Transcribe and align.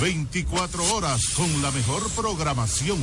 24 0.00 0.94
horas 0.94 1.20
con 1.36 1.60
la 1.60 1.70
mejor 1.70 2.08
programación. 2.12 2.98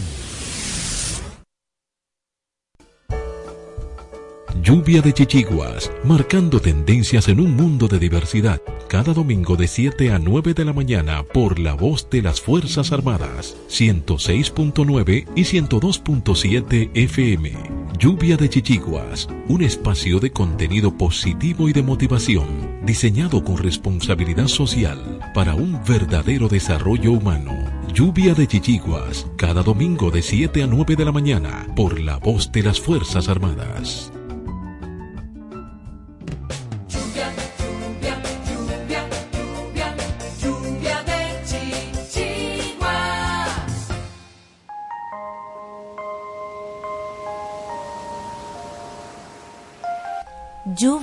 Lluvia 4.61 5.01
de 5.01 5.13
Chichiguas, 5.13 5.91
marcando 6.03 6.59
tendencias 6.59 7.27
en 7.27 7.39
un 7.39 7.55
mundo 7.55 7.87
de 7.87 7.99
diversidad. 7.99 8.61
Cada 8.89 9.13
domingo 9.13 9.55
de 9.55 9.67
7 9.67 10.11
a 10.11 10.19
9 10.19 10.53
de 10.53 10.65
la 10.65 10.73
mañana 10.73 11.23
por 11.23 11.59
la 11.59 11.73
voz 11.73 12.09
de 12.09 12.21
las 12.21 12.41
Fuerzas 12.41 12.91
Armadas, 12.91 13.55
106.9 13.69 15.27
y 15.35 15.41
102.7 15.41 16.91
FM. 16.93 17.53
Lluvia 17.99 18.37
de 18.37 18.49
Chichiguas, 18.49 19.27
un 19.47 19.63
espacio 19.63 20.19
de 20.19 20.31
contenido 20.31 20.97
positivo 20.97 21.69
y 21.69 21.73
de 21.73 21.83
motivación, 21.83 22.79
diseñado 22.83 23.43
con 23.43 23.57
responsabilidad 23.57 24.47
social 24.47 25.19
para 25.33 25.55
un 25.55 25.79
verdadero 25.87 26.47
desarrollo 26.47 27.11
humano. 27.11 27.51
Lluvia 27.93 28.33
de 28.33 28.47
Chichiguas, 28.47 29.27
cada 29.37 29.63
domingo 29.63 30.11
de 30.11 30.21
7 30.21 30.63
a 30.63 30.67
9 30.67 30.95
de 30.95 31.05
la 31.05 31.11
mañana 31.11 31.67
por 31.75 31.99
la 31.99 32.17
voz 32.17 32.51
de 32.51 32.63
las 32.63 32.79
Fuerzas 32.79 33.29
Armadas. 33.29 34.11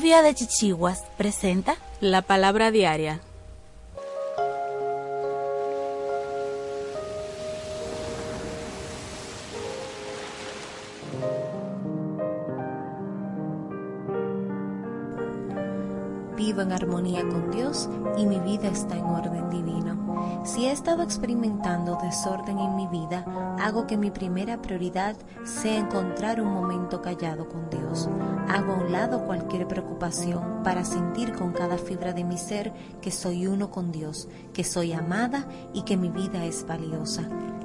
Lluvia 0.04 0.20
de 0.20 0.34
Chichiguas 0.34 1.02
presenta 1.16 1.76
la 2.02 2.20
palabra 2.20 2.70
diaria. 2.70 3.22
Vivo 16.36 16.60
en 16.60 16.72
armonía 16.72 17.22
con 17.22 17.50
Dios 17.50 17.88
y 18.18 18.26
mi 18.26 18.38
vida 18.40 18.68
está 18.68 18.98
en 18.98 19.06
orden 19.06 19.48
divino. 19.48 19.93
Si 20.44 20.66
he 20.66 20.72
estado 20.72 21.02
experimentando 21.02 21.98
desorden 22.02 22.58
en 22.58 22.76
mi 22.76 22.86
vida, 22.86 23.24
hago 23.58 23.86
que 23.86 23.96
mi 23.96 24.10
primera 24.10 24.60
prioridad 24.60 25.16
sea 25.42 25.78
encontrar 25.78 26.38
un 26.38 26.52
momento 26.52 27.00
callado 27.00 27.48
con 27.48 27.70
Dios. 27.70 28.10
Hago 28.48 28.74
a 28.74 28.76
un 28.76 28.92
lado 28.92 29.24
cualquier 29.24 29.66
preocupación 29.66 30.62
para 30.62 30.84
sentir 30.84 31.32
con 31.32 31.52
cada 31.52 31.78
fibra 31.78 32.12
de 32.12 32.24
mi 32.24 32.36
ser 32.36 32.74
que 33.00 33.10
soy 33.10 33.46
uno 33.46 33.70
con 33.70 33.90
Dios, 33.90 34.28
que 34.52 34.64
soy 34.64 34.92
amada 34.92 35.48
y 35.72 35.82
que 35.82 35.96
mi 35.96 36.10
vida 36.10 36.44
es 36.44 36.66
valiosa. 36.66 37.22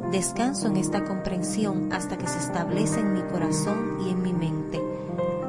Descanso 0.10 0.68
en 0.68 0.78
esta 0.78 1.04
comprensión 1.04 1.92
hasta 1.92 2.18
que 2.18 2.28
se 2.28 2.40
establece 2.40 3.02
en 3.02 3.12
mi 3.12 3.24
corazón 3.24 3.98
y 4.06 4.10
en 4.10 4.22
mi 4.22 4.32
mente. 4.32 4.82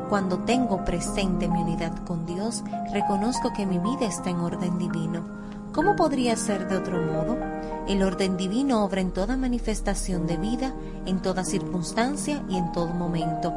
Cuando 0.09 0.41
tengo 0.41 0.84
presente 0.84 1.47
mi 1.47 1.62
unidad 1.62 1.97
con 2.05 2.27
Dios, 2.27 2.65
reconozco 2.92 3.53
que 3.53 3.67
mi 3.67 3.78
vida 3.78 4.06
está 4.06 4.31
en 4.31 4.41
orden 4.41 4.77
divino. 4.78 5.39
¿Cómo 5.73 5.95
podría 5.95 6.35
ser 6.35 6.67
de 6.69 6.77
otro 6.77 7.01
modo? 7.01 7.39
El 7.87 8.03
orden 8.03 8.37
divino 8.37 8.85
obra 8.85 9.01
en 9.01 9.13
toda 9.13 9.37
manifestación 9.37 10.27
de 10.27 10.37
vida, 10.37 10.75
en 11.07 11.23
toda 11.23 11.45
circunstancia 11.45 12.43
y 12.49 12.57
en 12.57 12.73
todo 12.73 12.89
momento. 12.89 13.55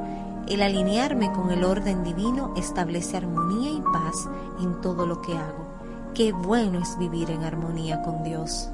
El 0.48 0.62
alinearme 0.62 1.32
con 1.32 1.50
el 1.50 1.64
orden 1.64 2.04
divino 2.04 2.54
establece 2.56 3.18
armonía 3.18 3.72
y 3.72 3.82
paz 3.82 4.28
en 4.62 4.80
todo 4.82 5.08
lo 5.08 5.22
que 5.22 5.34
hago. 5.34 5.66
Qué 6.14 6.32
bueno 6.34 6.80
es 6.80 7.00
vivir 7.00 7.32
en 7.32 7.44
armonía 7.44 8.04
con 8.04 8.24
Dios. 8.24 8.70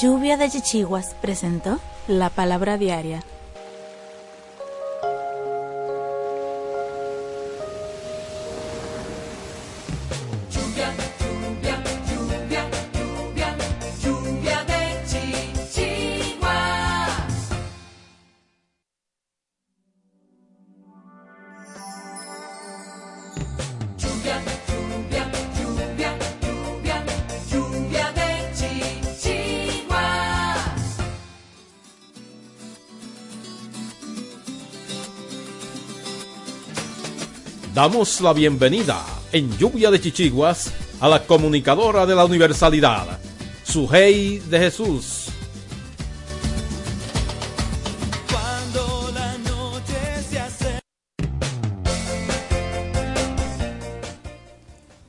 Lluvia 0.00 0.36
de 0.36 0.48
Chichiguas 0.48 1.14
presentó 1.20 1.78
la 2.06 2.30
palabra 2.30 2.78
diaria. 2.78 3.22
Damos 37.82 38.20
la 38.20 38.32
bienvenida 38.32 39.04
en 39.32 39.58
Lluvia 39.58 39.90
de 39.90 40.00
Chichiguas 40.00 40.72
a 41.00 41.08
la 41.08 41.26
comunicadora 41.26 42.06
de 42.06 42.14
la 42.14 42.24
Universalidad, 42.24 43.18
Sujei 43.64 44.38
de 44.38 44.58
Jesús. 44.60 45.26
Cuando 48.30 49.10
la 49.12 49.36
noche 49.38 50.22
se 50.30 50.38
hace... 50.38 50.78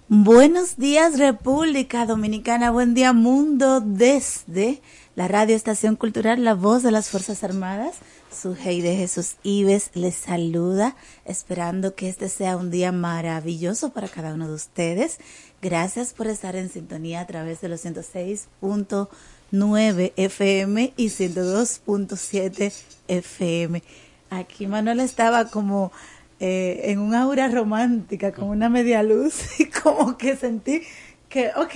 Buenos 0.07 0.75
días 0.77 1.19
República 1.19 2.07
Dominicana, 2.07 2.71
buen 2.71 2.95
día 2.95 3.13
mundo 3.13 3.81
desde 3.81 4.81
la 5.15 5.27
Radio 5.27 5.55
Estación 5.55 5.95
Cultural 5.95 6.43
La 6.43 6.55
Voz 6.55 6.81
de 6.81 6.89
las 6.89 7.11
Fuerzas 7.11 7.43
Armadas. 7.43 7.97
Su 8.33 8.55
de 8.55 8.95
Jesús 8.95 9.35
Ives 9.43 9.91
les 9.93 10.15
saluda, 10.15 10.95
esperando 11.23 11.93
que 11.95 12.09
este 12.09 12.27
sea 12.29 12.57
un 12.57 12.71
día 12.71 12.91
maravilloso 12.91 13.93
para 13.93 14.09
cada 14.09 14.33
uno 14.33 14.47
de 14.47 14.55
ustedes. 14.55 15.19
Gracias 15.61 16.13
por 16.13 16.25
estar 16.27 16.55
en 16.55 16.69
sintonía 16.69 17.21
a 17.21 17.27
través 17.27 17.61
de 17.61 17.69
los 17.69 17.85
106.9 17.85 20.13
FM 20.15 20.93
y 20.97 21.05
102.7 21.07 22.73
FM. 23.07 23.83
Aquí 24.31 24.65
Manuel 24.67 24.99
estaba 24.99 25.45
como 25.45 25.91
eh, 26.39 26.91
en 26.91 26.97
un 26.99 27.13
aura 27.13 27.49
romántica, 27.49 28.31
con 28.31 28.49
una 28.49 28.67
media 28.67 29.03
luz, 29.03 29.35
y 29.59 29.65
como 29.65 30.17
que 30.17 30.35
sentí 30.35 30.81
que, 31.29 31.51
ok, 31.55 31.75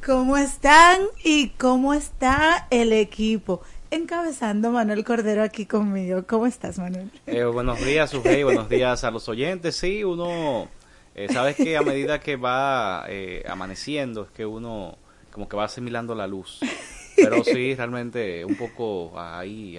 ¿cómo 0.06 0.36
están 0.38 1.00
y 1.22 1.50
cómo 1.50 1.92
está 1.92 2.66
el 2.70 2.94
equipo? 2.94 3.60
Encabezando 3.94 4.70
Manuel 4.70 5.04
Cordero 5.04 5.42
aquí 5.42 5.66
conmigo. 5.66 6.24
¿Cómo 6.26 6.46
estás, 6.46 6.78
Manuel? 6.78 7.10
Eh, 7.26 7.44
buenos 7.44 7.84
días, 7.84 8.12
buenos 8.22 8.68
días 8.68 9.04
a 9.04 9.10
los 9.10 9.28
oyentes. 9.28 9.76
Sí, 9.76 10.02
uno, 10.02 10.68
eh, 11.14 11.28
sabes 11.32 11.56
que 11.56 11.76
a 11.76 11.82
medida 11.82 12.18
que 12.20 12.36
va 12.36 13.04
eh, 13.08 13.44
amaneciendo, 13.48 14.24
es 14.24 14.30
que 14.30 14.44
uno 14.44 14.98
como 15.30 15.48
que 15.48 15.56
va 15.56 15.64
asimilando 15.64 16.14
la 16.14 16.26
luz. 16.26 16.60
Pero 17.16 17.44
sí, 17.44 17.76
realmente 17.76 18.44
un 18.44 18.56
poco 18.56 19.12
ahí, 19.16 19.78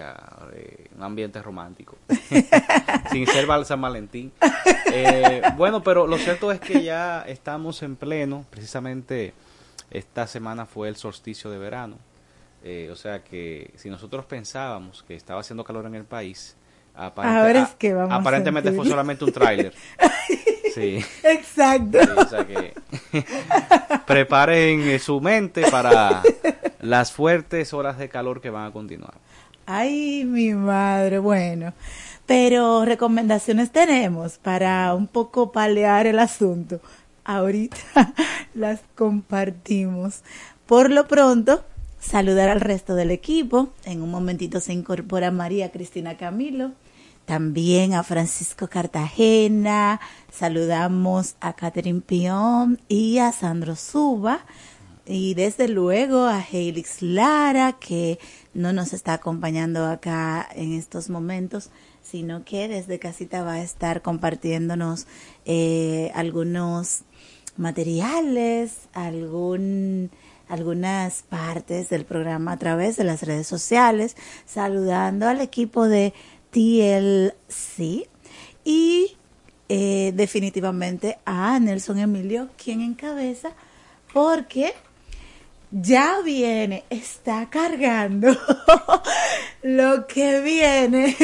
un 0.96 1.04
ambiente 1.04 1.42
romántico. 1.42 1.98
Sin 3.12 3.28
ser 3.28 3.46
San 3.66 3.82
Valentín. 3.82 4.32
bueno, 5.58 5.84
pero 5.84 6.08
lo 6.08 6.18
cierto 6.18 6.54
es 6.54 6.62
que 6.62 6.82
ya 6.82 7.24
estamos 7.28 7.84
en 7.84 7.98
pleno. 7.98 8.46
Precisamente 8.50 9.34
esta 9.92 10.28
semana 10.28 10.66
fue 10.66 10.88
el 10.88 10.96
solsticio 10.96 11.50
de 11.50 11.58
verano. 11.58 11.98
Eh, 12.68 12.90
o 12.92 12.96
sea 12.96 13.24
que 13.24 13.72
si 13.76 13.92
nosotros 13.92 14.26
pensábamos 14.26 15.04
que 15.04 15.14
estaba 15.14 15.42
haciendo 15.42 15.64
calor 15.64 15.86
en 15.86 15.94
el 15.94 16.04
país, 16.04 16.58
aparentemente 16.96 18.72
fue 18.72 18.88
solamente 18.88 19.24
un 19.24 19.32
tráiler. 19.32 19.72
sí. 20.74 20.98
Exacto. 21.22 22.00
o 22.18 22.26
sea 22.26 22.44
que 22.48 22.74
preparen 24.08 25.00
su 25.00 25.22
mente 25.22 25.70
para 25.70 26.24
las 26.82 27.12
fuertes 27.12 27.72
horas 27.72 28.00
de 28.00 28.10
calor 28.10 28.42
que 28.42 28.50
van 28.50 28.66
a 28.66 28.72
continuar. 28.72 29.14
Ay, 29.68 30.26
mi 30.26 30.56
madre, 30.56 31.20
bueno. 31.20 31.72
Pero 32.26 32.84
recomendaciones 32.84 33.72
tenemos 33.72 34.40
para 34.40 34.92
un 34.96 35.06
poco 35.06 35.52
palear 35.52 36.08
el 36.08 36.18
asunto. 36.18 36.82
Ahorita 37.26 37.78
las 38.56 38.80
compartimos. 38.96 40.24
Por 40.66 40.90
lo 40.90 41.08
pronto, 41.08 41.64
saludar 42.06 42.50
al 42.50 42.62
resto 42.62 42.96
del 42.96 43.12
equipo. 43.12 43.70
En 43.84 44.02
un 44.02 44.12
momentito 44.12 44.60
se 44.60 44.74
incorpora 44.74 45.32
María 45.32 45.72
Cristina 45.72 46.18
Camilo, 46.18 46.72
también 47.26 47.94
a 47.94 48.04
Francisco 48.04 48.68
Cartagena, 48.68 50.00
saludamos 50.32 51.36
a 51.40 51.54
Catherine 51.54 52.02
Pion 52.02 52.80
y 52.88 53.18
a 53.18 53.32
Sandro 53.32 53.76
Suba. 53.76 54.46
y 55.08 55.36
desde 55.36 55.68
luego 55.68 56.26
a 56.26 56.44
Helix 56.44 57.04
Lara, 57.04 57.74
que 57.74 58.18
no 58.56 58.74
nos 58.74 58.92
está 58.92 59.14
acompañando 59.14 59.86
acá 59.86 60.48
en 60.56 60.74
estos 60.74 61.12
momentos, 61.12 61.70
sino 62.02 62.44
que 62.44 62.68
desde 62.68 62.98
casita 62.98 63.44
va 63.44 63.54
a 63.54 63.62
estar 63.62 64.02
compartiéndonos 64.02 65.06
eh, 65.46 66.12
algunos 66.16 67.02
materiales, 67.56 68.90
algún 68.94 70.10
algunas 70.48 71.24
partes 71.24 71.90
del 71.90 72.06
programa 72.06 72.54
a 72.54 72.58
través 72.58 72.98
de 72.98 73.04
las 73.04 73.24
redes 73.24 73.48
sociales, 73.48 74.16
saludando 74.46 75.28
al 75.28 75.42
equipo 75.42 75.88
de 75.88 76.14
TLC 76.52 78.08
y 78.64 79.18
eh, 79.68 80.12
definitivamente 80.16 81.18
a 81.26 81.60
Nelson 81.60 82.00
Emilio, 82.00 82.50
quien 82.58 82.82
encabeza, 82.82 83.52
porque 84.14 84.74
ya 85.72 86.22
viene, 86.24 86.86
está 86.90 87.50
cargando 87.50 88.30
lo 89.64 90.08
que 90.08 90.40
viene 90.42 91.16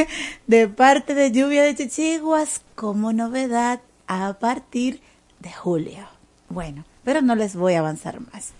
de 0.48 0.68
parte 0.68 1.14
de 1.14 1.32
Lluvia 1.32 1.64
de 1.64 1.76
Chichiguas 1.76 2.62
como 2.76 3.14
novedad 3.14 3.82
a 4.08 4.34
partir 4.40 5.02
de 5.40 5.54
julio. 5.54 6.08
Bueno, 6.50 6.84
pero 7.04 7.22
no 7.22 7.36
les 7.36 7.56
voy 7.56 7.76
a 7.76 7.80
avanzar 7.80 8.20
más. 8.20 8.54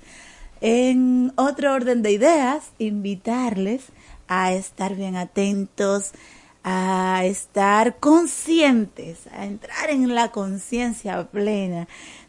En 0.62 1.34
otro 1.38 1.74
orden 1.74 2.04
de 2.04 2.12
ideas, 2.12 2.72
invitarles 2.78 3.86
a 4.28 4.54
estar 4.54 4.96
bien 4.96 5.16
atentos, 5.16 6.12
a 6.64 7.24
estar 7.26 7.98
conscientes, 7.98 9.26
a 9.34 9.46
entrar 9.46 9.90
en 9.90 10.14
la 10.14 10.32
conciencia 10.32 11.28
plena 11.32 11.88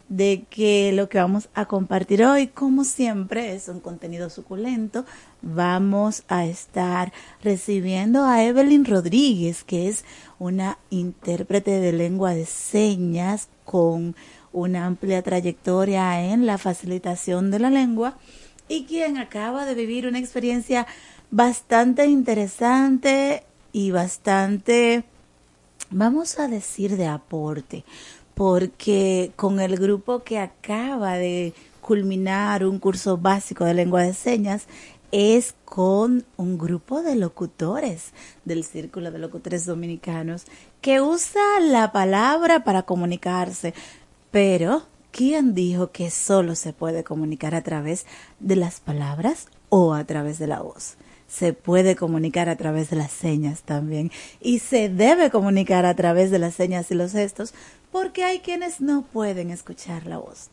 de 0.08 0.44
que 0.50 0.92
lo 0.92 1.08
que 1.08 1.18
vamos 1.18 1.48
a 1.54 1.66
compartir 1.66 2.24
hoy, 2.24 2.46
como 2.46 2.84
siempre, 2.84 3.54
es 3.54 3.68
un 3.68 3.80
contenido 3.80 4.30
suculento. 4.30 5.04
Vamos 5.40 6.24
a 6.28 6.46
estar 6.46 7.12
recibiendo 7.42 8.24
a 8.24 8.44
Evelyn 8.44 8.84
Rodríguez, 8.84 9.64
que 9.64 9.88
es 9.88 10.04
una 10.38 10.78
intérprete 10.90 11.80
de 11.80 11.92
lengua 11.92 12.34
de 12.34 12.46
señas 12.46 13.48
con 13.64 14.14
una 14.52 14.86
amplia 14.86 15.22
trayectoria 15.22 16.22
en 16.24 16.46
la 16.46 16.58
facilitación 16.58 17.50
de 17.50 17.58
la 17.58 17.70
lengua 17.70 18.16
y 18.68 18.84
quien 18.84 19.18
acaba 19.18 19.66
de 19.66 19.74
vivir 19.74 20.06
una 20.06 20.18
experiencia 20.18 20.86
bastante 21.30 22.06
interesante 22.06 23.44
y 23.72 23.90
bastante, 23.90 25.04
vamos 25.90 26.38
a 26.38 26.48
decir, 26.48 26.96
de 26.96 27.06
aporte, 27.06 27.84
porque 28.34 29.32
con 29.36 29.60
el 29.60 29.76
grupo 29.76 30.22
que 30.22 30.38
acaba 30.38 31.16
de 31.16 31.54
culminar 31.80 32.64
un 32.64 32.78
curso 32.78 33.16
básico 33.18 33.64
de 33.64 33.74
lengua 33.74 34.02
de 34.02 34.14
señas, 34.14 34.66
es 35.12 35.54
con 35.66 36.24
un 36.38 36.56
grupo 36.56 37.02
de 37.02 37.16
locutores 37.16 38.12
del 38.46 38.64
Círculo 38.64 39.10
de 39.10 39.18
Locutores 39.18 39.66
Dominicanos 39.66 40.46
que 40.80 41.02
usa 41.02 41.42
la 41.60 41.92
palabra 41.92 42.64
para 42.64 42.82
comunicarse, 42.82 43.74
pero 44.32 44.82
¿quién 45.12 45.54
dijo 45.54 45.92
que 45.92 46.10
solo 46.10 46.56
se 46.56 46.72
puede 46.72 47.04
comunicar 47.04 47.54
a 47.54 47.62
través 47.62 48.06
de 48.40 48.56
las 48.56 48.80
palabras 48.80 49.46
o 49.68 49.94
a 49.94 50.02
través 50.04 50.40
de 50.40 50.48
la 50.48 50.60
voz? 50.60 50.96
Se 51.28 51.52
puede 51.52 51.94
comunicar 51.94 52.48
a 52.48 52.56
través 52.56 52.90
de 52.90 52.96
las 52.96 53.12
señas 53.12 53.62
también 53.62 54.10
y 54.40 54.58
se 54.58 54.88
debe 54.88 55.30
comunicar 55.30 55.86
a 55.86 55.94
través 55.94 56.30
de 56.32 56.40
las 56.40 56.54
señas 56.54 56.90
y 56.90 56.94
los 56.94 57.12
gestos 57.12 57.54
porque 57.92 58.24
hay 58.24 58.40
quienes 58.40 58.80
no 58.80 59.02
pueden 59.02 59.50
escuchar 59.50 60.06
la 60.06 60.18
voz 60.18 60.50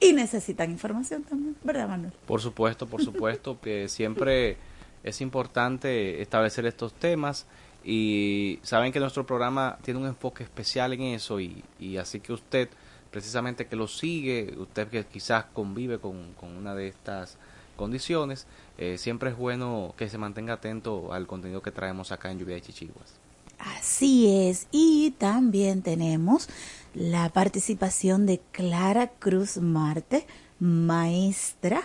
y 0.00 0.12
necesitan 0.12 0.70
información 0.70 1.22
también, 1.22 1.56
¿verdad 1.62 1.88
Manuel? 1.88 2.12
Por 2.26 2.40
supuesto, 2.40 2.86
por 2.86 3.02
supuesto, 3.02 3.60
que 3.60 3.88
siempre 3.88 4.56
es 5.04 5.20
importante 5.20 6.22
establecer 6.22 6.66
estos 6.66 6.94
temas 6.94 7.46
y 7.84 8.58
saben 8.62 8.92
que 8.92 9.00
nuestro 9.00 9.24
programa 9.24 9.78
tiene 9.82 10.00
un 10.00 10.06
enfoque 10.06 10.44
especial 10.44 10.92
en 10.92 11.02
eso 11.02 11.40
y, 11.40 11.62
así 11.98 12.20
que 12.20 12.32
usted 12.32 12.68
precisamente 13.10 13.66
que 13.66 13.76
lo 13.76 13.88
sigue, 13.88 14.54
usted 14.56 14.88
que 14.88 15.04
quizás 15.04 15.46
convive 15.52 15.98
con, 15.98 16.32
con 16.34 16.56
una 16.56 16.74
de 16.74 16.88
estas 16.88 17.38
condiciones, 17.76 18.46
eh, 18.78 18.98
siempre 18.98 19.30
es 19.30 19.36
bueno 19.36 19.94
que 19.96 20.08
se 20.08 20.18
mantenga 20.18 20.54
atento 20.54 21.12
al 21.12 21.26
contenido 21.26 21.62
que 21.62 21.70
traemos 21.70 22.12
acá 22.12 22.30
en 22.30 22.38
Lluvia 22.38 22.56
de 22.56 22.62
Chichiguas. 22.62 23.14
Así 23.58 24.48
es, 24.48 24.68
y 24.70 25.12
también 25.18 25.82
tenemos 25.82 26.48
la 26.94 27.28
participación 27.30 28.26
de 28.26 28.40
Clara 28.52 29.08
Cruz 29.08 29.58
Marte, 29.58 30.26
maestra, 30.58 31.82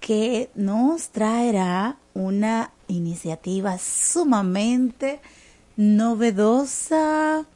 que 0.00 0.50
nos 0.54 1.08
traerá 1.08 1.96
una 2.14 2.70
iniciativa 2.86 3.78
sumamente 3.78 5.20
novedosa, 5.76 7.46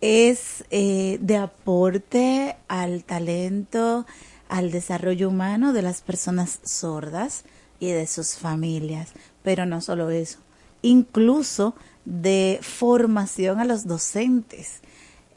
es 0.00 0.64
eh, 0.70 1.18
de 1.20 1.36
aporte 1.36 2.56
al 2.68 3.04
talento, 3.04 4.06
al 4.48 4.70
desarrollo 4.70 5.28
humano 5.28 5.72
de 5.72 5.82
las 5.82 6.02
personas 6.02 6.60
sordas 6.64 7.44
y 7.80 7.90
de 7.90 8.06
sus 8.06 8.36
familias. 8.36 9.12
Pero 9.42 9.66
no 9.66 9.80
solo 9.80 10.10
eso, 10.10 10.38
incluso 10.82 11.74
de 12.04 12.58
formación 12.62 13.60
a 13.60 13.64
los 13.64 13.86
docentes. 13.86 14.80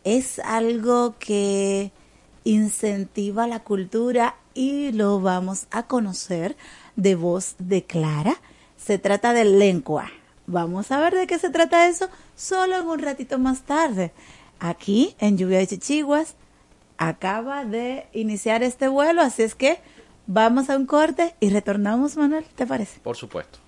Es 0.04 0.40
algo 0.40 1.16
que 1.20 1.92
incentiva 2.44 3.48
la 3.48 3.60
cultura 3.60 4.36
y 4.54 4.92
lo 4.92 5.22
vamos 5.22 5.68
a 5.72 5.84
conocer 5.88 6.56
de 6.96 7.16
voz 7.16 7.56
de 7.60 7.84
Clara. 7.84 8.36
Se 8.78 8.98
trata 8.98 9.34
de 9.34 9.46
lengua. 9.46 10.12
Vamos 10.48 10.92
a 10.92 11.00
ver 11.00 11.16
de 11.16 11.28
qué 11.28 11.40
se 11.40 11.50
trata 11.50 11.88
eso 11.88 12.10
solo 12.36 12.78
en 12.78 12.88
un 12.88 13.00
ratito 13.00 13.40
más 13.40 13.62
tarde 13.62 14.12
aquí 14.60 15.16
en 15.20 15.38
Lluvia 15.38 15.60
de 15.60 15.68
Chichiguas. 15.68 16.36
Acaba 16.98 17.66
de 17.66 18.08
iniciar 18.14 18.64
este 18.64 18.88
vuelo, 18.88 19.22
así 19.22 19.44
es 19.44 19.56
que 19.56 19.80
vamos 20.28 20.70
a 20.70 20.78
un 20.78 20.86
corte 20.86 21.36
y 21.40 21.50
retornamos, 21.50 22.16
Manuel, 22.16 22.46
¿te 22.56 22.68
parece? 22.68 23.00
Por 23.00 23.18
supuesto. 23.18 23.60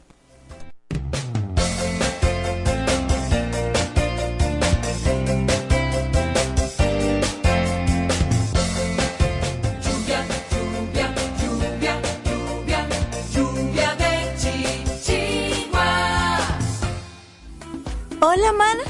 Hola, 18.25 18.53
mana. 18.53 18.83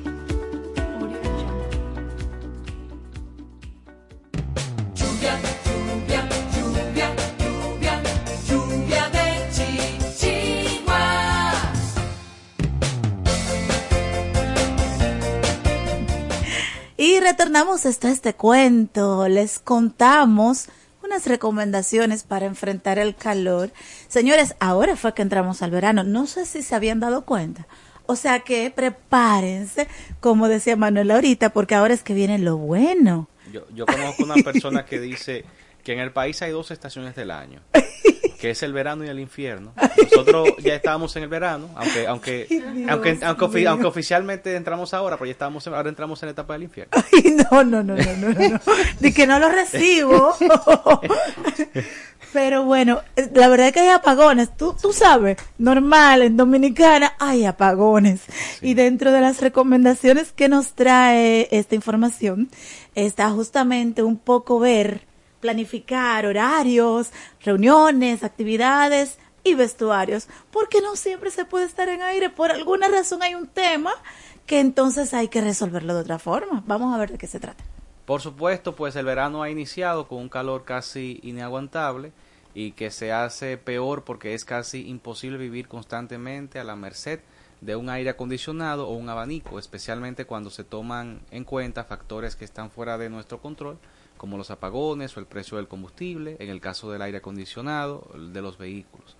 retornamos 17.21 17.85
esto 17.85 18.07
a 18.07 18.11
este 18.11 18.33
cuento. 18.33 19.27
Les 19.27 19.59
contamos 19.59 20.67
unas 21.03 21.25
recomendaciones 21.25 22.23
para 22.23 22.45
enfrentar 22.45 22.99
el 22.99 23.15
calor. 23.15 23.71
Señores, 24.07 24.55
ahora 24.59 24.95
fue 24.95 25.13
que 25.13 25.21
entramos 25.21 25.61
al 25.61 25.71
verano. 25.71 26.03
No 26.03 26.27
sé 26.27 26.45
si 26.45 26.61
se 26.61 26.75
habían 26.75 26.99
dado 26.99 27.23
cuenta. 27.25 27.67
O 28.05 28.15
sea 28.15 28.41
que 28.41 28.71
prepárense, 28.71 29.87
como 30.19 30.47
decía 30.47 30.75
Manuel 30.75 31.11
ahorita, 31.11 31.51
porque 31.51 31.75
ahora 31.75 31.93
es 31.93 32.03
que 32.03 32.13
viene 32.13 32.39
lo 32.39 32.57
bueno. 32.57 33.29
Yo, 33.53 33.65
yo 33.73 33.85
conozco 33.85 34.23
una 34.23 34.35
persona 34.35 34.85
que 34.85 34.99
dice 34.99 35.45
que 35.83 35.93
en 35.93 35.99
el 35.99 36.11
país 36.11 36.41
hay 36.41 36.51
dos 36.51 36.71
estaciones 36.71 37.15
del 37.15 37.31
año, 37.31 37.61
que 38.41 38.49
es 38.49 38.63
el 38.63 38.73
verano 38.73 39.05
y 39.05 39.07
el 39.07 39.19
infierno. 39.19 39.71
Nosotros 40.03 40.49
ya 40.63 40.73
estábamos 40.75 41.15
en 41.15 41.23
el 41.23 41.29
verano, 41.29 41.69
aunque 41.75 42.07
aunque 42.07 42.47
Dios 42.49 42.63
aunque, 42.89 43.19
aunque, 43.21 43.45
ofi- 43.45 43.67
aunque 43.67 43.85
oficialmente 43.85 44.55
entramos 44.55 44.93
ahora, 44.95 45.15
pero 45.15 45.27
ya 45.27 45.33
estábamos 45.33 45.65
en- 45.67 45.75
ahora 45.75 45.89
entramos 45.89 46.21
en 46.23 46.27
la 46.27 46.31
etapa 46.31 46.53
del 46.53 46.63
infierno. 46.63 46.91
Ay, 47.13 47.35
no, 47.51 47.63
no, 47.63 47.83
no, 47.83 47.95
no, 47.95 48.17
no, 48.17 48.29
no, 48.29 48.49
no. 48.49 48.59
De 48.99 49.13
que 49.13 49.27
no 49.27 49.37
lo 49.39 49.47
recibo. 49.49 50.33
Pero 52.33 52.63
bueno, 52.63 53.01
eh, 53.17 53.29
la 53.33 53.49
verdad 53.49 53.67
es 53.67 53.73
que 53.73 53.81
hay 53.81 53.89
apagones. 53.89 54.55
Tú, 54.55 54.73
tú 54.81 54.93
sabes, 54.93 55.37
normal, 55.57 56.21
en 56.21 56.37
Dominicana 56.37 57.13
hay 57.19 57.43
apagones. 57.45 58.21
Y 58.61 58.73
dentro 58.73 59.11
de 59.11 59.19
las 59.19 59.41
recomendaciones 59.41 60.31
que 60.31 60.47
nos 60.47 60.73
trae 60.73 61.49
esta 61.51 61.75
información, 61.75 62.49
está 62.95 63.29
justamente 63.31 64.01
un 64.01 64.17
poco 64.17 64.59
ver, 64.59 65.01
planificar 65.41 66.25
horarios, 66.25 67.11
reuniones, 67.43 68.23
actividades 68.23 69.17
y 69.43 69.55
vestuarios. 69.55 70.27
Porque 70.51 70.79
no 70.81 70.95
siempre 70.95 71.31
se 71.31 71.43
puede 71.43 71.65
estar 71.65 71.89
en 71.89 72.01
aire. 72.01 72.29
Por 72.29 72.51
alguna 72.51 72.87
razón 72.87 73.21
hay 73.23 73.35
un 73.35 73.47
tema 73.47 73.91
que 74.45 74.59
entonces 74.59 75.13
hay 75.13 75.27
que 75.27 75.41
resolverlo 75.41 75.93
de 75.93 76.01
otra 76.01 76.19
forma. 76.19 76.63
Vamos 76.65 76.93
a 76.93 76.97
ver 76.97 77.11
de 77.11 77.17
qué 77.17 77.27
se 77.27 77.39
trata. 77.39 77.63
Por 78.05 78.21
supuesto, 78.21 78.75
pues 78.75 78.95
el 78.95 79.05
verano 79.05 79.43
ha 79.43 79.49
iniciado 79.49 80.07
con 80.07 80.19
un 80.19 80.29
calor 80.29 80.63
casi 80.63 81.19
inaguantable 81.23 82.11
y 82.53 82.73
que 82.73 82.91
se 82.91 83.11
hace 83.11 83.57
peor 83.57 84.03
porque 84.03 84.33
es 84.33 84.43
casi 84.43 84.87
imposible 84.89 85.37
vivir 85.37 85.67
constantemente 85.67 86.59
a 86.59 86.63
la 86.63 86.75
merced 86.75 87.19
de 87.61 87.75
un 87.75 87.89
aire 87.89 88.09
acondicionado 88.09 88.87
o 88.87 88.95
un 88.95 89.07
abanico, 89.07 89.59
especialmente 89.59 90.25
cuando 90.25 90.49
se 90.49 90.63
toman 90.63 91.21
en 91.31 91.43
cuenta 91.43 91.83
factores 91.83 92.35
que 92.35 92.43
están 92.43 92.71
fuera 92.71 92.97
de 92.97 93.09
nuestro 93.09 93.39
control, 93.39 93.77
como 94.21 94.37
los 94.37 94.51
apagones 94.51 95.17
o 95.17 95.19
el 95.19 95.25
precio 95.25 95.57
del 95.57 95.67
combustible, 95.67 96.35
en 96.37 96.49
el 96.49 96.61
caso 96.61 96.91
del 96.91 97.01
aire 97.01 97.17
acondicionado, 97.17 98.07
el 98.13 98.33
de 98.33 98.43
los 98.43 98.59
vehículos. 98.59 99.17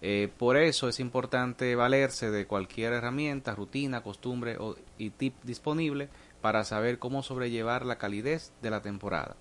Eh, 0.00 0.30
por 0.38 0.56
eso 0.56 0.88
es 0.88 1.00
importante 1.00 1.74
valerse 1.74 2.30
de 2.30 2.46
cualquier 2.46 2.94
herramienta, 2.94 3.54
rutina, 3.54 4.02
costumbre 4.02 4.56
o, 4.58 4.74
y 4.96 5.10
tip 5.10 5.34
disponible 5.42 6.08
para 6.40 6.64
saber 6.64 6.98
cómo 6.98 7.22
sobrellevar 7.22 7.84
la 7.84 7.98
calidez 7.98 8.50
de 8.62 8.70
la 8.70 8.80
temporada. 8.80 9.36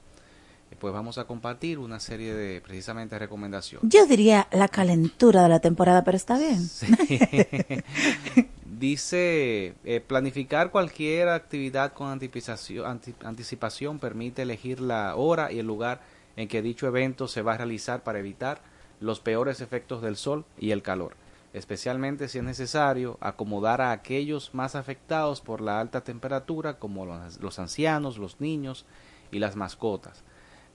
Eh, 0.72 0.76
pues 0.78 0.94
vamos 0.94 1.18
a 1.18 1.24
compartir 1.24 1.80
una 1.80 2.02
serie 2.02 2.34
de 2.34 2.60
precisamente 2.60 3.18
recomendaciones. 3.18 3.90
Yo 3.90 4.08
diría 4.08 4.50
la 4.52 4.68
calentura 4.68 5.44
de 5.44 5.48
la 5.48 5.62
temporada, 5.62 6.04
pero 6.04 6.18
está 6.18 6.38
bien. 6.38 6.70
Dice, 8.78 9.74
eh, 9.86 10.02
planificar 10.06 10.70
cualquier 10.70 11.30
actividad 11.30 11.94
con 11.94 12.10
anticipación, 12.10 12.86
anti- 12.86 13.16
anticipación 13.24 13.98
permite 13.98 14.44
elegir 14.44 14.82
la 14.82 15.16
hora 15.16 15.52
y 15.52 15.58
el 15.58 15.66
lugar 15.66 16.02
en 16.36 16.48
que 16.48 16.62
dicho 16.62 16.86
evento 16.86 17.28
se 17.28 17.42
va 17.42 17.54
a 17.54 17.58
realizar 17.58 18.04
para 18.04 18.20
evitar 18.20 18.62
los 19.00 19.20
peores 19.20 19.62
efectos 19.62 20.04
del 20.04 20.16
sol 20.16 20.46
y 20.60 20.70
el 20.70 20.84
calor, 20.84 21.16
especialmente 21.54 22.28
si 22.28 22.38
es 22.38 22.44
necesario 22.44 23.18
acomodar 23.20 23.82
a 23.82 23.92
aquellos 23.92 24.54
más 24.54 24.76
afectados 24.76 25.42
por 25.42 25.60
la 25.62 25.80
alta 25.80 26.02
temperatura 26.04 26.78
como 26.78 27.08
los 27.08 27.58
ancianos, 27.58 28.20
los 28.20 28.40
niños 28.40 28.86
y 29.32 29.40
las 29.40 29.56
mascotas. 29.56 30.22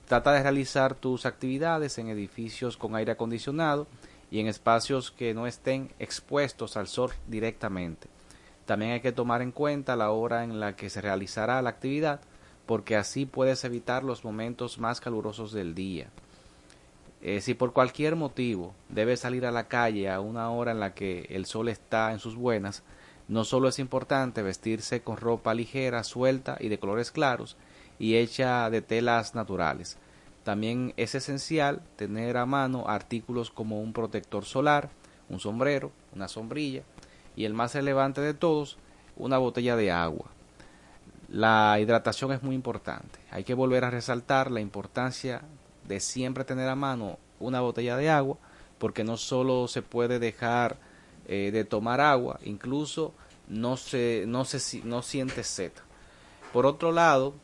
Trata 0.09 0.33
de 0.33 0.43
realizar 0.43 0.97
tus 0.97 1.25
actividades 1.25 1.97
en 1.99 2.09
edificios 2.09 2.77
con 2.77 2.97
aire 2.97 3.13
acondicionado 3.13 3.87
y 4.33 4.41
en 4.41 4.47
espacios 4.47 5.11
que 5.11 5.35
no 5.35 5.47
estén 5.47 5.91
expuestos 5.99 6.79
al 6.79 6.89
sol 6.89 7.13
directamente. 7.29 8.09
También 8.65 8.93
hay 8.93 9.01
que 9.01 9.13
tomar 9.13 9.43
en 9.43 9.53
cuenta 9.53 9.95
la 9.95 10.11
hora 10.11 10.43
en 10.43 10.59
la 10.59 10.75
que 10.75 10.89
se 10.89 11.03
realizará 11.03 11.61
la 11.61 11.69
actividad, 11.69 12.23
porque 12.65 12.97
así 12.97 13.27
puedes 13.27 13.63
evitar 13.65 14.05
los 14.05 14.25
momentos 14.25 14.79
más 14.79 15.03
calurosos 15.03 15.53
del 15.53 15.75
día. 15.75 16.09
Eh, 17.21 17.43
si 17.43 17.53
por 17.53 17.75
cualquier 17.75 18.17
motivo 18.17 18.75
debes 18.89 19.21
salir 19.21 19.45
a 19.45 19.51
la 19.51 19.69
calle 19.69 20.09
a 20.09 20.21
una 20.21 20.51
hora 20.51 20.73
en 20.73 20.81
la 20.81 20.95
que 20.95 21.27
el 21.29 21.45
sol 21.45 21.69
está 21.69 22.11
en 22.13 22.19
sus 22.19 22.35
buenas, 22.35 22.83
no 23.29 23.45
solo 23.45 23.69
es 23.69 23.79
importante 23.79 24.41
vestirse 24.41 25.03
con 25.03 25.19
ropa 25.19 25.53
ligera, 25.53 26.05
suelta 26.05 26.57
y 26.59 26.69
de 26.69 26.79
colores 26.79 27.11
claros 27.11 27.59
y 27.99 28.17
hecha 28.17 28.71
de 28.71 28.81
telas 28.81 29.35
naturales. 29.35 29.99
También 30.45 30.93
es 30.97 31.15
esencial 31.15 31.83
tener 31.97 32.37
a 32.37 32.47
mano 32.47 32.89
artículos 32.89 33.51
como 33.51 33.81
un 33.81 33.93
protector 33.93 34.45
solar, 34.45 34.91
un 35.29 35.39
sombrero, 35.39 35.93
una 36.15 36.29
sombrilla 36.29 36.83
y 37.37 37.45
el 37.45 37.55
más 37.55 37.75
relevante 37.75 38.21
de 38.21 38.35
todos, 38.35 38.77
una 39.17 39.39
botella 39.39 39.77
de 39.77 39.91
agua. 39.91 40.27
La 41.29 41.79
hidratación 41.81 42.33
es 42.33 42.43
muy 42.43 42.55
importante. 42.55 43.19
Hay 43.31 43.45
que 43.45 43.55
volver 43.55 43.85
a 43.85 43.91
resaltar 43.91 44.51
la 44.51 44.61
importancia 44.61 45.43
de 45.87 46.01
siempre 46.01 46.45
tener 46.45 46.69
a 46.69 46.75
mano 46.75 47.19
una 47.41 47.61
botella 47.61 47.97
de 47.97 48.11
agua, 48.11 48.37
porque 48.79 49.05
no 49.05 49.17
solo 49.17 49.69
se 49.69 49.83
puede 49.83 50.19
dejar 50.19 50.77
eh, 51.27 51.51
de 51.53 51.65
tomar 51.65 52.01
agua, 52.01 52.39
incluso 52.45 53.15
no 53.49 53.77
se, 53.77 54.25
no 54.27 54.45
se 54.45 54.83
no 54.83 55.03
siente 55.03 55.45
sed. 55.45 55.73
Por 56.53 56.67
otro 56.67 56.93
lado, 56.93 57.35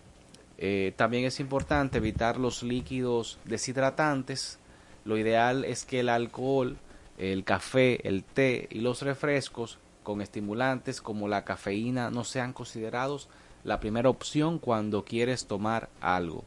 eh, 0.59 0.93
también 0.97 1.25
es 1.25 1.39
importante 1.41 1.99
evitar 1.99 2.37
los 2.39 2.63
líquidos 2.63 3.39
deshidratantes. 3.45 4.59
Lo 5.05 5.17
ideal 5.17 5.65
es 5.65 5.85
que 5.85 6.01
el 6.01 6.09
alcohol, 6.09 6.77
el 7.17 7.45
café, 7.45 8.07
el 8.07 8.25
té 8.25 8.69
y 8.71 8.81
los 8.81 9.03
refrescos 9.03 9.79
con 10.03 10.21
estimulantes 10.21 11.01
como 11.01 11.29
la 11.29 11.45
cafeína 11.45 12.11
no 12.11 12.25
sean 12.25 12.53
considerados 12.53 13.29
la 13.65 13.79
primera 13.79 14.09
opción 14.09 14.59
cuando 14.59 15.05
quieres 15.05 15.47
tomar 15.47 15.89
algo. 16.01 16.45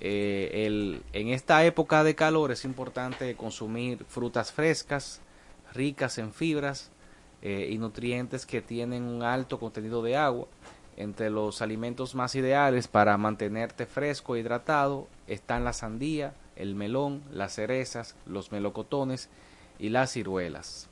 Eh, 0.00 1.02
en 1.12 1.28
esta 1.28 1.64
época 1.64 2.04
de 2.04 2.14
calor 2.14 2.52
es 2.52 2.64
importante 2.64 3.34
consumir 3.36 4.04
frutas 4.08 4.52
frescas, 4.52 5.20
ricas 5.72 6.18
en 6.18 6.32
fibras 6.32 6.90
eh, 7.42 7.68
y 7.70 7.78
nutrientes 7.78 8.46
que 8.46 8.62
tienen 8.62 9.02
un 9.02 9.22
alto 9.22 9.58
contenido 9.58 10.02
de 10.02 10.16
agua. 10.16 10.46
Entre 10.96 11.30
los 11.30 11.60
alimentos 11.60 12.14
más 12.14 12.34
ideales 12.34 12.86
para 12.86 13.16
mantenerte 13.18 13.86
fresco 13.86 14.36
e 14.36 14.40
hidratado 14.40 15.08
están 15.26 15.64
la 15.64 15.72
sandía, 15.72 16.34
el 16.56 16.74
melón, 16.74 17.22
las 17.32 17.54
cerezas, 17.54 18.14
los 18.26 18.52
melocotones 18.52 19.28
y 19.78 19.88
las 19.88 20.12
ciruelas. 20.12 20.88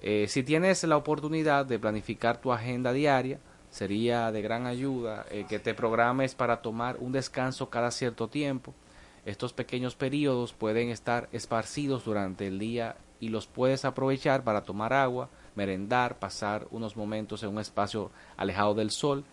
Eh, 0.00 0.26
si 0.28 0.42
tienes 0.42 0.82
la 0.84 0.96
oportunidad 0.96 1.66
de 1.66 1.78
planificar 1.78 2.40
tu 2.40 2.52
agenda 2.52 2.92
diaria, 2.92 3.38
sería 3.70 4.32
de 4.32 4.42
gran 4.42 4.66
ayuda 4.66 5.26
eh, 5.30 5.46
que 5.48 5.58
te 5.58 5.74
programes 5.74 6.34
para 6.34 6.62
tomar 6.62 6.96
un 6.98 7.12
descanso 7.12 7.70
cada 7.70 7.90
cierto 7.90 8.28
tiempo. 8.28 8.74
Estos 9.24 9.52
pequeños 9.52 9.94
periodos 9.94 10.52
pueden 10.52 10.88
estar 10.88 11.28
esparcidos 11.32 12.04
durante 12.04 12.46
el 12.46 12.58
día 12.58 12.96
y 13.20 13.28
los 13.28 13.46
puedes 13.46 13.84
aprovechar 13.84 14.42
para 14.42 14.62
tomar 14.62 14.92
agua, 14.92 15.28
merendar, 15.54 16.18
pasar 16.18 16.66
unos 16.70 16.96
momentos 16.96 17.42
en 17.42 17.50
un 17.50 17.60
espacio 17.60 18.10
alejado 18.36 18.74
del 18.74 18.90
sol, 18.90 19.24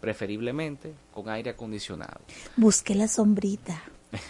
preferiblemente 0.00 0.94
con 1.12 1.28
aire 1.28 1.50
acondicionado. 1.50 2.20
Busque 2.56 2.94
la 2.94 3.08
sombrita. 3.08 3.82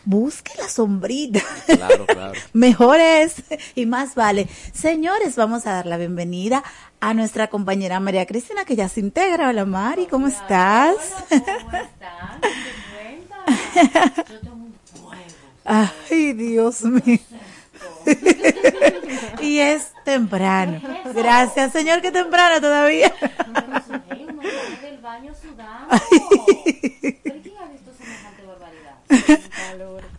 Busque 0.04 0.52
la 0.58 0.68
sombrita. 0.68 1.40
Claro, 1.66 2.06
claro. 2.06 2.32
Mejor 2.52 3.00
es 3.00 3.42
y 3.74 3.86
más 3.86 4.14
vale. 4.14 4.46
Señores, 4.72 5.36
vamos 5.36 5.66
a 5.66 5.72
dar 5.72 5.86
la 5.86 5.96
bienvenida 5.96 6.62
a 7.00 7.14
nuestra 7.14 7.48
compañera 7.48 7.98
María 7.98 8.26
Cristina, 8.26 8.64
que 8.64 8.76
ya 8.76 8.88
se 8.88 9.00
integra. 9.00 9.48
Hola 9.48 9.64
Mari, 9.64 10.06
¿cómo 10.06 10.28
estás? 10.28 10.96
Ay, 15.64 16.32
Dios 16.32 16.82
mío. 16.82 17.18
Y 19.42 19.58
es 19.58 19.92
temprano. 20.04 20.80
Gracias, 21.14 21.72
señor, 21.72 22.00
que 22.00 22.10
temprano 22.10 22.60
todavía. 22.60 23.12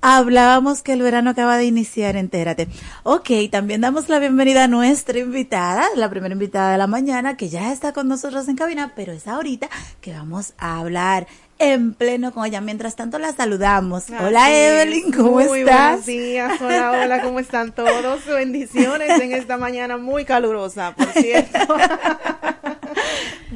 Hablábamos 0.05 0.83
que 0.83 0.91
el 0.91 1.01
verano 1.01 1.29
acaba 1.29 1.57
de 1.57 1.63
iniciar, 1.63 2.17
entérate. 2.17 2.67
Ok, 3.03 3.29
también 3.49 3.79
damos 3.79 4.09
la 4.09 4.19
bienvenida 4.19 4.65
a 4.65 4.67
nuestra 4.67 5.17
invitada, 5.17 5.85
la 5.95 6.09
primera 6.09 6.33
invitada 6.33 6.73
de 6.73 6.77
la 6.77 6.87
mañana, 6.87 7.37
que 7.37 7.47
ya 7.47 7.71
está 7.71 7.93
con 7.93 8.09
nosotros 8.09 8.47
en 8.49 8.57
cabina, 8.57 8.91
pero 8.97 9.13
es 9.13 9.27
ahorita 9.27 9.69
que 10.01 10.11
vamos 10.11 10.55
a 10.57 10.79
hablar 10.79 11.27
en 11.59 11.93
pleno 11.93 12.31
con 12.33 12.45
ella. 12.45 12.61
Mientras 12.61 12.95
tanto, 12.95 13.19
la 13.19 13.31
saludamos. 13.33 14.05
Hola, 14.09 14.45
Así. 14.45 14.53
Evelyn, 14.55 15.11
¿cómo 15.11 15.31
Muy 15.31 15.61
estás? 15.61 15.89
buenos 15.89 16.05
días, 16.05 16.61
hola, 16.61 16.91
hola, 16.91 17.21
¿cómo 17.21 17.39
están 17.39 17.71
todos? 17.71 18.25
Bendiciones 18.27 19.09
en 19.21 19.33
esta 19.33 19.57
mañana 19.57 19.97
muy 19.97 20.25
calurosa, 20.25 20.93
por 20.95 21.07
cierto. 21.13 21.59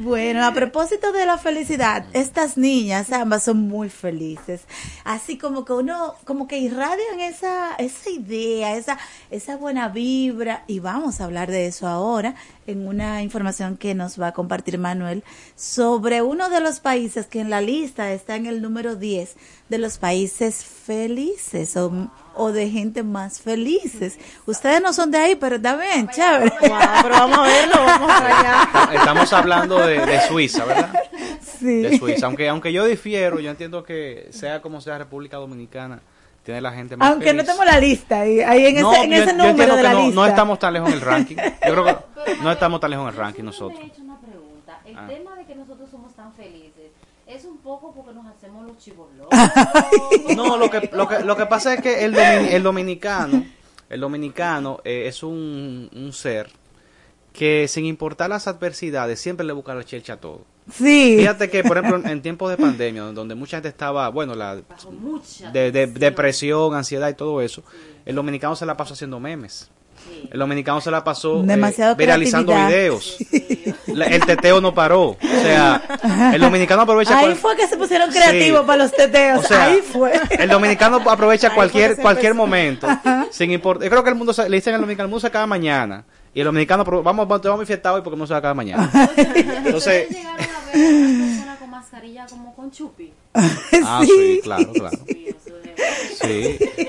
Bueno, 0.00 0.46
a 0.46 0.54
propósito 0.54 1.10
de 1.10 1.26
la 1.26 1.38
felicidad, 1.38 2.06
estas 2.12 2.56
niñas 2.56 3.10
ambas 3.10 3.42
son 3.42 3.66
muy 3.66 3.88
felices. 3.88 4.60
Así 5.02 5.38
como 5.38 5.64
que 5.64 5.72
uno, 5.72 6.14
como 6.24 6.46
que 6.46 6.58
irradian 6.58 7.18
esa, 7.18 7.74
esa 7.74 8.08
idea, 8.08 8.76
esa, 8.76 8.96
esa 9.32 9.56
buena 9.56 9.88
vibra. 9.88 10.62
Y 10.68 10.78
vamos 10.78 11.20
a 11.20 11.24
hablar 11.24 11.50
de 11.50 11.66
eso 11.66 11.88
ahora 11.88 12.36
en 12.68 12.86
una 12.86 13.24
información 13.24 13.76
que 13.76 13.96
nos 13.96 14.20
va 14.20 14.28
a 14.28 14.32
compartir 14.32 14.78
Manuel 14.78 15.24
sobre 15.56 16.22
uno 16.22 16.48
de 16.48 16.60
los 16.60 16.78
países 16.78 17.26
que 17.26 17.40
en 17.40 17.50
la 17.50 17.60
lista 17.60 18.12
está 18.12 18.36
en 18.36 18.46
el 18.46 18.62
número 18.62 18.94
10 18.94 19.34
de 19.68 19.78
los 19.78 19.98
países 19.98 20.64
felices 20.64 21.76
o, 21.76 21.90
o 22.38 22.52
de 22.52 22.70
gente 22.70 23.02
más 23.02 23.40
felices. 23.40 24.18
Ustedes 24.46 24.80
no 24.80 24.92
son 24.92 25.10
de 25.10 25.18
ahí, 25.18 25.34
pero 25.36 25.56
está 25.56 25.76
bien, 25.76 26.08
chévere. 26.08 26.52
pero 26.60 27.14
vamos 27.14 27.38
a 27.38 27.42
verlo, 27.42 27.74
vamos 27.84 28.10
allá. 28.10 28.68
Estamos 28.94 29.32
hablando 29.32 29.78
de, 29.86 30.06
de 30.06 30.20
Suiza, 30.28 30.64
¿verdad? 30.64 30.92
Sí. 31.58 31.82
De 31.82 31.98
Suiza. 31.98 32.26
Aunque, 32.26 32.48
aunque 32.48 32.72
yo 32.72 32.84
difiero, 32.86 33.40
yo 33.40 33.50
entiendo 33.50 33.82
que 33.82 34.28
sea 34.30 34.62
como 34.62 34.80
sea 34.80 34.96
República 34.98 35.36
Dominicana, 35.36 36.00
tiene 36.44 36.60
la 36.62 36.72
gente 36.72 36.96
más 36.96 37.10
Aunque 37.10 37.32
no 37.34 37.42
feliz. 37.42 37.46
tengo 37.50 37.64
la 37.64 37.78
lista 37.78 38.20
ahí, 38.20 38.40
ahí 38.40 38.66
en 38.66 38.80
No, 38.80 38.92
ese, 38.92 39.02
en 39.04 39.10
yo- 39.10 39.16
ese 39.24 39.36
yo 39.36 39.36
número 39.36 39.76
de 39.76 39.82
la 39.82 39.92
no, 39.92 40.00
lista. 40.02 40.14
no 40.14 40.26
estamos 40.26 40.58
tan 40.58 40.72
lejos 40.72 40.88
en 40.88 40.94
el 40.94 41.00
ranking. 41.02 41.36
Yo 41.36 41.72
creo 41.72 41.84
que 41.84 42.34
no 42.42 42.52
estamos 42.52 42.80
tan 42.80 42.90
lejos 42.90 43.02
en 43.04 43.10
el 43.10 43.16
ranking 43.16 43.42
nosotros. 43.44 43.80
una 43.98 44.18
pregunta. 44.18 44.80
El 44.86 44.96
Ah. 44.96 45.06
tema 45.06 45.34
de 45.36 45.44
que 45.44 45.54
nosotros 45.54 45.90
somos 45.90 46.14
tan 46.14 46.32
felices 46.32 46.92
porque 47.94 48.12
nos 48.14 48.26
hacemos 48.26 48.66
los 48.66 48.78
chivolos. 48.78 49.26
No, 50.36 50.56
lo 50.56 50.70
que, 50.70 50.90
lo 50.92 51.08
que, 51.08 51.20
lo 51.20 51.36
que 51.36 51.46
pasa 51.46 51.74
es 51.74 51.80
que 51.82 52.04
el, 52.04 52.14
domin- 52.14 52.48
el 52.50 52.62
dominicano, 52.62 53.44
el 53.88 54.00
dominicano 54.00 54.80
eh, 54.84 55.04
es 55.06 55.22
un, 55.22 55.90
un 55.94 56.12
ser 56.12 56.50
que 57.32 57.68
sin 57.68 57.84
importar 57.86 58.30
las 58.30 58.48
adversidades 58.48 59.20
siempre 59.20 59.46
le 59.46 59.52
busca 59.52 59.74
la 59.74 59.84
chelcha 59.84 60.14
a 60.14 60.16
todo. 60.16 60.44
Sí. 60.72 61.16
Fíjate 61.18 61.48
que, 61.48 61.62
por 61.64 61.78
ejemplo, 61.78 62.10
en- 62.10 62.20
tiempos 62.20 62.50
de 62.50 62.56
pandemia, 62.56 63.02
donde 63.04 63.34
mucha 63.34 63.56
gente 63.58 63.68
estaba, 63.68 64.08
bueno, 64.10 64.34
la 64.34 64.56
de- 65.52 65.86
depresión, 65.86 66.74
ansiedad 66.74 67.08
y 67.08 67.14
todo 67.14 67.40
eso, 67.40 67.62
el 68.04 68.14
dominicano 68.16 68.54
se 68.56 68.66
la 68.66 68.76
pasó 68.76 68.94
haciendo 68.94 69.18
memes. 69.20 69.70
El 70.30 70.38
dominicano 70.38 70.80
se 70.80 70.90
la 70.90 71.02
pasó 71.02 71.40
eh, 71.40 71.46
Demasiado 71.46 71.96
viralizando 71.96 72.54
videos. 72.54 73.16
La- 73.86 74.06
el 74.06 74.24
teteo 74.24 74.60
no 74.60 74.74
paró. 74.74 75.10
O 75.10 75.16
sea, 75.42 75.82
el 76.34 76.40
dominicano 76.40 76.82
aprovecha 76.82 77.16
Ahí 77.18 77.24
cual- 77.26 77.36
fue 77.36 77.56
que 77.56 77.66
se 77.66 77.76
pusieron 77.76 78.10
creativos 78.10 78.60
Sí. 78.60 78.66
para 78.66 78.82
los 78.84 78.92
teteos. 78.92 79.44
O 79.44 79.48
sea, 79.48 79.64
Ahí 79.64 79.80
fue. 79.80 80.12
El 80.38 80.48
dominicano 80.50 80.96
aprovecha 81.08 81.48
Ahí 81.48 81.54
cualquier 81.54 81.96
cualquier 81.96 82.32
empezó. 82.32 82.46
momento. 82.46 82.86
Sin 83.30 83.50
importar. 83.50 83.84
Yo 83.84 83.90
creo 83.90 84.02
que 84.04 84.10
el 84.10 84.16
mundo 84.16 84.32
se- 84.32 84.48
le 84.48 84.56
dicen 84.56 84.74
al 84.74 84.80
dominicano, 84.80 85.06
el 85.06 85.10
mundo 85.10 85.20
se 85.20 85.26
acaba 85.28 85.46
mañana. 85.46 86.04
Y 86.34 86.40
el 86.40 86.44
dominicano, 86.44 86.84
pro- 86.84 87.02
vamos, 87.02 87.26
vamos, 87.26 87.42
vamos 87.46 87.62
a 87.62 87.66
fiesta 87.66 87.92
hoy 87.94 88.02
porque 88.02 88.14
el 88.14 88.18
mundo 88.18 88.26
se 88.26 88.34
acaba 88.34 88.52
mañana. 88.54 88.90
Entonces, 89.64 90.08
llegaron 90.10 90.36
a 90.40 90.76
ver 90.76 90.84
a 90.84 90.88
una 90.88 91.26
persona 91.26 91.56
con 91.58 91.70
mascarilla 91.70 92.26
como 92.28 92.54
con 92.54 92.70
chupi. 92.70 93.12
ah, 93.34 94.02
sí, 94.04 94.40
claro, 94.42 94.72
claro. 94.72 94.98
Sí. 95.08 95.26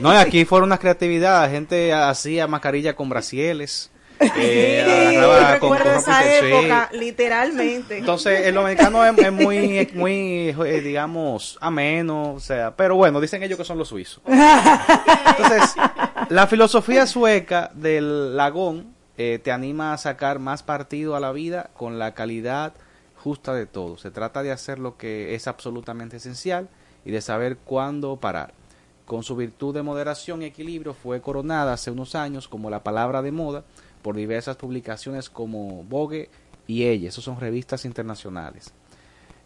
No, 0.02 0.14
y 0.14 0.18
aquí 0.18 0.46
fueron 0.46 0.70
unas 0.70 0.80
creatividades. 0.80 1.50
La 1.50 1.54
gente 1.56 1.94
hacía 1.94 2.48
mascarilla 2.48 2.96
con 2.96 3.10
brasieles. 3.10 3.92
Eh, 4.38 5.18
con- 5.22 5.54
recuerdo 5.54 5.86
con 5.86 6.00
esa 6.02 6.22
sí. 6.24 6.30
época, 6.42 6.90
literalmente. 6.92 7.98
Entonces, 8.00 8.46
el 8.48 8.54
dominicano 8.56 9.06
es, 9.06 9.18
es 9.18 9.32
muy, 9.32 9.78
es 9.78 9.96
muy 9.96 10.50
eh, 10.66 10.82
digamos, 10.84 11.58
ameno, 11.62 12.34
o 12.34 12.40
sea, 12.42 12.76
pero 12.76 12.96
bueno, 12.98 13.22
dicen 13.22 13.42
ellos 13.44 13.58
que 13.58 13.64
son 13.64 13.78
los 13.78 13.88
suizos. 13.88 14.22
Entonces, 14.28 15.74
la 16.28 16.48
filosofía 16.48 17.08
sueca 17.08 17.72
del 17.74 18.36
lagón 18.36 18.94
eh, 19.18 19.40
te 19.42 19.54
anima 19.54 19.94
a 19.94 19.98
sacar 19.98 20.40
más 20.40 20.64
partido 20.64 21.16
a 21.16 21.22
la 21.22 21.32
vida 21.32 21.70
con 21.78 21.98
la 21.98 22.14
calidad 22.14 22.74
justa 23.16 23.54
de 23.54 23.68
todo. 23.68 23.98
Se 23.98 24.12
trata 24.12 24.44
de 24.44 24.52
hacer 24.52 24.80
lo 24.80 24.98
que 24.98 25.34
es 25.34 25.48
absolutamente 25.48 26.18
esencial 26.18 26.68
y 27.06 27.12
de 27.12 27.22
saber 27.22 27.56
cuándo 27.58 28.18
parar. 28.18 28.54
Con 29.10 29.24
su 29.24 29.36
virtud 29.36 29.74
de 29.74 29.82
moderación 29.82 30.44
y 30.44 30.46
equilibrio 30.46 30.94
fue 30.94 31.20
coronada 31.20 31.74
hace 31.74 31.90
unos 31.90 32.14
años 32.14 32.48
como 32.48 32.70
la 32.70 32.84
palabra 32.84 33.24
de 33.24 33.32
moda 33.32 33.64
por 34.04 34.16
diversas 34.16 34.56
publicaciones 34.56 35.32
como 35.32 35.84
Vogue 35.86 36.30
y 36.68 36.84
ella. 36.84 37.10
Esos 37.10 37.24
son 37.24 37.40
revistas 37.40 37.86
internacionales. 37.86 38.72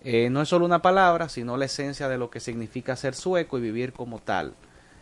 Eh, 0.03 0.29
no 0.29 0.41
es 0.41 0.49
solo 0.49 0.65
una 0.65 0.81
palabra, 0.81 1.29
sino 1.29 1.55
la 1.55 1.63
esencia 1.63 2.09
de 2.09 2.17
lo 2.17 2.29
que 2.29 2.41
significa 2.41 2.97
ser 2.97 3.15
sueco 3.15 3.57
y 3.57 3.61
vivir 3.61 3.93
como 3.93 4.19
tal. 4.19 4.53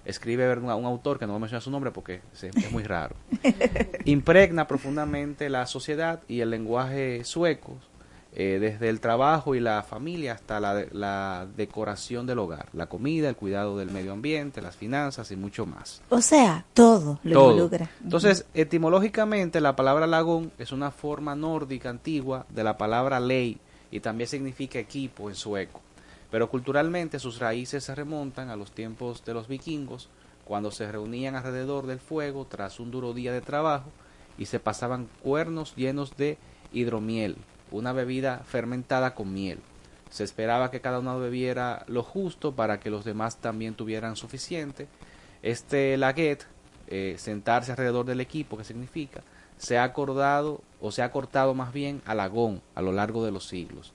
Escribe 0.06 0.54
un, 0.54 0.66
un 0.66 0.86
autor 0.86 1.18
que 1.18 1.26
no 1.26 1.34
voy 1.34 1.38
a 1.38 1.42
mencionar 1.42 1.64
su 1.64 1.72
nombre 1.72 1.90
porque 1.90 2.22
es, 2.32 2.44
es 2.44 2.72
muy 2.72 2.84
raro. 2.84 3.16
Impregna 4.06 4.68
profundamente 4.68 5.50
la 5.50 5.66
sociedad 5.66 6.22
y 6.28 6.42
el 6.42 6.52
lenguaje 6.52 7.24
sueco, 7.24 7.80
eh, 8.34 8.60
desde 8.62 8.88
el 8.88 9.02
trabajo 9.02 9.56
y 9.56 9.60
la 9.60 9.84
familia 9.84 10.34
hasta 10.34 10.60
la, 10.62 10.86
la 10.94 11.48
decoración 11.58 12.26
del 12.26 12.40
hogar, 12.40 12.68
la 12.72 12.88
comida, 12.88 13.28
el 13.28 13.36
cuidado 13.36 13.78
del 13.78 13.92
medio 13.92 14.14
ambiente, 14.14 14.62
las 14.62 14.76
finanzas 14.78 15.32
y 15.32 15.36
mucho 15.36 15.66
más. 15.66 16.02
O 16.10 16.22
sea, 16.22 16.64
todo 16.74 17.20
lo 17.24 17.34
Todo. 17.34 17.52
involucra. 17.52 17.90
Entonces, 18.04 18.46
etimológicamente, 18.54 19.60
la 19.60 19.76
palabra 19.76 20.08
lagón 20.08 20.52
es 20.58 20.72
una 20.72 20.92
forma 20.92 21.36
nórdica 21.36 21.90
antigua 21.90 22.46
de 22.50 22.64
la 22.64 22.78
palabra 22.78 23.20
ley 23.20 23.58
y 23.92 24.00
también 24.00 24.30
significa 24.30 24.80
equipo 24.80 25.30
en 25.30 25.36
sueco. 25.36 25.82
Pero 26.32 26.50
culturalmente 26.50 27.20
sus 27.20 27.40
raíces 27.40 27.84
se 27.84 27.94
remontan 27.94 28.50
a 28.50 28.56
los 28.56 28.72
tiempos 28.72 29.26
de 29.26 29.34
los 29.34 29.50
vikingos, 29.50 30.08
cuando 30.46 30.72
se 30.72 30.90
reunían 30.90 31.36
alrededor 31.36 31.86
del 31.86 32.00
fuego 32.00 32.48
tras 32.50 32.80
un 32.80 32.92
duro 32.92 33.14
día 33.14 33.34
de 33.34 33.42
trabajo 33.42 33.90
y 34.38 34.46
se 34.46 34.60
pasaban 34.60 35.08
cuernos 35.22 35.76
llenos 35.76 36.16
de 36.16 36.38
hidromiel, 36.74 37.36
una 37.72 37.94
bebida 37.94 38.40
fermentada 38.46 39.16
con 39.16 39.34
miel. 39.34 39.60
Se 40.10 40.24
esperaba 40.24 40.72
que 40.72 40.82
cada 40.82 41.00
uno 41.00 41.20
bebiera 41.20 41.86
lo 41.88 42.04
justo 42.04 42.54
para 42.54 42.80
que 42.80 42.90
los 42.90 43.06
demás 43.06 43.38
también 43.38 43.76
tuvieran 43.76 44.16
suficiente. 44.16 44.88
Este 45.42 45.98
laguet, 45.98 46.46
eh, 46.88 47.16
sentarse 47.18 47.72
alrededor 47.72 48.06
del 48.06 48.20
equipo, 48.20 48.58
que 48.58 48.66
significa, 48.66 49.22
se 49.58 49.78
ha 49.78 49.84
acordado 49.84 50.62
o 50.82 50.92
se 50.92 51.02
ha 51.02 51.12
cortado 51.12 51.54
más 51.54 51.72
bien 51.72 52.02
al 52.06 52.20
agón 52.20 52.62
a 52.76 52.82
lo 52.82 52.92
largo 52.92 53.24
de 53.24 53.32
los 53.32 53.48
siglos. 53.48 53.94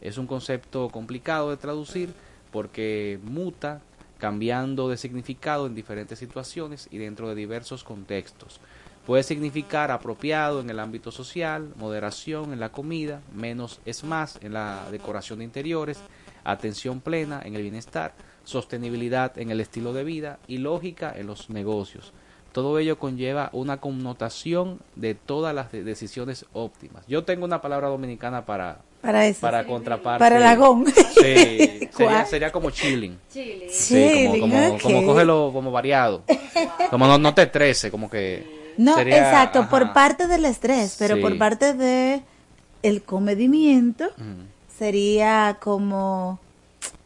Es 0.00 0.18
un 0.18 0.26
concepto 0.26 0.90
complicado 0.90 1.50
de 1.50 1.56
traducir 1.56 2.14
porque 2.52 3.18
muta 3.24 3.80
cambiando 4.18 4.88
de 4.88 4.96
significado 4.96 5.66
en 5.66 5.74
diferentes 5.74 6.18
situaciones 6.18 6.88
y 6.90 6.98
dentro 6.98 7.28
de 7.28 7.34
diversos 7.34 7.84
contextos. 7.84 8.60
Puede 9.06 9.22
significar 9.22 9.90
apropiado 9.92 10.60
en 10.60 10.68
el 10.68 10.80
ámbito 10.80 11.12
social, 11.12 11.72
moderación 11.76 12.52
en 12.52 12.58
la 12.60 12.70
comida, 12.70 13.20
menos 13.32 13.80
es 13.86 14.02
más 14.02 14.38
en 14.42 14.52
la 14.52 14.80
decoración 14.90 15.38
de 15.38 15.44
interiores, 15.44 15.98
atención 16.42 17.00
plena 17.00 17.40
en 17.44 17.54
el 17.54 17.62
bienestar, 17.62 18.14
sostenibilidad 18.44 19.38
en 19.38 19.50
el 19.50 19.60
estilo 19.60 19.92
de 19.92 20.02
vida 20.02 20.38
y 20.48 20.58
lógica 20.58 21.14
en 21.16 21.28
los 21.28 21.50
negocios. 21.50 22.12
Todo 22.52 22.78
ello 22.78 22.98
conlleva 22.98 23.50
una 23.52 23.76
connotación 23.80 24.80
de 24.96 25.14
todas 25.14 25.54
las 25.54 25.70
de- 25.70 25.84
decisiones 25.84 26.46
óptimas. 26.52 27.06
Yo 27.06 27.22
tengo 27.22 27.44
una 27.44 27.60
palabra 27.60 27.88
dominicana 27.88 28.44
para 28.46 28.78
Para 29.02 29.26
eso. 29.26 29.40
para 29.42 29.66
contraparte. 29.66 30.18
Para 30.18 30.38
el 30.38 30.42
agón. 30.42 30.86
Sí, 30.86 31.88
sería, 32.28 32.50
como 32.50 32.70
chilling. 32.70 33.18
Chilling. 33.30 33.70
Sí, 33.70 34.26
como, 34.26 34.32
Chilling, 34.32 34.40
como, 34.40 34.74
ok. 34.76 34.80
como 34.82 35.06
cógelo 35.06 35.50
como 35.52 35.70
variado. 35.70 36.22
Como 36.90 37.06
no, 37.06 37.18
no 37.18 37.34
te 37.34 37.42
estrese, 37.42 37.90
como 37.90 38.08
que... 38.10 38.55
No, 38.78 38.94
sería- 38.96 39.18
exacto, 39.18 39.60
ajá. 39.60 39.70
por 39.70 39.92
parte 39.92 40.26
del 40.26 40.44
estrés, 40.44 40.96
pero 40.98 41.16
Sí. 41.16 41.20
por 41.22 41.36
parte 41.38 41.72
de 41.74 42.22
el 42.82 43.02
comedimiento 43.02 44.06
Mm. 44.16 44.76
sería 44.78 45.58
como 45.60 46.38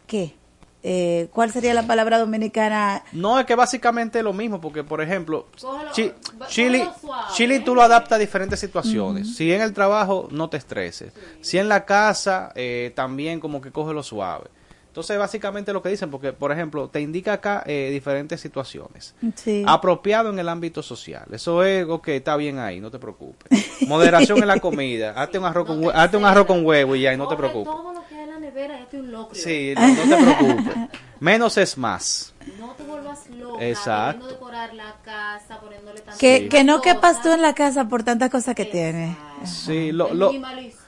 ¿qué? 0.06 0.34
Eh, 0.82 1.28
¿Cuál 1.32 1.52
sería 1.52 1.74
la 1.74 1.86
palabra 1.86 2.18
dominicana? 2.18 3.02
No, 3.12 3.38
es 3.38 3.44
que 3.44 3.54
básicamente 3.54 4.18
es 4.18 4.24
lo 4.24 4.32
mismo, 4.32 4.60
porque 4.62 4.82
por 4.82 5.02
ejemplo, 5.02 5.46
Cógelo- 5.60 5.92
chi- 5.92 6.12
chili, 6.48 6.82
suave, 7.00 7.22
chili 7.34 7.60
tú 7.60 7.74
lo 7.74 7.82
adaptas 7.82 8.16
a 8.16 8.18
diferentes 8.18 8.58
situaciones. 8.60 9.36
Si 9.36 9.52
en 9.52 9.60
el 9.60 9.74
trabajo, 9.74 10.26
no 10.30 10.48
te 10.48 10.56
estreses. 10.56 11.12
Si 11.42 11.58
en 11.58 11.68
la 11.68 11.84
casa, 11.84 12.50
eh, 12.54 12.92
también 12.96 13.40
como 13.40 13.60
que 13.60 13.70
coge 13.70 13.92
lo 13.92 14.02
suave. 14.02 14.46
Entonces, 14.90 15.16
básicamente 15.18 15.72
lo 15.72 15.80
que 15.82 15.88
dicen, 15.88 16.10
porque 16.10 16.32
por 16.32 16.50
ejemplo, 16.50 16.88
te 16.88 17.00
indica 17.00 17.34
acá 17.34 17.62
eh, 17.64 17.90
diferentes 17.92 18.40
situaciones. 18.40 19.14
Sí. 19.36 19.62
Apropiado 19.66 20.30
en 20.30 20.38
el 20.40 20.48
ámbito 20.48 20.82
social. 20.82 21.26
Eso 21.30 21.62
es, 21.62 21.86
ok, 21.88 22.08
está 22.08 22.36
bien 22.36 22.58
ahí, 22.58 22.80
no 22.80 22.90
te 22.90 22.98
preocupes. 22.98 23.48
Moderación 23.86 24.38
en 24.38 24.48
la 24.48 24.58
comida. 24.60 25.12
Hazte 25.12 25.38
un 25.38 25.44
arroz, 25.44 25.66
con, 25.68 25.80
hue- 25.80 25.92
hazte 25.94 26.16
un 26.16 26.24
arroz 26.24 26.46
con 26.46 26.66
huevo 26.66 26.96
y 26.96 27.02
ya, 27.02 27.14
y 27.14 27.16
no 27.16 27.28
te 27.28 27.36
preocupes. 27.36 27.72
Todo 27.72 27.92
lo 27.92 28.04
que 28.08 28.14
hay 28.16 28.22
en 28.24 28.30
la 28.30 28.38
nevera, 28.40 28.80
es 28.80 28.92
un 28.94 29.12
locrio. 29.12 29.40
Sí, 29.42 29.74
no, 29.76 29.86
no 30.06 30.16
te 30.16 30.22
preocupes. 30.24 30.76
Menos 31.20 31.56
es 31.58 31.78
más. 31.78 32.34
No 32.58 32.70
te 32.72 32.82
vuelvas 32.82 33.28
loca. 33.30 33.64
Exacto. 33.64 34.18
queriendo 34.26 34.26
decorar 34.34 34.74
la 34.74 34.96
casa, 35.04 35.60
poniéndole 35.60 36.00
tantas 36.00 36.18
Que, 36.18 36.38
Sí. 36.38 36.48
que 36.48 36.64
no 36.64 36.80
quepas 36.80 37.22
tú 37.22 37.30
en 37.30 37.42
la 37.42 37.54
casa 37.54 37.86
por 37.88 38.02
tantas 38.02 38.28
cosas 38.30 38.54
que 38.56 38.64
tienes. 38.64 39.16
Sí, 39.44 39.92
lo. 39.92 40.08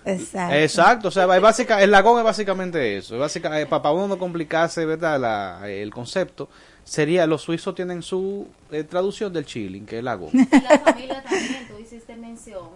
Exacto. 0.04 0.54
Exacto, 0.56 1.08
o 1.08 1.10
sea, 1.10 1.24
es 1.36 1.40
básica, 1.42 1.82
el 1.82 1.90
lagón 1.90 2.18
es 2.18 2.24
básicamente 2.24 2.96
eso. 2.98 3.14
Es 3.14 3.20
básica, 3.20 3.60
eh, 3.60 3.66
para 3.66 3.90
uno 3.92 4.08
no 4.08 4.18
complicarse, 4.18 4.84
¿verdad? 4.84 5.20
La- 5.20 5.68
el 5.70 5.92
concepto 5.92 6.48
sería, 6.84 7.26
los 7.26 7.42
suizos 7.42 7.74
tienen 7.74 8.02
su 8.02 8.46
eh, 8.70 8.84
traducción 8.84 9.32
del 9.32 9.46
chilling, 9.46 9.86
que 9.86 9.96
es 9.96 9.98
el 10.00 10.04
lagón. 10.06 10.30
Y 10.32 10.60
la 10.60 10.78
familia 10.80 11.22
también, 11.22 11.68
tú 11.68 11.78
hiciste 11.78 12.16
mención 12.16 12.68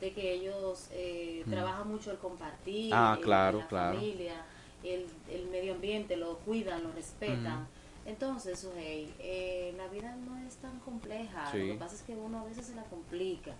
de 0.00 0.12
que 0.12 0.32
ellos 0.34 0.88
eh, 0.92 1.42
Mm. 1.46 1.50
trabajan 1.50 1.88
mucho 1.88 2.10
el 2.10 2.18
compartir, 2.18 2.90
Ah, 2.94 3.18
claro, 3.22 3.58
la 3.60 3.66
claro. 3.68 3.94
familia, 3.98 4.34
el, 4.82 5.06
el 5.32 5.46
medio 5.50 5.74
ambiente, 5.74 6.16
lo 6.16 6.38
cuidan, 6.38 6.82
lo 6.82 6.92
respetan. 6.92 7.54
Ujú. 7.62 7.66
Entonces, 8.06 8.58
Sujei, 8.58 9.08
eh, 9.18 9.72
la 9.78 9.86
vida 9.88 10.14
no 10.26 10.36
es 10.46 10.56
tan 10.56 10.78
compleja. 10.80 11.48
Sí. 11.50 11.58
Lo 11.68 11.72
que 11.74 11.78
pasa 11.78 11.94
es 11.94 12.02
que 12.02 12.14
uno 12.14 12.40
a 12.40 12.44
veces 12.44 12.66
se 12.66 12.74
la 12.74 12.82
complica. 12.84 13.52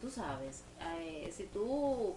Tú 0.00 0.08
sabes, 0.10 0.62
eh, 1.00 1.32
si 1.36 1.44
tú 1.44 2.14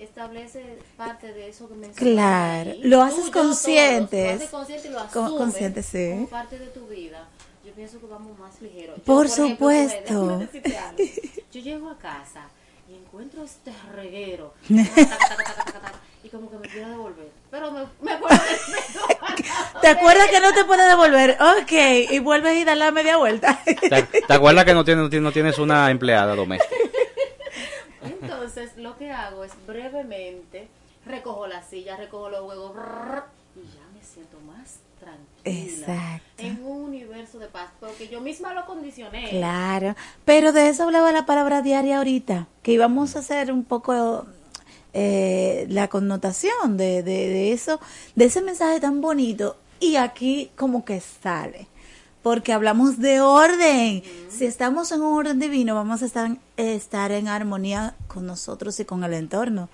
estableces 0.00 0.64
parte 0.96 1.32
de 1.32 1.48
eso 1.48 1.68
que 1.68 1.74
mencionaste 1.74 2.12
Claro, 2.12 2.70
ahí, 2.70 2.80
lo 2.84 3.02
haces 3.02 3.30
conscientes. 3.30 4.26
Lo 4.30 4.36
haces 4.36 4.50
consciente 4.50 4.88
y 4.88 4.90
lo 4.90 4.98
Como 4.98 5.26
asumes 5.26 5.38
consciente, 5.42 5.82
sí. 5.82 6.10
como 6.14 6.28
parte 6.28 6.58
de 6.58 6.66
tu 6.68 6.86
vida. 6.86 7.28
Yo 7.64 7.72
pienso 7.72 8.00
que 8.00 8.06
vamos 8.06 8.38
más 8.38 8.60
ligeros. 8.62 8.96
Yo, 8.96 9.02
Por 9.04 9.26
ejemplo, 9.26 9.48
supuesto. 9.50 10.12
algo. 10.30 10.48
Yo 11.52 11.60
llego 11.60 11.90
a 11.90 11.98
casa 11.98 12.44
y 12.88 12.94
encuentro 12.94 13.44
este 13.44 13.72
reguero. 13.94 14.54
y 16.22 16.28
como 16.28 16.50
que 16.50 16.56
me 16.58 16.68
quiero 16.68 16.88
devolver. 16.90 17.28
Pero 17.50 17.70
me, 17.70 17.80
me 18.02 18.12
acuerdo 18.12 18.36
¿Te 19.80 19.88
acuerdas 19.88 20.28
que 20.28 20.40
no 20.40 20.52
te 20.52 20.64
puedes 20.64 20.86
devolver? 20.88 21.36
Ok, 21.40 21.72
y 22.10 22.18
vuelves 22.18 22.56
y 22.58 22.64
das 22.64 22.76
la 22.76 22.90
media 22.90 23.16
vuelta. 23.16 23.58
¿Te, 23.64 24.02
te 24.02 24.32
acuerdas 24.34 24.64
que 24.64 24.74
no 24.74 24.84
tienes, 24.84 25.02
no 25.04 25.08
tienes- 25.10 25.22
no 25.24 25.32
tienes 25.32 25.58
una 25.58 25.90
empleada 25.90 26.34
doméstica? 26.34 26.74
Entonces, 28.02 28.76
lo 28.76 28.96
que 28.96 29.10
hago 29.10 29.44
es 29.44 29.52
brevemente 29.66 30.68
recojo 31.06 31.46
la 31.46 31.62
silla, 31.62 31.96
recojo 31.96 32.30
los 32.30 32.46
huevos 32.46 32.74
brrr, 32.74 33.24
y 33.56 33.60
ya 33.60 33.86
me 33.94 34.04
siento 34.04 34.38
más 34.40 34.78
tranquila. 34.98 35.42
Exacto. 35.44 36.42
En 36.42 36.64
un 36.64 36.84
universo 36.84 37.38
de 37.38 37.46
paz, 37.46 37.70
porque 37.80 38.08
yo 38.08 38.20
misma 38.20 38.52
lo 38.52 38.66
condicioné. 38.66 39.30
Claro, 39.30 39.96
pero 40.24 40.52
de 40.52 40.68
eso 40.68 40.84
hablaba 40.84 41.12
la 41.12 41.26
palabra 41.26 41.62
diaria 41.62 41.98
ahorita, 41.98 42.48
que 42.62 42.72
íbamos 42.72 43.16
a 43.16 43.20
hacer 43.20 43.50
un 43.50 43.64
poco 43.64 44.26
eh, 44.92 45.66
la 45.70 45.88
connotación 45.88 46.76
de, 46.76 47.02
de, 47.02 47.28
de 47.28 47.52
eso, 47.52 47.80
de 48.14 48.26
ese 48.26 48.42
mensaje 48.42 48.80
tan 48.80 49.00
bonito, 49.00 49.56
y 49.80 49.96
aquí 49.96 50.50
como 50.56 50.84
que 50.84 51.00
sale, 51.00 51.66
porque 52.22 52.52
hablamos 52.52 52.98
de 52.98 53.20
orden. 53.20 54.02
Si 54.28 54.44
estamos 54.44 54.92
en 54.92 55.02
un 55.02 55.18
orden 55.18 55.38
divino, 55.40 55.74
vamos 55.74 56.02
a 56.02 56.06
estar, 56.06 56.36
estar 56.56 57.12
en 57.12 57.28
armonía 57.28 57.94
con 58.08 58.26
nosotros 58.26 58.78
y 58.80 58.84
con 58.84 59.04
el 59.04 59.14
entorno. 59.14 59.68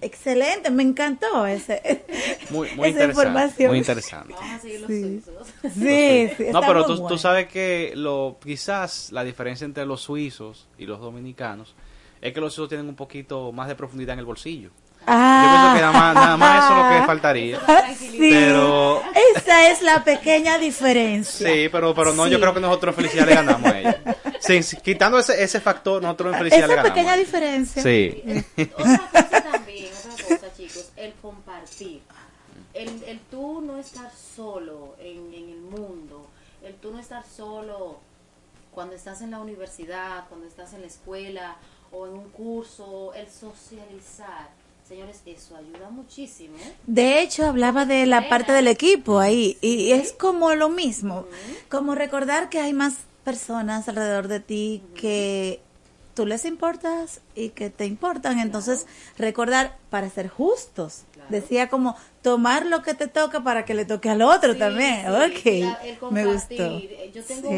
Excelente, 0.00 0.70
me 0.70 0.84
encantó 0.84 1.44
ese, 1.46 2.04
Muy, 2.50 2.68
muy 2.76 2.88
esa 2.90 3.02
interesante. 3.04 3.04
información. 3.08 3.68
Muy 3.70 3.78
interesante. 3.78 4.32
Vamos 4.32 4.50
a 4.54 4.58
seguir 4.60 4.80
los 4.80 4.88
Sí. 4.88 5.02
suizos. 5.02 5.48
Sí, 5.74 6.28
sí, 6.36 6.44
No, 6.52 6.60
pero 6.60 6.84
tú, 6.86 7.04
tú 7.08 7.18
sabes 7.18 7.48
que 7.48 7.92
lo 7.96 8.36
quizás 8.40 9.10
la 9.10 9.24
diferencia 9.24 9.64
entre 9.64 9.84
los 9.86 10.00
suizos 10.02 10.68
y 10.78 10.86
los 10.86 11.00
dominicanos 11.00 11.74
es 12.20 12.32
que 12.32 12.40
los 12.40 12.54
suizos 12.54 12.68
tienen 12.68 12.88
un 12.88 12.94
poquito 12.94 13.50
más 13.50 13.66
de 13.66 13.74
profundidad 13.74 14.12
en 14.12 14.20
el 14.20 14.24
bolsillo. 14.24 14.70
Ah. 15.06 15.42
Yo 15.42 15.50
pienso 15.50 15.74
que 15.76 15.80
nada 15.80 15.92
más, 15.92 16.14
nada 16.14 16.36
más 16.36 16.64
eso 16.64 16.72
es 16.72 16.84
lo 16.94 17.00
que 17.00 17.06
faltaría. 17.06 17.60
Sí, 17.96 18.16
Pero 18.18 19.02
esa 19.36 19.70
es 19.70 19.82
la 19.82 20.04
pequeña 20.04 20.58
diferencia. 20.58 21.48
sí, 21.48 21.68
pero 21.70 21.94
pero 21.94 22.12
no, 22.12 22.26
yo 22.26 22.38
creo 22.40 22.52
que 22.52 22.60
nosotros 22.60 22.92
en 22.92 22.96
felicidad 22.96 23.26
le 23.26 23.34
ganamos 23.34 23.70
a. 23.72 24.14
Sí, 24.40 24.62
sí, 24.62 24.76
quitando 24.82 25.18
ese, 25.18 25.42
ese 25.42 25.60
factor, 25.60 26.02
nosotros 26.02 26.32
en 26.34 26.38
felicidad 26.38 26.66
le 26.68 26.74
Esa 26.74 26.82
ganamos. 26.82 26.94
pequeña 26.98 27.16
diferencia. 27.16 27.82
Sí. 27.82 28.22
Otra 28.74 28.98
cosa 29.22 29.40
también, 29.52 29.88
otra 30.12 30.26
cosa, 30.36 30.46
chicos, 30.56 30.90
el 30.96 31.12
compartir. 31.14 32.02
El, 32.74 33.02
el 33.04 33.18
tú 33.30 33.60
no 33.62 33.78
estar 33.78 34.10
solo 34.36 34.94
en, 35.00 35.32
en 35.34 35.48
el 35.50 35.60
mundo, 35.62 36.28
el 36.62 36.74
tú 36.74 36.92
no 36.92 36.98
estar 37.00 37.24
solo 37.26 37.98
cuando 38.72 38.94
estás 38.94 39.22
en 39.22 39.30
la 39.32 39.40
universidad, 39.40 40.26
cuando 40.28 40.46
estás 40.46 40.72
en 40.74 40.82
la 40.82 40.86
escuela 40.86 41.56
o 41.90 42.06
en 42.06 42.12
un 42.12 42.28
curso, 42.30 43.12
el 43.14 43.26
socializar. 43.28 44.50
Señores, 44.88 45.20
eso 45.26 45.54
ayuda 45.54 45.90
muchísimo. 45.90 46.56
De 46.86 47.20
hecho, 47.20 47.44
hablaba 47.46 47.84
de 47.84 48.06
la 48.06 48.28
parte 48.30 48.52
del 48.52 48.68
equipo 48.68 49.18
ahí 49.18 49.58
y 49.60 49.92
es 49.92 50.12
como 50.12 50.54
lo 50.54 50.70
mismo, 50.70 51.26
como 51.68 51.94
recordar 51.94 52.48
que 52.48 52.58
hay 52.60 52.72
más 52.72 52.94
personas 53.22 53.86
alrededor 53.88 54.28
de 54.28 54.40
ti 54.40 54.82
que 54.94 55.60
tú 56.14 56.24
les 56.24 56.46
importas 56.46 57.20
y 57.34 57.50
que 57.50 57.68
te 57.68 57.84
importan, 57.84 58.38
entonces 58.38 58.86
recordar 59.18 59.76
para 59.90 60.08
ser 60.08 60.28
justos. 60.28 61.02
Decía 61.28 61.68
como 61.68 61.94
tomar 62.22 62.64
lo 62.64 62.80
que 62.82 62.94
te 62.94 63.06
toca 63.08 63.44
para 63.44 63.66
que 63.66 63.74
le 63.74 63.84
toque 63.84 64.08
al 64.08 64.22
otro 64.22 64.54
Sí, 64.54 64.58
también. 64.58 65.02
sí, 65.02 65.08
ok, 65.10 66.00
la- 66.00 66.10
me 66.10 66.24
gustó. 66.24 66.80
Yo 67.12 67.22
tengo 67.24 67.50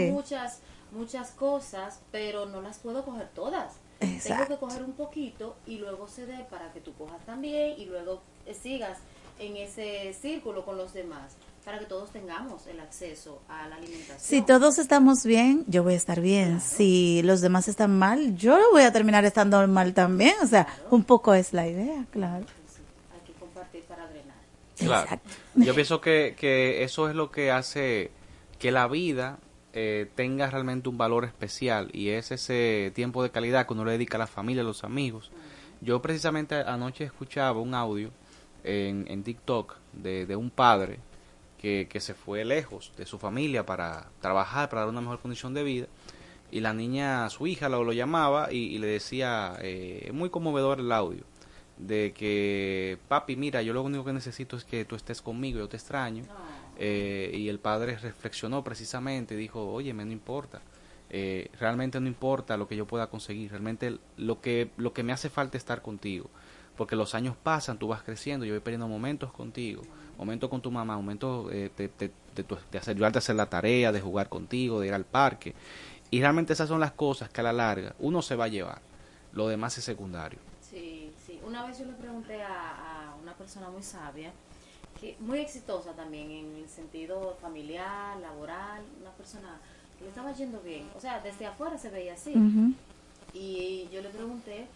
muchas 0.90 1.30
cosas, 1.30 2.00
pero 2.10 2.46
no 2.46 2.60
las 2.60 2.78
puedo 2.78 3.04
coger 3.04 3.28
todas. 3.28 3.74
Tengo 4.00 4.14
Exacto. 4.14 4.54
que 4.54 4.58
coger 4.58 4.82
un 4.82 4.92
poquito 4.92 5.56
y 5.66 5.76
luego 5.76 6.08
ceder 6.08 6.46
para 6.48 6.72
que 6.72 6.80
tú 6.80 6.94
cojas 6.94 7.24
también 7.26 7.78
y 7.78 7.84
luego 7.84 8.22
eh, 8.46 8.54
sigas 8.54 8.98
en 9.38 9.58
ese 9.58 10.14
círculo 10.14 10.64
con 10.64 10.78
los 10.78 10.94
demás 10.94 11.36
para 11.66 11.78
que 11.78 11.84
todos 11.84 12.10
tengamos 12.10 12.66
el 12.66 12.80
acceso 12.80 13.42
a 13.46 13.68
la 13.68 13.76
alimentación. 13.76 14.18
Si 14.18 14.40
todos 14.40 14.78
estamos 14.78 15.24
bien, 15.24 15.64
yo 15.68 15.82
voy 15.82 15.92
a 15.92 15.96
estar 15.98 16.20
bien. 16.22 16.62
Si 16.62 17.20
los 17.22 17.42
demás 17.42 17.68
están 17.68 17.98
mal, 17.98 18.36
yo 18.36 18.58
voy 18.72 18.82
a 18.82 18.92
terminar 18.92 19.26
estando 19.26 19.66
mal 19.68 19.92
también. 19.92 20.34
O 20.42 20.46
sea, 20.46 20.66
un 20.90 21.04
poco 21.04 21.34
es 21.34 21.52
la 21.52 21.68
idea, 21.68 22.06
claro. 22.10 22.46
Hay 23.12 23.20
que 23.26 23.38
compartir 23.38 23.82
para 23.84 24.08
drenar. 24.08 24.36
Claro. 24.78 25.20
Yo 25.56 25.74
pienso 25.74 26.00
que, 26.00 26.34
que 26.38 26.82
eso 26.84 27.10
es 27.10 27.14
lo 27.14 27.30
que 27.30 27.50
hace 27.50 28.10
que 28.58 28.70
la 28.70 28.88
vida 28.88 29.38
eh, 29.72 30.10
tenga 30.14 30.50
realmente 30.50 30.88
un 30.88 30.98
valor 30.98 31.24
especial 31.24 31.90
y 31.92 32.10
es 32.10 32.30
ese 32.32 32.92
tiempo 32.94 33.22
de 33.22 33.30
calidad 33.30 33.66
que 33.66 33.72
uno 33.72 33.84
le 33.84 33.92
dedica 33.92 34.16
a 34.16 34.20
la 34.20 34.26
familia, 34.26 34.62
a 34.62 34.66
los 34.66 34.84
amigos. 34.84 35.30
Yo 35.80 36.02
precisamente 36.02 36.56
anoche 36.56 37.04
escuchaba 37.04 37.60
un 37.60 37.74
audio 37.74 38.10
en, 38.64 39.06
en 39.08 39.22
TikTok 39.22 39.76
de, 39.92 40.36
un 40.36 40.50
padre 40.50 40.98
que, 41.58 41.88
que 41.88 42.00
se 42.00 42.14
fue 42.14 42.44
lejos 42.44 42.92
de 42.96 43.06
su 43.06 43.18
familia 43.18 43.64
para 43.64 44.10
trabajar, 44.20 44.68
para 44.68 44.82
dar 44.82 44.90
una 44.90 45.00
mejor 45.00 45.20
condición 45.20 45.54
de 45.54 45.62
vida 45.62 45.86
y 46.50 46.60
la 46.60 46.72
niña, 46.72 47.28
su 47.30 47.46
hija 47.46 47.68
lo, 47.68 47.92
llamaba 47.92 48.52
y, 48.52 48.78
le 48.78 48.88
decía, 48.88 49.56
eh, 49.60 50.10
muy 50.12 50.30
conmovedor 50.30 50.80
el 50.80 50.90
audio, 50.92 51.24
de 51.78 52.12
que, 52.12 52.98
papi, 53.08 53.36
mira, 53.36 53.62
yo 53.62 53.72
lo 53.72 53.82
único 53.82 54.04
que 54.04 54.12
necesito 54.12 54.56
es 54.56 54.64
que 54.64 54.84
tú 54.84 54.96
estés 54.96 55.22
conmigo, 55.22 55.58
yo 55.58 55.68
te 55.68 55.76
extraño. 55.76 56.24
Eh, 56.82 57.30
y 57.34 57.50
el 57.50 57.58
padre 57.58 57.98
reflexionó 57.98 58.64
precisamente 58.64 59.36
dijo, 59.36 59.70
oye, 59.70 59.92
me 59.92 60.06
no 60.06 60.12
importa, 60.12 60.62
eh, 61.10 61.50
realmente 61.60 62.00
no 62.00 62.06
importa 62.06 62.56
lo 62.56 62.66
que 62.66 62.74
yo 62.74 62.86
pueda 62.86 63.08
conseguir, 63.08 63.50
realmente 63.50 63.98
lo 64.16 64.40
que, 64.40 64.70
lo 64.78 64.94
que 64.94 65.02
me 65.02 65.12
hace 65.12 65.28
falta 65.28 65.58
es 65.58 65.60
estar 65.60 65.82
contigo, 65.82 66.30
porque 66.78 66.96
los 66.96 67.14
años 67.14 67.36
pasan, 67.36 67.78
tú 67.78 67.88
vas 67.88 68.02
creciendo, 68.02 68.46
yo 68.46 68.54
voy 68.54 68.60
perdiendo 68.60 68.88
momentos 68.88 69.30
contigo, 69.30 69.82
momentos 70.16 70.48
con 70.48 70.62
tu 70.62 70.70
mamá, 70.70 70.96
momentos 70.96 71.52
eh, 71.52 71.70
de, 71.76 71.90
de, 71.98 72.78
hacer, 72.78 72.94
ayudarte 72.94 73.18
a 73.18 73.20
hacer 73.20 73.36
la 73.36 73.50
tarea, 73.50 73.92
de 73.92 74.00
jugar 74.00 74.30
contigo, 74.30 74.80
de 74.80 74.86
ir 74.86 74.94
al 74.94 75.04
parque, 75.04 75.54
y 76.10 76.20
realmente 76.20 76.54
esas 76.54 76.70
son 76.70 76.80
las 76.80 76.92
cosas 76.92 77.28
que 77.28 77.42
a 77.42 77.44
la 77.44 77.52
larga 77.52 77.94
uno 77.98 78.22
se 78.22 78.36
va 78.36 78.46
a 78.46 78.48
llevar, 78.48 78.80
lo 79.34 79.48
demás 79.48 79.76
es 79.76 79.84
secundario. 79.84 80.38
Sí, 80.62 81.12
sí. 81.26 81.38
Una 81.46 81.66
vez 81.66 81.78
yo 81.78 81.84
le 81.84 81.92
pregunté 81.92 82.42
a 82.42 83.14
una 83.22 83.34
persona 83.34 83.68
muy 83.68 83.82
sabia, 83.82 84.32
que 85.00 85.16
muy 85.20 85.38
exitosa 85.38 85.92
también 85.92 86.30
en 86.30 86.56
el 86.56 86.68
sentido 86.68 87.36
familiar, 87.40 88.18
laboral, 88.18 88.82
una 89.00 89.10
persona 89.12 89.58
que 89.98 90.04
le 90.04 90.10
estaba 90.10 90.32
yendo 90.32 90.60
bien. 90.60 90.88
O 90.96 91.00
sea, 91.00 91.20
desde 91.20 91.46
afuera 91.46 91.78
se 91.78 91.88
veía 91.88 92.14
así. 92.14 92.34
Y 93.32 93.88
yo 93.92 94.02
le 94.02 94.10
pregunté 94.10 94.66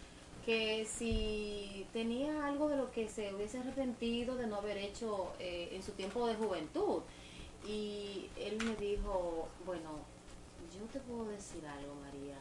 que 0.44 0.86
si 0.86 1.86
tenía 1.92 2.46
algo 2.46 2.68
de 2.68 2.76
lo 2.76 2.90
que 2.90 3.08
se 3.08 3.34
hubiese 3.34 3.58
arrepentido 3.58 4.36
de 4.36 4.46
no 4.46 4.56
haber 4.56 4.76
hecho 4.78 5.32
eh, 5.38 5.70
en 5.72 5.82
su 5.82 5.92
tiempo 5.92 6.26
de 6.26 6.34
juventud. 6.34 7.02
Y 7.66 8.26
él 8.38 8.58
me 8.64 8.76
dijo, 8.76 9.48
bueno, 9.64 9.90
yo 10.74 10.84
te 10.92 11.00
puedo 11.00 11.26
decir 11.26 11.66
algo, 11.66 11.94
María. 12.02 12.36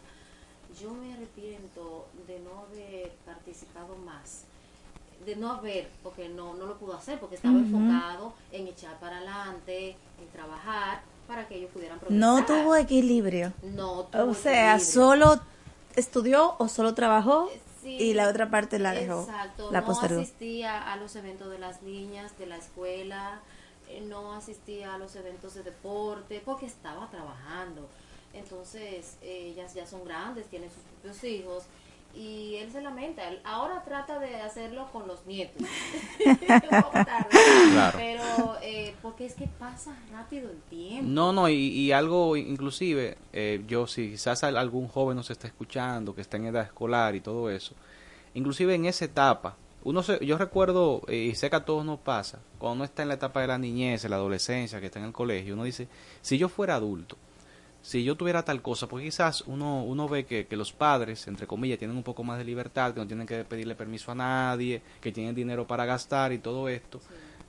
Yo 0.82 0.94
me 0.94 1.14
arrepiento 1.14 2.08
de 2.28 2.40
no 2.40 2.60
haber 2.60 3.12
participado 3.26 3.96
más, 3.98 4.46
de 5.26 5.36
no 5.36 5.52
haber, 5.52 5.90
porque 6.04 6.30
no, 6.30 6.54
no 6.56 6.66
lo 6.66 6.78
pudo 6.78 6.96
hacer, 6.96 7.20
porque 7.20 7.36
estaba 7.36 7.58
enfocado 7.58 8.34
en 8.52 8.68
echar 8.68 9.00
para 9.00 9.18
adelante, 9.18 9.96
en 10.22 10.28
trabajar, 10.32 11.02
para 11.28 11.48
que 11.48 11.56
ellos 11.56 11.72
pudieran 11.72 12.00
progresar. 12.00 12.20
No 12.30 12.46
tuvo 12.46 12.76
equilibrio. 12.76 13.54
No 13.64 14.04
tuvo 14.06 14.32
O 14.32 14.34
sea, 14.34 14.76
equilibrio. 14.76 14.94
solo 14.94 15.40
estudió 15.96 16.56
o 16.58 16.68
solo 16.68 16.94
trabajó 16.94 17.50
Sí, 17.82 17.98
y 18.00 18.14
la 18.14 18.30
otra 18.30 18.50
parte 18.50 18.80
la 18.80 18.94
dejó. 18.94 19.22
Exacto, 19.24 19.70
La 19.72 19.82
no 19.82 19.88
postergó. 19.88 20.22
asistía 20.22 20.92
a 20.92 20.96
los 20.96 21.16
eventos 21.18 21.50
de 21.52 21.60
las 21.60 21.82
niñas, 21.82 22.38
de 22.38 22.46
la 22.46 22.56
escuela, 22.56 23.42
eh, 23.90 24.00
no 24.08 24.32
asistía 24.34 24.94
a 24.94 24.98
los 24.98 25.16
eventos 25.18 25.54
de 25.56 25.64
deporte, 25.64 26.42
porque 26.46 26.66
estaba 26.66 27.10
trabajando. 27.10 27.90
Entonces, 28.34 29.18
eh, 29.22 29.52
ellas 29.54 29.74
ya 29.74 29.86
son 29.86 30.06
grandes, 30.06 30.48
tienen 30.48 30.70
sus 30.72 30.82
propios 30.84 31.24
hijos, 31.26 31.64
y 32.16 32.56
él 32.58 32.72
se 32.72 32.82
lamenta. 32.82 33.24
Ahora 33.44 33.84
trata 33.84 34.20
de 34.20 34.36
hacerlo 34.36 34.88
con 34.92 35.08
los 35.08 35.26
nietos. 35.26 35.62
Un 36.26 36.82
poco 36.82 36.92
tarde, 36.92 37.28
Claro. 37.72 37.98
Pero, 37.98 38.58
eh, 38.62 38.94
porque 39.02 39.26
es 39.26 39.34
que 39.34 39.48
pasa 39.60 39.96
rápido 40.12 40.50
el 40.50 40.60
tiempo. 40.70 41.06
No, 41.10 41.34
no, 41.34 41.50
y, 41.50 41.56
y 41.56 41.92
algo 41.92 42.36
inclusive, 42.38 43.18
eh, 43.34 43.64
yo 43.68 43.88
si 43.88 44.12
quizás 44.12 44.44
al- 44.44 44.58
algún 44.58 44.88
joven 44.88 45.18
nos 45.18 45.30
está 45.32 45.48
escuchando, 45.48 46.14
que 46.16 46.22
está 46.22 46.38
en 46.38 46.46
edad 46.48 46.64
escolar 46.64 47.16
y 47.16 47.22
todo 47.22 47.50
eso, 47.50 47.74
inclusive 48.34 48.76
en 48.76 48.86
esa 48.86 49.06
etapa, 49.06 49.56
uno 49.84 50.02
se, 50.02 50.24
yo 50.26 50.38
recuerdo, 50.38 51.02
eh, 51.08 51.16
y 51.18 51.36
sé 51.36 51.50
que 51.50 51.58
a 51.58 51.66
todos 51.66 51.84
nos 51.84 52.00
pasa, 52.00 52.40
cuando 52.58 52.76
uno 52.76 52.84
está 52.86 53.02
en 53.02 53.10
la 53.10 53.16
etapa 53.16 53.42
de 53.42 53.48
la 53.48 53.58
niñez, 53.58 54.04
la 54.06 54.16
adolescencia, 54.16 54.80
que 54.80 54.86
está 54.86 55.00
en 55.00 55.06
el 55.06 55.12
colegio, 55.14 55.56
uno 55.56 55.66
dice, 55.66 55.88
si 56.22 56.38
yo 56.38 56.48
fuera 56.48 56.76
adulto, 56.76 57.18
si 57.84 58.02
yo 58.06 58.16
tuviera 58.16 58.44
tal 58.44 58.62
cosa, 58.62 58.88
porque 58.88 59.06
quizás 59.06 59.42
uno, 59.46 59.84
uno 59.84 60.08
ve 60.08 60.26
que, 60.26 60.48
que 60.48 60.56
los 60.56 60.72
padres, 60.72 61.28
entre 61.28 61.46
comillas, 61.46 61.78
tienen 61.78 61.98
un 61.98 62.04
poco 62.04 62.24
más 62.24 62.38
de 62.38 62.46
libertad, 62.46 62.94
que 62.94 63.02
no 63.02 63.08
tienen 63.08 63.28
que 63.28 63.44
pedirle 63.44 63.76
permiso 63.76 64.10
a 64.10 64.16
nadie, 64.16 64.82
que 65.02 65.12
tienen 65.12 65.36
dinero 65.36 65.68
para 65.68 65.86
gastar 65.86 66.32
y 66.32 66.38
todo 66.38 66.70
esto, 66.70 67.02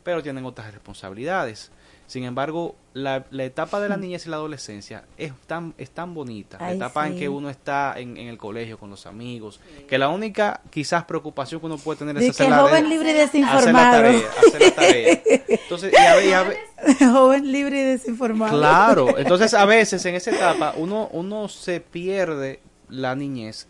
pero 0.03 0.25
tienen 0.25 0.45
otras 0.45 0.75
responsabilidades. 0.75 1.71
Sin 2.07 2.25
embargo, 2.25 2.77
la, 2.93 3.25
la 3.31 3.45
etapa 3.45 3.81
de 3.81 3.89
la 3.89 3.97
niñez 3.97 4.27
y 4.27 4.29
la 4.31 4.37
adolescencia 4.37 5.05
es 5.17 5.33
tan, 5.47 5.73
es 5.79 5.91
tan 5.91 6.13
bonita, 6.15 6.59
la 6.61 6.73
etapa 6.73 7.07
en 7.09 7.17
que 7.19 7.29
uno 7.31 7.49
está 7.49 7.95
en, 7.97 8.17
en 8.19 8.29
el 8.29 8.37
colegio 8.37 8.79
con 8.79 8.91
los 8.91 9.07
amigos, 9.07 9.59
que 9.89 9.97
la 9.97 10.09
única 10.11 10.61
quizás 10.71 11.05
preocupación 11.05 11.61
que 11.61 11.67
uno 11.67 11.79
puede 11.79 12.01
tener 12.01 12.17
es 12.19 12.31
hacer 12.31 12.47
que 12.47 12.51
la, 12.51 12.59
joven 12.59 12.85
de- 12.85 12.89
libre 12.91 13.13
y 13.17 13.21
hacer 13.21 13.41
la 13.41 13.51
desinformado. 13.53 13.91
tarea, 13.97 14.21
hacer 14.39 14.61
la 14.61 14.71
tarea. 14.75 15.23
Entonces, 15.49 15.93
y 15.93 15.97
a 15.97 16.25
y 16.25 16.33
a 16.33 17.09
joven 17.11 17.51
libre 17.51 17.81
y 17.81 17.85
desinformado. 17.85 18.59
Claro, 18.59 19.19
entonces 19.19 19.55
a 19.55 19.65
veces 19.65 20.05
en 20.05 20.15
esa 20.15 20.31
etapa 20.31 20.75
uno, 20.77 21.09
uno 21.13 21.49
se 21.49 21.81
pierde 21.81 22.61
la 22.91 23.15
niñez 23.17 23.67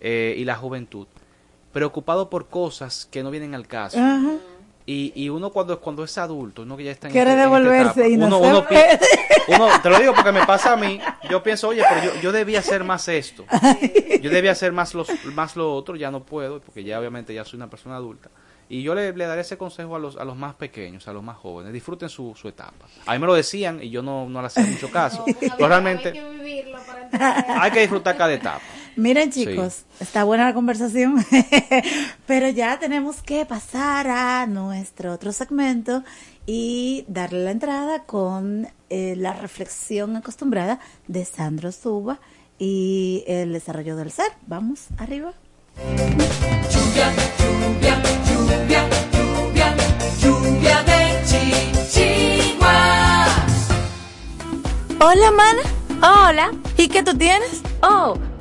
eh, 0.00 0.36
y 0.38 0.44
la 0.44 0.54
juventud 0.54 1.08
preocupado 1.72 2.28
por 2.30 2.48
cosas 2.48 3.08
que 3.10 3.22
no 3.22 3.30
vienen 3.30 3.54
al 3.54 3.66
caso. 3.66 3.98
Ajá. 3.98 4.34
Y, 4.84 5.12
y 5.14 5.28
uno 5.28 5.50
cuando, 5.50 5.78
cuando 5.80 6.02
es 6.02 6.18
adulto, 6.18 6.62
uno 6.62 6.76
que 6.76 6.84
ya 6.84 6.90
está 6.90 7.06
en, 7.06 7.12
Quiere 7.12 7.30
este- 7.30 7.42
en 7.44 7.48
esta 7.48 7.58
devolverse 7.58 8.00
etapa, 8.00 8.08
y 8.08 8.16
no 8.16 8.26
uno, 8.26 8.38
uno, 8.40 8.66
uno- 9.48 9.68
te 9.82 9.90
lo 9.90 9.98
digo 9.98 10.12
porque 10.14 10.32
me 10.32 10.44
pasa 10.44 10.72
a 10.72 10.76
mí, 10.76 11.00
yo 11.30 11.42
pienso, 11.42 11.68
oye, 11.68 11.82
pero 11.88 12.02
yo, 12.14 12.20
yo 12.20 12.32
debía 12.32 12.58
hacer 12.58 12.82
más 12.84 13.06
esto, 13.08 13.44
yo 14.20 14.30
debía 14.30 14.52
hacer 14.52 14.72
más, 14.72 14.94
los, 14.94 15.08
más 15.34 15.54
lo 15.56 15.72
otro, 15.74 15.94
ya 15.96 16.10
no 16.10 16.24
puedo, 16.24 16.60
porque 16.60 16.82
ya 16.84 16.98
obviamente 16.98 17.32
ya 17.32 17.44
soy 17.44 17.58
una 17.58 17.70
persona 17.70 17.96
adulta. 17.96 18.30
Y 18.68 18.82
yo 18.82 18.94
le, 18.94 19.12
le 19.12 19.26
daré 19.26 19.42
ese 19.42 19.58
consejo 19.58 19.96
a 19.96 19.98
los, 19.98 20.16
a 20.16 20.24
los 20.24 20.34
más 20.34 20.54
pequeños, 20.54 21.06
a 21.06 21.12
los 21.12 21.22
más 21.22 21.36
jóvenes, 21.36 21.72
disfruten 21.74 22.08
su, 22.08 22.34
su 22.34 22.48
etapa. 22.48 22.86
A 23.06 23.12
mí 23.12 23.18
me 23.18 23.26
lo 23.26 23.34
decían 23.34 23.80
y 23.82 23.90
yo 23.90 24.00
no, 24.02 24.26
no 24.28 24.40
le 24.40 24.46
hacía 24.46 24.64
mucho 24.64 24.90
caso. 24.90 25.24
pero 25.56 25.68
realmente 25.68 26.08
Hay 26.08 26.14
que 26.14 26.30
vivirlo 26.30 26.78
para 26.86 27.02
entender. 27.02 27.44
hay 27.60 27.70
que 27.70 27.80
disfrutar 27.80 28.16
cada 28.16 28.32
etapa. 28.32 28.62
Miren 28.96 29.32
Sí. 29.32 29.46
chicos, 29.46 29.84
está 30.00 30.24
buena 30.24 30.44
la 30.44 30.54
conversación, 30.54 31.24
pero 32.26 32.48
ya 32.50 32.78
tenemos 32.78 33.22
que 33.22 33.46
pasar 33.46 34.06
a 34.08 34.46
nuestro 34.46 35.12
otro 35.12 35.32
segmento 35.32 36.04
y 36.46 37.04
darle 37.08 37.44
la 37.44 37.50
entrada 37.52 38.04
con 38.04 38.68
eh, 38.90 39.14
la 39.16 39.32
reflexión 39.32 40.16
acostumbrada 40.16 40.78
de 41.08 41.24
Sandro 41.24 41.72
Suba 41.72 42.20
y 42.58 43.24
el 43.26 43.52
desarrollo 43.52 43.96
del 43.96 44.10
ser. 44.10 44.30
Vamos 44.46 44.86
arriba. 44.98 45.32
Lluvia, 45.78 47.12
lluvia, 47.38 48.02
lluvia, 48.28 48.88
lluvia, 49.12 49.74
lluvia 50.20 50.82
de 50.82 51.00
chichiguas. 52.42 53.68
Hola, 55.00 55.30
mana. 55.30 55.62
Hola. 56.28 56.50
¿Y 56.76 56.88
qué 56.88 57.02
tú 57.02 57.16
tienes? 57.16 57.62
Oh, 57.82 58.16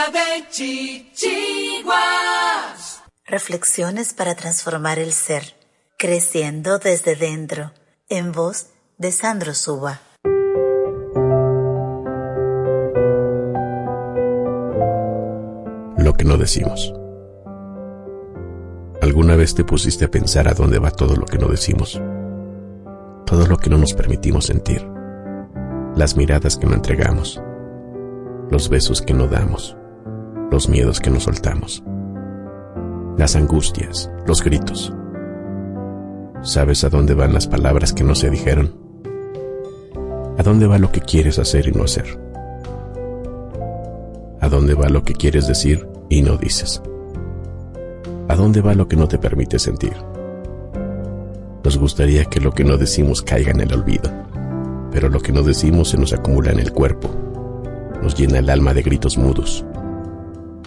De 0.00 0.48
chichiguas. 0.48 1.92
Reflexiones 3.26 4.14
para 4.14 4.34
transformar 4.34 4.98
el 4.98 5.12
ser, 5.12 5.54
creciendo 5.98 6.78
desde 6.78 7.16
dentro, 7.16 7.72
en 8.08 8.32
voz 8.32 8.68
de 8.96 9.12
Sandro 9.12 9.52
Suba. 9.52 10.00
Lo 15.98 16.14
que 16.14 16.24
no 16.24 16.38
decimos. 16.38 16.94
¿Alguna 19.02 19.36
vez 19.36 19.54
te 19.54 19.64
pusiste 19.64 20.06
a 20.06 20.10
pensar 20.10 20.48
a 20.48 20.54
dónde 20.54 20.78
va 20.78 20.90
todo 20.92 21.14
lo 21.14 21.26
que 21.26 21.36
no 21.36 21.48
decimos? 21.48 22.00
Todo 23.26 23.46
lo 23.46 23.58
que 23.58 23.68
no 23.68 23.76
nos 23.76 23.92
permitimos 23.92 24.46
sentir. 24.46 24.82
Las 25.94 26.16
miradas 26.16 26.56
que 26.56 26.66
no 26.66 26.72
entregamos. 26.74 27.38
Los 28.50 28.70
besos 28.70 29.02
que 29.02 29.12
no 29.12 29.26
damos. 29.28 29.76
Los 30.50 30.68
miedos 30.68 30.98
que 31.00 31.10
no 31.10 31.20
soltamos. 31.20 31.82
Las 33.16 33.36
angustias, 33.36 34.10
los 34.26 34.42
gritos. 34.42 34.92
¿Sabes 36.42 36.82
a 36.84 36.88
dónde 36.88 37.14
van 37.14 37.32
las 37.32 37.46
palabras 37.46 37.92
que 37.92 38.02
no 38.02 38.14
se 38.14 38.30
dijeron? 38.30 38.74
¿A 40.38 40.42
dónde 40.42 40.66
va 40.66 40.78
lo 40.78 40.90
que 40.90 41.00
quieres 41.00 41.38
hacer 41.38 41.68
y 41.68 41.72
no 41.72 41.84
hacer? 41.84 42.18
¿A 44.40 44.48
dónde 44.48 44.74
va 44.74 44.88
lo 44.88 45.04
que 45.04 45.12
quieres 45.12 45.46
decir 45.46 45.86
y 46.08 46.22
no 46.22 46.36
dices? 46.36 46.82
¿A 48.26 48.34
dónde 48.34 48.60
va 48.60 48.74
lo 48.74 48.88
que 48.88 48.96
no 48.96 49.06
te 49.06 49.18
permite 49.18 49.58
sentir? 49.58 49.94
Nos 51.62 51.78
gustaría 51.78 52.24
que 52.24 52.40
lo 52.40 52.52
que 52.52 52.64
no 52.64 52.76
decimos 52.76 53.22
caiga 53.22 53.52
en 53.52 53.60
el 53.60 53.72
olvido, 53.72 54.10
pero 54.90 55.08
lo 55.08 55.20
que 55.20 55.30
no 55.30 55.42
decimos 55.42 55.90
se 55.90 55.98
nos 55.98 56.12
acumula 56.12 56.50
en 56.50 56.58
el 56.58 56.72
cuerpo, 56.72 57.08
nos 58.02 58.16
llena 58.16 58.38
el 58.38 58.50
alma 58.50 58.74
de 58.74 58.82
gritos 58.82 59.18
mudos. 59.18 59.64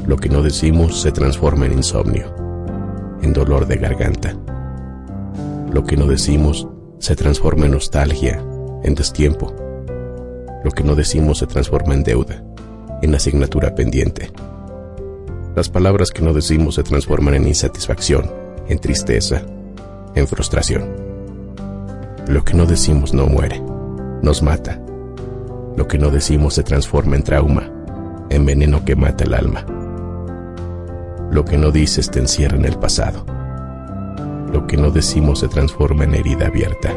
Lo 0.06 0.18
que 0.18 0.30
no 0.30 0.42
decimos 0.42 1.02
se 1.02 1.12
transforma 1.12 1.66
en 1.66 1.74
insomnio, 1.74 2.34
en 3.22 3.32
dolor 3.32 3.68
de 3.68 3.78
garganta. 3.78 4.36
Lo 5.72 5.86
que 5.86 5.96
no 5.96 6.08
decimos 6.08 6.68
se 7.00 7.16
transforma 7.16 7.66
en 7.66 7.72
nostalgia, 7.72 8.44
en 8.84 8.96
destiempo. 8.96 9.54
Lo 10.64 10.72
que 10.72 10.84
no 10.84 10.96
decimos 10.96 11.38
se 11.38 11.48
transforma 11.48 11.94
en 11.94 12.04
deuda, 12.04 12.44
en 13.02 13.16
asignatura 13.16 13.76
pendiente. 13.76 14.30
Las 15.56 15.70
palabras 15.70 16.12
que 16.12 16.22
no 16.22 16.34
decimos 16.34 16.76
se 16.76 16.84
transforman 16.84 17.36
en 17.36 17.48
insatisfacción, 17.48 18.30
en 18.68 18.80
tristeza, 18.80 19.42
en 20.16 20.28
frustración. 20.28 20.84
Lo 22.28 22.44
que 22.44 22.54
no 22.54 22.66
decimos 22.66 23.14
no 23.14 23.28
muere, 23.28 23.62
nos 24.22 24.42
mata. 24.42 24.80
Lo 25.76 25.88
que 25.88 25.98
no 25.98 26.10
decimos 26.10 26.54
se 26.54 26.64
transforma 26.64 27.16
en 27.16 27.24
trauma, 27.24 27.70
en 28.30 28.46
veneno 28.46 28.84
que 28.86 28.96
mata 28.96 29.24
el 29.24 29.34
alma. 29.34 29.66
Lo 31.34 31.43
que 31.43 31.58
no 31.58 31.72
dices 31.72 32.12
te 32.12 32.19
encierra 32.19 32.58
en 32.58 32.65
el 32.65 32.78
pasado. 32.78 33.26
Lo 34.52 34.67
que 34.67 34.78
no 34.78 34.91
decimos 34.91 35.39
se 35.39 35.48
transforma 35.48 36.04
en 36.04 36.13
herida 36.13 36.46
abierta. 36.46 36.93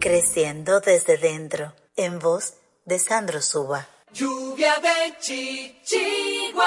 Creciendo 0.00 0.80
desde 0.80 1.18
dentro, 1.18 1.74
en 1.94 2.20
voz 2.20 2.54
de 2.86 2.98
Sandro 2.98 3.42
Suba. 3.42 3.86
Lluvia 4.14 4.76
de 4.80 5.14
chichiguas. 5.20 6.62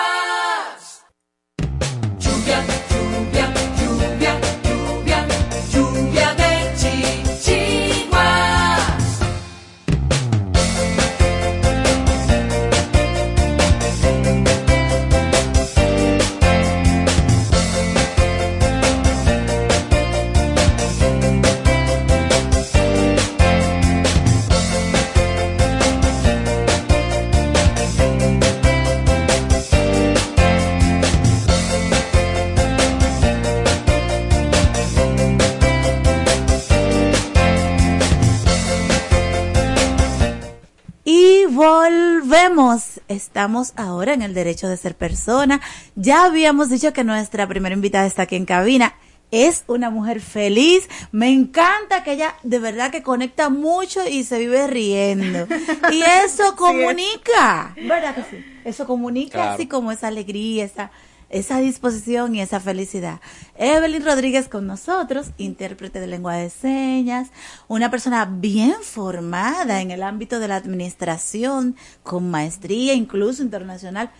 Volvemos. 41.55 43.01
Estamos 43.07 43.73
ahora 43.75 44.13
en 44.13 44.21
el 44.21 44.33
derecho 44.33 44.67
de 44.67 44.77
ser 44.77 44.95
persona. 44.95 45.61
Ya 45.95 46.25
habíamos 46.25 46.69
dicho 46.69 46.93
que 46.93 47.03
nuestra 47.03 47.47
primera 47.47 47.73
invitada 47.75 48.05
está 48.05 48.23
aquí 48.23 48.35
en 48.35 48.45
cabina. 48.45 48.93
Es 49.31 49.63
una 49.67 49.89
mujer 49.89 50.21
feliz. 50.21 50.87
Me 51.11 51.29
encanta 51.29 52.03
que 52.03 52.13
ella 52.13 52.35
de 52.43 52.59
verdad 52.59 52.91
que 52.91 53.03
conecta 53.03 53.49
mucho 53.49 54.07
y 54.07 54.23
se 54.23 54.37
vive 54.39 54.67
riendo. 54.67 55.47
Y 55.91 56.01
eso 56.25 56.55
comunica. 56.55 57.73
¿Verdad 57.75 58.15
que 58.15 58.23
sí? 58.23 58.45
Eso 58.63 58.85
comunica 58.85 59.33
Claro. 59.39 59.51
así 59.53 59.67
como 59.67 59.91
esa 59.91 60.07
alegría, 60.07 60.63
esa, 60.65 60.91
esa 61.39 61.59
disposición 61.59 62.33
y 62.35 62.41
esa 62.41 62.59
felicidad. 62.59 63.19
Evelyn 63.57 64.05
Rodríguez 64.05 64.47
con 64.47 64.67
nosotros, 64.67 65.27
intérprete 65.37 65.99
de 65.99 66.07
lengua 66.07 66.35
de 66.35 66.49
señas, 66.49 67.29
una 67.67 67.91
persona 67.91 68.25
bien 68.25 68.75
formada 68.81 69.81
en 69.81 69.91
el 69.91 70.01
ámbito 70.03 70.39
de 70.39 70.47
la 70.47 70.55
administración, 70.55 71.75
con 72.03 72.29
maestría 72.31 72.93
incluso 72.93 73.43
internacional 73.43 74.11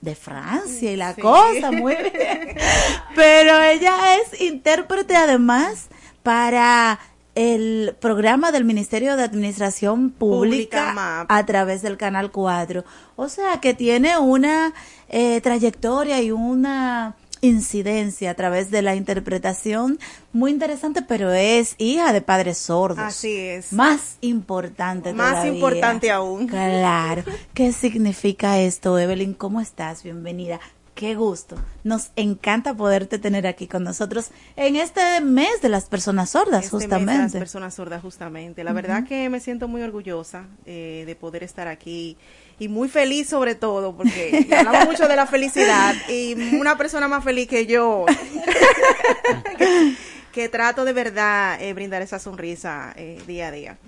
de 0.00 0.14
Francia 0.14 0.92
y 0.92 0.96
la 0.96 1.14
Sí. 1.14 1.20
cosa, 1.22 1.70
muy 1.70 1.94
bien. 1.94 2.56
Pero 3.14 3.62
ella 3.62 4.16
es 4.16 4.40
intérprete 4.40 5.16
además 5.16 5.86
para 6.22 6.98
el 7.34 7.96
programa 8.00 8.52
del 8.52 8.64
Ministerio 8.64 9.16
de 9.16 9.24
Administración 9.24 10.10
Pública, 10.10 11.26
a 11.28 11.46
través 11.46 11.82
del 11.82 11.96
Canal 11.96 12.30
4. 12.30 12.84
O 13.16 13.28
sea, 13.28 13.60
que 13.60 13.74
tiene 13.74 14.18
una 14.18 14.72
eh, 15.08 15.40
trayectoria 15.40 16.20
y 16.22 16.30
una 16.30 17.16
incidencia 17.40 18.30
a 18.30 18.34
través 18.34 18.70
de 18.70 18.82
la 18.82 18.94
interpretación 18.94 19.98
muy 20.32 20.50
interesante, 20.50 21.02
pero 21.02 21.32
es 21.32 21.74
hija 21.78 22.12
de 22.12 22.22
padres 22.22 22.58
sordos. 22.58 23.04
Así 23.04 23.36
es. 23.36 23.72
Más 23.72 24.16
importante 24.22 25.12
Más 25.12 25.32
todavía. 25.32 25.52
importante 25.52 26.10
aún. 26.10 26.46
Claro. 26.46 27.22
¿Qué 27.52 27.72
significa 27.72 28.60
esto, 28.60 28.98
Evelyn? 28.98 29.34
¿Cómo 29.34 29.60
estás? 29.60 30.02
Bienvenida. 30.02 30.60
Qué 30.94 31.16
gusto. 31.16 31.56
Nos 31.82 32.10
encanta 32.14 32.74
poderte 32.74 33.18
tener 33.18 33.48
aquí 33.48 33.66
con 33.66 33.82
nosotros 33.82 34.30
en 34.54 34.76
este 34.76 35.20
mes 35.20 35.60
de 35.60 35.68
las 35.68 35.86
personas 35.86 36.30
sordas, 36.30 36.66
Este 36.66 36.76
mes 36.76 36.88
de 36.88 36.94
justamente. 36.96 37.22
las 37.22 37.32
personas 37.32 37.74
sordas, 37.74 38.00
justamente. 38.00 38.62
La 38.62 38.72
verdad 38.72 39.04
que 39.04 39.28
me 39.28 39.40
siento 39.40 39.66
muy 39.66 39.82
orgullosa 39.82 40.46
eh, 40.66 41.02
de 41.04 41.16
poder 41.16 41.42
estar 41.42 41.66
aquí 41.66 42.16
y 42.60 42.68
muy 42.68 42.88
feliz 42.88 43.28
sobre 43.28 43.56
todo, 43.56 43.96
porque 43.96 44.46
hablamos 44.56 44.86
mucho 44.86 45.08
de 45.08 45.16
la 45.16 45.26
felicidad 45.26 45.96
y 46.08 46.34
una 46.56 46.78
persona 46.78 47.08
más 47.08 47.24
feliz 47.24 47.48
que 47.48 47.66
yo, 47.66 48.06
que, 49.58 49.94
que 50.32 50.48
trato 50.48 50.84
de 50.84 50.92
verdad 50.92 51.60
eh, 51.60 51.72
brindar 51.74 52.02
esa 52.02 52.20
sonrisa 52.20 52.92
eh, 52.96 53.20
día 53.26 53.48
a 53.48 53.50
día. 53.50 53.78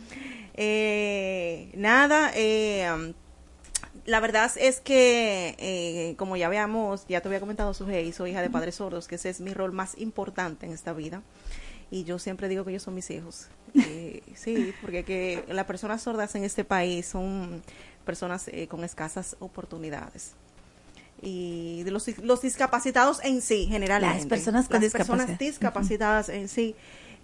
Eh, 0.55 1.71
nada, 1.77 2.33
eh, 2.35 3.13
la 4.07 4.21
verdad 4.21 4.51
es 4.57 4.81
que, 4.81 5.57
eh, 5.59 6.15
como 6.17 6.37
ya 6.37 6.49
veamos, 6.49 7.07
ya 7.09 7.21
te 7.21 7.29
había 7.29 7.41
comentado, 7.41 7.75
Sujei, 7.75 8.13
soy 8.13 8.31
hija 8.31 8.41
de 8.41 8.51
padres 8.51 8.77
sordos, 8.77 9.09
que 9.09 9.17
ese 9.17 9.31
es 9.31 9.41
mi 9.41 9.53
rol 9.53 9.73
más 9.73 9.99
importante 9.99 10.65
en 10.65 10.73
esta 10.73 10.93
vida. 10.93 11.23
Y 11.91 12.05
yo 12.05 12.19
siempre 12.19 12.49
digo 12.49 12.65
que 12.65 12.71
ellos 12.71 12.83
son 12.83 12.95
mis 12.95 13.11
hijos. 13.11 13.49
Eh, 13.79 14.23
sí, 14.35 14.73
porque 14.81 15.05
que 15.05 15.45
las 15.49 15.67
personas 15.67 16.01
sordas 16.01 16.35
en 16.35 16.45
este 16.45 16.65
país 16.65 17.05
son 17.05 17.63
personas 18.07 18.49
eh, 18.49 18.69
con 18.69 18.85
escasas 18.85 19.37
oportunidades. 19.39 20.33
Y 21.21 21.83
de 21.83 21.91
los, 21.91 22.09
los 22.19 22.41
discapacitados 22.41 23.23
en 23.23 23.43
sí, 23.43 23.67
generalmente. 23.67 24.17
Las 24.17 24.27
personas 24.27 24.69
con 24.69 24.81
Las 24.81 24.93
personas 24.93 25.39
discapacitadas 25.39 26.31
en 26.31 26.49
sí 26.49 26.75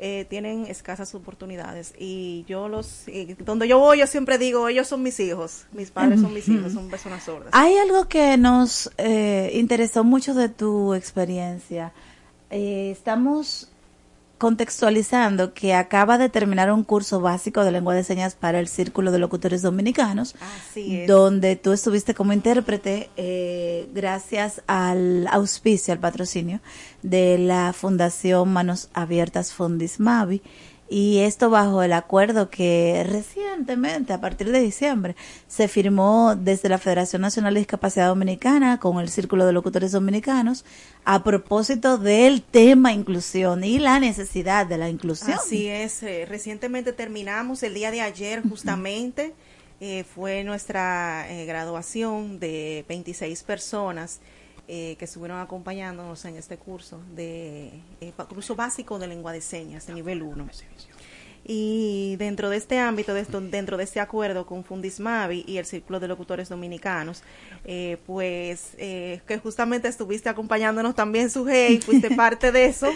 eh, 0.05 0.26
tienen 0.28 0.66
escasas 0.66 1.14
oportunidades. 1.14 1.94
Y 1.96 2.44
yo 2.48 2.68
los, 2.68 3.07
eh, 3.07 3.36
donde 3.38 3.68
yo 3.68 3.78
voy, 3.78 4.00
yo 4.00 4.09
siempre 4.09 4.36
digo, 4.36 4.66
ellos 4.66 4.88
son 4.88 5.00
mis 5.05 5.20
hijos. 5.20 5.66
Mis 5.70 5.92
padres 5.92 6.20
son 6.20 6.34
mis 6.34 6.48
hijos, 6.48 6.72
son 6.72 6.90
personas 6.90 7.22
sordas. 7.22 7.50
Hay 7.53 7.76
algo 7.76 8.09
que 8.09 8.36
nos 8.36 8.90
eh, 8.98 9.53
interesó 9.55 10.03
mucho 10.03 10.34
de 10.34 10.48
tu 10.48 10.92
experiencia. 10.94 11.92
Eh, 12.50 12.90
estamos 12.90 13.72
contextualizando 14.43 15.55
que 15.55 15.72
acaba 15.72 16.18
de 16.18 16.28
terminar 16.28 16.72
un 16.72 16.82
curso 16.82 17.20
básico 17.20 17.62
de 17.62 17.70
lengua 17.70 17.95
de 17.95 18.03
señas 18.03 18.34
para 18.34 18.59
el 18.59 18.66
Círculo 18.66 19.12
de 19.12 19.20
Locutores 19.20 19.62
Dominicanos, 19.62 20.34
Así 20.68 20.97
es. 20.97 21.07
donde 21.07 21.55
tú 21.55 21.70
estuviste 21.70 22.12
como 22.12 22.32
intérprete 22.32 23.09
eh, 23.16 23.88
gracias 23.95 24.61
al 24.66 25.28
auspicio, 25.28 25.95
al 25.95 26.01
patrocinio 26.01 26.59
de 27.05 27.38
la 27.38 27.72
Fundación 27.72 28.53
Manos 28.53 28.88
Abiertas 28.95 29.53
Fundismavi. 29.53 30.43
Y 30.93 31.20
esto 31.20 31.49
bajo 31.49 31.82
el 31.82 31.95
acuerdo 31.95 32.51
que 32.51 33.03
recientemente, 33.09 34.12
a 34.12 34.20
partir 34.20 34.53
de 34.53 34.61
diciembre, 34.61 35.16
se 35.49 35.66
firmó 35.66 36.36
desde 36.36 36.68
la 36.68 36.76
Federación 36.76 37.22
Nacional 37.22 37.55
de 37.55 37.61
Discapacidad 37.61 38.09
Dominicana 38.09 38.78
con 38.78 39.01
el 39.01 39.09
Círculo 39.09 39.47
de 39.47 39.55
Locutores 39.55 39.93
Dominicanos 39.93 40.66
a 41.07 41.24
propósito 41.24 41.97
del 41.97 42.43
tema 42.43 42.93
inclusión 42.93 43.64
y 43.64 43.78
la 43.78 44.01
necesidad 44.01 44.66
de 44.66 44.76
la 44.76 44.90
inclusión. 44.90 45.32
Así 45.32 45.66
es, 45.66 46.03
eh, 46.03 46.26
recientemente 46.28 46.93
terminamos 46.93 47.62
el 47.62 47.72
día 47.72 47.90
de 47.90 48.03
ayer 48.03 48.43
justamente, 48.47 49.32
eh, 49.80 50.05
fue 50.05 50.45
nuestra 50.45 51.26
eh, 51.30 51.47
graduación 51.47 52.38
de 52.38 52.84
26 52.86 53.43
personas 53.45 54.20
eh, 54.68 54.96
que 54.98 55.04
estuvieron 55.04 55.40
acompañándonos 55.40 56.24
en 56.24 56.36
este 56.36 56.56
curso 56.56 57.00
de 57.14 57.70
eh, 58.00 58.12
curso 58.28 58.54
básico 58.56 58.98
de 58.98 59.08
lengua 59.08 59.32
de 59.32 59.40
señas 59.40 59.86
de 59.86 59.94
nivel 59.94 60.22
1. 60.22 60.48
Y 61.44 62.14
dentro 62.18 62.50
de 62.50 62.56
este 62.56 62.78
ámbito, 62.78 63.14
de 63.14 63.20
esto- 63.22 63.40
dentro 63.40 63.76
de 63.76 63.82
este 63.82 63.98
acuerdo 63.98 64.46
con 64.46 64.62
Fundismavi 64.62 65.44
y 65.48 65.56
el 65.56 65.66
Círculo 65.66 65.98
de 65.98 66.06
Locutores 66.06 66.48
Dominicanos, 66.48 67.24
eh, 67.64 67.96
pues 68.06 68.74
eh, 68.78 69.20
que 69.26 69.38
justamente 69.38 69.88
estuviste 69.88 70.28
acompañándonos 70.28 70.94
también, 70.94 71.30
Sujei, 71.30 71.80
fuiste 71.80 72.10
parte 72.16 72.52
de 72.52 72.66
eso. 72.66 72.86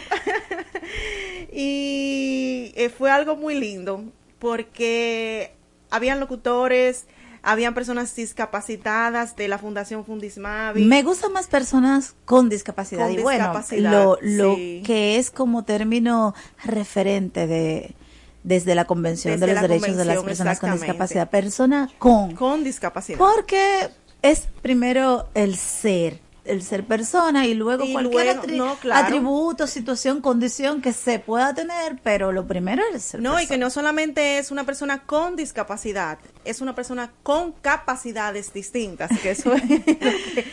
y 1.53 2.73
eh, 2.77 2.89
fue 2.97 3.11
algo 3.11 3.37
muy 3.37 3.59
lindo 3.59 4.05
porque 4.39 5.53
habían 5.91 6.21
locutores, 6.21 7.07
habían 7.47 7.75
personas 7.75 8.15
discapacitadas 8.17 9.37
de 9.37 9.47
la 9.47 9.57
Fundación 9.59 10.05
Fundismavi. 10.05 10.85
Me 10.85 11.05
gustan 11.05 11.33
más 11.33 11.47
personas 11.47 12.17
con 12.25 12.49
discapacidad 12.49 13.07
Con 13.07 13.15
y 13.15 13.19
bueno, 13.19 13.53
lo, 13.79 14.19
lo 14.21 14.57
sí. 14.57 14.83
que 14.85 15.17
es 15.19 15.31
como 15.31 15.65
término 15.65 16.35
referente 16.65 17.47
de 17.47 17.95
desde 18.43 18.75
la 18.75 18.85
Convención 18.85 19.35
Desde 19.35 19.47
de 19.47 19.53
los 19.53 19.63
Derechos 19.63 19.97
de 19.97 20.05
las 20.05 20.23
Personas 20.25 20.59
con. 20.59 20.73
Discapacidad, 20.73 21.31
persona 21.31 21.89
con 21.99 22.35
con 22.35 22.65
discapacidad. 22.65 23.19
porque 23.19 23.91
es 24.23 24.49
primero 24.61 25.29
el 25.35 25.57
ser, 25.57 26.21
el 26.47 26.63
ser 26.63 26.85
persona 26.85 27.47
y 27.47 27.55
luego 27.55 27.85
Y 27.85 27.93
cualquier 27.93 28.25
luego- 28.27 28.43
atri- 28.43 28.57
no, 28.57 28.75
claro. 28.77 29.05
atributo, 29.07 29.67
situación, 29.67 30.21
condición 30.21 30.81
que 30.83 30.93
se 30.93 31.19
pueda 31.19 31.55
tener, 31.55 31.99
pero 32.03 32.33
lo 32.33 32.47
primero 32.47 32.83
es 32.89 32.95
el 32.95 33.01
ser 33.01 33.21
No, 33.23 33.41
y 33.41 33.47
que 33.47 33.59
no 33.59 33.71
solamente 33.71 34.39
es 34.39 34.51
una 34.51 34.65
persona 34.65 35.03
con 35.05 35.37
discapacidad, 35.37 36.19
es 36.45 36.61
una 36.61 36.75
persona 36.75 37.13
con 37.23 37.53
capacidades 37.53 38.53
distintas, 38.53 39.11
que 39.21 39.31
eso 39.31 39.53
es 39.55 39.63
lo 39.71 39.77
que, 39.77 40.47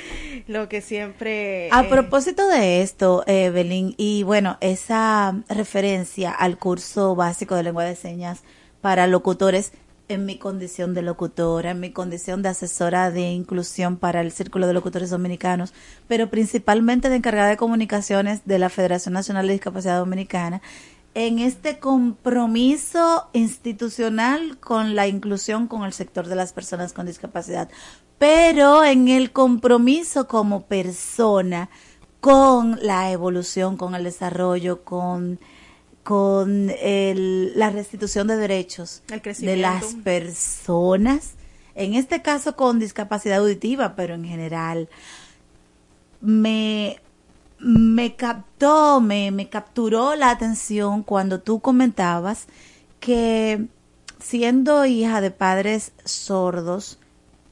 lo 0.48 0.70
que 0.70 0.82
siempre... 0.82 1.70
A 1.72 1.84
eh, 1.84 1.90
propósito 1.90 2.48
de 2.48 2.82
esto, 2.82 3.24
Evelyn, 3.28 3.96
y 3.98 4.24
bueno, 4.24 4.58
esa 4.62 5.36
referencia 5.50 6.32
al 6.32 6.58
curso 6.58 7.16
básico 7.16 7.56
de 7.56 7.64
lengua 7.64 7.84
de 7.84 7.96
señas 7.96 8.42
para 8.82 9.08
locutores 9.08 9.72
en 10.08 10.26
mi 10.26 10.38
condición 10.38 10.94
de 10.94 11.02
locutora, 11.02 11.72
en 11.72 11.80
mi 11.80 11.92
condición 11.92 12.42
de 12.42 12.50
asesora 12.50 13.12
de 13.12 13.32
inclusión 13.32 13.98
para 13.98 14.22
el 14.22 14.32
Círculo 14.32 14.68
de 14.68 14.74
Locutores 14.74 15.10
Dominicanos, 15.10 15.74
pero 16.08 16.30
principalmente 16.30 17.10
de 17.10 17.16
encargada 17.16 17.50
de 17.50 17.58
comunicaciones 17.58 18.42
de 18.46 18.60
la 18.60 18.70
Federación 18.70 19.14
Nacional 19.14 19.48
de 19.48 19.54
Discapacidad 19.54 20.00
Dominicana, 20.00 20.62
en 21.16 21.40
este 21.40 21.80
compromiso 21.80 23.30
institucional 23.34 24.58
con 24.60 24.96
la 24.96 25.08
inclusión 25.08 25.68
con 25.68 25.84
el 25.84 25.94
sector 25.94 26.28
de 26.28 26.36
las 26.36 26.54
personas 26.54 26.92
con 26.94 27.06
discapacidad, 27.06 27.70
pero 28.18 28.84
en 28.84 29.08
el 29.10 29.32
compromiso 29.32 30.28
como 30.28 30.64
persona 30.64 31.70
con 32.20 32.80
la 32.82 33.12
evolución, 33.12 33.78
con 33.78 33.96
el 33.96 34.06
desarrollo, 34.06 34.84
con, 34.84 35.40
con 36.04 36.70
el- 36.82 37.58
la 37.58 37.70
restitución 37.70 38.28
de 38.28 38.36
derechos 38.38 39.02
de 39.46 39.58
las 39.58 39.84
personas, 40.04 41.32
en 41.76 41.94
este 41.96 42.22
caso 42.22 42.56
con 42.56 42.80
discapacidad 42.80 43.40
auditiva, 43.40 43.96
pero 43.96 44.14
en 44.16 44.26
general, 44.26 44.90
me, 46.22 47.00
me 47.60 48.16
captó, 48.16 49.02
me, 49.02 49.32
me 49.32 49.50
capturó 49.50 50.16
la 50.16 50.30
atención 50.32 51.04
cuando 51.04 51.40
tú 51.42 51.60
comentabas 51.60 52.46
que 53.00 53.66
siendo 54.20 54.86
hija 54.86 55.22
de 55.22 55.32
padres 55.32 55.92
sordos, 56.06 56.98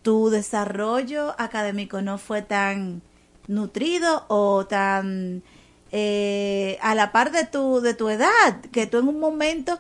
tu 0.02 0.30
desarrollo 0.30 1.36
académico 1.39 2.02
no 2.02 2.18
fue 2.18 2.41
tan 2.41 3.02
nutrido 3.47 4.26
o 4.30 4.66
tan 4.66 5.43
eh, 5.92 6.78
a 6.82 6.96
la 6.96 7.12
par 7.12 7.32
de 7.32 7.46
tu, 7.46 7.82
de 7.82 7.94
tu 7.94 8.10
edad, 8.10 8.62
que 8.72 8.88
tú 8.88 8.98
en 9.00 9.08
un 9.08 9.20
momento 9.20 9.80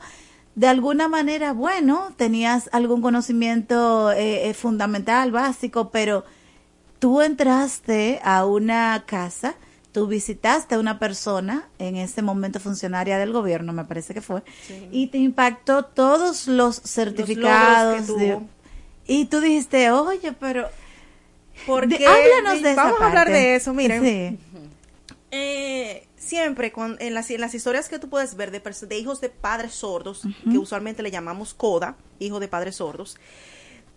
de 0.55 0.67
alguna 0.67 1.07
manera, 1.07 1.53
bueno, 1.53 2.11
tenías 2.17 2.69
algún 2.73 3.01
conocimiento 3.01 4.11
eh, 4.11 4.49
eh, 4.49 4.53
fundamental, 4.53 5.31
básico, 5.31 5.89
pero 5.91 6.25
tú 6.99 7.21
entraste 7.21 8.19
a 8.23 8.45
una 8.45 9.03
casa, 9.05 9.55
tú 9.93 10.07
visitaste 10.07 10.75
a 10.75 10.79
una 10.79 10.99
persona, 10.99 11.69
en 11.79 11.95
ese 11.95 12.21
momento 12.21 12.59
funcionaria 12.59 13.17
del 13.17 13.31
gobierno, 13.31 13.71
me 13.71 13.85
parece 13.85 14.13
que 14.13 14.21
fue, 14.21 14.43
y 14.91 15.07
te 15.07 15.17
impactó 15.19 15.85
todos 15.85 16.47
los 16.47 16.81
certificados. 16.81 18.07
de- 18.07 18.39
y 19.07 19.25
tú 19.25 19.39
dijiste, 19.39 19.89
oye, 19.91 20.33
pero... 20.33 20.67
Porque 21.65 21.97
de- 21.99 22.07
háblanos 22.07 22.61
de 22.63 22.71
esa 22.71 22.83
vamos 22.83 23.01
a 23.01 23.05
hablar 23.07 23.25
parte. 23.27 23.39
de 23.39 23.55
eso, 23.55 23.73
miren. 23.73 24.03
Sí. 24.03 24.39
Eh, 25.31 26.07
siempre 26.17 26.73
en, 26.99 27.13
las, 27.13 27.29
en 27.31 27.39
las 27.41 27.53
historias 27.55 27.87
que 27.87 27.99
tú 27.99 28.09
puedes 28.09 28.35
ver 28.35 28.51
de, 28.51 28.97
hijos 28.97 29.21
de 29.21 29.29
padres 29.29 29.73
sordos, 29.73 30.23
que 30.51 30.57
usualmente 30.57 31.01
le 31.03 31.09
llamamos 31.11 31.53
CODA, 31.53 31.95
hijo 32.19 32.39
de 32.41 32.47
padres 32.49 32.75
sordos, 32.75 33.15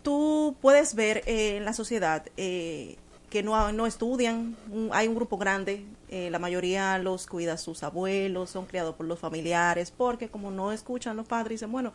tú 0.02 0.56
puedes 0.60 0.94
ver 0.94 1.22
eh, 1.26 1.56
en 1.56 1.64
la 1.64 1.72
sociedad 1.72 2.24
eh, 2.36 2.96
que 3.30 3.42
no, 3.42 3.72
no 3.72 3.86
estudian, 3.86 4.56
un- 4.70 4.90
hay 4.92 5.08
un 5.08 5.14
grupo 5.16 5.36
grande, 5.36 5.84
eh, 6.08 6.30
la 6.30 6.38
mayoría 6.38 6.98
los 6.98 7.26
cuida 7.26 7.56
sus 7.58 7.82
abuelos, 7.82 8.50
son 8.50 8.66
criados 8.66 8.94
por 8.94 9.06
los 9.06 9.18
familiares, 9.18 9.90
porque 9.90 10.28
como 10.28 10.50
no 10.52 10.70
escuchan 10.70 11.16
los 11.16 11.26
padres, 11.26 11.50
dicen, 11.60 11.72
bueno, 11.72 11.92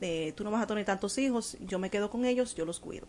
eh, 0.00 0.32
tú 0.34 0.42
no 0.42 0.50
vas 0.50 0.62
a 0.62 0.66
tener 0.66 0.84
tantos 0.84 1.16
hijos, 1.18 1.56
yo 1.60 1.78
me 1.78 1.90
quedo 1.90 2.10
con 2.10 2.24
ellos, 2.24 2.56
yo 2.56 2.64
los 2.64 2.80
cuido. 2.80 3.06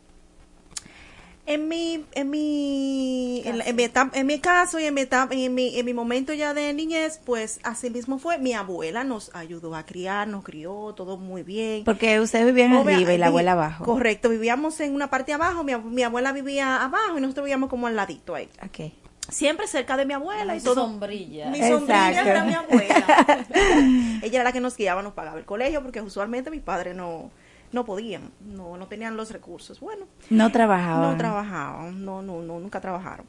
En 1.48 1.68
mi, 1.68 2.06
en 2.14 2.30
mi, 2.30 3.42
en, 3.46 3.76
mi, 3.76 3.84
etapa- 3.84 4.12
en 4.18 4.28
mi 4.28 4.40
caso 4.40 4.80
y 4.80 4.86
en 4.86 4.94
mi, 4.94 5.02
etapa- 5.02 5.34
en 5.34 5.54
mi, 5.56 5.78
en 5.80 5.86
mi 5.86 5.94
momento 5.94 6.34
ya 6.34 6.54
de 6.54 6.72
niñez, 6.74 7.20
pues 7.26 7.60
así 7.64 7.90
mismo 7.90 8.20
fue. 8.20 8.38
Mi 8.38 8.54
abuela 8.54 9.04
nos 9.04 9.34
ayudó 9.36 9.76
a 9.76 9.84
criar, 9.86 10.28
nos 10.28 10.44
crió, 10.44 10.94
todo 10.96 11.18
muy 11.18 11.42
bien. 11.44 11.84
Porque 11.84 12.20
ustedes 12.20 12.46
vivían 12.46 12.74
Obvia- 12.74 12.96
arriba 12.96 13.14
y 13.14 13.18
la 13.18 13.28
abuela 13.28 13.54
abajo. 13.54 13.84
Correcto, 13.84 14.30
vivíamos 14.30 14.80
en 14.82 14.94
una 14.94 15.10
parte 15.10 15.34
abajo, 15.34 15.64
mi, 15.64 15.76
mi 15.76 16.04
abuela 16.04 16.32
vivía 16.32 16.84
abajo 16.84 17.18
y 17.18 17.22
nosotros 17.22 17.46
vivíamos 17.46 17.70
como 17.70 17.88
al 17.88 17.96
ladito 17.96 18.36
ahí. 18.36 18.48
Ok. 18.64 18.92
Siempre 19.30 19.66
cerca 19.68 19.96
de 19.98 20.06
mi 20.06 20.14
abuela 20.14 20.54
y 20.56 20.58
Mi 20.60 20.64
todo. 20.64 20.76
sombrilla. 20.76 21.50
Mi 21.50 21.58
Exacto. 21.60 21.78
sombrilla 21.80 22.22
era 22.30 22.44
mi 22.44 22.54
abuela. 22.54 23.46
Ella 24.22 24.36
era 24.36 24.44
la 24.44 24.52
que 24.52 24.60
nos 24.60 24.76
guiaba, 24.76 25.02
nos 25.02 25.14
pagaba 25.14 25.38
el 25.40 25.46
colegio 25.46 25.82
porque 25.82 26.02
usualmente 26.02 26.52
mis 26.52 26.62
padres 26.62 26.96
no, 26.96 27.32
no 27.72 27.86
podían, 27.86 28.32
no, 28.46 28.78
no 28.78 28.88
tenían 28.88 29.16
los 29.18 29.32
recursos. 29.32 29.80
Bueno, 29.80 30.06
No 30.30 30.52
trabajaban. 30.52 31.12
no 31.12 31.18
trabajaban, 31.18 32.04
no, 32.06 32.22
no, 32.22 32.42
no, 32.42 32.60
nunca 32.60 32.82
trabajaron. 32.82 33.26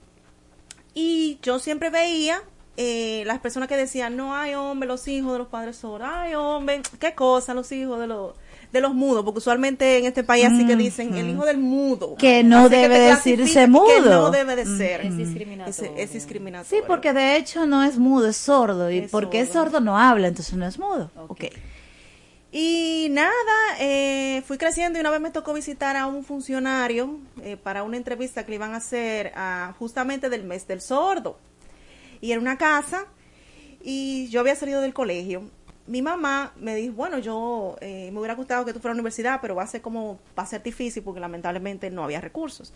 Y 0.94 1.38
yo 1.42 1.58
siempre 1.58 1.90
veía 1.90 2.42
eh, 2.76 3.22
las 3.26 3.38
personas 3.38 3.68
que 3.68 3.76
decían, 3.76 4.16
no 4.16 4.34
hay 4.34 4.54
hombre, 4.54 4.86
los 4.88 5.06
hijos 5.08 5.32
de 5.32 5.38
los 5.38 5.48
padres 5.48 5.76
sordos, 5.76 6.08
ay 6.10 6.34
hombre, 6.34 6.82
qué 6.98 7.14
cosa, 7.14 7.54
los 7.54 7.70
hijos 7.72 7.98
de 8.00 8.06
los 8.06 8.32
de 8.72 8.80
los 8.80 8.94
mudos, 8.94 9.22
porque 9.22 9.36
usualmente 9.36 9.98
en 9.98 10.06
este 10.06 10.24
país 10.24 10.46
así 10.46 10.66
que 10.66 10.76
dicen 10.76 11.14
el 11.14 11.28
hijo 11.28 11.44
del 11.44 11.58
mudo. 11.58 12.14
Que 12.16 12.42
no 12.42 12.70
debe 12.70 12.98
decirse 13.00 13.60
Que 13.60 13.66
mudo. 13.66 14.00
no 14.08 14.30
debe 14.30 14.56
de 14.56 14.64
ser. 14.64 15.02
Es 15.04 15.14
discriminatorio. 15.14 15.92
Es, 15.94 16.00
es 16.08 16.12
discriminatorio. 16.14 16.78
Sí, 16.80 16.82
porque 16.86 17.12
de 17.12 17.36
hecho 17.36 17.66
no 17.66 17.84
es 17.84 17.98
mudo, 17.98 18.28
es 18.28 18.38
sordo. 18.38 18.90
Y 18.90 19.00
Es 19.00 19.10
porque 19.10 19.40
es 19.40 19.48
sordo. 19.50 19.72
sordo 19.72 19.80
no 19.80 19.98
habla, 19.98 20.28
entonces 20.28 20.54
no 20.54 20.66
es 20.66 20.78
mudo. 20.78 21.10
Ok. 21.28 21.44
Y 22.54 23.08
nada, 23.10 23.32
eh, 23.80 24.42
fui 24.46 24.58
creciendo 24.58 24.98
y 24.98 25.00
una 25.00 25.10
vez 25.10 25.20
me 25.20 25.30
tocó 25.30 25.54
visitar 25.54 25.96
a 25.96 26.06
un 26.06 26.22
funcionario 26.22 27.18
eh, 27.42 27.56
para 27.56 27.82
una 27.82 27.96
entrevista 27.96 28.44
que 28.44 28.50
le 28.50 28.56
iban 28.56 28.74
a 28.74 28.76
hacer 28.76 29.32
ah, 29.34 29.74
justamente 29.78 30.28
del 30.28 30.44
mes 30.44 30.66
del 30.68 30.82
sordo. 30.82 31.38
Y 32.20 32.30
era 32.32 32.40
una 32.40 32.58
casa 32.58 33.06
y 33.82 34.28
yo 34.28 34.40
había 34.40 34.54
salido 34.54 34.82
del 34.82 34.92
colegio. 34.92 35.50
Mi 35.86 36.02
mamá 36.02 36.52
me 36.56 36.76
dijo, 36.76 36.94
bueno, 36.94 37.18
yo 37.18 37.76
eh, 37.80 38.10
me 38.12 38.18
hubiera 38.18 38.34
gustado 38.34 38.66
que 38.66 38.72
tú 38.74 38.80
fueras 38.80 38.92
a 38.92 38.96
la 38.96 39.00
universidad, 39.00 39.38
pero 39.40 39.54
va 39.54 39.62
a 39.62 39.66
ser 39.66 39.80
como, 39.80 40.20
va 40.38 40.42
a 40.42 40.46
ser 40.46 40.62
difícil 40.62 41.02
porque 41.02 41.20
lamentablemente 41.20 41.90
no 41.90 42.04
había 42.04 42.20
recursos. 42.20 42.74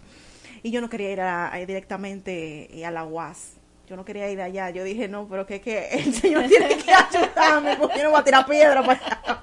Y 0.63 0.71
yo 0.71 0.81
no 0.81 0.89
quería 0.89 1.13
ir 1.13 1.21
a- 1.21 1.53
a- 1.53 1.59
directamente 1.67 2.75
eh, 2.77 2.87
a 2.87 2.91
la 2.91 3.05
UAS. 3.05 3.56
Yo 3.87 3.97
no 3.97 4.05
quería 4.05 4.29
ir 4.31 4.41
allá. 4.41 4.71
Yo 4.71 4.85
dije, 4.85 5.09
no, 5.09 5.29
pero 5.29 5.47
que, 5.47 5.61
que 5.61 5.89
el 5.89 6.15
señor 6.15 6.45
tiene 6.49 6.77
que 6.77 6.93
ayudarme 6.93 7.77
porque 7.77 7.99
yo 7.99 8.05
no 8.05 8.11
voy 8.11 8.21
a 8.21 8.25
tirar 8.25 8.47
piedra 8.47 8.83
para 8.83 9.01
allá. 9.01 9.43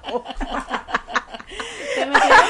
Te 1.94 2.06
metieron. 2.06 2.44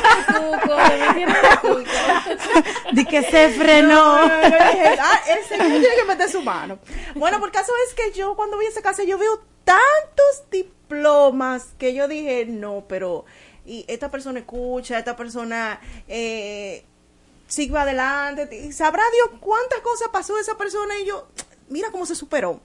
Di 2.92 3.04
que 3.04 3.22
se 3.22 3.50
frenó. 3.50 4.18
No, 4.18 4.28
no, 4.28 4.42
yo 4.42 4.48
dije, 4.48 4.96
ah, 5.00 5.20
el 5.28 5.44
señor 5.44 5.68
tiene 5.68 5.94
que 5.96 6.04
meter 6.04 6.30
su 6.30 6.42
mano. 6.42 6.78
Bueno, 7.14 7.40
por 7.40 7.50
caso 7.50 7.72
es 7.86 7.94
que 7.94 8.12
yo 8.12 8.34
cuando 8.34 8.58
vi 8.58 8.66
esa 8.66 8.82
casa 8.82 9.04
yo 9.04 9.18
veo 9.18 9.42
tantos 9.64 10.50
diplomas 10.50 11.74
que 11.78 11.94
yo 11.94 12.08
dije, 12.08 12.46
no, 12.46 12.84
pero 12.88 13.24
y 13.66 13.84
esta 13.88 14.10
persona 14.10 14.40
escucha, 14.40 14.98
esta 14.98 15.16
persona 15.16 15.80
eh, 16.06 16.84
sigue 17.46 17.76
adelante, 17.76 18.72
sabrá 18.72 19.02
Dios 19.12 19.40
cuántas 19.40 19.80
cosas 19.80 20.08
pasó 20.12 20.38
esa 20.38 20.56
persona 20.56 20.98
y 20.98 21.06
yo, 21.06 21.28
mira 21.68 21.88
cómo 21.90 22.06
se 22.06 22.14
superó. 22.14 22.60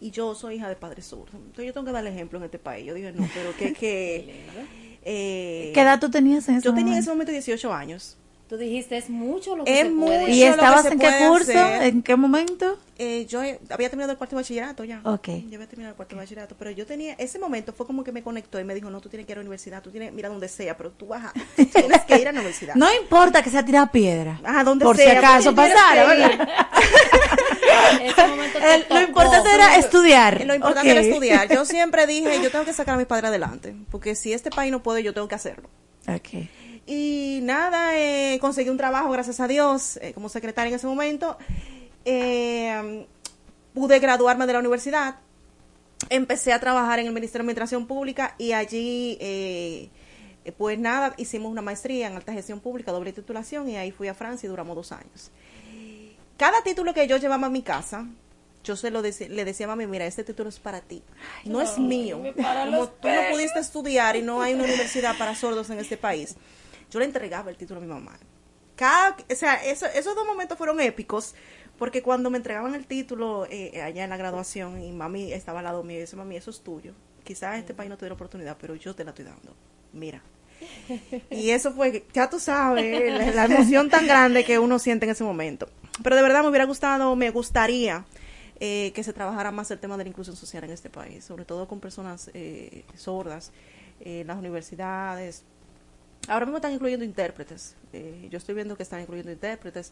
Y 0.00 0.10
yo 0.10 0.34
soy 0.34 0.56
hija 0.56 0.68
de 0.68 0.74
padre 0.76 1.00
sur. 1.02 1.28
Entonces 1.32 1.66
yo 1.66 1.72
tengo 1.72 1.86
que 1.86 1.92
darle 1.92 2.10
ejemplo 2.10 2.38
en 2.38 2.44
este 2.44 2.58
país. 2.58 2.84
Yo 2.86 2.94
dije, 2.94 3.12
no, 3.12 3.28
pero 3.34 3.56
que... 3.56 3.72
que 3.72 4.44
eh, 5.04 5.70
¿Qué 5.72 5.80
edad 5.80 6.00
tú 6.00 6.10
tenías 6.10 6.48
en 6.48 6.56
ese 6.56 6.64
Yo 6.64 6.70
tenía 6.74 6.80
en 6.80 6.86
momento? 6.86 7.00
ese 7.02 7.10
momento 7.10 7.32
18 7.32 7.72
años. 7.72 8.16
Tú 8.48 8.58
dijiste, 8.58 8.98
es 8.98 9.08
mucho 9.08 9.56
lo 9.56 9.64
que 9.64 9.80
Es 9.80 9.86
se 9.86 9.90
mucho 9.90 10.06
puede. 10.08 10.30
¿Y 10.30 10.42
estabas 10.42 10.84
en 10.84 10.98
qué 10.98 11.08
curso? 11.26 11.52
hacer. 11.52 11.82
¿En 11.84 12.02
qué 12.02 12.16
momento? 12.16 12.78
Eh, 12.98 13.24
yo 13.26 13.40
había 13.40 13.88
terminado 13.88 14.12
el 14.12 14.18
cuarto 14.18 14.36
de 14.36 14.42
bachillerato 14.42 14.84
ya. 14.84 15.00
Ok. 15.04 15.28
Yo 15.48 15.54
había 15.54 15.66
terminado 15.66 15.92
el 15.92 15.96
cuarto 15.96 16.14
de 16.16 16.20
bachillerato, 16.20 16.54
pero 16.58 16.70
yo 16.70 16.84
tenía, 16.84 17.14
ese 17.14 17.38
momento 17.38 17.72
fue 17.72 17.86
como 17.86 18.04
que 18.04 18.12
me 18.12 18.22
conectó 18.22 18.60
y 18.60 18.64
me 18.64 18.74
dijo, 18.74 18.90
no, 18.90 19.00
tú 19.00 19.08
tienes 19.08 19.26
que 19.26 19.32
ir 19.32 19.38
a 19.38 19.40
la 19.40 19.42
universidad, 19.42 19.82
tú 19.82 19.90
tienes, 19.90 20.12
mira 20.12 20.28
donde 20.28 20.48
sea, 20.48 20.76
pero 20.76 20.90
tú 20.90 21.06
vas 21.06 21.24
a, 21.24 21.32
tú 21.32 21.64
tienes 21.64 22.02
que 22.02 22.20
ir 22.20 22.28
a 22.28 22.32
la 22.32 22.40
universidad. 22.40 22.74
No 22.76 22.92
importa 22.94 23.42
que 23.42 23.48
sea 23.48 23.64
tirar 23.64 23.90
piedra. 23.90 24.38
Ajá, 24.44 24.64
donde 24.64 24.84
Por 24.84 24.98
si 24.98 25.04
sea, 25.04 25.18
acaso 25.18 25.54
pero 25.54 25.68
tú 25.68 25.74
tienes 25.74 25.74
pasara. 25.74 26.06
¿verdad? 26.08 26.48
Ese 28.02 28.26
momento 28.26 28.58
te 28.58 28.74
El- 28.74 28.86
lo 28.88 29.00
importante 29.02 29.54
era 29.54 29.76
estudiar. 29.76 30.44
Lo 30.46 30.54
importante 30.54 30.90
era 30.90 31.00
estudiar. 31.00 31.48
Yo 31.52 31.64
siempre 31.66 32.06
dije, 32.06 32.40
yo 32.42 32.50
tengo 32.50 32.64
que 32.64 32.72
sacar 32.72 32.94
a 32.94 32.98
mis 32.98 33.06
padres 33.06 33.28
adelante, 33.28 33.74
porque 33.90 34.14
si 34.14 34.32
este 34.32 34.50
país 34.50 34.70
no 34.72 34.82
puede, 34.82 35.02
yo 35.02 35.12
tengo 35.14 35.28
que 35.28 35.34
hacerlo. 35.34 35.68
Ok. 36.08 36.48
Y 36.86 37.40
nada, 37.42 37.96
eh, 37.96 38.38
conseguí 38.40 38.68
un 38.68 38.76
trabajo, 38.76 39.10
gracias 39.10 39.38
a 39.40 39.46
Dios, 39.46 39.98
eh, 40.02 40.12
como 40.14 40.28
secretaria 40.28 40.68
en 40.70 40.74
ese 40.74 40.86
momento. 40.86 41.38
Eh, 42.04 43.06
pude 43.74 43.98
graduarme 44.00 44.46
de 44.46 44.52
la 44.52 44.58
universidad. 44.58 45.16
Empecé 46.10 46.52
a 46.52 46.58
trabajar 46.58 46.98
en 46.98 47.06
el 47.06 47.12
Ministerio 47.12 47.42
de 47.44 47.50
Administración 47.52 47.86
Pública 47.86 48.34
y 48.36 48.52
allí, 48.52 49.16
eh, 49.20 49.88
pues 50.58 50.76
nada, 50.78 51.14
hicimos 51.16 51.50
una 51.52 51.62
maestría 51.62 52.08
en 52.08 52.16
alta 52.16 52.32
gestión 52.32 52.58
pública, 52.58 52.90
doble 52.90 53.12
titulación, 53.12 53.68
y 53.68 53.76
ahí 53.76 53.92
fui 53.92 54.08
a 54.08 54.14
Francia 54.14 54.48
y 54.48 54.50
duramos 54.50 54.74
dos 54.74 54.90
años. 54.90 55.30
Cada 56.42 56.62
título 56.64 56.92
que 56.92 57.06
yo 57.06 57.18
llevaba 57.18 57.46
a 57.46 57.50
mi 57.50 57.62
casa, 57.62 58.04
yo 58.64 58.74
se 58.74 58.90
lo 58.90 59.00
le 59.00 59.44
decía 59.44 59.66
a 59.66 59.68
mami, 59.68 59.86
mira, 59.86 60.06
este 60.06 60.24
título 60.24 60.48
es 60.48 60.58
para 60.58 60.80
ti, 60.80 61.00
no 61.44 61.60
es 61.60 61.78
mío. 61.78 62.20
Como 62.64 62.88
tú 62.88 63.06
no 63.08 63.20
pudiste 63.30 63.60
estudiar 63.60 64.16
y 64.16 64.22
no 64.22 64.42
hay 64.42 64.54
una 64.54 64.64
universidad 64.64 65.16
para 65.16 65.36
sordos 65.36 65.70
en 65.70 65.78
este 65.78 65.96
país, 65.96 66.34
yo 66.90 66.98
le 66.98 67.04
entregaba 67.04 67.48
el 67.50 67.56
título 67.56 67.78
a 67.78 67.82
mi 67.82 67.86
mamá. 67.88 68.18
Cada, 68.74 69.16
o 69.30 69.34
sea, 69.36 69.54
eso- 69.64 69.86
esos 69.86 70.16
dos 70.16 70.26
momentos 70.26 70.58
fueron 70.58 70.80
épicos, 70.80 71.36
porque 71.78 72.02
cuando 72.02 72.28
me 72.28 72.38
entregaban 72.38 72.74
el 72.74 72.86
título 72.86 73.46
eh, 73.48 73.80
allá 73.80 74.02
en 74.02 74.10
la 74.10 74.16
graduación 74.16 74.82
y 74.82 74.90
mami 74.90 75.32
estaba 75.32 75.60
al 75.60 75.64
lado 75.66 75.84
mío 75.84 75.98
y 75.98 76.00
dice, 76.00 76.16
mami, 76.16 76.34
eso 76.36 76.50
es 76.50 76.60
tuyo. 76.60 76.92
Quizás 77.22 77.56
este 77.58 77.72
país 77.72 77.88
no 77.88 77.96
te 77.96 78.04
dio 78.06 78.08
la 78.10 78.14
oportunidad, 78.16 78.56
pero 78.60 78.74
yo 78.74 78.96
te 78.96 79.04
la 79.04 79.10
estoy 79.10 79.26
dando. 79.26 79.54
Mira. 79.92 80.20
Y 81.30 81.50
eso 81.50 81.72
fue, 81.72 82.04
ya 82.12 82.28
tú 82.28 82.40
sabes, 82.40 83.12
la, 83.12 83.30
la 83.32 83.54
emoción 83.54 83.88
tan 83.90 84.06
grande 84.08 84.44
que 84.44 84.58
uno 84.58 84.80
siente 84.80 85.06
en 85.06 85.12
ese 85.12 85.22
momento. 85.24 85.68
Pero 86.02 86.16
de 86.16 86.22
verdad 86.22 86.42
me 86.42 86.48
hubiera 86.48 86.64
gustado, 86.64 87.14
me 87.16 87.30
gustaría 87.30 88.04
eh, 88.60 88.92
que 88.94 89.02
se 89.02 89.12
trabajara 89.12 89.50
más 89.50 89.70
el 89.70 89.78
tema 89.78 89.96
de 89.96 90.04
la 90.04 90.10
inclusión 90.10 90.36
social 90.36 90.64
en 90.64 90.70
este 90.70 90.90
país, 90.90 91.24
sobre 91.24 91.44
todo 91.44 91.66
con 91.66 91.80
personas 91.80 92.30
eh, 92.34 92.84
sordas, 92.96 93.52
eh, 94.00 94.20
en 94.20 94.26
las 94.26 94.36
universidades. 94.38 95.44
Ahora 96.28 96.46
mismo 96.46 96.58
están 96.58 96.72
incluyendo 96.72 97.04
intérpretes. 97.04 97.74
eh, 97.92 98.28
yo 98.30 98.38
estoy 98.38 98.54
viendo 98.54 98.76
que 98.76 98.84
están 98.84 99.00
incluyendo 99.00 99.32
intérpretes, 99.32 99.90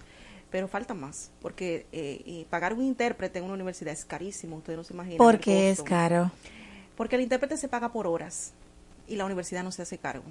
pero 0.50 0.68
falta 0.68 0.94
más, 0.94 1.30
porque 1.40 1.86
eh, 1.92 2.46
pagar 2.50 2.72
un 2.72 2.84
intérprete 2.84 3.38
en 3.40 3.44
una 3.44 3.54
universidad 3.54 3.92
es 3.92 4.04
carísimo, 4.04 4.56
ustedes 4.56 4.76
no 4.76 4.84
se 4.84 4.94
imaginan. 4.94 5.14
el 5.14 5.18
Porque 5.18 5.70
es 5.70 5.82
caro. 5.82 6.30
Porque 6.96 7.16
el 7.16 7.22
intérprete 7.22 7.56
se 7.56 7.68
paga 7.68 7.92
por 7.92 8.06
horas 8.06 8.52
y 9.08 9.16
la 9.16 9.24
universidad 9.24 9.64
no 9.64 9.72
se 9.72 9.82
hace 9.82 9.98
cargo. 9.98 10.24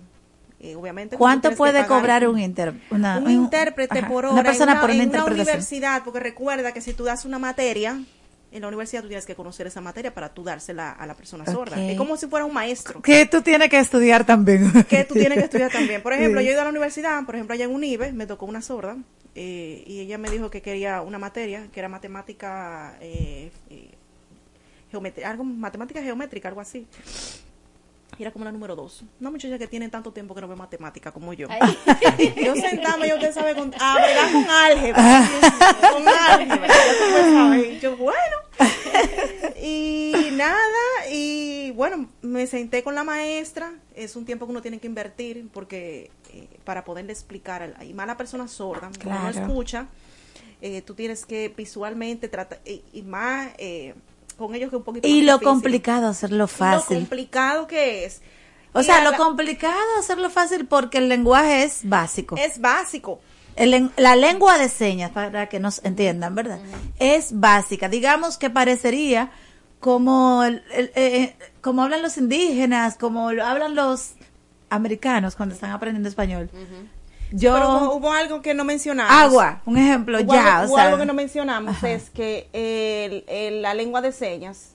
Eh, 0.61 0.75
obviamente. 0.75 1.15
¿Cuánto 1.17 1.51
puede 1.55 1.85
cobrar 1.85 2.27
un, 2.27 2.37
inter, 2.37 2.73
una- 2.91 3.17
un 3.19 3.31
intérprete 3.31 3.99
ajá, 3.99 4.07
por 4.09 4.25
hora 4.25 4.33
Una 4.33 4.43
persona 4.43 4.71
en 4.73 4.77
una, 4.77 4.81
por 4.81 4.89
una 4.91 5.03
en 5.03 5.09
una 5.09 5.25
universidad? 5.25 6.03
Porque 6.03 6.19
recuerda 6.19 6.73
que 6.73 6.81
si 6.81 6.93
tú 6.93 7.05
das 7.05 7.23
una 7.23 7.39
materia, 7.39 7.97
en 8.51 8.61
la 8.61 8.67
universidad 8.67 9.01
tú 9.03 9.07
tienes 9.07 9.25
que 9.25 9.35
conocer 9.35 9.67
esa 9.67 9.79
materia 9.79 10.13
para 10.13 10.33
tú 10.33 10.43
dársela 10.43 10.91
a 10.91 11.05
la 11.05 11.13
persona 11.13 11.45
sorda. 11.45 11.79
Es 11.81 11.97
como 11.97 12.17
si 12.17 12.27
fuera 12.27 12.45
un 12.45 12.53
maestro. 12.53 13.01
Que 13.01 13.25
tú 13.25 13.41
tienes 13.41 13.69
que 13.69 13.79
estudiar 13.79 14.25
también. 14.25 14.69
que 14.89 15.05
tú 15.05 15.13
tienes 15.13 15.37
que 15.37 15.43
estudiar 15.45 15.71
también. 15.71 16.01
Por 16.01 16.11
ejemplo, 16.15 16.41
Sí. 16.41 16.45
yo 16.47 16.51
he 16.51 16.53
ido 16.53 16.61
a 16.61 16.65
la 16.65 16.71
universidad, 16.71 17.23
por 17.25 17.35
ejemplo, 17.35 17.53
allá 17.53 17.63
en 17.65 17.71
UNIBE, 17.73 18.11
me 18.11 18.25
tocó 18.25 18.45
una 18.45 18.61
sorda, 18.61 18.97
eh, 19.35 19.83
y 19.87 19.99
ella 20.01 20.17
me 20.17 20.29
dijo 20.29 20.49
que 20.49 20.61
quería 20.61 21.01
una 21.01 21.19
materia, 21.19 21.67
que 21.71 21.79
era 21.79 21.87
matemática, 21.87 22.97
eh, 22.99 23.51
eh, 23.69 23.91
geometría, 24.91 25.29
algo, 25.29 25.43
matemática 25.45 26.01
geométrica, 26.01 26.47
algo 26.49 26.59
así. 26.59 26.85
Y 28.17 28.23
era 28.23 28.31
como 28.31 28.45
la 28.45 28.51
número 28.51 28.75
dos. 28.75 29.03
Una 29.19 29.29
muchacha 29.31 29.57
que 29.57 29.67
tiene 29.67 29.87
tanto 29.89 30.11
tiempo 30.11 30.35
que 30.35 30.41
no 30.41 30.47
ve 30.47 30.55
matemática 30.55 31.11
como 31.11 31.33
yo. 31.33 31.47
yo 32.43 32.55
sentarme, 32.55 33.07
yo 33.07 33.15
usted 33.15 33.33
sabe, 33.33 33.55
con, 33.55 33.73
a 33.79 33.95
bregar 33.95 34.31
con 34.31 34.49
álgebra. 34.49 35.29
con 35.93 36.07
álgebra. 36.29 36.67
ya 36.67 36.93
tú 36.93 37.11
puedes 37.11 37.33
saber. 37.33 37.73
Y 37.73 37.79
yo, 37.79 37.97
bueno. 37.97 38.35
Y 39.61 40.29
nada, 40.33 41.09
y 41.11 41.71
bueno, 41.71 42.09
me 42.21 42.47
senté 42.47 42.83
con 42.83 42.95
la 42.95 43.03
maestra. 43.03 43.73
Es 43.95 44.15
un 44.15 44.25
tiempo 44.25 44.45
que 44.45 44.51
uno 44.51 44.61
tiene 44.61 44.79
que 44.79 44.87
invertir 44.87 45.47
porque 45.53 46.11
eh, 46.33 46.47
para 46.63 46.85
poderle 46.85 47.11
explicar, 47.11 47.75
y 47.81 47.93
más 47.93 48.07
la 48.07 48.17
persona 48.17 48.47
sorda, 48.47 48.91
como 49.03 49.17
no 49.17 49.29
escucha, 49.29 49.87
eh, 50.61 50.81
tú 50.81 50.93
tienes 50.93 51.25
que 51.25 51.49
visualmente 51.49 52.27
tratar, 52.27 52.59
y, 52.65 52.83
y 52.93 53.01
más 53.01 53.51
eh, 53.57 53.95
con 54.39 54.55
ellos 54.55 54.71
que 54.71 54.77
un 54.77 54.83
poquito 54.83 55.07
Y 55.07 55.17
más 55.17 55.25
lo 55.25 55.33
difícil. 55.33 55.47
complicado 55.47 56.07
hacerlo 56.07 56.37
Lo 56.37 56.47
fácil. 56.47 56.97
complicado 56.97 57.67
que 57.67 58.05
es. 58.05 58.21
O 58.73 58.81
Y 58.81 58.83
sea, 58.83 59.03
lo 59.03 59.11
la- 59.11 59.17
complicado 59.17 59.77
hacerlo 59.99 60.29
fácil 60.31 60.65
porque 60.65 60.97
el 60.99 61.09
lenguaje 61.09 61.63
es 61.63 61.81
básico. 61.83 62.35
es 62.37 62.59
básico. 62.61 63.19
El 63.55 63.91
la 63.97 64.15
lengua 64.15 64.57
de 64.57 64.69
señas, 64.69 65.11
para 65.11 65.49
que 65.49 65.59
nos 65.59 65.83
entiendan, 65.83 66.33
¿verdad? 66.33 66.59
Es 66.97 67.37
básica. 67.39 67.89
Digamos 67.89 68.37
que 68.37 68.49
parecería 68.49 69.31
como, 69.79 70.43
el- 70.43 70.63
el- 70.73 70.91
eh, 70.95 71.35
como 71.61 71.83
hablan 71.83 72.01
los 72.01 72.17
indígenas, 72.17 72.95
como 72.97 73.31
lo 73.33 73.45
hablan 73.45 73.75
los 73.75 74.11
americanos 74.69 75.35
cuando 75.35 75.55
están 75.55 75.71
aprendiendo 75.71 76.07
español. 76.07 76.49
Yo 77.31 77.53
Pero 77.53 77.93
hubo 77.93 78.11
algo 78.11 78.41
que 78.41 78.53
no 78.53 78.63
mencionamos. 78.63 79.11
agua, 79.13 79.61
un 79.65 79.77
ejemplo, 79.77 80.19
Hubo 80.21 80.33
ya, 80.33 80.57
algo, 80.57 80.63
o 80.63 80.67
hubo 80.69 80.75
sea, 80.77 80.85
algo 80.87 80.97
que 80.97 81.05
no 81.05 81.13
mencionamos 81.13 81.75
Ajá. 81.77 81.89
es 81.91 82.09
que 82.09 82.47
el- 82.53 83.23
el- 83.27 83.61
la 83.61 83.73
lengua 83.73 84.01
de 84.01 84.11
señas 84.11 84.71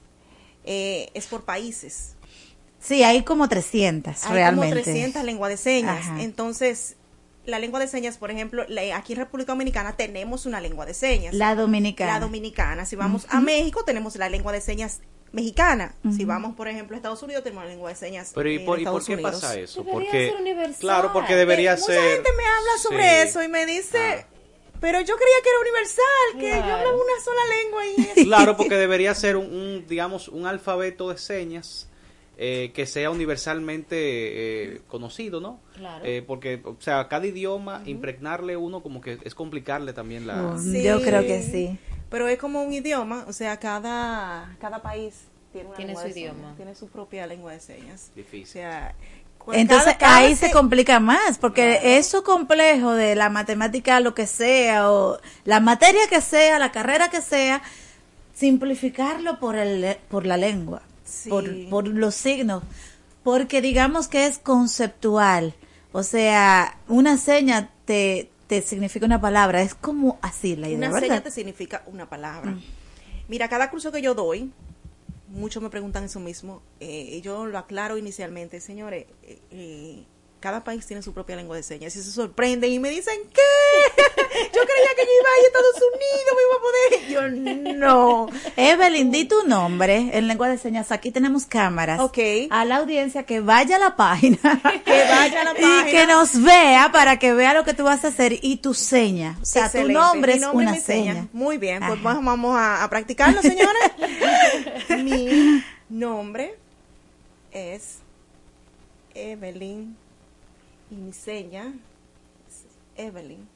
eh, 0.64 1.10
es 1.14 1.26
por 1.26 1.44
países. 1.44 2.14
sí, 2.78 3.02
hay 3.02 3.22
como 3.22 3.48
300 3.48 4.24
Hay 4.26 4.32
realmente. 4.32 4.70
como 4.70 4.82
300 4.84 5.24
lenguas 5.24 5.50
de 5.50 5.56
señas. 5.56 5.98
Ajá. 6.06 6.22
Entonces, 6.22 6.96
la 7.44 7.58
lengua 7.58 7.80
de 7.80 7.88
señas, 7.88 8.16
por 8.18 8.30
ejemplo, 8.30 8.64
la- 8.68 8.96
aquí 8.96 9.12
en 9.14 9.18
República 9.18 9.52
Dominicana 9.52 9.96
tenemos 9.96 10.46
una 10.46 10.60
lengua 10.60 10.86
de 10.86 10.94
señas. 10.94 11.34
La 11.34 11.54
dominicana. 11.54 12.12
La 12.14 12.20
dominicana. 12.20 12.86
Si 12.86 12.94
vamos 12.96 13.26
a. 13.30 13.40
México, 13.40 13.84
tenemos 13.84 14.16
la 14.16 14.28
lengua 14.28 14.52
de 14.52 14.60
señas 14.60 15.00
mexicana. 15.34 15.94
Si 16.16 16.24
vamos, 16.24 16.54
por 16.54 16.68
ejemplo, 16.68 16.94
a 16.94 16.98
Estados 16.98 17.22
Unidos, 17.22 17.42
tenemos 17.42 17.64
la 17.64 17.70
lengua 17.70 17.90
de 17.90 17.96
señas 17.96 18.32
Pero 18.34 18.50
¿y 18.50 18.60
por, 18.60 18.80
y 18.80 18.84
por 18.84 19.04
qué 19.04 19.14
Unidos. 19.14 19.32
pasa 19.32 19.58
eso? 19.58 19.82
Debería 19.82 19.92
Porque, 20.04 20.28
ser 20.30 20.40
universal. 20.40 20.80
claro, 20.80 21.12
porque 21.12 21.34
debería 21.36 21.72
Mucha 21.72 21.84
ser... 21.86 22.14
gente 22.14 22.30
me 22.36 22.44
habla 22.44 22.78
sobre 22.80 23.02
sí. 23.02 23.08
Ah. 23.08 23.22
eso 23.22 23.42
y 23.42 23.48
me 23.48 23.66
dice, 23.66 24.26
pero 24.80 25.00
yo 25.00 25.14
creía 25.16 25.36
que 25.42 25.48
era 25.48 25.60
universal, 25.60 26.38
que 26.38 26.48
yo 26.50 26.74
hablaba 26.74 26.94
una 26.94 27.24
sola 27.24 27.40
lengua 27.62 27.86
y 27.86 28.00
eso. 28.20 28.26
Claro, 28.28 28.56
porque 28.56 28.76
debería 28.76 29.14
ser 29.14 29.36
un, 29.36 29.46
un, 29.46 29.86
digamos, 29.88 30.28
un 30.28 30.46
alfabeto 30.46 31.10
de 31.10 31.18
señas 31.18 31.88
eh, 32.36 32.72
que 32.74 32.84
sea 32.86 33.10
universalmente 33.10 33.94
eh, 33.96 34.80
conocido, 34.88 35.40
¿no? 35.40 35.60
Claro. 35.76 36.04
Eh, 36.04 36.22
porque, 36.26 36.60
o 36.64 36.76
sea, 36.80 37.06
cada 37.08 37.26
idioma, 37.26 37.82
impregnarle 37.86 38.56
uno 38.56 38.82
como 38.82 39.00
que 39.00 39.18
es 39.22 39.34
complicarle 39.34 39.92
también 39.92 40.26
la... 40.26 40.56
Yo 40.82 41.00
creo 41.02 41.22
que 41.22 41.42
sí. 41.42 41.78
Pero 42.14 42.28
es 42.28 42.38
como 42.38 42.62
un 42.62 42.72
idioma, 42.72 43.24
o 43.26 43.32
sea, 43.32 43.56
cada, 43.58 44.54
cada 44.60 44.80
país 44.80 45.14
tiene, 45.52 45.66
una 45.66 45.76
Tiene 45.76 45.88
lengua 45.94 46.02
su 46.06 46.12
señas, 46.14 46.32
idioma. 46.34 46.54
tiene 46.56 46.74
su 46.76 46.86
propia 46.86 47.26
lengua 47.26 47.50
de 47.50 47.58
señas. 47.58 48.10
Difícil. 48.14 48.44
O 48.44 48.52
sea, 48.52 48.94
cu- 49.38 49.52
Entonces 49.52 49.86
cada- 49.94 49.98
cada 49.98 50.16
ahí 50.18 50.36
se- 50.36 50.46
se 50.46 50.52
complica 50.52 51.00
más, 51.00 51.38
porque 51.38 51.98
eso 51.98 52.22
complejo 52.22 52.92
de 52.92 53.16
la 53.16 53.30
matemática, 53.30 53.98
lo 53.98 54.14
que 54.14 54.28
sea, 54.28 54.92
o 54.92 55.18
la 55.44 55.58
materia 55.58 56.02
que 56.08 56.20
sea, 56.20 56.60
la 56.60 56.70
carrera 56.70 57.08
que 57.10 57.20
sea, 57.20 57.62
simplificarlo 58.34 59.38
por, 59.40 59.56
el, 59.56 59.96
por 60.08 60.24
la 60.26 60.36
lengua, 60.36 60.82
Sí. 61.04 61.28
por, 61.30 61.44
por 61.68 61.88
los 61.88 62.14
signos, 62.14 62.62
porque 63.24 63.60
digamos 63.60 64.06
que 64.08 64.26
es 64.26 64.38
conceptual, 64.38 65.54
o 65.92 66.02
sea, 66.04 66.76
una 66.88 67.16
seña 67.18 67.70
te, 67.86 68.30
te 68.46 68.60
significa 68.62 69.06
una 69.06 69.20
palabra, 69.20 69.62
es 69.62 69.74
como 69.74 70.18
así 70.22 70.56
la 70.56 70.68
idea, 70.68 70.78
Una 70.78 70.90
¿verdad? 70.90 71.08
seña 71.08 71.22
te 71.22 71.30
significa 71.30 71.82
una 71.86 72.08
palabra. 72.08 72.56
Mira, 73.28 73.48
cada 73.48 73.70
curso 73.70 73.90
que 73.90 74.02
yo 74.02 74.14
doy, 74.14 74.50
muchos 75.28 75.62
me 75.62 75.70
preguntan 75.70 76.04
eso 76.04 76.20
mismo, 76.20 76.62
eh, 76.80 77.16
y 77.16 77.20
yo 77.22 77.46
lo 77.46 77.58
aclaro 77.58 77.96
inicialmente, 77.96 78.60
señores, 78.60 79.06
eh, 79.22 79.38
eh, 79.50 80.04
cada 80.40 80.62
país 80.62 80.86
tiene 80.86 81.02
su 81.02 81.14
propia 81.14 81.36
lengua 81.36 81.56
de 81.56 81.62
señas 81.62 81.96
y 81.96 82.02
se 82.02 82.10
sorprenden 82.12 82.70
y 82.70 82.78
me 82.78 82.90
dicen, 82.90 83.14
¿qué? 83.32 84.02
Yo 84.34 84.60
creía 84.62 84.90
que 84.96 85.04
yo 85.04 85.12
iba 85.20 85.30
a 85.30 85.38
ir 85.38 85.44
a 85.44 85.46
Estados 85.46 85.80
Unidos, 85.94 86.32
me 86.34 86.42
iba 86.42 86.54
a 86.56 86.60
poder. 86.60 87.70
Yo 87.72 87.74
no. 87.78 88.26
Evelyn, 88.56 89.10
di 89.10 89.24
tu 89.26 89.46
nombre 89.46 90.10
en 90.12 90.26
lengua 90.28 90.48
de 90.48 90.58
señas. 90.58 90.90
Aquí 90.92 91.10
tenemos 91.10 91.46
cámaras. 91.46 92.00
Ok. 92.00 92.18
A 92.50 92.64
la 92.64 92.76
audiencia 92.76 93.22
que 93.24 93.40
vaya 93.40 93.76
a 93.76 93.78
la 93.78 93.96
página. 93.96 94.38
Que 94.84 95.04
vaya 95.08 95.40
a 95.40 95.44
la 95.44 95.52
página. 95.54 95.88
Y 95.88 95.90
que 95.92 96.06
nos 96.06 96.42
vea 96.42 96.90
para 96.92 97.18
que 97.18 97.32
vea 97.32 97.54
lo 97.54 97.64
que 97.64 97.74
tú 97.74 97.84
vas 97.84 98.04
a 98.04 98.08
hacer 98.08 98.38
y 98.42 98.56
tu 98.58 98.74
seña. 98.74 99.38
O 99.40 99.44
sea, 99.44 99.66
Excelente. 99.66 99.92
tu 99.94 99.98
nombre 100.00 100.32
Mi 100.32 100.38
es 100.38 100.42
nombre 100.44 100.64
y 100.64 100.68
una 100.68 100.80
seña. 100.80 101.12
seña. 101.14 101.28
Muy 101.32 101.58
bien, 101.58 101.78
pues 101.80 101.92
Ajá. 101.92 102.02
vamos, 102.02 102.24
vamos 102.24 102.56
a, 102.56 102.82
a 102.84 102.90
practicarlo, 102.90 103.40
señores. 103.40 103.92
mi 105.04 105.62
nombre 105.88 106.56
es 107.52 107.98
Evelyn 109.14 109.96
y 110.90 110.94
mi 110.96 111.12
seña 111.12 111.72
es 112.48 112.64
Evelyn. 112.96 113.48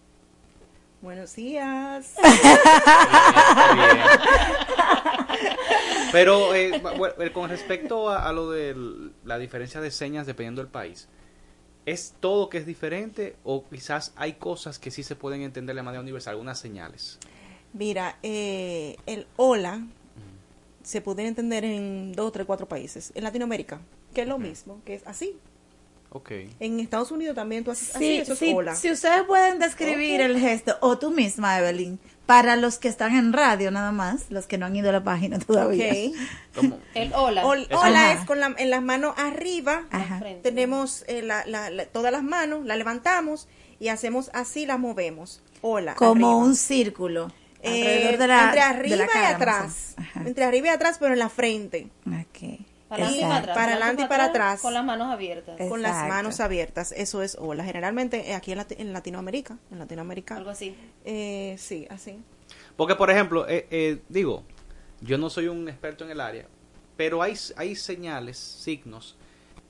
Buenos 1.01 1.35
días. 1.37 2.15
Pero 6.13 6.55
eh, 6.55 6.81
bu- 6.83 7.33
con 7.33 7.51
respecto 7.51 8.09
a, 8.09 8.29
a 8.29 8.33
lo 8.33 8.51
de 8.51 8.75
la 9.25 9.39
diferencia 9.39 9.81
de 9.81 9.91
señas 9.91 10.27
dependiendo 10.27 10.63
del 10.63 10.71
país, 10.71 11.09
¿es 11.87 12.15
todo 12.21 12.49
que 12.49 12.59
es 12.59 12.67
diferente 12.67 13.37
o 13.45 13.65
quizás 13.69 14.13
hay 14.17 14.35
cosas 14.35 14.79
que 14.79 14.91
sí 14.91 15.03
se 15.03 15.15
pueden 15.17 15.43
entender 15.43 15.77
de 15.77 15.83
manera 15.83 16.01
universal, 16.01 16.33
algunas 16.33 16.59
señales? 16.59 17.19
Mira, 17.75 18.17
eh, 18.23 18.97
el 19.07 19.27
hola 19.37 19.83
se 20.83 21.01
puede 21.03 21.27
entender 21.27 21.65
en 21.65 22.13
dos, 22.13 22.33
tres, 22.33 22.47
cuatro 22.47 22.67
países. 22.67 23.13
En 23.15 23.23
Latinoamérica, 23.25 23.81
que 24.15 24.23
es 24.23 24.29
lo 24.29 24.39
mismo, 24.39 24.81
que 24.87 24.95
es 24.95 25.07
así. 25.07 25.39
En 26.61 26.81
Estados 26.81 27.11
Unidos 27.11 27.35
también 27.35 27.65
tú 27.65 27.71
haces 27.71 27.95
así, 27.95 28.05
Sí, 28.05 28.17
eso 28.19 28.33
es 28.33 28.39
sí, 28.39 28.53
hola. 28.55 28.75
si 28.75 28.91
ustedes 28.91 29.23
pueden 29.25 29.59
describir 29.59 30.21
el 30.21 30.39
gesto, 30.39 30.77
o 30.81 30.99
tú 30.99 31.11
misma, 31.11 31.59
Evelyn, 31.59 31.99
para 32.25 32.57
los 32.57 32.79
que 32.79 32.89
están 32.89 33.15
en 33.15 33.33
radio 33.33 33.71
nada 33.71 33.93
más, 33.93 34.31
los 34.31 34.47
que 34.47 34.57
no 34.59 34.67
han 34.67 34.75
ido 34.77 34.89
a 34.89 34.93
la 34.93 35.05
página 35.05 35.39
todavía. 35.47 35.93
El 36.95 37.13
hola. 37.15 37.45
Hol- 37.45 37.67
Eso- 37.69 37.79
hola 37.81 38.11
Ajá. 38.11 38.13
es 38.21 38.27
con 38.27 38.41
la, 38.41 38.55
en 38.59 38.71
las 38.71 38.83
manos 38.83 39.15
arriba. 39.19 39.85
Ajá. 39.91 40.21
Tenemos 40.43 41.05
eh, 41.09 41.23
la- 41.23 41.45
la- 41.47 41.71
la- 41.71 41.87
todas 41.87 42.11
las 42.13 42.23
manos, 42.23 42.65
la 42.65 42.77
levantamos 42.77 43.47
y 43.79 43.89
hacemos 43.89 44.31
así, 44.35 44.67
las 44.67 44.79
movemos. 44.79 45.43
Hola. 45.61 45.95
Como 45.95 46.13
arriba. 46.29 46.37
un 46.37 46.55
círculo. 46.57 47.31
Eh, 47.63 47.83
alrededor 48.07 48.19
de 48.19 48.27
la, 48.29 48.45
entre 48.45 48.55
de 48.61 48.61
arriba 48.67 48.97
la 48.97 49.07
cara, 49.09 49.31
y 49.31 49.35
atrás. 49.35 49.95
Entre 50.25 50.45
arriba 50.45 50.67
y 50.69 50.71
atrás, 50.71 50.97
pero 51.01 51.13
en 51.13 51.19
la 51.19 51.29
frente. 51.29 51.89
Ok. 52.07 52.61
Para 52.89 53.07
adelante 53.07 53.21
y 53.21 53.27
para 53.27 53.37
atrás. 53.39 53.55
Para 53.57 53.73
adelante 53.73 54.03
y 54.03 54.07
para 54.07 54.25
atrás. 54.25 54.61
Con 54.63 54.75
las 54.75 54.85
manos 54.85 55.13
abiertas. 55.13 55.69
Con 55.69 55.83
las 55.83 56.09
manos 56.09 56.41
abiertas. 56.41 56.93
Eso 56.93 57.23
es 57.23 57.37
hola. 57.39 57.65
Generalmente 57.65 58.31
eh, 58.31 58.35
aquí 58.35 58.53
en, 58.53 58.59
Lati- 58.59 58.77
en 58.79 58.93
Latinoamérica. 58.93 59.59
En 59.71 59.79
Latinoamérica. 59.79 60.37
Algo 60.37 60.51
así. 60.51 60.75
Eh, 61.05 61.55
sí, 61.59 61.87
así. 61.91 62.19
Porque, 62.77 62.95
por 62.95 63.11
ejemplo, 63.11 63.47
eh, 63.49 63.67
eh, 63.71 64.01
digo, 64.09 64.43
yo 65.01 65.19
no 65.19 65.29
soy 65.31 65.49
un 65.49 65.69
experto 65.69 66.05
en 66.05 66.11
el 66.11 66.21
área, 66.21 66.47
pero 66.97 67.23
hay, 67.23 67.35
hay 67.57 67.77
señales, 67.77 68.39
signos, 68.39 69.17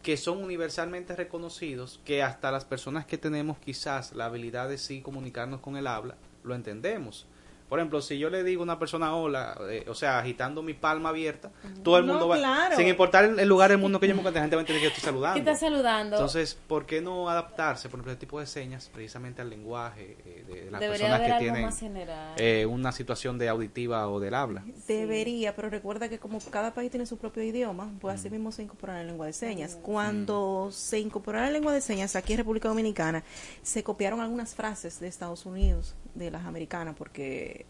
que 0.02 0.16
son 0.16 0.42
universalmente 0.42 1.16
reconocidos, 1.16 2.00
que 2.04 2.22
hasta 2.22 2.52
las 2.52 2.64
personas 2.64 3.04
que 3.04 3.18
tenemos 3.18 3.58
quizás 3.58 4.12
la 4.12 4.26
habilidad 4.26 4.68
de 4.68 4.78
sí 4.78 5.00
comunicarnos 5.00 5.60
con 5.60 5.76
el 5.76 5.86
habla, 5.86 6.14
lo 6.44 6.54
entendemos. 6.54 7.26
Por 7.68 7.78
ejemplo, 7.78 8.00
si 8.00 8.18
yo 8.18 8.30
le 8.30 8.42
digo 8.44 8.62
a 8.62 8.64
una 8.64 8.78
persona 8.78 9.14
hola, 9.14 9.58
eh, 9.68 9.84
o 9.88 9.94
sea, 9.94 10.18
agitando 10.18 10.62
mi 10.62 10.74
palma 10.74 11.10
abierta, 11.10 11.50
todo 11.82 11.98
el 11.98 12.06
No, 12.06 12.12
mundo 12.14 12.28
va, 12.28 12.36
claro. 12.38 12.76
sin 12.76 12.88
importar 12.88 13.24
el, 13.26 13.38
el 13.38 13.48
lugar 13.48 13.70
del 13.70 13.78
mundo 13.78 14.00
que 14.00 14.08
yo 14.08 14.14
me 14.14 14.20
encuentre, 14.20 14.40
la 14.40 14.44
gente 14.44 14.56
va 14.56 14.60
a 14.60 14.62
entender 14.62 14.80
que 14.80 14.88
yo 14.88 14.94
estoy 14.94 15.04
saludando. 15.04 15.34
¿Qué 15.34 15.40
estás 15.40 15.60
saludando? 15.60 16.16
Entonces, 16.16 16.54
¿por 16.66 16.86
qué 16.86 17.00
no 17.02 17.28
adaptarse, 17.28 17.88
por 17.88 17.98
ejemplo, 17.98 18.12
este 18.12 18.20
tipo 18.26 18.40
de 18.40 18.46
señas 18.46 18.90
precisamente 18.92 19.42
al 19.42 19.50
lenguaje 19.50 20.16
eh, 20.24 20.44
de, 20.48 20.64
de 20.64 20.70
las 20.70 20.80
Debería 20.80 21.08
personas 21.08 21.32
que 21.32 21.44
tienen 21.44 21.62
más 21.62 21.78
general. 21.78 22.34
eh, 22.38 22.66
una 22.66 22.92
situación 22.92 23.36
de 23.38 23.48
auditiva 23.48 24.08
o 24.08 24.18
del 24.20 24.34
habla? 24.34 24.64
Debería, 24.86 25.54
pero 25.54 25.68
recuerda 25.68 26.08
que 26.08 26.18
como 26.18 26.38
cada 26.50 26.72
país 26.72 26.90
tiene 26.90 27.04
su 27.06 27.18
propio 27.18 27.42
idioma, 27.42 27.90
pues 28.00 28.14
así 28.18 28.30
mismo 28.30 28.50
se 28.52 28.62
incorpora 28.62 28.94
la 28.94 29.04
lengua 29.04 29.26
de 29.26 29.32
señas. 29.34 29.76
Cuando 29.82 30.70
se 30.72 30.98
incorporó 31.00 31.40
la 31.40 31.50
lengua 31.50 31.72
de 31.72 31.80
señas 31.80 32.16
aquí 32.16 32.32
en 32.32 32.38
República 32.38 32.68
Dominicana, 32.68 33.22
se 33.62 33.82
copiaron 33.84 34.20
algunas 34.20 34.54
frases 34.54 35.00
de 35.00 35.08
Estados 35.08 35.44
Unidos, 35.44 35.94
de 36.14 36.30
las 36.30 36.44
americanas, 36.46 36.94
porque 36.96 37.66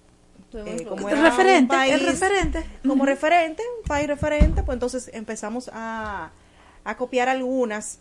eh, 0.54 0.84
como 0.88 1.08
era 1.08 1.18
un 1.18 1.24
referente, 1.24 1.74
país- 1.74 2.02
referente. 2.04 2.64
como 2.86 3.04
referente, 3.04 3.62
un 3.82 3.86
país 3.88 4.06
referente, 4.06 4.62
pues 4.62 4.76
entonces 4.76 5.10
empezamos 5.12 5.70
a, 5.72 6.30
a 6.84 6.96
copiar 6.96 7.28
algunas 7.28 8.00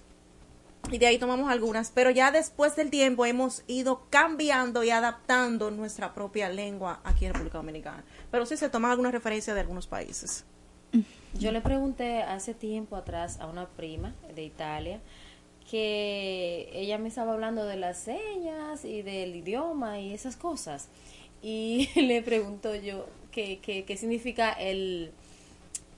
y 0.92 1.00
de 1.00 1.08
ahí 1.08 1.18
tomamos 1.18 1.50
algunas, 1.52 1.92
pero 1.92 2.12
ya 2.12 2.32
después 2.32 2.76
del 2.78 2.90
tiempo 2.90 3.26
hemos 3.26 3.64
ido 3.68 4.04
cambiando 4.10 4.84
y 4.84 4.90
adaptando 4.92 5.70
nuestra 5.72 6.14
propia 6.14 6.48
lengua 6.50 7.02
aquí 7.04 7.26
en 7.26 7.34
República 7.34 7.58
Dominicana. 7.58 8.06
Pero 8.32 8.46
sí 8.46 8.56
se 8.56 8.70
toman 8.70 8.92
algunas 8.92 9.12
referencias 9.12 9.54
de 9.56 9.62
algunos 9.62 9.86
países. 9.88 10.46
Yo 11.34 11.52
le 11.52 11.60
pregunté 11.60 12.24
hace 12.24 12.54
tiempo 12.54 12.96
atrás 12.96 13.38
a 13.42 13.48
una 13.48 13.68
prima 13.68 14.14
de 14.34 14.44
Italia 14.44 15.02
que 15.70 16.70
ella 16.74 16.98
me 16.98 17.10
estaba 17.10 17.34
hablando 17.34 17.66
de 17.66 17.76
las 17.78 17.98
señas 18.00 18.86
y 18.86 19.02
del 19.02 19.36
idioma 19.36 20.00
y 20.00 20.14
esas 20.14 20.36
cosas. 20.36 20.88
Y 21.42 21.90
le 22.02 22.22
pregunto 22.22 22.74
yo 22.76 23.06
qué, 23.32 23.60
qué, 23.62 23.84
qué 23.86 23.98
significa 23.98 24.52
el... 24.54 25.12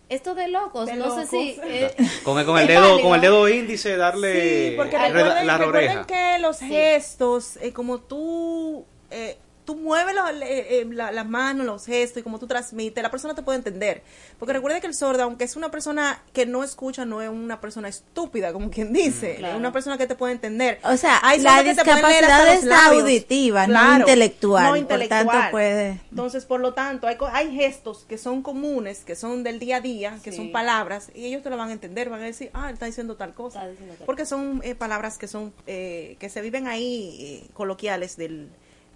Esto 0.09 0.34
de 0.34 0.47
locos, 0.47 0.88
De 0.88 0.95
no 0.95 1.13
sé 1.13 1.28
si... 1.28 1.55
eh, 1.63 1.93
Con 2.24 2.39
el, 2.39 2.45
con 2.47 2.57
el 2.57 2.65
dedo, 2.67 2.82
válido. 2.82 3.01
con 3.03 3.13
el 3.15 3.22
dedo 3.22 3.47
índice 3.47 3.95
darle 3.95 4.70
Sí, 4.72 4.76
porque 4.76 4.97
recuerden, 4.97 5.45
la 5.45 5.57
recuerden 5.59 5.97
oreja. 5.99 6.07
que 6.07 6.39
los 6.39 6.57
gestos, 6.59 7.57
eh, 7.57 7.72
como 7.74 7.99
tú, 7.99 8.86
eh, 9.11 9.38
tú 9.70 9.76
mueves 9.76 10.15
los- 10.15 10.32
eh, 10.41 10.82
eh, 10.82 10.88
la- 10.91 11.11
las 11.11 11.28
manos, 11.28 11.63
los 11.63 11.86
gestos 11.86 12.22
y 12.22 12.24
como 12.24 12.39
tú 12.39 12.47
transmites, 12.47 13.03
la 13.03 13.11
persona 13.11 13.36
te 13.36 13.43
puede 13.43 13.59
entender. 13.59 14.01
Porque 14.39 14.51
recuerda 14.53 14.82
que 14.82 14.88
el 14.88 14.95
sordo, 14.95 15.22
aunque 15.22 15.43
es 15.43 15.55
una 15.55 15.70
persona 15.70 16.24
que 16.34 16.47
no 16.47 16.63
escucha, 16.63 17.05
no 17.05 17.22
es 17.22 17.30
una 17.30 17.61
persona 17.61 17.88
estúpida, 17.88 18.51
como 18.51 18.72
quien 18.72 18.91
dice, 18.93 19.36
Claro. 19.36 19.53
es 19.53 19.59
una 19.59 19.72
persona 19.72 19.99
que 19.99 20.07
te 20.07 20.15
puede 20.15 20.34
entender. 20.34 20.80
O 20.84 20.97
sea, 20.97 21.20
Hay 21.22 21.39
la 21.41 21.61
discapacidad 21.61 22.51
es 22.55 22.65
auditiva, 22.67 23.67
no 23.67 23.97
intelectual, 23.99 24.63
no 24.63 24.70
por 24.70 24.78
intelectual. 24.80 25.28
tanto 25.28 25.51
puede- 25.51 26.01
Entonces, 26.09 26.45
por 26.45 26.61
lo 26.61 26.74
tanto, 26.74 27.05
hay, 27.05 27.17
hay 27.32 27.55
gestos 27.55 28.05
que 28.09 28.17
son 28.17 28.41
comunes, 28.41 29.03
que 29.05 29.15
son 29.15 29.43
del 29.43 29.59
día 29.59 29.76
a 29.78 29.82
día, 29.82 30.17
que 30.24 30.32
Sí. 30.32 30.38
son 30.38 30.51
palabras, 30.51 31.11
y 31.13 31.26
ellos 31.26 31.43
te 31.43 31.51
lo 31.51 31.57
van 31.57 31.70
a 31.70 31.74
entender, 31.74 32.09
van 32.09 32.22
a 32.24 32.26
decir, 32.26 32.49
ah, 32.55 32.70
él 32.70 32.74
está 32.74 32.88
diciendo 32.88 33.17
tal 33.17 33.36
cosa. 33.36 33.67
Porque 34.07 34.26
son 34.26 34.61
eh, 34.63 34.74
palabras 34.74 35.20
que 35.20 35.28
son 35.28 35.53
eh, 35.67 36.17
que 36.20 36.30
se 36.30 36.41
viven 36.41 36.67
ahí 36.67 37.43
eh, 37.45 37.49
coloquiales 37.53 38.17
del, 38.17 38.49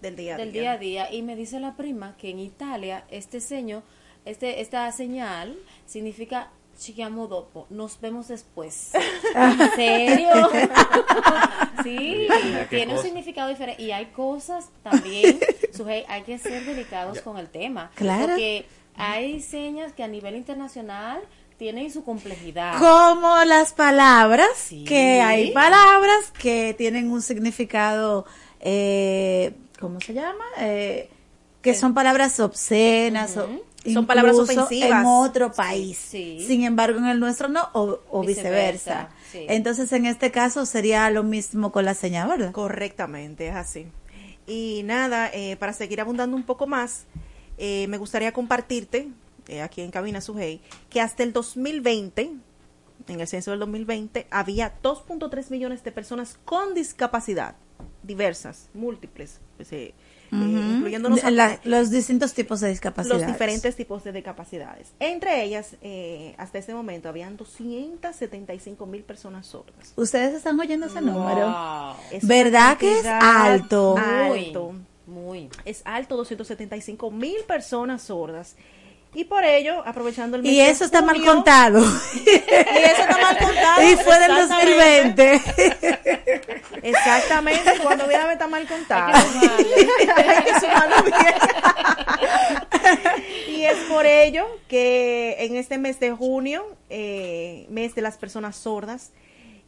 del 0.03 0.15
día 0.15 0.35
a 0.35 0.37
del 0.37 0.51
día. 0.51 0.61
día 0.61 0.71
a 0.73 0.77
día. 0.77 1.11
Y 1.13 1.23
me 1.23 1.35
dice 1.35 1.59
la 1.59 1.75
prima 1.75 2.15
que 2.17 2.29
en 2.29 2.39
Italia 2.39 3.05
este 3.09 3.39
seño 3.41 3.81
este 4.25 4.61
esta 4.61 4.91
señal 4.91 5.57
significa 5.87 6.51
ci 6.77 6.93
chiamo 6.93 7.27
dopo 7.27 7.67
nos 7.69 7.99
vemos 8.01 8.27
después 8.29 8.91
en 9.35 9.71
serio 9.75 10.29
sí 11.83 12.27
Mira 12.43 12.67
tiene 12.69 12.93
un 12.95 13.01
significado 13.01 13.49
diferente 13.49 13.81
y 13.81 13.91
hay 13.91 14.07
cosas 14.07 14.69
también 14.81 15.39
Sujei, 15.75 16.03
hay 16.07 16.21
que 16.23 16.37
ser 16.37 16.65
delicados 16.65 17.21
con 17.21 17.37
el 17.37 17.47
tema 17.49 17.91
Claro. 17.95 18.27
porque 18.27 18.65
hay 18.95 19.41
señas 19.41 19.91
que 19.93 20.03
a 20.03 20.07
nivel 20.07 20.35
internacional 20.35 21.21
tienen 21.57 21.91
su 21.91 22.03
complejidad. 22.03 22.77
Como 22.79 23.43
las 23.45 23.73
palabras, 23.73 24.69
que 24.87 25.21
hay 25.21 25.51
palabras 25.51 26.31
que 26.37 26.73
tienen 26.77 27.09
un 27.11 27.21
significado, 27.21 28.25
eh, 28.59 29.53
¿cómo 29.83 29.99
se 29.99 30.13
llama? 30.13 30.45
Eh, 30.59 31.09
que 31.61 31.73
son 31.73 31.93
palabras 31.93 32.39
obscenas 32.39 33.35
o 33.37 33.47
Son 33.85 34.05
palabras 34.05 34.37
ofensivas. 34.37 35.01
en 35.01 35.05
otro 35.05 35.51
país. 35.51 35.97
sí. 35.97 36.43
Sin 36.47 36.63
embargo, 36.63 36.99
en 36.99 37.05
el 37.05 37.19
nuestro 37.19 37.49
no, 37.49 37.69
o, 37.73 37.99
o 38.09 38.21
viceversa. 38.21 39.09
Viceversa, 39.09 39.09
sí. 39.31 39.45
Entonces, 39.49 39.91
en 39.91 40.05
este 40.05 40.31
caso 40.31 40.65
sería 40.65 41.09
lo 41.09 41.23
mismo 41.23 41.71
con 41.73 41.83
la 41.85 41.93
señal, 41.93 42.29
¿verdad? 42.29 42.51
Correctamente, 42.53 43.49
es 43.49 43.55
así. 43.55 43.87
Y 44.47 44.81
nada, 44.85 45.29
eh, 45.33 45.55
para 45.57 45.73
seguir 45.73 45.99
abundando 46.01 46.35
un 46.35 46.43
poco 46.43 46.65
más, 46.67 47.05
eh, 47.57 47.87
me 47.87 47.97
gustaría 47.97 48.31
compartirte, 48.33 49.09
eh, 49.47 49.61
aquí 49.61 49.81
en 49.81 49.91
Cabina 49.91 50.21
Sujei, 50.21 50.61
que 50.89 50.99
hasta 51.01 51.23
el 51.23 51.31
2020, 51.33 52.31
en 53.07 53.19
el 53.21 53.27
censo 53.27 53.51
del 53.51 53.59
2020, 53.61 54.27
había 54.31 54.73
2.3 54.81 55.49
millones 55.49 55.83
de 55.83 55.91
personas 55.91 56.39
con 56.45 56.73
discapacidad, 56.73 57.55
diversas, 58.01 58.69
múltiples, 58.73 59.39
eh, 59.71 59.93
incluyéndonos 60.31 61.23
a- 61.23 61.29
La- 61.31 61.59
los 61.63 61.91
distintos 61.91 62.33
tipos 62.33 62.59
de 62.59 62.69
discapacidad. 62.69 63.15
los 63.19 63.27
diferentes 63.27 63.75
tipos 63.75 64.03
de 64.03 64.11
discapacidades. 64.11 64.87
Entre 64.99 65.43
ellas, 65.43 65.75
eh, 65.83 66.33
hasta 66.39 66.57
este 66.57 66.73
momento, 66.73 67.07
habían 67.09 67.37
275 67.37 68.85
mil 68.87 69.03
personas 69.03 69.45
sordas. 69.45 69.93
Ustedes 69.95 70.33
están 70.33 70.59
oyendo 70.59 70.87
ese 70.87 71.01
número. 71.01 71.95
Es 72.11 72.25
¿Verdad 72.27 72.77
que 72.77 72.99
es 72.99 73.05
alto? 73.05 73.95
alto. 73.97 74.73
Muy. 75.05 75.49
Es 75.65 75.81
alto, 75.85 76.15
275 76.17 77.11
mil 77.11 77.37
personas 77.47 78.01
sordas. 78.03 78.55
Y 79.15 79.25
por 79.25 79.43
ello, 79.43 79.83
aprovechando 79.85 80.37
el 80.37 80.41
mes 80.43 80.51
Y 80.53 80.57
de 80.57 80.69
eso 80.71 80.85
está 80.85 81.03
mal 81.03 81.23
contado. 81.23 81.79
Y 82.15 82.29
eso 82.29 83.01
está 83.01 83.17
mal 83.21 83.37
contado. 83.45 83.83
Y 83.83 83.95
fue 83.97 84.19
del 84.19 84.31
exactamente. 84.31 85.41
2020. 85.45 86.41
Exactamente, 86.83 87.71
cuando 87.81 88.07
viene 88.07 88.33
está 88.33 88.47
mal 88.47 88.67
contado. 88.67 89.13
Hay 89.15 90.43
que 90.43 90.59
sumarlo 90.59 91.03
bien. 91.03 91.33
y 93.47 93.63
es 93.63 93.77
por 93.89 94.05
ello 94.05 94.45
que 94.67 95.37
en 95.39 95.55
este 95.55 95.77
mes 95.77 95.99
de 95.99 96.11
junio, 96.11 96.65
eh, 96.89 97.65
mes 97.69 97.95
de 97.95 98.01
las 98.01 98.17
personas 98.17 98.55
sordas, 98.55 99.11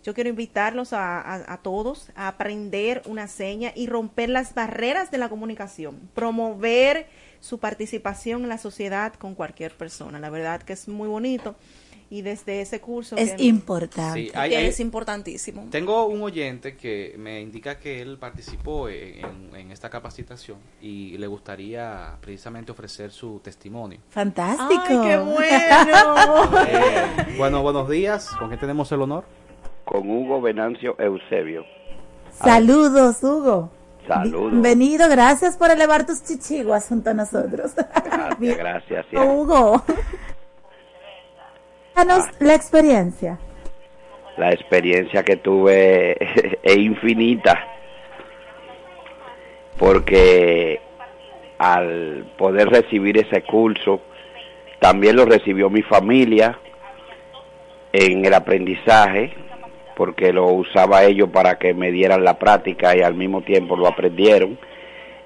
yo 0.03 0.13
quiero 0.13 0.29
invitarlos 0.29 0.93
a, 0.93 1.19
a- 1.19 1.53
a 1.53 1.57
todos 1.57 2.09
a 2.15 2.27
aprender 2.27 3.01
una 3.05 3.27
seña 3.27 3.71
y 3.75 3.87
romper 3.87 4.29
las 4.29 4.53
barreras 4.53 5.09
de 5.09 5.17
la 5.17 5.29
comunicación, 5.29 5.99
promover 6.13 7.07
su 7.39 7.59
participación 7.59 8.43
en 8.43 8.49
la 8.49 8.57
sociedad 8.57 9.13
con 9.13 9.33
cualquier 9.35 9.75
persona. 9.75 10.19
La 10.19 10.29
verdad 10.29 10.61
que 10.61 10.73
es 10.73 10.87
muy 10.87 11.07
bonito 11.07 11.55
y 12.09 12.21
desde 12.21 12.61
ese 12.61 12.79
curso 12.81 13.15
Es 13.17 13.33
que- 13.33 13.43
importante. 13.43 14.25
Sí, 14.25 14.31
hay- 14.35 14.49
que 14.51 14.57
hay- 14.57 14.65
es 14.67 14.79
importantísimo. 14.79 15.67
Tengo 15.71 16.05
un 16.05 16.21
oyente 16.21 16.75
que 16.75 17.15
me 17.17 17.41
indica 17.41 17.79
que 17.79 18.01
él 18.01 18.17
participó 18.19 18.89
en, 18.89 19.71
esta 19.71 19.89
capacitación 19.89 20.57
y 20.81 21.17
le 21.17 21.27
gustaría 21.27 22.15
precisamente 22.21 22.71
ofrecer 22.71 23.11
su 23.11 23.39
testimonio. 23.39 23.99
Fantástico. 24.09 24.83
¡Ay, 24.87 24.99
qué 25.07 25.17
bueno! 25.17 25.45
Eh, 26.67 27.35
bueno, 27.37 27.61
buenos 27.61 27.89
días. 27.89 28.29
¿Con 28.37 28.47
quién 28.49 28.59
tenemos 28.59 28.91
el 28.91 29.01
honor? 29.01 29.25
Con 29.83 30.09
Hugo 30.09 30.41
Venancio 30.41 30.95
Eusebio. 30.99 31.63
Saludos, 32.31 33.23
Hugo. 33.23 33.69
Saludos. 34.07 34.51
Bienvenido, 34.51 35.09
gracias 35.09 35.57
por 35.57 35.71
elevar 35.71 36.05
tus 36.05 36.23
chichiguas 36.23 36.87
junto 36.87 37.09
a 37.09 37.13
nosotros. 37.13 37.71
Gracias, 37.75 38.57
gracias. 38.57 39.05
Hugo. 39.13 39.83
Danos 41.95 42.25
la 42.39 42.55
experiencia. 42.55 43.39
La 44.35 44.49
experiencia 44.49 45.23
que 45.23 45.37
tuve 45.37 46.17
es 46.63 46.77
infinita. 46.77 47.67
Porque 49.77 50.81
al 51.57 52.25
poder 52.37 52.67
recibir 52.67 53.17
ese 53.17 53.43
curso, 53.43 54.01
también 54.79 55.15
lo 55.15 55.25
recibió 55.25 55.69
mi 55.69 55.83
familia 55.83 56.59
en 57.93 58.25
el 58.25 58.33
aprendizaje, 58.33 59.33
porque 59.95 60.33
lo 60.33 60.47
usaba 60.47 61.05
ellos 61.05 61.29
para 61.29 61.57
que 61.57 61.73
me 61.73 61.91
dieran 61.91 62.25
la 62.25 62.37
práctica 62.37 62.93
y 62.95 63.01
al 63.01 63.15
mismo 63.15 63.41
tiempo 63.41 63.77
lo 63.77 63.87
aprendieron. 63.87 64.59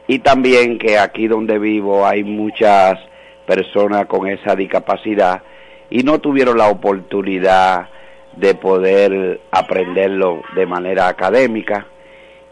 Y 0.05 0.19
también 0.19 0.77
que 0.77 0.99
aquí 0.99 1.27
donde 1.27 1.57
vivo 1.57 2.05
hay 2.05 2.23
muchas 2.23 2.99
personas 3.47 4.05
con 4.05 4.27
esa 4.27 4.55
discapacidad 4.55 5.41
y 5.89 6.03
no 6.03 6.19
tuvieron 6.19 6.57
la 6.57 6.69
oportunidad 6.69 7.89
de 8.35 8.55
poder 8.55 9.41
aprenderlo 9.51 10.41
de 10.55 10.65
manera 10.65 11.07
académica 11.07 11.87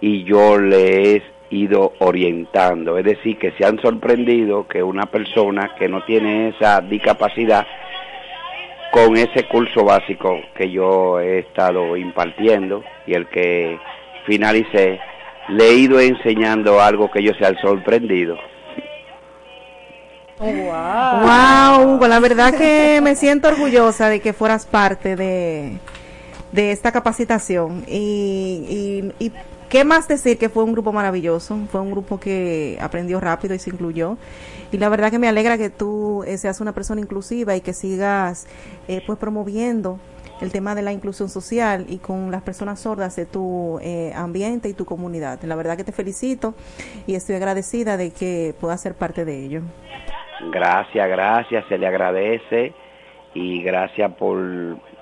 y 0.02 0.24
yo 0.24 0.58
le 0.58 1.16
he 1.16 1.24
ido 1.50 1.94
orientando, 2.00 2.98
es 2.98 3.06
decir, 3.06 3.38
que 3.38 3.52
se 3.52 3.66
han 3.66 3.80
sorprendido 3.82 4.68
que 4.68 4.84
una 4.84 5.06
persona 5.06 5.76
que 5.78 5.88
no 5.88 6.04
tiene 6.04 6.50
esa 6.50 6.82
discapacidad 6.82 7.66
con 8.92 9.16
ese 9.16 9.44
curso 9.48 9.84
básico 9.84 10.42
que 10.56 10.70
yo 10.72 11.20
he 11.20 11.40
estado 11.40 11.96
impartiendo 11.96 12.84
y 13.06 13.14
el 13.14 13.28
que 13.28 13.80
finalicé, 14.26 15.00
le 15.50 15.70
he 15.70 15.74
ido 15.76 16.00
enseñando 16.00 16.82
algo 16.82 17.10
que 17.10 17.20
ellos 17.20 17.38
se 17.40 17.46
han 17.46 17.58
sorprendido. 17.60 18.38
Wow, 20.40 22.00
la 22.08 22.20
verdad 22.20 22.54
que 22.54 23.00
me 23.02 23.16
siento 23.16 23.48
orgullosa 23.48 24.10
de 24.10 24.20
que 24.20 24.34
fueras 24.34 24.66
parte 24.66 25.16
de, 25.16 25.80
de 26.52 26.72
esta 26.72 26.92
capacitación. 26.92 27.84
Y, 27.88 29.14
y, 29.20 29.26
y 29.26 29.32
qué 29.70 29.84
más 29.84 30.08
decir 30.08 30.38
que 30.38 30.50
fue 30.50 30.64
un 30.64 30.74
grupo 30.74 30.94
maravilloso, 30.94 31.58
fue 31.72 31.82
un 31.82 31.92
grupo 31.92 32.20
que 32.20 32.78
aprendió 32.82 33.20
rápido 33.20 33.56
y 33.56 33.60
se 33.60 33.72
incluyó. 33.72 34.18
Y 34.72 34.78
la 34.78 34.90
verdad 34.90 35.12
que 35.12 35.20
me 35.20 35.28
alegra 35.28 35.58
que 35.58 35.70
tú 35.70 36.24
eh, 36.24 36.38
seas 36.38 36.62
una 36.62 36.74
persona 36.74 37.02
inclusiva 37.02 37.56
y 37.56 37.62
que 37.62 37.74
sigas 37.74 38.46
eh, 38.88 39.02
pues 39.06 39.18
promoviendo 39.18 40.00
el 40.42 40.52
tema 40.52 40.76
de 40.76 40.84
la 40.84 40.92
inclusión 40.92 41.30
social 41.30 41.86
y 41.90 41.98
con 41.98 42.30
las 42.30 42.44
personas 42.44 42.80
sordas 42.80 43.16
de 43.16 43.26
tu 43.26 43.80
eh, 43.82 44.14
ambiente 44.16 44.70
y 44.70 44.74
tu 44.74 44.86
comunidad. 44.86 45.42
La 45.44 45.56
verdad 45.56 45.78
que 45.78 45.84
te 45.84 45.92
felicito 45.92 46.54
y 47.08 47.16
estoy 47.16 47.36
agradecida 47.36 47.98
de 47.98 48.12
que 48.12 48.54
puedas 48.60 48.82
ser 48.82 48.94
parte 48.94 49.26
de 49.26 49.46
ello. 49.46 49.62
Gracias, 50.40 51.08
gracias, 51.08 51.66
se 51.68 51.78
le 51.78 51.88
agradece 51.88 52.74
y 53.34 53.62
gracias 53.64 54.14
por 54.14 54.38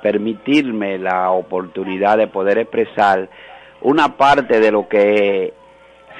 permitirme 0.01 0.97
la 0.97 1.31
oportunidad 1.31 2.17
de 2.17 2.27
poder 2.27 2.57
expresar 2.57 3.29
una 3.81 4.17
parte 4.17 4.59
de 4.59 4.71
lo 4.71 4.87
que 4.87 5.53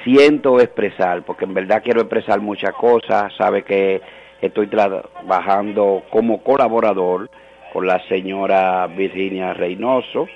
siento 0.04 0.60
expresar, 0.60 1.22
porque 1.22 1.44
en 1.44 1.54
verdad 1.54 1.82
quiero 1.82 2.02
expresar 2.02 2.40
muchas 2.40 2.72
cosas, 2.74 3.32
sabe 3.36 3.62
que 3.62 4.00
estoy 4.40 4.68
trabajando 4.68 6.02
como 6.10 6.42
colaborador 6.42 7.30
con 7.72 7.86
la 7.86 8.00
señora 8.08 8.86
Virginia 8.86 9.54
Reynoso 9.54 10.28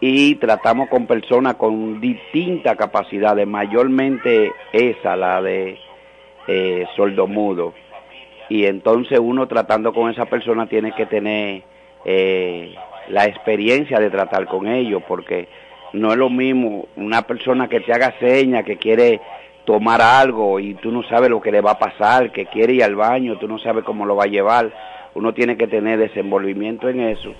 y 0.00 0.34
tratamos 0.36 0.88
con 0.88 1.06
personas 1.06 1.54
con 1.54 2.00
distintas 2.00 2.76
capacidades, 2.76 3.46
mayormente 3.46 4.52
esa, 4.72 5.16
la 5.16 5.40
de 5.40 5.78
eh, 6.46 6.86
sordomudo. 6.94 7.74
Y 8.48 8.66
entonces 8.66 9.18
uno 9.18 9.46
tratando 9.48 9.92
con 9.92 10.10
esa 10.10 10.26
persona 10.26 10.66
tiene 10.66 10.92
que 10.92 11.06
tener 11.06 11.62
eh, 12.04 12.74
la 13.08 13.24
experiencia 13.24 13.98
de 13.98 14.10
tratar 14.10 14.46
con 14.46 14.68
ellos, 14.68 15.02
porque 15.08 15.48
no 15.92 16.12
es 16.12 16.16
lo 16.16 16.30
mismo 16.30 16.86
una 16.96 17.22
persona 17.22 17.68
que 17.68 17.80
te 17.80 17.92
haga 17.92 18.14
señas, 18.20 18.64
que 18.64 18.76
quiere 18.76 19.20
tomar 19.64 20.00
algo 20.00 20.60
y 20.60 20.74
tú 20.74 20.92
no 20.92 21.02
sabes 21.02 21.28
lo 21.28 21.40
que 21.40 21.50
le 21.50 21.60
va 21.60 21.72
a 21.72 21.78
pasar, 21.78 22.30
que 22.30 22.46
quiere 22.46 22.74
ir 22.74 22.84
al 22.84 22.94
baño, 22.94 23.36
tú 23.38 23.48
no 23.48 23.58
sabes 23.58 23.84
cómo 23.84 24.06
lo 24.06 24.16
va 24.16 24.24
a 24.24 24.28
llevar. 24.28 24.72
Uno 25.14 25.34
tiene 25.34 25.56
que 25.56 25.66
tener 25.66 25.98
desenvolvimiento 25.98 26.88
en 26.88 27.00
eso. 27.00 27.34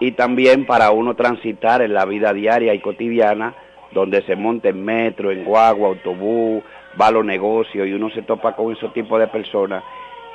Y 0.00 0.12
también 0.12 0.66
para 0.66 0.90
uno 0.90 1.14
transitar 1.14 1.80
en 1.80 1.94
la 1.94 2.04
vida 2.04 2.32
diaria 2.32 2.74
y 2.74 2.80
cotidiana, 2.80 3.54
donde 3.92 4.22
se 4.22 4.36
monta 4.36 4.68
en 4.68 4.84
metro, 4.84 5.30
en 5.30 5.44
guagua, 5.44 5.88
autobús, 5.88 6.62
va 7.00 7.06
a 7.06 7.12
los 7.12 7.24
negocios 7.24 7.86
y 7.86 7.92
uno 7.92 8.10
se 8.10 8.22
topa 8.22 8.54
con 8.54 8.72
ese 8.72 8.88
tipo 8.88 9.18
de 9.18 9.28
personas 9.28 9.82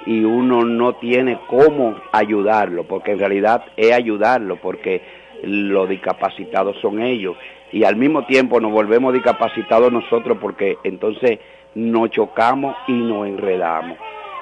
y 0.06 0.24
uno 0.24 0.64
no 0.64 0.94
tiene 0.94 1.40
cómo 1.48 1.96
ayudarlo, 2.12 2.86
porque 2.86 3.12
en 3.12 3.20
realidad 3.20 3.66
es 3.76 3.92
ayudarlo, 3.92 4.58
porque 4.58 5.02
los 5.44 5.88
discapacitados 5.88 6.78
son 6.82 7.02
ellos 7.02 7.38
y 7.72 7.84
al 7.84 7.96
mismo 7.96 8.26
tiempo 8.26 8.60
nos 8.60 8.72
volvemos 8.72 9.14
discapacitados 9.14 9.92
nosotros 9.92 10.38
porque 10.42 10.78
entonces 10.84 11.40
nos 11.76 12.10
chocamos 12.10 12.76
y 12.88 12.94
nos 12.94 13.28
enredamos. 13.28 13.98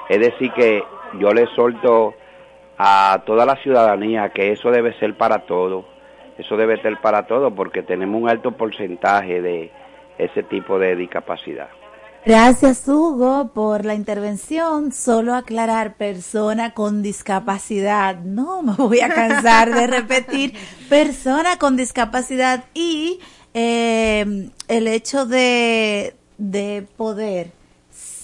Es 0.08 0.18
decir 0.18 0.50
que 0.52 0.82
yo 1.18 1.30
le 1.32 1.46
solto 1.54 2.14
a 2.78 3.22
toda 3.26 3.44
la 3.44 3.56
ciudadanía 3.56 4.30
que 4.30 4.52
eso 4.52 4.70
debe 4.70 4.94
ser 4.98 5.14
para 5.14 5.40
todos, 5.40 5.84
eso 6.38 6.56
debe 6.56 6.80
ser 6.80 7.00
para 7.00 7.26
todos 7.26 7.52
porque 7.52 7.82
tenemos 7.82 8.22
un 8.22 8.28
alto 8.28 8.52
porcentaje 8.52 9.42
de 9.42 9.70
ese 10.16 10.42
tipo 10.44 10.78
de 10.78 10.96
discapacidad. 10.96 11.68
Gracias, 12.26 12.86
Hugo, 12.86 13.52
por 13.54 13.84
la 13.84 13.94
intervención. 13.94 14.92
Solo 14.92 15.34
aclarar, 15.34 15.96
persona 15.96 16.74
con 16.74 17.02
discapacidad. 17.02 18.20
No 18.20 18.62
me 18.62 18.74
voy 18.74 19.00
a 19.00 19.08
cansar 19.08 19.74
de 19.74 19.86
repetir, 19.86 20.54
persona 20.88 21.58
con 21.58 21.76
discapacidad 21.76 22.64
y 22.74 23.20
eh, 23.54 24.50
el 24.68 24.88
hecho 24.88 25.24
de, 25.24 26.16
de 26.36 26.86
poder 26.96 27.52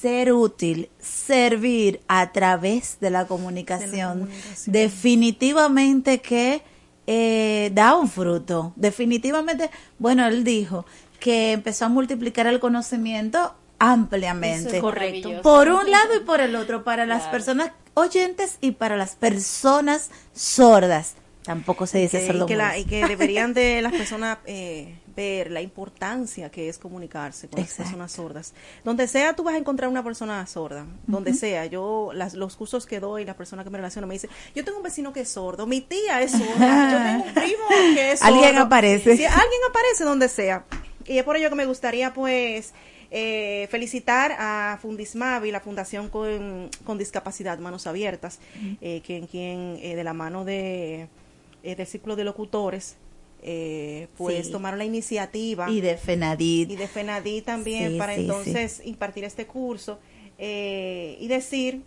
ser 0.04 0.34
útil, 0.34 0.90
servir 0.98 2.00
a 2.08 2.30
través 2.30 2.98
de 3.00 3.08
la 3.08 3.26
comunicación, 3.26 4.28
definitivamente 4.66 6.20
que 6.20 6.60
eh, 7.06 7.70
da 7.72 7.96
un 7.96 8.08
fruto. 8.08 8.74
Definitivamente, 8.76 9.70
bueno, 9.98 10.26
él 10.26 10.44
dijo 10.44 10.84
que 11.20 11.52
empezó 11.52 11.86
a 11.86 11.88
multiplicar 11.88 12.46
el 12.46 12.60
conocimiento 12.60 13.54
ampliamente. 13.78 14.68
Eso 14.68 14.76
es 14.76 14.82
correcto. 14.82 15.30
Por 15.42 15.68
un 15.68 15.90
lado 15.90 16.16
y 16.16 16.20
por 16.20 16.40
el 16.40 16.54
otro, 16.56 16.84
para 16.84 17.06
las 17.06 17.24
personas 17.24 17.70
oyentes 17.94 18.58
y 18.60 18.72
para 18.72 18.96
las 18.96 19.14
personas 19.16 20.10
sordas. 20.32 21.14
Tampoco 21.44 21.86
se 21.86 21.98
dice 21.98 22.24
y, 22.24 22.26
sordo 22.26 22.46
que 22.46 22.56
la- 22.56 22.78
y 22.78 22.86
que 22.86 23.06
deberían 23.06 23.52
de 23.52 23.82
las 23.82 23.92
personas 23.92 24.38
eh, 24.46 24.98
ver 25.14 25.50
la 25.50 25.60
importancia 25.60 26.50
que 26.50 26.70
es 26.70 26.78
comunicarse 26.78 27.48
con 27.48 27.60
las 27.60 27.74
personas 27.74 28.12
sordas. 28.12 28.54
Donde 28.82 29.06
sea 29.06 29.36
tú 29.36 29.42
vas 29.42 29.54
a 29.54 29.58
encontrar 29.58 29.90
una 29.90 30.02
persona 30.02 30.46
sorda, 30.46 30.86
donde 31.06 31.34
sea. 31.34 31.66
Yo 31.66 32.12
las, 32.14 32.32
los 32.32 32.56
cursos 32.56 32.86
que 32.86 32.98
doy, 32.98 33.26
las 33.26 33.36
personas 33.36 33.64
que 33.64 33.70
me 33.70 33.76
relaciono 33.76 34.06
me 34.06 34.14
dicen, 34.14 34.30
yo 34.54 34.64
tengo 34.64 34.78
un 34.78 34.84
vecino 34.84 35.12
que 35.12 35.20
es 35.20 35.28
sordo, 35.28 35.66
mi 35.66 35.82
tía 35.82 36.22
es 36.22 36.30
sorda, 36.32 36.90
yo 36.90 36.98
tengo 37.10 37.24
un 37.24 37.34
primo 37.34 37.94
que 37.94 38.12
es 38.12 38.20
sordo. 38.20 38.34
Alguien 38.34 38.56
aparece. 38.58 39.14
Sí, 39.18 39.24
alguien 39.26 39.60
aparece 39.68 40.04
donde 40.04 40.28
sea. 40.30 40.64
Y 41.04 41.18
es 41.18 41.24
por 41.24 41.36
ello 41.36 41.50
que 41.50 41.56
me 41.56 41.66
gustaría 41.66 42.14
pues 42.14 42.72
eh, 43.16 43.68
felicitar 43.70 44.34
a 44.40 44.76
Fundismavi, 44.82 45.52
la 45.52 45.60
Fundación 45.60 46.08
con, 46.08 46.68
con 46.84 46.98
Discapacidad 46.98 47.56
Manos 47.60 47.86
Abiertas, 47.86 48.40
eh, 48.80 49.02
quien, 49.06 49.28
quien 49.28 49.78
eh, 49.80 49.94
de 49.94 50.02
la 50.02 50.14
mano 50.14 50.44
de, 50.44 51.06
eh, 51.62 51.76
del 51.76 51.86
ciclo 51.86 52.16
de 52.16 52.24
locutores, 52.24 52.96
eh, 53.42 54.08
pues 54.16 54.46
Sí. 54.46 54.52
tomaron 54.52 54.78
la 54.78 54.84
iniciativa. 54.84 55.70
Y 55.70 55.80
de 55.80 55.96
Fenadid. 55.96 56.68
Y 56.70 56.74
de 56.76 56.88
Fenadí 56.88 57.40
también, 57.42 57.92
Sí, 57.92 57.98
para 57.98 58.14
sí, 58.16 58.22
entonces 58.22 58.82
impartir 58.84 59.22
este 59.22 59.46
curso 59.46 60.00
eh, 60.38 61.16
y 61.20 61.28
decir 61.28 61.82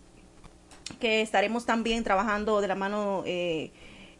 que 0.98 1.20
estaremos 1.20 1.66
también 1.66 2.04
trabajando 2.04 2.62
de 2.62 2.68
la 2.68 2.74
mano, 2.74 3.22
eh, 3.26 3.70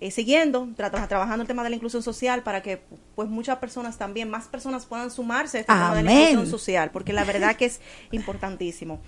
eh, 0.01 0.11
siguiendo, 0.11 0.67
tra- 0.77 1.09
trabajando 1.09 1.43
el 1.43 1.49
tema 1.49 1.65
de 1.65 1.71
la 1.71 1.77
inclusión 1.77 2.03
social 2.03 2.43
para 2.43 2.63
que 2.63 2.83
pues 3.15 3.29
muchas 3.29 3.59
personas 3.59 3.99
también, 3.99 4.31
más 4.31 4.47
personas 4.47 4.87
puedan 4.87 5.11
sumarse 5.11 5.59
a 5.59 5.61
este 5.63 5.73
tema 5.73 5.95
de 5.95 6.03
la 6.03 6.13
inclusión 6.13 6.47
social, 6.51 6.91
porque 6.91 7.13
la 7.13 7.25
verdad 7.25 7.57
que 7.57 7.65
es 7.67 7.81
importantísimo. 8.13 9.01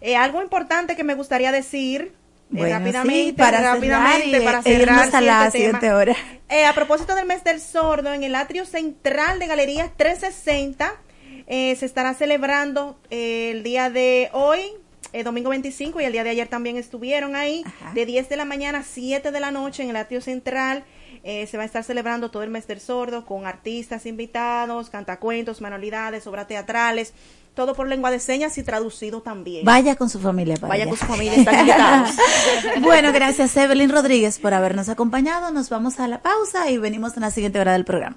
Eh, 0.00 0.16
algo 0.16 0.42
importante 0.42 0.96
que 0.96 1.04
me 1.04 1.14
gustaría 1.14 1.50
decir 1.52 2.12
eh, 2.12 2.14
Bueno, 2.50 2.78
rápidamente, 2.78 3.30
sí, 3.30 3.32
para 3.32 3.60
rápidamente, 3.60 4.40
para 4.42 4.60
e 4.64 4.72
irnos 4.74 5.06
cerrar 5.06 5.14
a 5.14 5.20
la 5.20 5.50
siguiente 5.50 5.92
hora. 5.92 6.14
Eh, 6.48 6.64
a 6.66 6.74
propósito 6.74 7.14
del 7.14 7.26
mes 7.26 7.42
del 7.44 7.60
sordo, 7.60 8.12
en 8.12 8.24
el 8.24 8.34
atrio 8.34 8.64
central 8.66 9.38
de 9.38 9.46
Galerías 9.46 9.90
360 9.96 10.92
eh, 11.46 11.74
se 11.76 11.86
estará 11.86 12.14
celebrando 12.14 12.98
eh, 13.10 13.50
el 13.52 13.62
día 13.62 13.90
de 13.90 14.28
hoy, 14.32 14.60
eh, 15.12 15.24
domingo 15.24 15.50
25, 15.50 16.00
y 16.00 16.04
el 16.04 16.12
día 16.12 16.24
de 16.24 16.30
ayer 16.30 16.48
también 16.48 16.76
estuvieron 16.76 17.36
ahí, 17.36 17.64
de 17.94 18.06
10 18.06 18.28
de 18.28 18.36
la 18.36 18.44
mañana 18.44 18.78
a 18.78 18.82
7 18.82 19.30
de 19.30 19.40
la 19.40 19.50
noche 19.50 19.82
en 19.82 19.90
el 19.90 19.96
atrio 19.96 20.20
central. 20.20 20.84
Eh, 21.24 21.46
se 21.46 21.56
va 21.56 21.62
a 21.62 21.66
estar 21.66 21.84
celebrando 21.84 22.30
todo 22.30 22.42
el 22.42 22.50
mes 22.50 22.66
del 22.66 22.80
sordo 22.80 23.24
con 23.24 23.46
artistas 23.46 24.06
invitados, 24.06 24.90
cantacuentos, 24.90 25.60
manualidades, 25.60 26.26
obras 26.26 26.48
teatrales, 26.48 27.12
todo 27.54 27.74
por 27.74 27.86
lengua 27.86 28.10
de 28.10 28.18
señas 28.18 28.56
y 28.58 28.62
traducido 28.62 29.20
también. 29.22 29.64
Vaya 29.64 29.94
con 29.94 30.08
su 30.08 30.18
familia. 30.18 30.56
para 30.56 30.68
Vaya 30.68 30.84
allá. 30.84 30.90
con 30.90 30.98
su 30.98 31.06
familia, 31.06 31.34
están 31.34 31.60
invitados. 31.60 32.10
bueno, 32.80 33.12
gracias 33.12 33.56
Evelyn 33.56 33.90
Rodríguez 33.90 34.38
por 34.38 34.54
habernos 34.54 34.88
acompañado. 34.88 35.52
Nos 35.52 35.68
vamos 35.68 36.00
a 36.00 36.08
la 36.08 36.22
pausa 36.22 36.70
y 36.70 36.78
venimos 36.78 37.14
en 37.16 37.20
la 37.20 37.30
siguiente 37.30 37.60
hora 37.60 37.74
del 37.74 37.84
programa. 37.84 38.16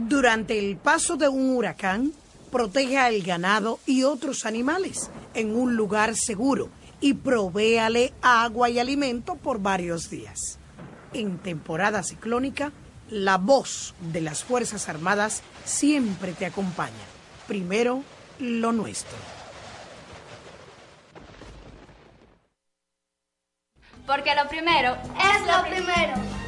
Durante 0.00 0.58
el 0.58 0.76
paso 0.76 1.16
de 1.16 1.28
un 1.28 1.56
huracán, 1.56 2.12
proteja 2.52 3.06
al 3.06 3.20
ganado 3.20 3.80
y 3.84 4.04
otros 4.04 4.46
animales 4.46 5.10
en 5.34 5.56
un 5.56 5.74
lugar 5.74 6.14
seguro 6.14 6.68
y 7.00 7.14
provéale 7.14 8.12
agua 8.22 8.70
y 8.70 8.78
alimento 8.78 9.34
por 9.34 9.60
varios 9.60 10.08
días. 10.08 10.60
En 11.12 11.38
temporada 11.38 12.04
ciclónica, 12.04 12.70
la 13.10 13.38
voz 13.38 13.94
de 14.12 14.20
las 14.20 14.44
Fuerzas 14.44 14.88
Armadas 14.88 15.42
siempre 15.64 16.32
te 16.32 16.46
acompaña. 16.46 16.92
Primero, 17.48 18.04
lo 18.38 18.70
nuestro. 18.70 19.18
Porque 24.06 24.34
lo 24.36 24.48
primero 24.48 24.94
es 24.94 25.46
lo 25.46 25.68
primero. 25.68 26.47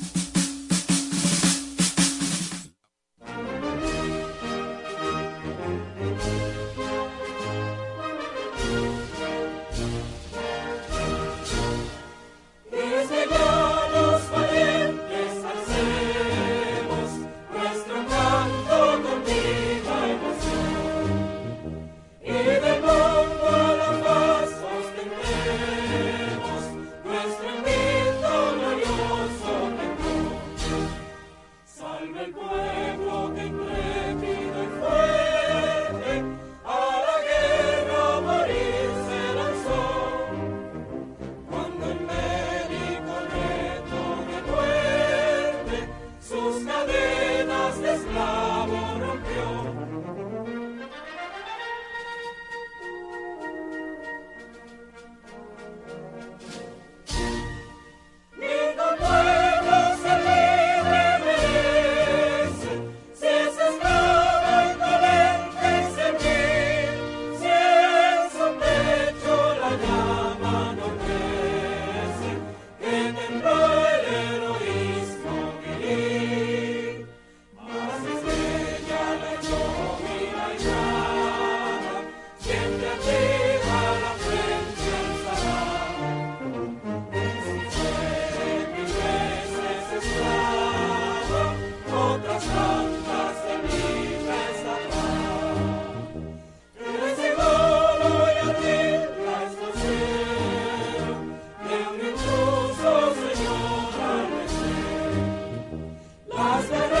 Hasta 106.41 107.00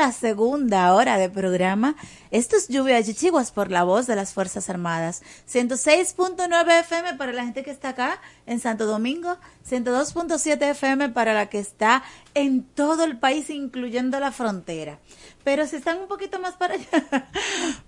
la 0.00 0.12
segunda 0.12 0.94
hora 0.94 1.18
de 1.18 1.28
programa. 1.28 1.94
Esto 2.30 2.56
es 2.56 2.68
Lluvia 2.68 2.94
de 2.94 3.04
Chichiguas 3.04 3.52
por 3.52 3.70
la 3.70 3.84
voz 3.84 4.06
de 4.06 4.16
las 4.16 4.32
Fuerzas 4.32 4.70
Armadas. 4.70 5.20
106.9 5.46 6.80
FM 6.80 7.16
para 7.16 7.34
la 7.34 7.44
gente 7.44 7.62
que 7.62 7.70
está 7.70 7.90
acá 7.90 8.18
en 8.46 8.60
Santo 8.60 8.86
Domingo. 8.86 9.36
102.7 9.68 10.70
FM 10.70 11.10
para 11.10 11.34
la 11.34 11.50
que 11.50 11.58
está 11.58 12.02
en 12.32 12.62
todo 12.62 13.04
el 13.04 13.18
país, 13.18 13.50
incluyendo 13.50 14.18
la 14.20 14.32
frontera. 14.32 15.00
Pero 15.44 15.66
si 15.66 15.76
están 15.76 15.98
un 15.98 16.08
poquito 16.08 16.40
más 16.40 16.54
para 16.54 16.76
allá, 16.76 16.88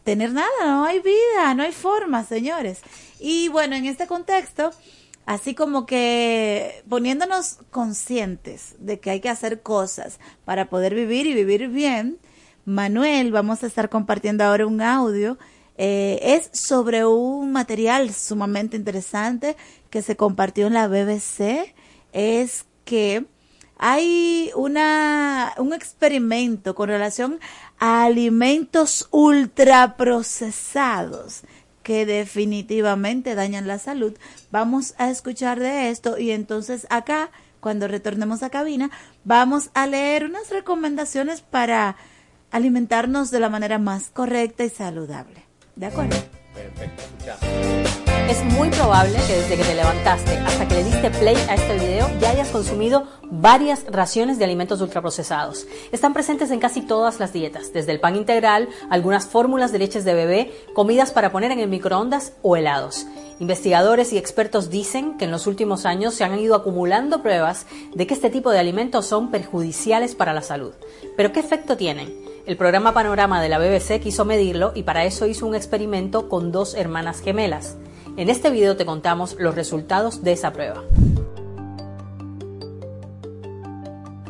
tener 0.05 0.33
nada, 0.33 0.49
no 0.63 0.85
hay 0.85 1.01
vida, 1.01 1.55
no 1.55 1.63
hay 1.63 1.73
forma, 1.73 2.25
señores. 2.25 2.81
Y 3.21 3.49
bueno, 3.49 3.77
en 3.77 3.87
este 3.87 4.07
contexto, 4.07 4.73
así 5.27 5.55
como 5.55 5.87
que 5.87 6.83
poniéndonos 6.89 7.59
conscientes 7.71 8.75
de 8.79 9.01
que 9.01 9.11
hay 9.11 9.21
que 9.21 9.29
hacer 9.29 9.63
cosas 9.63 10.19
para 10.45 10.69
poder 10.69 10.95
vivir 10.95 11.27
y 11.27 11.35
vivir 11.35 11.69
bien, 11.69 12.19
Manuel, 12.65 13.33
vamos 13.33 13.63
a 13.63 13.67
estar 13.67 13.89
compartiendo 13.89 14.45
ahora 14.45 14.67
un 14.67 14.83
audio. 14.83 15.39
eh, 15.79 16.21
es 16.23 16.51
sobre 16.53 17.07
un 17.07 17.51
material 17.51 18.13
sumamente 18.13 18.77
interesante 18.77 19.57
que 19.91 20.03
se 20.03 20.17
compartió 20.17 20.67
en 20.67 20.75
la 20.75 20.87
BBC. 20.87 21.75
Es 22.13 22.67
que 22.85 23.25
hay 23.79 24.51
una, 24.55 25.55
un 25.59 25.73
experimento 25.73 26.75
con 26.75 26.89
relación 26.89 27.41
a 27.79 28.05
alimentos 28.05 29.09
ultraprocesados 29.11 31.43
que 31.83 32.07
definitivamente 32.07 33.35
dañan 33.35 33.67
la 33.67 33.79
salud. 33.79 34.15
Vamos 34.51 34.95
a 34.99 35.11
escuchar 35.11 35.61
de 35.61 35.91
esto 35.91 36.19
y 36.19 36.31
entonces 36.31 36.87
acá, 36.91 37.31
cuando 37.61 37.89
retornemos 37.89 38.43
a 38.43 38.51
cabina, 38.51 38.91
vamos 39.25 39.71
a 39.75 39.87
leer 39.87 40.25
unas 40.25 40.51
recomendaciones 40.51 41.41
para 41.41 41.97
alimentarnos 42.51 43.31
de 43.31 43.41
la 43.41 43.49
manera 43.49 43.79
más 43.79 44.11
correcta 44.11 44.65
y 44.65 44.71
saludable. 44.71 45.45
¿De 45.77 45.87
acuerdo? 45.87 46.17
Perfecto, 46.55 47.03
Es 48.33 48.43
muy 48.45 48.71
probable 48.71 49.19
que 49.27 49.35
desde 49.35 49.59
que 49.59 49.63
te 49.63 49.75
levantaste 49.75 50.39
hasta 50.39 50.67
que 50.67 50.77
le 50.77 50.85
diste 50.85 51.11
play 51.11 51.37
a 51.51 51.55
este 51.55 51.75
video 51.75 52.09
ya 52.19 52.31
hayas 52.31 52.49
consumido 52.49 53.07
varias 53.31 53.85
raciones 53.91 54.39
de 54.39 54.47
alimentos 54.47 54.81
ultraprocesados. 54.81 55.67
Están 55.93 56.15
presentes 56.15 56.51
en 56.51 56.59
casi 56.59 56.81
todas 56.81 57.21
las 57.21 57.35
dietas, 57.35 57.75
desde 57.75 57.93
el 57.93 58.01
pan 58.01 58.17
integral, 58.17 58.71
algunas 58.89 59.27
fórmulas 59.27 59.71
de 59.71 59.81
leches 59.81 60.07
de 60.07 60.15
bebé, 60.15 60.51
comidas 60.73 61.11
para 61.11 61.31
poner 61.31 61.51
en 61.51 61.59
el 61.59 61.69
microondas 61.69 62.33
o 62.41 62.57
helados. 62.57 63.05
Investigadores 63.39 64.15
y 64.15 64.17
expertos 64.17 64.71
dicen 64.71 65.19
que 65.19 65.27
en 65.27 65.31
los 65.31 65.47
últimos 65.47 65.85
años 65.85 66.15
se 66.15 66.25
han 66.25 66.39
ido 66.39 66.55
acumulando 66.55 67.23
pruebas 67.23 67.67
de 67.95 68.07
que 68.07 68.15
este 68.15 68.31
tipo 68.31 68.51
de 68.51 68.61
alimentos 68.61 69.05
son 69.05 69.31
perjudiciales 69.31 70.15
para 70.15 70.33
la 70.33 70.41
salud. 70.41 70.73
¿Pero 71.19 71.33
qué 71.33 71.41
efecto 71.41 71.77
tienen? 71.77 72.09
El 72.47 72.57
programa 72.57 72.95
Panorama 72.95 73.43
de 73.43 73.51
la 73.51 73.59
BBC 73.59 74.01
quiso 74.03 74.25
medirlo 74.25 74.73
y 74.75 74.85
para 74.85 75.05
eso 75.05 75.27
hizo 75.27 75.47
un 75.47 75.55
experimento 75.55 76.31
con 76.31 76.51
dos 76.51 76.75
hermanas 76.75 77.21
gemelas. 77.21 77.77
En 78.15 78.29
este 78.29 78.51
video 78.51 78.77
te 78.77 78.85
contamos 78.85 79.37
los 79.39 79.55
resultados 79.55 80.23
de 80.23 80.33
esa 80.33 80.53
prueba. 80.53 80.83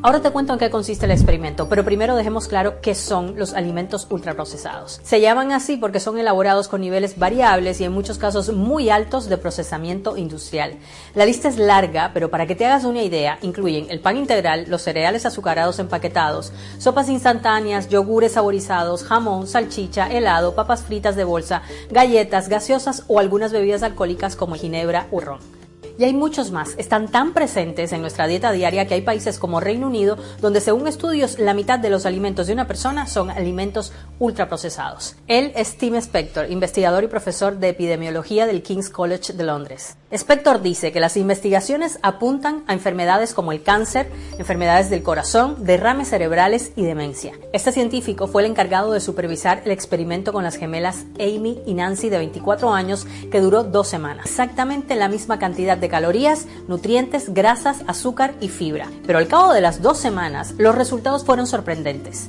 Ahora 0.05 0.21
te 0.21 0.33
cuento 0.33 0.53
en 0.53 0.59
qué 0.59 0.69
consiste 0.69 1.05
el 1.05 1.13
experimento, 1.13 1.69
pero 1.69 1.85
primero 1.85 2.17
dejemos 2.17 2.49
claro 2.49 2.81
qué 2.81 2.93
son 2.93 3.35
los 3.37 3.55
alimentos 3.55 4.09
ultraprocesados. 4.11 5.01
Se 5.05 5.21
llaman 5.21 5.53
así 5.53 5.77
porque 5.77 6.01
son 6.01 6.19
elaborados 6.19 6.67
con 6.67 6.81
niveles 6.81 7.21
variables 7.21 7.81
y 7.81 7.85
en 7.85 7.93
muchos 7.93 8.19
casos 8.19 8.53
muy 8.53 8.91
altos 8.91 9.29
de 9.29 9.39
procesamiento 9.39 10.17
industrial. 10.17 10.75
La 11.15 11.25
lista 11.25 11.47
es 11.47 11.57
larga, 11.57 12.11
pero 12.13 12.33
para 12.33 12.49
que 12.49 12.57
te 12.57 12.67
hagas 12.67 12.83
una 12.83 13.05
idea, 13.05 13.39
incluyen 13.43 13.87
el 13.91 14.01
pan 14.01 14.17
integral, 14.17 14.65
los 14.67 14.83
cereales 14.83 15.25
azucarados 15.25 15.79
empaquetados, 15.79 16.53
sopas 16.79 17.09
instantáneas, 17.09 17.89
yogures 17.89 18.33
saborizados, 18.33 19.05
jamón, 19.05 19.47
salchicha, 19.47 20.11
helado, 20.11 20.57
papas 20.57 20.83
fritas 20.83 21.15
de 21.15 21.23
bolsa, 21.23 21.63
galletas, 21.93 22.49
gaseosas 22.49 23.05
o 23.07 23.21
algunas 23.21 23.53
bebidas 23.53 23.85
alcohólicas 23.85 24.35
como 24.35 24.57
ginebra 24.57 25.07
o 25.13 25.21
ron. 25.21 25.62
Y 25.99 26.05
hay 26.05 26.13
muchos 26.13 26.51
más. 26.51 26.75
Están 26.79 27.11
tan 27.11 27.33
presentes 27.35 27.93
en 27.93 28.01
nuestra 28.01 28.27
dieta 28.27 28.53
diaria 28.53 28.87
que 28.87 28.95
hay 28.95 29.03
países 29.03 29.39
como 29.39 29.61
Reino 29.61 29.87
Unido 29.87 30.17
donde 30.41 30.61
según 30.61 30.89
estudios 30.89 31.39
la 31.39 31.55
mitad 31.55 31.79
de 31.79 31.91
los 31.91 32.07
alimentos 32.07 32.47
de 32.47 32.53
una 32.53 32.67
persona 32.67 33.07
son 33.07 33.31
alimentos 33.31 33.93
ultraprocesados. 34.19 35.17
Él 35.27 35.53
es 35.55 35.77
Tim 35.77 35.95
Spector, 35.97 36.51
investigador 36.51 37.05
y 37.05 37.09
profesor 37.09 37.59
de 37.59 37.69
epidemiología 37.69 38.47
del 38.47 38.63
King's 38.63 38.91
College 38.91 39.33
de 39.33 39.45
Londres. 39.45 39.97
Spector 40.13 40.61
dice 40.61 40.93
que 40.93 41.01
las 41.01 41.17
investigaciones 41.17 41.99
apuntan 42.03 42.65
a 42.67 42.75
enfermedades 42.75 43.33
como 43.33 43.51
el 43.51 43.63
cáncer, 43.63 44.11
enfermedades 44.39 44.91
del 44.91 45.03
corazón, 45.03 45.65
derrames 45.65 46.11
cerebrales 46.11 46.73
y 46.77 46.85
demencia. 46.85 47.33
Este 47.55 47.73
científico 47.73 48.27
fue 48.27 48.43
el 48.43 48.51
encargado 48.51 48.93
de 48.93 49.01
supervisar 49.01 49.63
el 49.65 49.71
experimento 49.71 50.35
con 50.35 50.45
las 50.45 50.57
gemelas 50.57 51.07
Amy 51.19 51.63
y 51.65 51.73
Nancy 51.73 52.11
de 52.11 52.19
24 52.19 52.75
años 52.75 53.07
que 53.31 53.41
duró 53.41 53.65
dos 53.65 53.89
semanas. 53.89 54.27
Exactamente 54.27 54.97
la 54.97 55.09
misma 55.09 55.39
cantidad 55.39 55.79
de 55.79 55.89
calorías, 55.89 56.47
nutrientes, 56.69 57.33
grasas, 57.33 57.79
azúcar 57.87 58.35
y 58.39 58.51
fibra. 58.51 58.89
Pero 59.07 59.19
al 59.19 59.29
cabo 59.29 59.55
de 59.55 59.63
las 59.63 59.81
dos 59.81 59.97
semanas, 59.97 60.55
los 60.59 60.75
resultados 60.75 61.25
fueron 61.25 61.47
sorprendentes. 61.47 62.29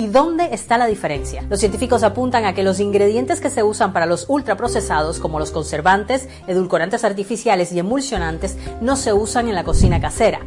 ¿Y 0.00 0.06
dónde 0.06 0.48
está 0.54 0.78
la 0.78 0.86
diferencia? 0.86 1.44
Los 1.50 1.60
científicos 1.60 2.02
apuntan 2.04 2.46
a 2.46 2.54
que 2.54 2.62
los 2.62 2.80
ingredientes 2.80 3.38
que 3.38 3.50
se 3.50 3.62
usan 3.62 3.92
para 3.92 4.06
los 4.06 4.24
ultraprocesados, 4.30 5.20
como 5.20 5.38
los 5.38 5.50
conservantes, 5.50 6.26
edulcorantes 6.46 7.04
artificiales 7.04 7.70
y 7.72 7.80
emulsionantes, 7.80 8.56
no 8.80 8.96
se 8.96 9.12
usan 9.12 9.50
en 9.50 9.54
la 9.54 9.64
cocina 9.64 10.00
casera. 10.00 10.40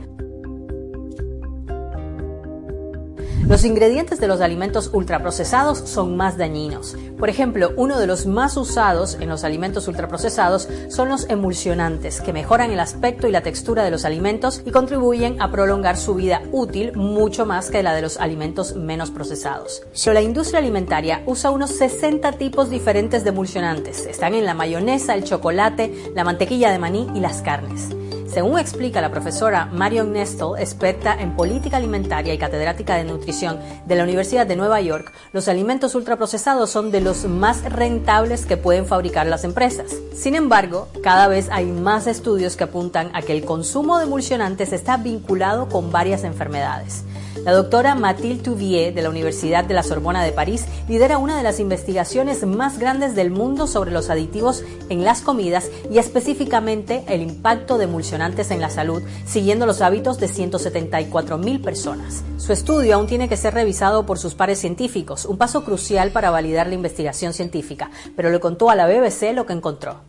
Los 3.48 3.66
ingredientes 3.66 4.22
de 4.22 4.28
los 4.28 4.40
alimentos 4.40 4.90
ultraprocesados 4.94 5.78
son 5.80 6.16
más 6.16 6.38
dañinos. 6.38 6.96
Por 7.20 7.30
ejemplo, 7.30 7.74
uno 7.76 8.00
de 8.00 8.08
los 8.08 8.26
más 8.26 8.56
usados 8.56 9.18
en 9.20 9.28
los 9.28 9.44
alimentos 9.44 9.88
ultraprocesados 9.90 10.70
son 10.88 11.10
los 11.10 11.30
emulsionantes, 11.30 12.22
que 12.22 12.32
mejoran 12.32 12.72
el 12.72 12.80
aspecto 12.80 13.28
y 13.28 13.32
la 13.32 13.42
textura 13.42 13.84
de 13.84 13.92
los 13.92 14.06
alimentos 14.06 14.62
y 14.66 14.72
contribuyen 14.72 15.42
a 15.42 15.52
prolongar 15.52 15.98
su 15.98 16.16
vida 16.16 16.42
útil 16.54 16.96
mucho 16.96 17.46
más 17.46 17.70
que 17.70 17.84
la 17.84 17.94
de 17.94 18.02
los 18.02 18.18
alimentos 18.18 18.78
menos 18.78 19.12
procesados. 19.12 19.84
Pero 20.04 20.14
la 20.14 20.22
industria 20.22 20.60
alimentaria 20.60 21.22
usa 21.26 21.52
unos 21.52 21.72
60 21.72 22.32
tipos 22.34 22.70
diferentes 22.70 23.26
de 23.26 23.32
emulsionantes. 23.32 24.06
Están 24.06 24.36
en 24.36 24.46
la 24.46 24.54
mayonesa, 24.54 25.16
el 25.16 25.26
chocolate, 25.26 26.12
la 26.16 26.24
mantequilla 26.24 26.72
de 26.72 26.80
maní 26.80 27.10
y 27.14 27.20
las 27.20 27.42
carnes. 27.42 27.90
Según 28.34 28.58
explica 28.58 29.00
la 29.00 29.12
profesora 29.12 29.68
Marion 29.68 30.12
Nestle, 30.12 30.60
experta 30.60 31.14
en 31.14 31.36
política 31.36 31.78
alimentaria 31.78 32.34
y 32.34 32.40
catedrática 32.40 32.96
de 32.96 33.04
nutrición 33.04 33.60
de 33.86 33.96
la 33.96 34.04
Universidad 34.04 34.48
de 34.48 34.56
Nueva 34.56 34.82
York, 34.82 35.14
los 35.34 35.48
alimentos 35.48 35.94
ultraprocesados 35.94 36.72
son 36.72 36.90
de 36.90 37.00
los 37.00 37.26
más 37.26 37.64
rentables 37.72 38.48
que 38.48 38.58
pueden 38.58 38.88
fabricar 38.88 39.28
las 39.28 39.44
empresas. 39.44 39.92
Sin 40.16 40.34
embargo, 40.34 40.88
cada 41.04 41.28
vez 41.28 41.48
hay 41.52 41.68
más 41.68 42.08
estudios 42.08 42.56
que 42.56 42.64
apuntan 42.64 43.12
a 43.14 43.22
que 43.22 43.34
el 43.34 43.46
consumo 43.46 44.00
de 44.00 44.06
emulsionantes 44.06 44.74
está 44.74 44.98
vinculado 44.98 45.70
con 45.70 45.92
varias 45.92 46.24
enfermedades. 46.24 47.04
La 47.46 47.52
doctora 47.52 47.94
Mathilde 47.94 48.42
Touvier 48.42 48.94
de 48.94 49.02
la 49.02 49.10
Universidad 49.10 49.66
de 49.66 49.74
la 49.74 49.84
Sorbona 49.84 50.24
de 50.24 50.32
París 50.32 50.66
lidera 50.88 51.18
una 51.18 51.36
de 51.36 51.44
las 51.44 51.60
investigaciones 51.60 52.46
más 52.46 52.80
grandes 52.80 53.16
del 53.16 53.32
mundo 53.32 53.68
sobre 53.68 53.92
los 53.92 54.10
aditivos 54.10 54.64
en 54.88 55.04
las 55.04 55.20
comidas 55.20 55.70
y 55.92 55.98
específicamente 55.98 57.04
el 57.10 57.22
impacto 57.22 57.78
de 57.78 57.84
emulsionantes 57.84 58.50
en 58.50 58.62
la 58.62 58.70
salud, 58.70 59.04
siguiendo 59.26 59.66
los 59.66 59.82
hábitos 59.82 60.20
de 60.22 60.30
174 60.30 61.38
mil 61.38 61.60
personas. 61.60 62.24
Su 62.38 62.54
estudio 62.54 62.96
aún 62.96 63.08
tiene 63.08 63.28
que 63.28 63.36
ser 63.36 63.54
revisado 63.54 64.06
por 64.06 64.20
sus 64.20 64.36
pares 64.36 64.60
científicos, 64.60 65.26
un 65.26 65.38
paso 65.38 65.66
crucial 65.66 66.12
para 66.12 66.32
validar 66.32 66.68
la 66.68 66.76
investigación 66.76 67.34
científica, 67.34 67.92
pero 68.16 68.30
le 68.30 68.40
contó 68.40 68.70
a 68.70 68.76
la 68.76 68.88
BBC 68.88 69.34
lo 69.34 69.46
que 69.46 69.52
encontró. 69.52 70.00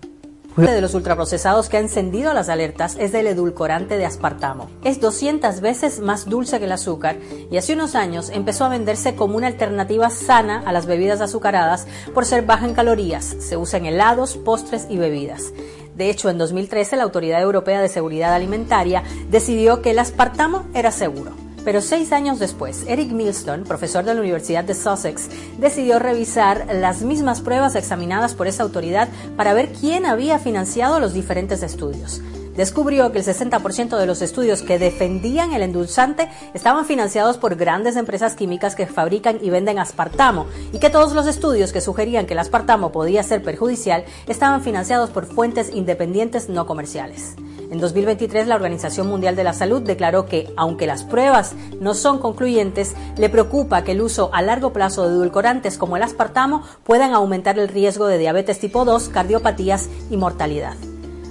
Uno 0.56 0.70
de 0.70 0.80
los 0.80 0.94
ultraprocesados 0.94 1.68
que 1.68 1.78
ha 1.78 1.80
encendido 1.80 2.32
las 2.32 2.48
alertas 2.48 2.96
es 3.00 3.10
del 3.10 3.26
edulcorante 3.26 3.96
de 3.96 4.06
aspartamo. 4.06 4.70
Es 4.84 5.00
200 5.00 5.60
veces 5.60 5.98
más 5.98 6.26
dulce 6.26 6.60
que 6.60 6.66
el 6.66 6.72
azúcar 6.72 7.16
y 7.50 7.56
hace 7.56 7.72
unos 7.72 7.96
años 7.96 8.30
empezó 8.30 8.64
a 8.64 8.68
venderse 8.68 9.16
como 9.16 9.36
una 9.36 9.48
alternativa 9.48 10.10
sana 10.10 10.62
a 10.64 10.72
las 10.72 10.86
bebidas 10.86 11.20
azucaradas 11.20 11.88
por 12.14 12.24
ser 12.24 12.46
baja 12.46 12.66
en 12.66 12.74
calorías. 12.74 13.24
Se 13.40 13.56
usa 13.56 13.80
en 13.80 13.86
helados, 13.86 14.36
postres 14.36 14.86
y 14.88 14.96
bebidas. 14.96 15.52
De 15.96 16.08
hecho, 16.08 16.30
en 16.30 16.38
2013 16.38 16.98
la 16.98 17.02
Autoridad 17.02 17.42
Europea 17.42 17.80
de 17.80 17.88
Seguridad 17.88 18.32
Alimentaria 18.32 19.02
decidió 19.30 19.82
que 19.82 19.90
el 19.90 19.98
aspartamo 19.98 20.66
era 20.72 20.92
seguro. 20.92 21.32
Pero 21.64 21.80
seis 21.80 22.12
años 22.12 22.38
después, 22.38 22.84
Eric 22.86 23.10
Milston, 23.10 23.64
profesor 23.64 24.04
de 24.04 24.14
la 24.14 24.20
Universidad 24.20 24.64
de 24.64 24.74
Sussex, 24.74 25.28
decidió 25.58 25.98
revisar 25.98 26.66
las 26.72 27.02
mismas 27.02 27.40
pruebas 27.40 27.74
examinadas 27.74 28.34
por 28.34 28.46
esa 28.46 28.62
autoridad 28.62 29.08
para 29.36 29.54
ver 29.54 29.72
quién 29.72 30.04
había 30.04 30.38
financiado 30.38 31.00
los 31.00 31.14
diferentes 31.14 31.62
estudios. 31.62 32.20
Descubrió 32.54 33.10
que 33.10 33.18
el 33.18 33.24
60% 33.24 33.98
de 33.98 34.06
los 34.06 34.22
estudios 34.22 34.62
que 34.62 34.78
defendían 34.78 35.52
el 35.52 35.62
endulzante 35.62 36.28
estaban 36.52 36.84
financiados 36.84 37.36
por 37.36 37.56
grandes 37.56 37.96
empresas 37.96 38.36
químicas 38.36 38.76
que 38.76 38.86
fabrican 38.86 39.38
y 39.42 39.50
venden 39.50 39.80
aspartamo 39.80 40.46
y 40.72 40.78
que 40.78 40.90
todos 40.90 41.14
los 41.14 41.26
estudios 41.26 41.72
que 41.72 41.80
sugerían 41.80 42.26
que 42.26 42.34
el 42.34 42.38
aspartamo 42.38 42.92
podía 42.92 43.24
ser 43.24 43.42
perjudicial 43.42 44.04
estaban 44.28 44.62
financiados 44.62 45.10
por 45.10 45.26
fuentes 45.26 45.74
independientes 45.74 46.48
no 46.48 46.66
comerciales. 46.66 47.34
En 47.74 47.80
2023, 47.80 48.46
la 48.46 48.54
Organización 48.54 49.08
Mundial 49.08 49.34
de 49.34 49.42
la 49.42 49.52
Salud 49.52 49.82
declaró 49.82 50.26
que, 50.26 50.48
aunque 50.56 50.86
las 50.86 51.02
pruebas 51.02 51.56
no 51.80 51.94
son 51.94 52.20
concluyentes, 52.20 52.94
le 53.18 53.28
preocupa 53.28 53.82
que 53.82 53.90
el 53.90 54.00
uso 54.00 54.30
a 54.32 54.42
largo 54.42 54.72
plazo 54.72 55.02
de 55.02 55.16
edulcorantes 55.16 55.76
como 55.76 55.96
el 55.96 56.04
aspartamo 56.04 56.62
puedan 56.84 57.14
aumentar 57.14 57.58
el 57.58 57.66
riesgo 57.66 58.06
de 58.06 58.18
diabetes 58.18 58.60
tipo 58.60 58.84
2, 58.84 59.08
cardiopatías 59.08 59.88
y 60.08 60.16
mortalidad. 60.16 60.76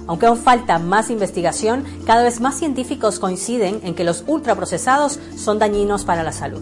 Aunque 0.06 0.26
aún 0.26 0.36
falta 0.36 0.78
más 0.78 1.08
investigación, 1.08 1.82
cada 2.04 2.22
vez 2.22 2.42
más 2.42 2.58
científicos 2.58 3.18
coinciden 3.18 3.80
en 3.82 3.94
que 3.94 4.04
los 4.04 4.22
ultraprocesados 4.26 5.18
son 5.38 5.58
dañinos 5.58 6.04
para 6.04 6.22
la 6.22 6.32
salud. 6.32 6.60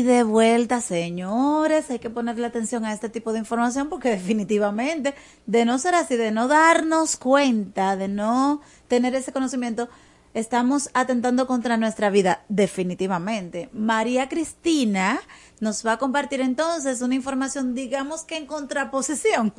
Y 0.00 0.02
de 0.02 0.22
vuelta, 0.22 0.80
señores, 0.80 1.90
hay 1.90 1.98
que 1.98 2.08
ponerle 2.08 2.46
atención 2.46 2.86
a 2.86 2.94
este 2.94 3.10
tipo 3.10 3.34
de 3.34 3.38
información 3.38 3.90
porque 3.90 4.08
definitivamente, 4.08 5.14
de 5.44 5.66
no 5.66 5.78
ser 5.78 5.94
así, 5.94 6.16
de 6.16 6.30
no 6.30 6.48
darnos 6.48 7.18
cuenta, 7.18 7.98
de 7.98 8.08
no 8.08 8.62
tener 8.88 9.14
ese 9.14 9.30
conocimiento, 9.30 9.90
estamos 10.32 10.88
atentando 10.94 11.46
contra 11.46 11.76
nuestra 11.76 12.08
vida, 12.08 12.46
definitivamente. 12.48 13.68
María 13.74 14.30
Cristina 14.30 15.20
nos 15.60 15.84
va 15.84 15.92
a 15.92 15.98
compartir 15.98 16.40
entonces 16.40 17.02
una 17.02 17.14
información, 17.14 17.74
digamos 17.74 18.22
que 18.22 18.38
en 18.38 18.46
contraposición 18.46 19.52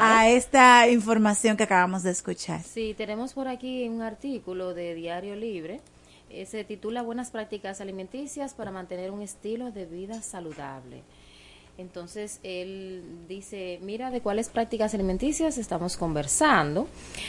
a 0.00 0.28
esta 0.28 0.88
información 0.88 1.56
que 1.56 1.64
acabamos 1.64 2.04
de 2.04 2.12
escuchar. 2.12 2.62
Sí, 2.62 2.94
tenemos 2.96 3.32
por 3.34 3.48
aquí 3.48 3.88
un 3.88 4.00
artículo 4.00 4.74
de 4.74 4.94
Diario 4.94 5.34
Libre. 5.34 5.80
Eh, 6.36 6.46
se 6.46 6.64
titula 6.64 7.02
Buenas 7.02 7.30
prácticas 7.30 7.80
alimenticias 7.80 8.52
para 8.54 8.70
mantener 8.70 9.10
un 9.10 9.22
estilo 9.22 9.70
de 9.70 9.86
vida 9.86 10.20
saludable. 10.22 11.02
Entonces, 11.78 12.40
él 12.42 13.02
dice, 13.28 13.78
mira 13.82 14.10
de 14.10 14.20
cuáles 14.22 14.48
prácticas 14.48 14.94
alimenticias 14.94 15.58
estamos 15.58 15.96
conversando. 15.96 16.88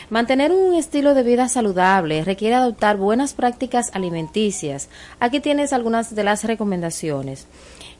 Mantener 0.09 0.51
un 0.51 0.73
estilo 0.73 1.13
de 1.13 1.23
vida 1.23 1.49
saludable 1.49 2.23
requiere 2.23 2.55
adoptar 2.55 2.95
buenas 2.97 3.33
prácticas 3.33 3.91
alimenticias. 3.93 4.89
Aquí 5.19 5.41
tienes 5.41 5.73
algunas 5.73 6.15
de 6.15 6.23
las 6.23 6.45
recomendaciones. 6.45 7.45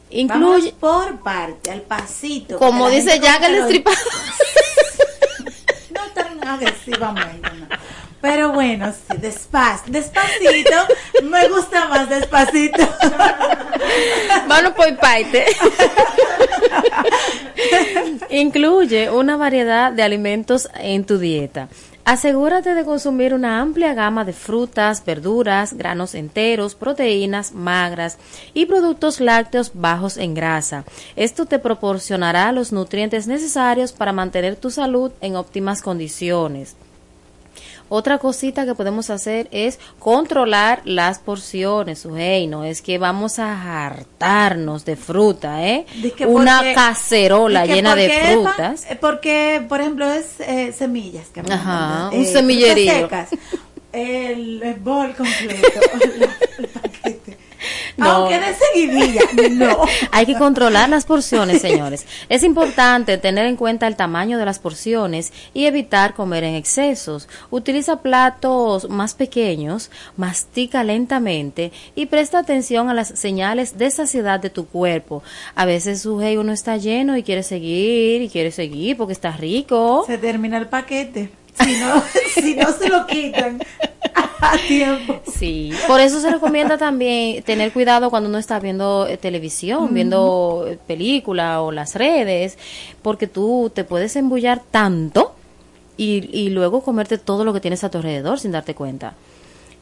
Incluye, 0.10 0.74
Vamos 0.80 1.08
por 1.12 1.20
parte, 1.22 1.72
al 1.72 1.82
pasito. 1.82 2.58
como 2.58 2.90
dice 2.90 3.20
Jack 3.20 3.44
el 3.44 3.54
Destripador. 3.54 3.98
No 5.90 6.02
tan 6.14 6.48
agresivamente, 6.48 7.50
no. 7.60 7.68
Pero 8.22 8.52
bueno, 8.52 8.92
sí, 8.92 9.18
despacio, 9.18 9.92
despacito, 9.92 10.76
me 11.24 11.48
gusta 11.50 11.88
más 11.88 12.10
despacito. 12.10 12.88
Vamos 14.48 14.72
por 14.72 14.98
parte. 14.98 15.46
Incluye 18.30 19.10
una 19.12 19.38
variedad 19.38 19.92
de 19.92 20.04
alimentos 20.04 20.68
en 20.80 21.06
tu 21.06 21.20
dieta. 21.20 21.70
Asegúrate 22.06 22.74
de 22.74 22.86
consumir 22.86 23.34
una 23.34 23.60
amplia 23.60 23.94
gama 23.94 24.24
de 24.24 24.32
frutas, 24.32 25.04
verduras, 25.04 25.74
granos 25.74 26.16
enteros, 26.16 26.74
proteínas 26.74 27.52
magras 27.52 28.18
y 28.54 28.66
productos 28.66 29.20
lácteos 29.20 29.72
bajos 29.74 30.16
en 30.16 30.34
grasa. 30.34 30.86
Esto 31.18 31.46
te 31.46 31.60
proporcionará 31.60 32.54
los 32.54 32.72
nutrientes 32.72 33.28
necesarios 33.28 33.92
para 33.92 34.14
mantener 34.14 34.56
tu 34.56 34.72
salud 34.72 35.12
en 35.20 35.36
óptimas 35.36 35.82
condiciones. 35.82 36.78
Otra 37.90 38.18
cosita 38.18 38.66
que 38.66 38.76
podemos 38.76 39.10
hacer 39.10 39.48
es 39.52 39.80
controlar 40.00 40.82
las 40.86 41.20
porciones, 41.20 42.06
hey, 42.18 42.48
no 42.48 42.64
es 42.64 42.82
que 42.82 42.98
vamos 42.98 43.40
a 43.40 43.86
hartarnos 43.86 44.86
de 44.86 44.96
fruta, 44.96 45.66
¿eh? 45.66 45.86
Una 46.28 46.74
cacerola 46.74 47.66
llena 47.66 47.96
de 47.96 48.10
frutas. 48.10 48.86
eh, 48.90 48.98
Porque, 49.00 49.64
por 49.68 49.82
ejemplo, 49.82 50.10
es 50.12 50.40
eh, 50.40 50.74
semillas. 50.78 51.28
Que 51.30 51.42
Ajá, 51.42 52.10
un 52.14 52.22
eh, 52.24 52.26
semillerío. 52.26 52.92
secas. 52.94 53.30
El, 53.94 54.62
el 54.62 54.76
bol 54.76 55.16
completo. 55.16 55.80
el 56.60 56.68
paquete. 56.68 57.27
No. 57.98 58.10
Aunque 58.10 58.40
de 58.40 58.54
seguidilla, 58.54 59.22
no. 59.52 59.86
Hay 60.12 60.28
que 60.28 60.36
controlar 60.36 60.88
las 60.88 61.06
porciones, 61.06 61.62
señores. 61.62 62.06
Es 62.30 62.44
importante 62.44 63.18
tener 63.18 63.48
en 63.48 63.56
cuenta 63.56 63.88
el 63.88 63.96
tamaño 63.96 64.38
de 64.38 64.46
las 64.46 64.60
porciones 64.60 65.34
y 65.54 65.66
evitar 65.66 66.14
comer 66.14 66.44
en 66.44 66.54
excesos. 66.54 67.28
Utiliza 67.50 68.02
platos 68.04 68.88
más 68.90 69.16
pequeños, 69.16 69.90
mastica 70.16 70.84
lentamente 70.84 71.72
y 71.96 72.06
presta 72.06 72.40
atención 72.40 72.90
a 72.90 72.94
las 72.94 73.08
señales 73.08 73.80
de 73.80 73.90
saciedad 73.90 74.40
de 74.40 74.52
tu 74.52 74.68
cuerpo. 74.68 75.24
A 75.56 75.66
veces 75.66 76.04
su 76.04 76.22
hey, 76.22 76.38
uno 76.38 76.54
está 76.54 76.78
lleno 76.78 77.18
y 77.18 77.24
quiere 77.24 77.42
seguir 77.42 78.22
y 78.22 78.30
quiere 78.30 78.52
seguir 78.52 78.96
porque 78.96 79.14
está 79.14 79.32
rico. 79.32 80.04
Se 80.06 80.20
termina 80.20 80.58
el 80.58 80.68
paquete. 80.68 81.32
Si 81.64 81.76
no, 81.78 82.04
si 82.36 82.56
no 82.56 82.72
se 82.72 82.90
lo 82.90 83.08
quitan 83.08 83.60
a 84.42 84.58
tiempo. 84.68 85.22
Sí, 85.32 85.72
por 85.88 86.00
eso 86.00 86.20
se 86.20 86.30
recomienda 86.30 86.78
también 86.78 87.44
tener 87.44 87.72
cuidado 87.72 88.10
cuando 88.10 88.30
uno 88.30 88.38
está 88.38 88.60
viendo 88.60 89.08
eh, 89.08 89.18
televisión, 89.18 89.94
viendo 89.94 90.66
eh, 90.68 90.78
película 90.88 91.62
o 91.62 91.72
las 91.72 91.96
redes, 91.96 92.58
porque 93.02 93.28
tú 93.28 93.72
te 93.74 93.84
puedes 93.84 94.16
embullar 94.16 94.62
tanto 94.72 95.34
y, 95.98 96.30
y 96.32 96.50
luego 96.50 96.82
comerte 96.82 97.18
todo 97.18 97.44
lo 97.44 97.54
que 97.54 97.62
tienes 97.62 97.84
a 97.84 97.90
tu 97.90 97.98
alrededor 97.98 98.40
sin 98.40 98.52
darte 98.52 98.76
cuenta. 98.76 99.16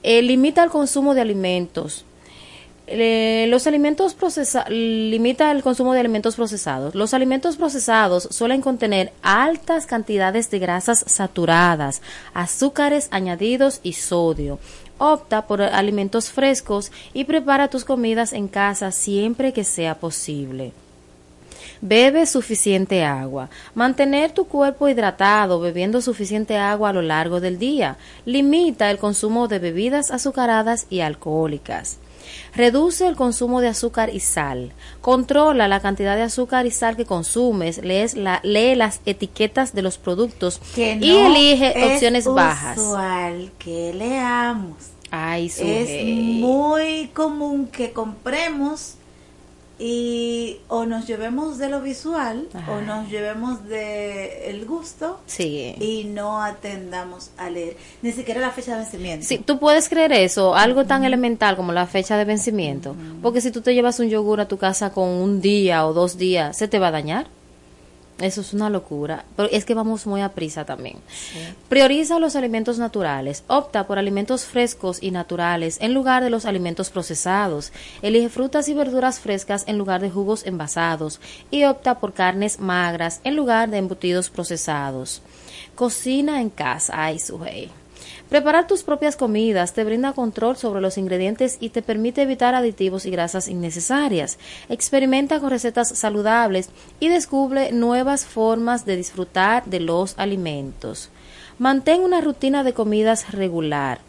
Eh, 0.07 0.21
limita 0.21 0.63
el 0.63 0.69
consumo 0.69 1.15
de 1.15 1.21
alimentos. 1.21 2.05
Los 2.87 3.65
alimentos 3.65 4.13
procesados 4.13 4.69
limita 4.69 5.51
el 5.51 5.63
consumo 5.63 5.93
de 5.93 6.01
alimentos 6.01 6.35
procesados. 6.35 6.93
Los 6.93 7.15
alimentos 7.15 7.57
procesados 7.57 8.27
suelen 8.29 8.61
contener 8.61 9.11
altas 9.23 9.87
cantidades 9.87 10.51
de 10.51 10.59
grasas 10.59 11.03
saturadas, 11.07 12.03
azúcares 12.35 13.07
añadidos 13.09 13.79
y 13.81 13.93
sodio. 13.93 14.59
Opta 14.99 15.47
por 15.47 15.63
alimentos 15.63 16.29
frescos 16.29 16.91
y 17.11 17.23
prepara 17.23 17.69
tus 17.69 17.85
comidas 17.85 18.33
en 18.33 18.47
casa 18.47 18.91
siempre 18.91 19.51
que 19.51 19.63
sea 19.63 19.95
posible. 19.95 20.71
Bebe 21.81 22.25
suficiente 22.27 23.03
agua. 23.03 23.49
Mantener 23.73 24.31
tu 24.31 24.45
cuerpo 24.45 24.87
hidratado 24.87 25.59
bebiendo 25.59 26.01
suficiente 26.01 26.57
agua 26.57 26.89
a 26.89 26.93
lo 26.93 27.01
largo 27.01 27.41
del 27.41 27.57
día. 27.57 27.97
Limita 28.25 28.91
el 28.91 28.99
consumo 28.99 29.47
de 29.47 29.59
bebidas 29.59 30.11
azucaradas 30.11 30.85
y 30.89 31.01
alcohólicas. 31.01 31.97
Reduce 32.55 33.07
el 33.07 33.15
consumo 33.15 33.61
de 33.61 33.67
azúcar 33.67 34.09
y 34.13 34.19
sal. 34.19 34.71
Controla 35.01 35.67
la 35.67 35.79
cantidad 35.79 36.15
de 36.15 36.21
azúcar 36.23 36.65
y 36.65 36.71
sal 36.71 36.95
que 36.95 37.05
consumes. 37.05 37.77
Lees 37.79 38.15
la- 38.15 38.39
lee 38.43 38.75
las 38.75 39.01
etiquetas 39.05 39.73
de 39.73 39.81
los 39.81 39.97
productos 39.97 40.59
Que 40.73 40.93
y 40.93 41.11
no 41.11 41.27
elige 41.27 41.73
es 41.79 41.93
opciones 41.93 42.25
bajas. 42.27 42.77
usual 42.77 43.51
que 43.59 43.93
leamos. 43.93 44.75
Ay, 45.11 45.45
es 45.57 46.05
muy 46.41 47.07
común 47.13 47.67
que 47.67 47.91
compremos 47.93 48.95
y 49.77 50.57
o 50.69 50.85
nos 50.85 51.05
llevemos 51.05 51.57
de 51.57 51.69
lo 51.69 51.81
visual 51.81 52.47
o 52.71 52.81
nos 52.81 53.09
llevemos 53.09 53.65
de 53.67 54.49
el 54.49 54.65
gusto 54.65 55.19
Sí. 55.25 55.75
y 55.79 56.05
no 56.05 56.41
atendamos 56.41 57.29
a 57.37 57.49
leer 57.49 57.75
ni 58.01 58.11
siquiera 58.11 58.39
la 58.41 58.51
fecha 58.51 58.71
de 58.71 58.83
vencimiento. 58.83 59.25
Sí, 59.25 59.37
tú 59.37 59.59
puedes 59.59 59.89
creer 59.89 60.13
eso, 60.13 60.55
algo 60.55 60.85
tan 60.85 61.03
elemental 61.03 61.55
como 61.55 61.71
la 61.73 61.87
fecha 61.87 62.17
de 62.17 62.25
vencimiento, 62.25 62.95
porque 63.21 63.41
si 63.41 63.51
tú 63.51 63.61
te 63.61 63.73
llevas 63.73 63.99
un 63.99 64.09
yogur 64.09 64.39
a 64.39 64.47
tu 64.47 64.57
casa 64.57 64.91
con 64.91 65.09
un 65.09 65.41
día 65.41 65.85
o 65.85 65.93
dos 65.93 66.17
días, 66.17 66.57
se 66.57 66.67
te 66.67 66.79
va 66.79 66.87
a 66.87 66.91
dañar. 66.91 67.27
Eso 68.19 68.39
es 68.39 68.53
una 68.53 68.69
locura, 68.69 69.25
pero 69.35 69.49
es 69.51 69.65
que 69.65 69.73
vamos 69.73 70.07
muy 70.07 70.21
a 70.21 70.29
prisa 70.29 70.63
también. 70.63 70.97
Prioriza 71.67 72.17
los 72.17 72.37
alimentos 72.37 72.79
naturales. 72.79 73.43
Opta 73.47 73.87
por 73.87 73.99
alimentos 73.99 74.45
frescos 74.45 75.03
y 75.03 75.11
naturales 75.11 75.77
en 75.81 75.93
lugar 75.93 76.23
de 76.23 76.29
los 76.29 76.45
alimentos 76.45 76.89
procesados. 76.89 77.73
Elige 78.01 78.29
frutas 78.29 78.69
y 78.69 78.73
verduras 78.73 79.19
frescas 79.19 79.65
en 79.67 79.77
lugar 79.77 79.99
de 79.99 80.11
jugos 80.11 80.45
envasados. 80.45 81.19
Y 81.51 81.65
opta 81.65 81.99
por 81.99 82.13
carnes 82.13 82.59
magras 82.59 83.19
en 83.25 83.35
lugar 83.35 83.69
de 83.69 83.79
embutidos 83.79 84.29
procesados. 84.29 85.21
Cocina 85.75 86.39
en 86.39 86.49
casa. 86.49 86.93
Ay, 86.95 87.19
sujei. 87.19 87.69
Preparar 88.29 88.65
tus 88.65 88.81
propias 88.81 89.15
comidas 89.15 89.73
te 89.73 89.83
brinda 89.83 90.13
control 90.13 90.57
sobre 90.57 90.81
los 90.81 90.97
ingredientes 90.97 91.57
y 91.59 91.69
te 91.69 91.83
permite 91.83 92.23
evitar 92.23 92.55
aditivos 92.55 93.05
y 93.05 93.11
grasas 93.11 93.47
innecesarias. 93.47 94.39
Experimenta 94.67 95.39
con 95.39 95.51
recetas 95.51 95.89
saludables 95.89 96.69
y 96.99 97.09
descubre 97.09 97.71
nuevas 97.71 98.25
formas 98.25 98.83
de 98.83 98.97
disfrutar 98.97 99.65
de 99.65 99.79
los 99.79 100.17
alimentos. 100.17 101.09
Mantén 101.59 102.01
una 102.01 102.19
rutina 102.19 102.63
de 102.63 102.73
comidas 102.73 103.31
regular. 103.31 103.99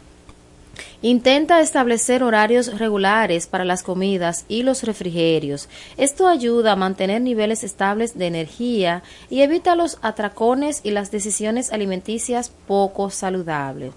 Intenta 1.03 1.61
establecer 1.61 2.23
horarios 2.23 2.79
regulares 2.79 3.45
para 3.45 3.65
las 3.65 3.83
comidas 3.83 4.45
y 4.47 4.63
los 4.63 4.81
refrigerios. 4.81 5.69
Esto 5.95 6.27
ayuda 6.27 6.71
a 6.71 6.75
mantener 6.75 7.21
niveles 7.21 7.63
estables 7.63 8.17
de 8.17 8.25
energía 8.25 9.03
y 9.29 9.41
evita 9.41 9.75
los 9.75 9.99
atracones 10.01 10.81
y 10.83 10.89
las 10.89 11.11
decisiones 11.11 11.71
alimenticias 11.71 12.51
poco 12.67 13.11
saludables. 13.11 13.93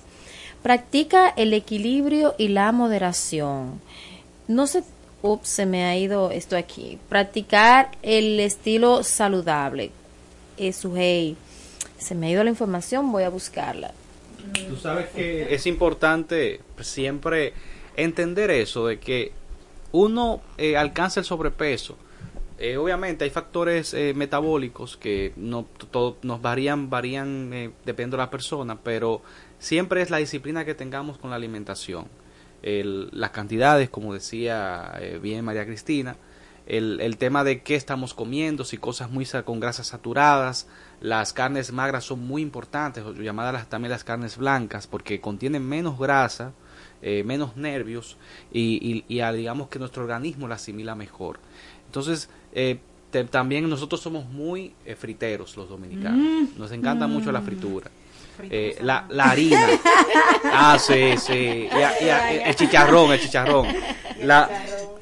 Practica 0.63 1.29
el 1.29 1.55
equilibrio 1.55 2.35
y 2.39 2.49
la 2.49 2.71
moderación. 2.73 3.81
No 4.49 4.67
se, 4.67 4.83
ups, 5.23 5.49
se 5.49 5.67
me 5.67 5.85
ha 5.85 5.97
ido 5.97 6.31
esto 6.31 6.57
aquí. 6.57 6.99
Practicar 7.09 7.93
el 8.03 8.39
estilo 8.41 9.03
saludable. 9.03 9.91
Eh, 10.59 10.73
Sujei, 10.73 11.37
se 11.99 12.15
me 12.15 12.27
ha 12.27 12.31
ido 12.31 12.45
la 12.45 12.51
información, 12.51 13.11
voy 13.11 13.23
a 13.23 13.31
buscarla. 13.31 13.93
Tú 14.69 14.77
sabes 14.77 15.09
que 15.11 15.55
es 15.55 15.67
importante 15.67 16.61
siempre 16.81 17.53
entender 17.97 18.51
eso 18.51 18.87
de 18.87 18.99
que 18.99 19.33
uno 19.93 20.41
eh, 20.59 20.77
alcanza 20.77 21.21
el 21.21 21.27
sobrepeso. 21.27 21.97
Eh, 22.59 22.77
obviamente 22.77 23.25
hay 23.25 23.31
factores 23.31 23.95
eh, 23.95 24.13
metabólicos 24.15 24.99
que 24.99 25.33
no 25.37 25.65
todo, 25.91 26.19
nos 26.21 26.43
varían, 26.43 26.91
varían 26.91 27.51
eh, 27.55 27.71
dependiendo 27.87 28.19
de 28.19 28.23
la 28.23 28.31
persona, 28.31 28.79
pero 28.79 29.23
siempre 29.61 30.03
es 30.03 30.11
la 30.11 30.17
disciplina 30.17 30.65
que 30.65 30.75
tengamos 30.75 31.17
con 31.19 31.31
la 31.31 31.37
alimentación. 31.37 32.07
El- 32.63 33.09
las 33.13 33.31
cantidades, 33.31 33.89
como 33.89 34.13
decía 34.13 34.93
eh, 35.01 35.21
bien 35.23 35.45
María 35.45 35.65
Cristina, 35.65 36.17
el, 36.67 37.01
el 37.01 37.17
tema 37.17 37.43
de 37.45 37.63
qué 37.63 37.75
estamos 37.75 38.13
comiendo, 38.15 38.65
si 38.65 38.77
cosas 38.77 39.11
muy 39.11 39.25
con 39.45 39.61
grasas 39.61 39.87
saturadas, 39.89 40.67
las 41.01 41.33
carnes 41.33 41.73
magras 41.73 42.05
son 42.05 42.27
muy 42.27 42.43
importantes, 42.43 43.03
llamadas 43.19 43.53
las- 43.55 43.69
también 43.69 43.91
las 43.91 44.05
carnes 44.05 44.37
blancas, 44.37 44.87
porque 44.87 45.21
contienen 45.21 45.67
menos 45.67 45.99
grasa, 45.99 46.53
eh, 47.03 47.23
menos 47.25 47.57
nervios 47.57 48.17
y, 48.53 49.05
y- 49.09 49.15
y 49.15 49.21
a- 49.21 49.33
digamos 49.33 49.69
que 49.69 49.79
nuestro 49.79 50.03
organismo 50.03 50.49
la 50.49 50.57
asimila 50.57 50.95
mejor. 50.95 51.39
Entonces, 51.87 52.29
eh, 52.53 52.79
te- 53.11 53.25
también 53.25 53.69
nosotros 53.69 54.01
somos 54.01 54.27
muy 54.27 54.75
eh, 54.85 54.95
friteros 54.97 55.57
los 55.57 55.69
dominicanos, 55.69 56.19
Mm. 56.19 56.59
nos 56.59 56.71
encanta 56.73 57.07
Mm. 57.09 57.11
mucho 57.13 57.33
la 57.33 57.41
fritura. 57.41 57.91
Eh, 58.51 58.79
la, 58.83 59.07
la 59.11 59.31
harina. 59.31 59.67
Ah, 60.53 60.79
sí, 60.79 61.17
sí. 61.19 61.33
Y 61.71 62.05
y 62.05 62.09
el 62.45 62.55
chicharrón, 62.57 63.13
el 63.13 63.21
chicharrón. 63.21 63.67
La, 64.23 64.51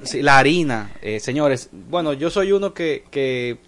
sí, 0.03 0.23
la 0.23 0.39
harina, 0.39 0.93
eh, 1.03 1.19
señores. 1.19 1.71
Bueno, 1.73 2.13
yo 2.13 2.31
soy 2.31 2.53
uno 2.53 2.73
que, 2.73 3.05
que 3.11 3.59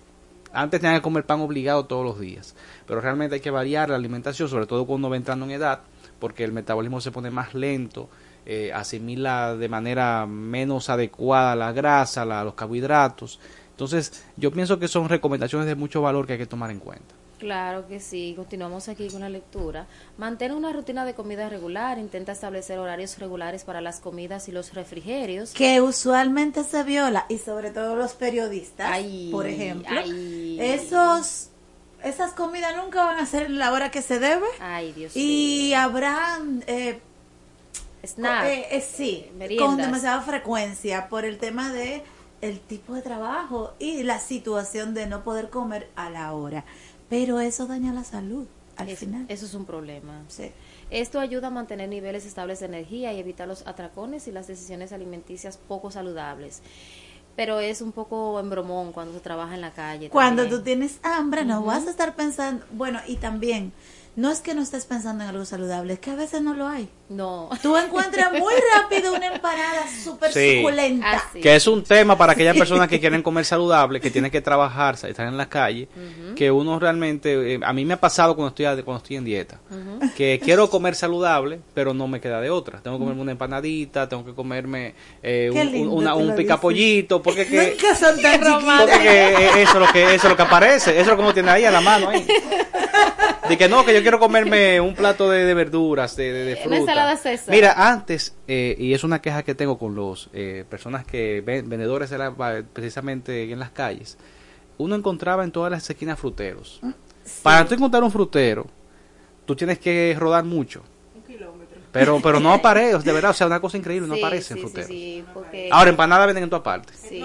antes 0.52 0.80
tenía 0.80 0.96
que 0.96 1.02
comer 1.02 1.24
pan 1.26 1.40
obligado 1.40 1.86
todos 1.86 2.04
los 2.04 2.20
días. 2.20 2.54
Pero 2.86 3.00
realmente 3.00 3.36
hay 3.36 3.40
que 3.40 3.50
variar 3.50 3.88
la 3.90 3.96
alimentación, 3.96 4.48
sobre 4.48 4.66
todo 4.66 4.86
cuando 4.86 5.10
va 5.10 5.16
entrando 5.16 5.44
en 5.46 5.52
edad, 5.52 5.80
porque 6.20 6.44
el 6.44 6.52
metabolismo 6.52 7.00
se 7.00 7.10
pone 7.10 7.30
más 7.30 7.54
lento, 7.54 8.08
eh, 8.46 8.70
asimila 8.72 9.56
de 9.56 9.68
manera 9.68 10.24
menos 10.26 10.88
adecuada 10.90 11.56
la 11.56 11.72
grasa, 11.72 12.24
la- 12.24 12.44
los 12.44 12.54
carbohidratos. 12.54 13.40
Entonces, 13.70 14.24
yo 14.36 14.52
pienso 14.52 14.78
que 14.78 14.86
son 14.86 15.08
recomendaciones 15.08 15.66
de 15.66 15.74
mucho 15.74 16.00
valor 16.02 16.26
que 16.26 16.34
hay 16.34 16.38
que 16.38 16.46
tomar 16.46 16.70
en 16.70 16.78
cuenta. 16.78 17.14
Claro 17.40 17.88
que 17.88 17.98
sí, 18.00 18.34
continuamos 18.36 18.88
aquí 18.88 19.08
con 19.08 19.22
la 19.22 19.28
lectura. 19.30 19.86
Mantén 20.18 20.52
una 20.52 20.72
rutina 20.72 21.04
de 21.06 21.14
comida 21.14 21.48
regular, 21.48 21.98
intenta 21.98 22.32
establecer 22.32 22.78
horarios 22.78 23.18
regulares 23.18 23.64
para 23.64 23.80
las 23.80 23.98
comidas 23.98 24.46
y 24.48 24.52
los 24.52 24.74
refrigerios. 24.74 25.52
que 25.52 25.80
usualmente 25.80 26.62
se 26.64 26.82
viola 26.84 27.24
y 27.30 27.38
sobre 27.38 27.70
todo 27.70 27.96
los 27.96 28.12
periodistas, 28.12 28.90
Ay, 28.92 29.30
por 29.32 29.46
ejemplo, 29.46 29.88
ay. 29.98 30.58
esos 30.60 31.48
esas 32.04 32.32
comidas 32.32 32.76
nunca 32.76 33.04
van 33.04 33.18
a 33.18 33.26
ser 33.26 33.50
la 33.50 33.72
hora 33.72 33.90
que 33.90 34.00
se 34.00 34.18
debe 34.18 34.46
Ay, 34.60 34.92
Dios 34.92 35.12
y 35.16 35.74
habrán 35.74 36.62
eh, 36.66 37.00
Snack, 38.04 38.44
eh, 38.46 38.66
eh, 38.70 38.80
sí, 38.80 39.26
con 39.28 39.38
meriendas. 39.38 39.76
demasiada 39.78 40.20
frecuencia 40.22 41.08
por 41.08 41.24
el 41.24 41.36
tema 41.38 41.72
de 41.72 42.02
el 42.40 42.58
tipo 42.60 42.94
de 42.94 43.02
trabajo 43.02 43.74
y 43.78 44.02
la 44.02 44.18
situación 44.18 44.94
de 44.94 45.06
no 45.06 45.22
poder 45.24 45.50
comer 45.50 45.90
a 45.94 46.08
la 46.08 46.32
hora, 46.32 46.64
pero 47.10 47.40
eso 47.40 47.66
daña 47.66 47.92
la 47.92 48.04
salud 48.04 48.46
al 48.76 48.88
Es- 48.88 48.98
final. 49.00 49.26
Eso 49.28 49.44
es 49.44 49.52
un 49.52 49.66
problema. 49.66 50.24
Sí. 50.28 50.50
Esto 50.90 51.20
ayuda 51.20 51.48
a 51.48 51.50
mantener 51.50 51.88
niveles 51.90 52.24
estables 52.24 52.60
de 52.60 52.66
energía 52.66 53.12
y 53.12 53.18
evitar 53.18 53.46
los 53.46 53.66
atracones 53.66 54.26
y 54.26 54.32
las 54.32 54.46
decisiones 54.46 54.92
alimenticias 54.92 55.58
poco 55.58 55.90
saludables. 55.90 56.62
Pero 57.36 57.60
es 57.60 57.80
un 57.80 57.92
poco 57.92 58.40
embromón 58.40 58.92
cuando 58.92 59.14
se 59.14 59.20
trabaja 59.20 59.54
en 59.54 59.60
la 59.60 59.70
calle. 59.70 60.10
Cuando 60.10 60.42
también. 60.42 60.58
tú 60.60 60.64
tienes 60.64 60.98
hambre, 61.02 61.44
no 61.44 61.62
vas 61.62 61.86
a 61.86 61.90
estar 61.90 62.16
pensando, 62.16 62.64
bueno, 62.72 62.98
y 63.06 63.16
también, 63.16 63.72
no 64.20 64.30
es 64.30 64.40
que 64.40 64.54
no 64.54 64.60
estés 64.60 64.84
pensando 64.84 65.24
en 65.24 65.30
algo 65.30 65.46
saludable, 65.46 65.94
es 65.94 65.98
que 65.98 66.10
a 66.10 66.14
veces 66.14 66.42
no 66.42 66.52
lo 66.52 66.68
hay. 66.68 66.90
No. 67.08 67.48
Tú 67.62 67.74
encuentras 67.76 68.30
muy 68.32 68.52
rápido 68.76 69.14
una 69.14 69.28
empanada 69.28 69.84
súper 70.04 70.30
Sí. 70.32 70.58
suculenta. 70.58 71.24
Que 71.32 71.56
es 71.56 71.66
un 71.66 71.82
tema 71.82 72.16
para 72.18 72.34
aquellas 72.34 72.54
personas 72.56 72.86
que 72.86 73.00
quieren 73.00 73.22
comer 73.22 73.44
saludable, 73.46 73.98
que 74.00 74.10
tienen 74.10 74.30
que 74.30 74.42
trabajar, 74.42 74.94
estar 74.94 75.26
en 75.26 75.36
la 75.38 75.48
calle, 75.48 75.88
que 76.36 76.50
uno 76.50 76.78
realmente, 76.78 77.54
eh, 77.54 77.60
a 77.64 77.72
mí 77.72 77.84
me 77.86 77.94
ha 77.94 78.00
pasado 78.00 78.36
cuando 78.36 78.48
estoy, 78.50 78.66
a- 78.66 78.84
cuando 78.84 78.98
estoy 78.98 79.16
en 79.16 79.24
dieta, 79.24 79.58
que 80.16 80.38
quiero 80.44 80.68
comer 80.68 80.94
saludable, 80.94 81.60
pero 81.72 81.94
no 81.94 82.06
me 82.06 82.20
queda 82.20 82.40
de 82.42 82.50
otra. 82.50 82.80
Tengo 82.82 82.98
que 82.98 83.00
comerme 83.04 83.22
una 83.22 83.32
empanadita, 83.32 84.06
tengo 84.08 84.24
que 84.24 84.34
comerme 84.34 84.94
eh, 85.22 85.50
un, 85.74 85.88
una- 85.88 86.14
un 86.14 86.36
picapollito, 86.36 87.22
porque 87.22 87.46
que, 87.46 87.70
Nunca 87.80 87.94
son 87.96 88.20
tan 88.20 88.40
porque 88.40 89.30
eh, 89.30 89.62
eso 89.62 89.72
es 89.80 89.86
lo 89.86 89.92
que 89.92 90.02
eso 90.14 90.26
es 90.26 90.30
lo 90.30 90.36
que 90.36 90.42
aparece, 90.42 90.90
eso 90.92 91.00
es 91.00 91.06
lo 91.06 91.16
que 91.16 91.22
uno 91.22 91.32
tiene 91.34 91.50
ahí 91.50 91.64
a 91.64 91.70
la 91.70 91.80
mano 91.80 92.10
ahí. 92.10 92.26
De 93.48 93.58
que 93.58 93.68
no, 93.68 93.84
que 93.84 93.92
yo 93.92 94.02
quiero 94.02 94.09
comerme 94.18 94.80
un 94.80 94.94
plato 94.94 95.30
de, 95.30 95.44
de 95.44 95.54
verduras, 95.54 96.16
de, 96.16 96.32
de, 96.32 96.44
de 96.44 96.52
Una 96.54 96.62
fruta. 96.62 96.76
ensalada 96.78 97.16
César. 97.16 97.54
Mira, 97.54 97.72
antes, 97.90 98.34
eh, 98.48 98.74
y 98.78 98.92
es 98.94 99.04
una 99.04 99.20
queja 99.22 99.42
que 99.42 99.54
tengo 99.54 99.78
con 99.78 99.94
los 99.94 100.28
eh, 100.32 100.64
personas 100.68 101.04
que 101.04 101.40
ven, 101.40 101.68
vendedores 101.68 102.10
de 102.10 102.18
la- 102.18 102.62
precisamente 102.72 103.50
en 103.52 103.58
las 103.58 103.70
calles, 103.70 104.18
uno 104.78 104.94
encontraba 104.96 105.44
en 105.44 105.52
todas 105.52 105.70
las 105.70 105.88
esquinas 105.88 106.18
fruteros. 106.18 106.80
Para 107.42 107.66
tú 107.68 107.74
encontrar 107.74 108.02
un 108.02 108.10
frutero, 108.10 108.66
tú 109.46 109.54
tienes 109.54 109.78
que 109.78 110.16
rodar 110.18 110.44
mucho. 110.44 110.82
Pero, 111.92 112.20
pero 112.22 112.38
no 112.38 112.52
aparece, 112.54 112.98
de 113.00 113.12
verdad, 113.12 113.32
o 113.32 113.34
sea, 113.34 113.46
una 113.48 113.60
cosa 113.60 113.76
increíble, 113.76 114.06
no 114.08 114.14
Sí, 114.14 114.20
aparece 114.20 114.54
en 114.54 114.58
sí, 114.58 114.62
fruteros. 114.62 114.88
sí, 114.88 115.24
porque- 115.34 115.68
Ahora, 115.72 115.90
empanadas 115.90 116.26
venden 116.28 116.44
en 116.44 116.50
todas 116.50 116.62
partes. 116.62 116.96
Sí. 116.96 117.20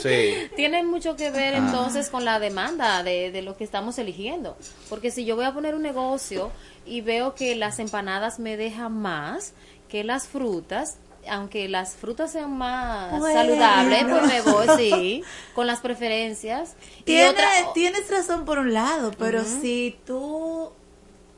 Sí. 0.00 0.34
Tiene 0.56 0.82
mucho 0.82 1.16
que 1.16 1.30
ver 1.30 1.54
Ah. 1.54 1.58
entonces 1.58 2.08
con 2.10 2.24
la 2.24 2.38
demanda 2.38 3.02
de, 3.02 3.30
de 3.30 3.42
lo 3.42 3.56
que 3.56 3.64
estamos 3.64 3.98
eligiendo. 3.98 4.56
Porque 4.88 5.10
si 5.10 5.24
yo 5.24 5.36
voy 5.36 5.44
a 5.44 5.52
poner 5.54 5.74
un 5.74 5.82
negocio 5.82 6.50
y 6.84 7.00
veo 7.00 7.34
que 7.34 7.56
las 7.56 7.78
empanadas 7.78 8.38
me 8.38 8.56
dejan 8.56 8.92
más 8.92 9.52
que 9.88 10.04
las 10.04 10.26
frutas, 10.28 10.98
aunque 11.28 11.68
las 11.68 11.94
frutas 11.96 12.30
sean 12.32 12.56
más 12.56 13.18
Bueno. 13.18 13.40
saludables, 13.40 14.04
pues 14.08 14.22
me 14.26 14.40
voy, 14.42 14.66
sí, 14.76 15.22
con 15.54 15.66
las 15.66 15.80
preferencias. 15.80 16.74
Y 17.00 17.02
Tiene- 17.04 17.28
otra, 17.30 17.48
Tienes 17.74 18.08
razón 18.10 18.44
por 18.44 18.58
un 18.58 18.72
lado, 18.72 19.10
pero 19.18 19.42
si 19.44 19.96
tú... 20.06 20.70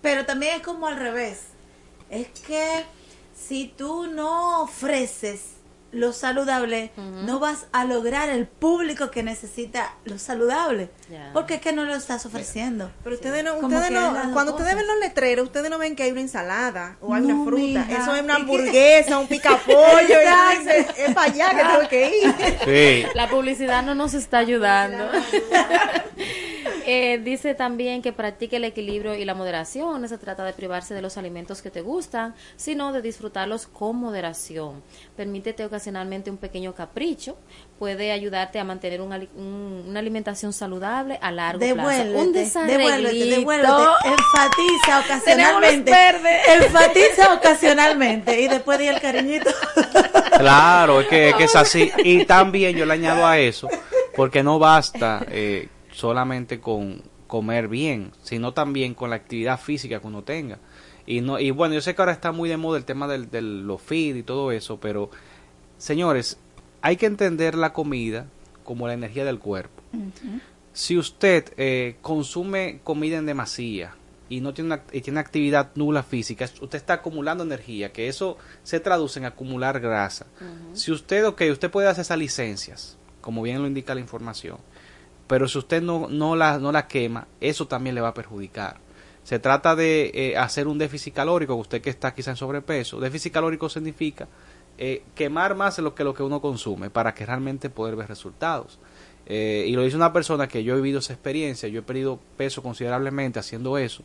Pero 0.03 0.25
también 0.27 0.57
es 0.57 0.63
como 0.63 0.87
al 0.87 0.97
revés. 0.97 1.41
Es 2.11 2.29
que 2.47 2.85
si 3.35 3.67
tú 3.77 4.07
no 4.07 4.63
ofreces 4.63 5.41
lo 5.91 6.13
saludable, 6.13 6.91
no 7.25 7.39
vas 7.39 7.67
a 7.73 7.85
lograr 7.85 8.29
el 8.29 8.47
público 8.47 9.11
que 9.11 9.23
necesita 9.23 9.95
lo 10.05 10.19
saludable. 10.19 10.91
Porque 11.33 11.55
es 11.55 11.61
que 11.61 11.73
no 11.73 11.85
lo 11.85 11.95
estás 11.95 12.27
ofreciendo. 12.27 12.91
Pero 13.03 13.17
ustedes 13.17 13.43
no, 13.45 13.57
ustedes 13.59 13.91
no, 13.91 14.33
cuando 14.33 14.53
ustedes 14.53 14.75
ven 14.75 14.87
los 14.87 14.99
letreros, 14.99 15.47
ustedes 15.47 15.71
no 15.71 15.79
ven 15.79 15.97
que 15.97 16.03
hay 16.03 16.11
una 16.13 16.21
ensalada 16.21 16.97
o 17.01 17.15
hay 17.15 17.23
No, 17.23 17.35
una 17.37 17.45
fruta. 17.45 17.63
mija. 17.63 18.03
Eso 18.03 18.15
es 18.15 18.23
una 18.23 18.37
hamburguesa, 18.37 19.19
un 19.19 19.27
picapollo. 19.29 20.19
es 20.97 21.15
para 21.15 21.33
allá 21.33 21.51
que 21.51 21.57
tengo 21.65 21.89
que 21.89 22.19
ir. 22.19 22.35
Sí. 22.65 23.07
La 23.15 23.29
publicidad 23.29 23.83
no 23.83 23.95
nos 23.95 24.15
está 24.15 24.39
ayudando. 24.39 25.09
Eh, 26.91 27.19
dice 27.23 27.55
también 27.55 28.01
que 28.01 28.15
practique 28.15 28.57
el 28.57 28.65
equilibrio 28.65 29.15
y 29.15 29.27
la 29.27 29.35
moderación. 29.35 30.01
No 30.01 30.09
se 30.09 30.17
trata 30.17 30.43
de 30.43 30.55
privarse 30.55 30.95
de 30.95 31.03
los 31.03 31.19
alimentos 31.19 31.61
que 31.61 31.71
te 31.71 31.83
gustan, 31.83 32.35
sino 32.57 32.93
de 32.95 33.03
disfrutarlos 33.03 33.67
con 33.67 33.97
moderación. 33.97 34.83
Permítete 35.15 35.65
ocasionalmente 35.79 36.31
un 36.31 36.37
pequeño 36.37 36.75
capricho. 36.75 37.37
Puede 37.79 38.11
ayudarte 38.13 38.59
a 38.59 38.65
mantener 38.65 39.01
un 39.01 39.13
ali- 39.13 39.29
un- 39.37 39.85
una 39.89 40.01
alimentación 40.01 40.53
saludable 40.53 41.19
a 41.23 41.31
largo 41.31 41.61
plazo. 41.61 41.75
Un 41.75 41.87
Devuélvete, 41.87 42.39
desarreglito. 42.41 42.79
devuélvete, 42.79 43.25
devuélvete. 43.37 43.73
Enfatiza 44.05 45.01
ocasionalmente. 45.05 45.93
Enfatiza 46.65 47.35
ocasionalmente. 47.35 48.41
Y 48.41 48.49
después 48.49 48.79
di 48.79 48.89
el 48.89 49.01
cariñito. 49.01 49.51
Claro, 50.39 51.01
es 51.01 51.09
que, 51.09 51.31
es 51.31 51.35
que 51.35 51.45
es 51.45 51.57
así. 51.57 51.91
Y 52.05 52.25
también 52.25 52.77
yo 52.77 52.87
le 52.87 52.93
añado 52.95 53.27
a 53.27 53.39
eso, 53.41 53.69
porque 54.15 54.45
no 54.45 54.61
basta 54.61 55.27
eh, 55.31 55.69
solamente 55.91 56.61
con 56.61 57.03
comer 57.27 57.67
bien, 57.67 58.13
sino 58.23 58.53
también 58.55 58.95
con 58.95 59.11
la 59.11 59.17
actividad 59.17 59.59
física 59.59 59.99
que 60.01 60.07
uno 60.07 60.23
tenga. 60.23 60.59
Y 61.07 61.23
no 61.23 61.41
y 61.41 61.51
bueno, 61.51 61.75
yo 61.75 61.81
sé 61.81 61.95
que 61.97 62.03
ahora 62.03 62.13
está 62.13 62.31
muy 62.31 62.49
de 62.49 62.57
moda 62.57 62.79
el 62.79 62.85
tema 62.85 63.09
del, 63.09 63.31
de 63.31 63.43
los 63.43 63.83
feed 63.83 64.15
y 64.15 64.23
todo 64.23 64.53
eso, 64.53 64.79
pero 64.79 65.11
señores, 65.79 66.39
hay 66.83 66.97
que 66.97 67.07
entender 67.07 67.55
la 67.55 67.73
comida 67.73 68.27
como 68.65 68.87
la 68.87 68.95
energía 68.95 69.25
del 69.25 69.39
cuerpo. 69.39 69.83
Si 70.73 70.99
usted 70.99 71.53
eh, 71.57 71.97
consume 72.03 72.81
comida 72.85 73.17
en 73.17 73.27
demasía, 73.27 73.95
y 74.29 74.41
no 74.41 74.53
tiene 74.53 74.75
una, 74.75 74.83
y 74.93 75.01
tiene 75.01 75.21
actividad 75.21 75.71
nula 75.75 76.03
física, 76.03 76.45
usted 76.61 76.77
está 76.77 76.95
acumulando 76.95 77.43
energía, 77.43 77.93
que 77.93 78.09
eso 78.09 78.37
se 78.63 78.79
traduce 78.79 79.19
en 79.19 79.25
acumular 79.25 79.81
grasa. 79.81 80.27
Si 80.75 80.93
usted, 80.93 81.27
ok, 81.27 81.43
usted 81.51 81.71
puede 81.71 81.89
hacer 81.89 82.03
esas 82.03 82.19
licencias, 82.19 82.99
como 83.21 83.43
bien 83.43 83.63
lo 83.63 83.67
indica 83.67 83.95
la 83.95 84.01
información, 84.01 84.59
pero 85.27 85.49
si 85.49 85.59
usted 85.59 85.83
no, 85.83 86.09
no, 86.09 86.37
la, 86.37 86.59
no 86.59 86.73
la 86.73 86.87
quema, 86.87 87.27
eso 87.41 87.67
también 87.67 87.95
le 87.95 88.01
va 88.01 88.09
a 88.09 88.15
perjudicar. 88.15 88.79
Se 89.25 89.39
trata 89.39 89.77
de 89.77 90.11
eh, 90.15 90.37
hacer 90.39 90.69
un 90.69 90.79
déficit 90.79 91.15
calórico, 91.15 91.55
usted 91.55 91.83
que 91.83 91.91
está 91.91 92.15
quizá 92.15 92.31
en 92.31 92.37
sobrepeso. 92.37 92.99
Déficit 92.99 93.33
calórico 93.33 93.69
significa 93.69 94.27
eh, 94.79 95.03
quemar 95.15 95.55
más 95.55 95.79
lo 95.79 95.95
que 95.95 96.05
lo 96.05 96.15
que 96.15 96.23
uno 96.23 96.41
consume 96.41 96.89
para 96.89 97.15
que 97.15 97.27
realmente 97.27 97.69
poder 97.69 97.97
ver 97.97 98.09
resultados. 98.09 98.79
Eh, 99.27 99.67
y 99.67 99.73
lo 99.73 99.83
dice 99.83 99.97
una 99.97 100.13
persona 100.13 100.49
que 100.49 100.65
yo 100.65 100.73
he 100.73 100.77
vivido 100.77 101.01
esa 101.01 101.13
experiencia, 101.13 101.69
yo 101.69 101.81
he 101.81 101.83
perdido 101.83 102.19
peso 102.39 102.63
considerablemente 102.63 103.39
haciendo 103.39 103.77
eso, 103.77 104.03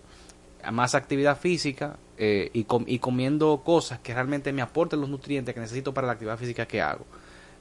más 0.71 0.95
actividad 0.95 1.37
física 1.37 1.97
eh, 2.17 2.49
y, 2.53 2.65
com- 2.65 2.83
y 2.87 2.99
comiendo 2.99 3.61
cosas 3.63 3.99
que 3.99 4.13
realmente 4.13 4.51
me 4.51 4.61
aporten 4.61 4.99
los 4.99 5.09
nutrientes 5.09 5.53
que 5.53 5.61
necesito 5.61 5.93
para 5.93 6.07
la 6.07 6.13
actividad 6.13 6.37
física 6.37 6.65
que 6.65 6.81
hago. 6.81 7.05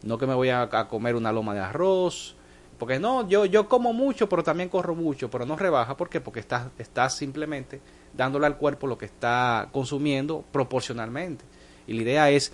No 0.03 0.19
que 0.19 0.27
me 0.27 0.35
voy 0.35 0.49
a, 0.49 0.69
comer 0.89 1.15
una 1.15 1.31
loma 1.31 1.55
de 1.55 1.61
arroz, 1.61 2.35
porque 2.79 2.99
no, 2.99 3.29
yo, 3.29 3.45
yo 3.45 3.69
como 3.69 3.93
mucho, 3.93 4.29
pero 4.29 4.43
también 4.43 4.69
corro 4.69 4.97
mucho, 4.97 5.31
pero 5.31 5.47
no 5.47 5.55
rebaja. 5.55 5.97
¿Por 5.97 6.09
qué? 6.09 6.21
Porque 6.21 6.41
estás, 6.41 6.67
estás 6.79 7.17
simplemente 7.17 7.81
dándole 8.13 8.47
al 8.47 8.57
cuerpo 8.57 8.89
lo 8.89 8.99
que 8.99 9.05
está 9.07 9.69
consumiendo 9.73 10.45
proporcionalmente. 10.51 11.45
Y 11.87 11.93
la 11.95 12.03
idea 12.03 12.31
es 12.31 12.53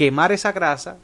quemar 0.00 0.32
esa 0.32 0.50
grasa, 0.52 0.96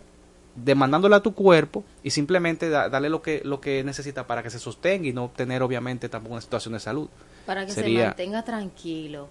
demandándola 0.54 1.16
a 1.16 1.20
tu 1.20 1.34
cuerpo 1.34 1.84
y 2.02 2.08
simplemente 2.10 2.70
da- 2.70 2.88
darle 2.88 3.10
lo 3.10 3.20
que, 3.20 3.42
lo 3.44 3.60
que 3.60 3.84
necesita 3.84 4.26
para 4.26 4.42
que 4.42 4.48
se 4.48 4.58
sostenga 4.58 5.06
y 5.06 5.12
no 5.12 5.30
tener 5.36 5.62
obviamente 5.62 6.08
tampoco 6.08 6.32
una 6.32 6.40
situación 6.40 6.72
de 6.72 6.80
salud. 6.80 7.08
para 7.44 7.66
que 7.66 7.72
se 7.72 7.86
mantenga 7.90 8.42
tranquilo. 8.42 9.28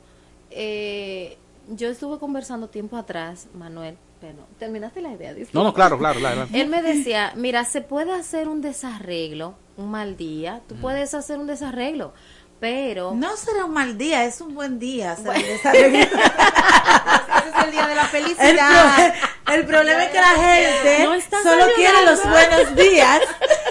Eh, 0.52 1.36
yo 1.70 1.90
estuve 1.90 2.20
conversando 2.20 2.68
tiempo 2.68 2.96
atrás, 2.96 3.48
Manuel, 3.56 3.98
pero 4.22 4.36
terminaste 4.60 5.02
la 5.02 5.14
idea. 5.14 5.34
disculpa. 5.34 5.58
No, 5.60 5.64
no, 5.64 5.74
claro, 5.74 5.98
claro, 5.98 6.20
claro. 6.20 6.48
Él 6.54 6.68
me 6.70 6.84
decía, 6.84 7.34
mira, 7.36 7.66
se 7.66 7.82
puede 7.82 8.14
hacer 8.14 8.48
un 8.48 8.62
desarreglo, 8.62 9.56
un 9.78 9.90
mal 9.90 10.16
día, 10.18 10.62
tú 10.70 10.76
puedes 10.76 11.16
hacer 11.16 11.40
un 11.40 11.48
desarreglo, 11.48 12.14
pero... 12.60 13.14
No 13.16 13.36
será 13.38 13.66
un 13.66 13.74
mal 13.74 13.98
día, 13.98 14.26
es 14.26 14.42
un 14.42 14.56
buen 14.56 14.80
día. 14.80 15.14
Ese 15.20 15.40
es 15.40 15.66
el 15.76 15.92
día 17.72 17.88
de 17.88 17.96
la 17.96 18.02
El, 18.04 18.08
felicidad. 18.08 19.14
pro- 19.46 19.54
el 19.56 19.66
problema 19.66 20.04
es 20.06 20.10
que 20.10 20.18
la 20.20 20.36
gente 20.36 21.04
No 21.04 21.40
solo 21.44 21.66
quiere 21.76 21.98
ayudando. 21.98 22.12
los 22.12 22.30
buenos 22.30 22.76
días. 22.76 23.22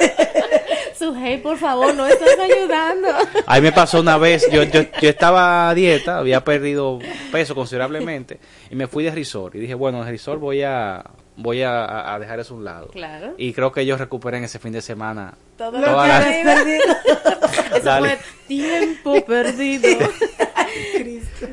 Sujei, 0.98 1.42
por 1.42 1.58
favor, 1.58 1.92
no 1.94 2.06
estás 2.06 2.38
ayudando. 2.38 3.08
A 3.46 3.54
mí 3.56 3.60
me 3.62 3.72
pasó 3.72 4.00
una 4.00 4.16
vez, 4.16 4.48
yo, 4.50 4.62
yo, 4.62 4.82
yo 5.00 5.08
estaba 5.08 5.68
a 5.68 5.74
dieta, 5.74 6.18
había 6.18 6.42
perdido 6.44 6.98
peso 7.32 7.54
considerablemente 7.54 8.38
y 8.70 8.76
me 8.76 8.86
fui 8.86 9.04
de 9.04 9.10
resort 9.10 9.54
y 9.56 9.58
dije, 9.58 9.74
bueno, 9.74 10.04
de 10.04 10.10
resort 10.12 10.40
voy 10.40 10.62
a 10.62 11.04
voy 11.36 11.62
a, 11.62 12.14
a 12.14 12.18
dejar 12.18 12.40
eso 12.40 12.54
a 12.54 12.56
un 12.56 12.64
lado. 12.64 12.88
Claro. 12.88 13.34
Y 13.36 13.52
creo 13.52 13.72
que 13.72 13.84
yo 13.86 13.96
recuperé 13.96 14.38
en 14.38 14.44
ese 14.44 14.58
fin 14.58 14.72
de 14.72 14.82
semana 14.82 15.34
Todo 15.56 15.72
lo 15.72 15.86
que 15.86 16.42
perdido. 16.44 16.84
Eso 17.74 17.84
Dale. 17.84 18.16
fue 18.16 18.18
tiempo 18.46 19.24
perdido. 19.26 19.88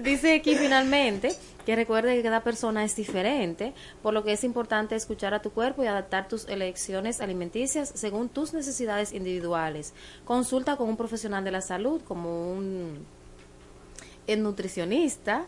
Dice 0.03 0.35
aquí 0.35 0.55
finalmente 0.55 1.29
que 1.65 1.75
recuerde 1.75 2.15
que 2.15 2.23
cada 2.23 2.41
persona 2.41 2.83
es 2.83 2.95
diferente, 2.95 3.73
por 4.01 4.13
lo 4.13 4.23
que 4.23 4.33
es 4.33 4.43
importante 4.43 4.95
escuchar 4.95 5.33
a 5.33 5.41
tu 5.41 5.51
cuerpo 5.51 5.83
y 5.83 5.87
adaptar 5.87 6.27
tus 6.27 6.47
elecciones 6.47 7.21
alimenticias 7.21 7.91
según 7.93 8.29
tus 8.29 8.53
necesidades 8.53 9.13
individuales. 9.13 9.93
Consulta 10.25 10.75
con 10.75 10.89
un 10.89 10.97
profesional 10.97 11.43
de 11.43 11.51
la 11.51 11.61
salud, 11.61 12.01
como 12.01 12.51
un 12.51 13.05
el 14.27 14.43
nutricionista, 14.43 15.45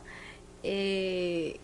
eh, 0.63 1.59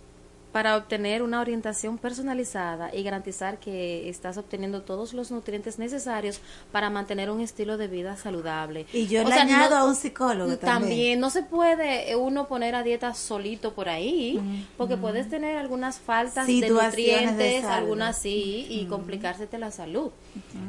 para 0.52 0.76
obtener 0.78 1.22
una 1.22 1.42
orientación 1.42 1.98
personalizada 1.98 2.94
y 2.96 3.04
garantizar 3.04 3.60
que 3.60 4.10
estás 4.10 4.38
obteniendo 4.38 4.82
todos 4.82 5.14
los 5.14 5.30
nutrientes 5.32 5.78
necesarios 5.78 6.42
para 6.72 6.90
mantener 6.90 7.30
un 7.30 7.40
estilo 7.42 7.78
de 7.78 7.88
vida 7.88 8.18
saludable. 8.18 8.86
Y 8.94 9.08
yo 9.08 9.22
O 9.22 9.26
le 9.28 9.34
sea, 9.34 9.44
añado 9.44 9.76
no- 9.76 9.82
a 9.82 9.86
un 9.86 9.96
psicólogo 9.96 10.58
también. 10.58 10.60
También 10.82 11.20
no 11.20 11.30
se 11.30 11.44
puede 11.44 12.16
uno 12.16 12.48
poner 12.48 12.74
a 12.76 12.84
dieta 12.84 13.14
solito 13.14 13.74
por 13.74 13.90
ahí, 13.90 14.40
porque 14.78 14.98
puedes 14.98 15.30
tener 15.30 15.56
algunas 15.58 16.00
faltas 16.00 16.48
de 16.48 16.70
nutrientes, 16.70 17.64
algunas 17.66 18.18
sí, 18.18 18.66
y 18.70 18.86
complicársete 18.86 19.58
la 19.60 19.72
salud. 19.72 20.10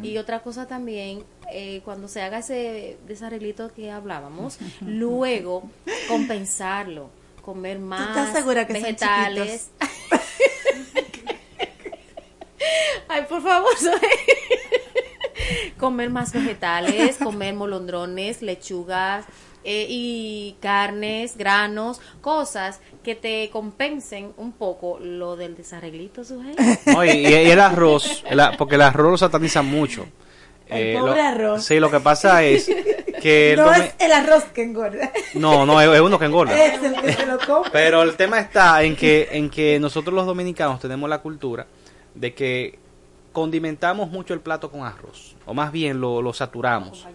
Y 0.03 0.19
otra 0.19 0.41
cosa 0.41 0.67
también, 0.67 1.25
eh, 1.53 1.81
cuando 1.85 2.07
se 2.09 2.21
haga 2.23 2.39
ese 2.39 2.99
desarreglito 3.09 3.73
que 3.75 3.91
hablábamos, 3.91 4.59
luego 4.83 5.63
compensarlo, 6.09 7.11
comer 7.51 7.81
más 7.81 8.11
estás 8.11 8.33
segura 8.33 8.65
que 8.65 8.75
son 8.75 8.83
vegetales. 8.83 9.71
Ay, 13.09 13.25
por 13.29 13.43
favor, 13.43 13.73
comer 15.77 16.11
más 16.11 16.33
vegetales, 16.33 17.17
comer 17.17 17.55
molondrones, 17.55 18.41
lechugas 18.41 19.25
eh, 19.65 19.85
y 19.89 20.55
carnes, 20.61 21.37
granos, 21.37 22.01
cosas 22.21 22.79
que 23.03 23.17
te 23.17 23.51
compensen 23.51 24.33
un 24.37 24.53
poco 24.53 25.01
lo 25.01 25.35
del 25.35 25.57
desarreglito, 25.57 26.23
Sujei. 26.23 26.55
No, 26.87 27.05
y, 27.05 27.09
y 27.09 27.51
el 27.51 27.59
arroz, 27.59 28.23
el 28.31 28.41
porque 28.57 28.77
el 28.77 28.83
arroz 28.83 29.11
lo 29.11 29.19
sataniza 29.19 29.63
mucho. 29.63 30.07
Eh, 30.71 30.93
El 30.95 30.99
pobre 31.01 31.23
lo- 31.23 31.29
arroz. 31.29 31.65
Sí, 31.65 31.81
lo 31.81 31.91
que 31.91 32.01
pasa 32.01 32.43
es 32.45 32.67
que... 33.23 33.55
no 33.57 33.73
es 33.73 33.95
el 33.99 34.13
arroz 34.13 34.45
que 34.55 34.63
engorda. 34.63 35.11
no, 35.35 35.67
no, 35.67 35.81
es, 35.81 35.89
es 35.89 36.01
uno 36.01 36.19
que 36.19 36.25
engorda. 36.27 36.55
Es 36.65 36.83
el 36.83 36.95
que 37.01 37.13
se 37.13 37.27
lo 37.27 37.39
come. 37.39 37.69
Pero 37.73 38.03
el 38.03 38.17
tema 38.17 38.39
está 38.41 38.83
en 38.83 38.97
que, 38.97 39.29
en 39.33 39.51
que 39.51 39.79
nosotros 39.81 40.15
los 40.15 40.27
dominicanos 40.27 40.81
tenemos 40.81 41.09
la 41.11 41.19
cultura 41.21 41.67
de 42.15 42.35
que 42.35 42.79
condimentamos 43.33 44.11
mucho 44.11 44.35
el 44.35 44.41
plato 44.41 44.71
con 44.71 44.83
arroz, 44.85 45.37
o 45.47 45.55
más 45.55 45.71
bien 45.73 46.01
lo, 46.01 46.21
lo 46.23 46.33
saturamos. 46.33 47.07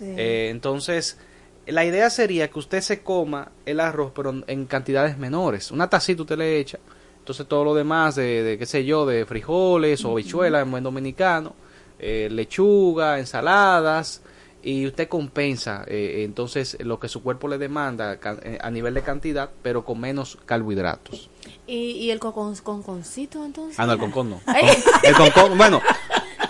Eh, 0.00 0.48
entonces, 0.50 1.18
la 1.66 1.84
idea 1.84 2.10
sería 2.10 2.48
que 2.48 2.58
usted 2.58 2.80
se 2.80 3.02
coma 3.02 3.50
el 3.66 3.80
arroz, 3.80 4.12
pero 4.14 4.30
en- 4.30 4.44
en 4.46 4.66
cantidades 4.66 5.18
menores. 5.18 5.70
Una 5.70 5.88
tacita 5.90 6.22
usted 6.22 6.36
le 6.38 6.58
echa, 6.58 6.78
entonces 7.18 7.46
todo 7.48 7.64
lo 7.64 7.74
demás 7.74 8.14
de, 8.16 8.42
de 8.42 8.58
qué 8.58 8.66
sé 8.66 8.84
yo, 8.84 9.06
de 9.06 9.24
frijoles 9.26 10.04
o 10.04 10.12
habichuelas 10.12 10.62
en 10.62 10.70
buen 10.70 10.84
dominicano, 10.84 11.54
eh, 11.98 12.28
lechuga, 12.30 13.18
ensaladas, 13.18 14.22
y 14.64 14.86
usted 14.86 15.08
compensa 15.08 15.84
eh, 15.86 16.22
entonces 16.24 16.78
lo 16.80 16.98
que 16.98 17.08
su 17.08 17.22
cuerpo 17.22 17.48
le 17.48 17.58
demanda 17.58 18.18
eh, 18.42 18.58
a 18.60 18.70
nivel 18.70 18.94
de 18.94 19.02
cantidad, 19.02 19.50
pero 19.62 19.84
con 19.84 20.00
menos 20.00 20.38
carbohidratos. 20.46 21.28
¿Y, 21.66 21.74
y 21.74 22.10
el 22.10 22.18
conconcito 22.18 23.44
entonces? 23.44 23.78
Ah, 23.78 23.86
no, 23.86 23.92
el 23.92 23.98
concón 23.98 24.30
no. 24.30 24.40
Ay. 24.46 24.66
El 25.02 25.14
concón, 25.14 25.58
bueno, 25.58 25.82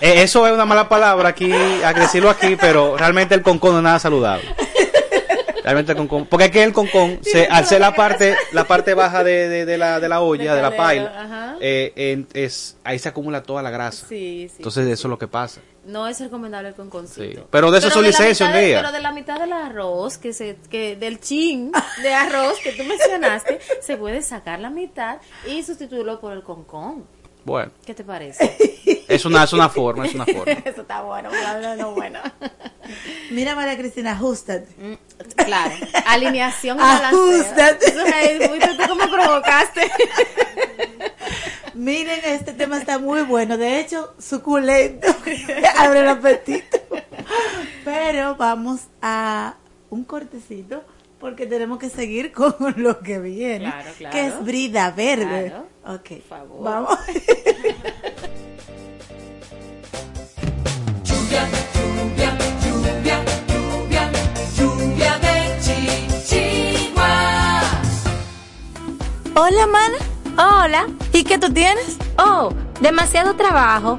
eh, 0.01 0.23
eso 0.23 0.47
es 0.47 0.53
una 0.53 0.65
mala 0.65 0.89
palabra 0.89 1.31
aquí, 1.31 1.51
a 1.53 1.93
decirlo 1.93 2.31
aquí, 2.31 2.57
pero 2.61 2.97
realmente 2.97 3.35
el 3.35 3.43
concón 3.43 3.73
no 3.73 3.79
es 3.79 3.85
nada 3.85 3.99
saludable. 3.99 4.45
Realmente 5.65 5.93
el 5.93 5.99
concón, 5.99 6.27
porque 6.27 6.45
es 6.45 6.51
que 6.51 6.63
el 6.63 6.73
concón, 6.75 7.19
se, 7.23 7.47
al 7.47 7.65
ser 7.67 7.81
la 7.81 7.95
parte, 7.95 8.37
la 8.53 8.65
parte 8.65 8.93
baja 8.95 9.25
de, 9.25 9.49
de, 9.49 9.65
de 9.65 9.79
la, 9.79 9.99
de 9.99 10.09
la 10.11 10.21
olla, 10.21 10.55
de 10.55 10.61
la 10.63 10.77
paila, 10.77 11.57
eh, 11.61 11.93
en- 11.97 12.29
es, 12.35 12.77
ahí 12.85 12.99
se 12.99 13.09
acumula 13.09 13.43
toda 13.43 13.63
la 13.63 13.71
grasa. 13.71 14.07
Sí, 14.07 14.47
sí. 14.51 14.57
Entonces 14.59 14.87
eso 14.89 15.09
es 15.09 15.11
lo 15.11 15.19
que 15.19 15.27
pasa. 15.27 15.63
No 15.87 16.07
es 16.07 16.19
recomendable 16.21 16.69
el 16.69 16.75
conconcito. 16.75 17.41
Sí. 17.43 17.47
Pero 17.51 17.71
de 17.71 17.79
eso 17.79 17.91
son 17.91 18.03
la 18.03 18.09
licencia 18.09 18.47
un 18.47 18.53
día. 18.53 18.79
Pero 18.79 18.93
de 18.93 19.01
la 19.01 19.13
mitad 19.13 19.39
del 19.41 19.53
arroz, 19.53 20.17
que 20.19 20.33
se, 20.33 20.57
que 20.71 20.97
del 20.97 21.19
chin 21.21 21.73
de 22.03 22.13
arroz 22.15 22.59
que 22.63 22.73
tú 22.73 22.85
mencionaste, 22.85 23.59
se 23.81 23.97
puede 23.97 24.23
sacar 24.23 24.61
la 24.61 24.71
mitad 24.71 25.19
y 25.47 25.63
sustituirlo 25.63 26.21
por 26.21 26.33
el 26.35 26.43
concón. 26.43 27.07
Bueno, 27.45 27.73
¿Qué 27.85 27.95
te 27.95 28.05
parece? 28.05 29.05
es 29.09 29.25
una, 29.25 29.45
es 29.45 29.53
una 29.53 29.69
forma, 29.69 30.07
es 30.07 30.15
una 30.15 30.25
forma. 30.25 30.53
Eso 30.65 30.81
está 30.81 31.03
bueno, 31.03 31.29
claro, 31.31 31.77
no 31.77 31.93
bueno. 31.93 32.21
Mira, 33.31 33.55
María 33.55 33.77
Cristina, 33.77 34.13
ajustate. 34.13 34.99
Claro, 35.37 35.75
alineación 36.07 36.79
y 36.79 36.81
balanceo. 36.81 37.41
Ajustate. 37.41 37.87
Eso 37.87 38.07
es, 38.07 38.53
¿viste 38.53 38.69
tú 38.77 38.83
cómo 38.89 39.11
provocaste? 39.11 39.91
Miren, 41.75 42.21
este 42.25 42.53
tema 42.53 42.79
está 42.79 42.99
muy 42.99 43.23
bueno. 43.23 43.59
De 43.59 43.81
hecho, 43.81 44.15
suculento. 44.19 45.09
Abre 45.77 46.01
el 46.01 46.09
apetito. 46.09 46.79
Pero 47.85 48.37
vamos 48.37 48.83
a 49.03 49.55
un 49.91 50.05
cortecito 50.05 50.83
porque 51.19 51.47
tenemos 51.47 51.79
que 51.79 51.91
seguir 51.91 52.33
con 52.33 52.55
lo 52.77 53.01
que 53.01 53.19
viene. 53.19 53.71
Claro, 53.71 53.91
claro. 53.99 54.13
Que 54.13 54.27
es 54.27 54.45
brida 54.45 54.91
verde. 54.91 55.49
Claro. 55.49 55.74
Ok. 55.87 56.23
favor. 56.29 56.63
Vamos. 56.63 56.99
Lluvia, 61.05 61.49
lluvia, 61.75 62.31
lluvia, 62.65 63.25
lluvia, 63.49 64.11
lluvia 64.57 65.19
de 65.19 65.35
Chichigua. 65.61 67.13
Hola, 69.37 69.67
mana. 69.67 69.99
Hola. 70.37 70.87
¿Y 71.13 71.25
qué 71.25 71.39
tú 71.39 71.53
tienes? 71.53 71.99
Oh, 72.19 72.51
demasiado 72.81 73.35
trabajo, 73.37 73.99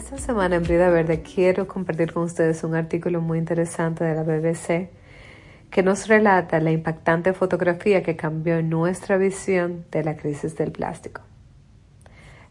Esta 0.00 0.16
semana 0.16 0.56
en 0.56 0.62
Brida 0.62 0.88
Verde 0.88 1.20
quiero 1.20 1.68
compartir 1.68 2.14
con 2.14 2.22
ustedes 2.22 2.64
un 2.64 2.74
artículo 2.74 3.20
muy 3.20 3.36
interesante 3.36 4.02
de 4.02 4.14
la 4.14 4.22
BBC 4.22 4.88
que 5.70 5.82
nos 5.82 6.08
relata 6.08 6.58
la 6.58 6.70
impactante 6.70 7.34
fotografía 7.34 8.02
que 8.02 8.16
cambió 8.16 8.62
nuestra 8.62 9.18
visión 9.18 9.84
de 9.92 10.02
la 10.02 10.16
crisis 10.16 10.56
del 10.56 10.72
plástico. 10.72 11.20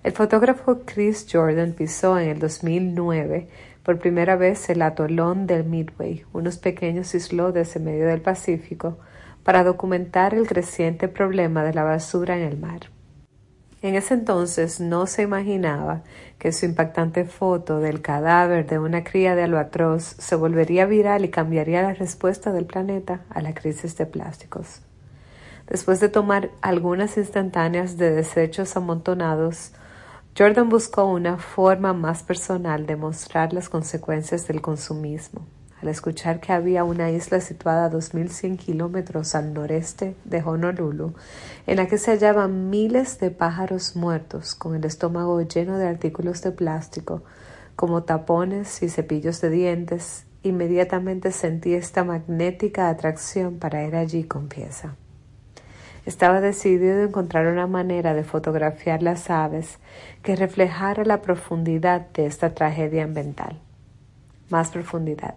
El 0.03 0.11
fotógrafo 0.11 0.81
Chris 0.85 1.25
Jordan 1.29 1.73
pisó 1.73 2.19
en 2.19 2.29
el 2.29 2.39
2009 2.39 3.47
por 3.81 3.97
primera 3.97 4.35
vez 4.35 4.69
el 4.69 4.83
atolón 4.83 5.47
del 5.47 5.63
Midway, 5.63 6.25
unos 6.33 6.59
pequeños 6.59 7.15
islotes 7.15 7.75
en 7.75 7.83
medio 7.83 8.05
del 8.05 8.21
Pacífico, 8.21 8.99
para 9.43 9.63
documentar 9.63 10.35
el 10.35 10.45
creciente 10.45 11.07
problema 11.07 11.63
de 11.63 11.73
la 11.73 11.83
basura 11.83 12.37
en 12.37 12.43
el 12.43 12.59
mar. 12.59 12.91
En 13.81 13.95
ese 13.95 14.13
entonces 14.13 14.81
no 14.81 15.07
se 15.07 15.21
imaginaba 15.21 16.01
que 16.37 16.51
su 16.51 16.65
impactante 16.65 17.23
foto 17.23 17.79
del 17.79 18.01
cadáver 18.01 18.67
de 18.67 18.77
una 18.77 19.05
cría 19.05 19.35
de 19.35 19.43
albatros 19.43 20.03
se 20.03 20.35
volvería 20.35 20.85
viral 20.85 21.23
y 21.23 21.29
cambiaría 21.29 21.81
la 21.81 21.93
respuesta 21.93 22.51
del 22.51 22.65
planeta 22.65 23.21
a 23.29 23.41
la 23.41 23.53
crisis 23.53 23.95
de 23.95 24.05
plásticos. 24.05 24.81
Después 25.67 26.01
de 26.01 26.09
tomar 26.09 26.49
algunas 26.61 27.15
instantáneas 27.17 27.97
de 27.97 28.11
desechos 28.11 28.75
amontonados, 28.75 29.71
Jordan 30.37 30.67
buscó 30.67 31.05
una 31.05 31.37
forma 31.37 31.93
más 31.93 32.23
personal 32.23 32.85
de 32.85 32.97
mostrar 32.97 33.53
las 33.53 33.69
consecuencias 33.69 34.47
del 34.47 34.61
consumismo. 34.61 35.45
Al 35.81 35.87
escuchar 35.87 36.41
que 36.41 36.51
había 36.51 36.83
una 36.83 37.09
isla 37.09 37.39
situada 37.39 37.85
a 37.85 37.91
2.100 37.91 38.57
kilómetros 38.57 39.33
al 39.33 39.53
noreste 39.53 40.15
de 40.25 40.41
Honolulu, 40.41 41.13
en 41.67 41.77
la 41.77 41.87
que 41.87 41.97
se 41.97 42.11
hallaban 42.11 42.69
miles 42.69 43.19
de 43.19 43.31
pájaros 43.31 43.95
muertos 43.95 44.55
con 44.55 44.75
el 44.75 44.83
estómago 44.83 45.41
lleno 45.41 45.77
de 45.77 45.87
artículos 45.87 46.41
de 46.41 46.51
plástico, 46.51 47.23
como 47.75 48.03
tapones 48.03 48.83
y 48.83 48.89
cepillos 48.89 49.39
de 49.39 49.49
dientes, 49.49 50.25
inmediatamente 50.43 51.31
sentí 51.31 51.73
esta 51.73 52.03
magnética 52.03 52.89
atracción 52.89 53.57
para 53.57 53.85
ir 53.85 53.95
allí 53.95 54.25
con 54.25 54.49
pieza. 54.49 54.95
Estaba 56.05 56.41
decidido 56.41 57.01
a 57.01 57.05
encontrar 57.05 57.47
una 57.47 57.67
manera 57.67 58.13
de 58.13 58.23
fotografiar 58.23 59.01
las 59.03 59.29
aves 59.29 59.79
que 60.23 60.35
reflejara 60.35 61.05
la 61.05 61.21
profundidad 61.21 62.07
de 62.13 62.25
esta 62.25 62.53
tragedia 62.53 63.03
ambiental. 63.03 63.59
Más 64.49 64.71
profundidad. 64.71 65.35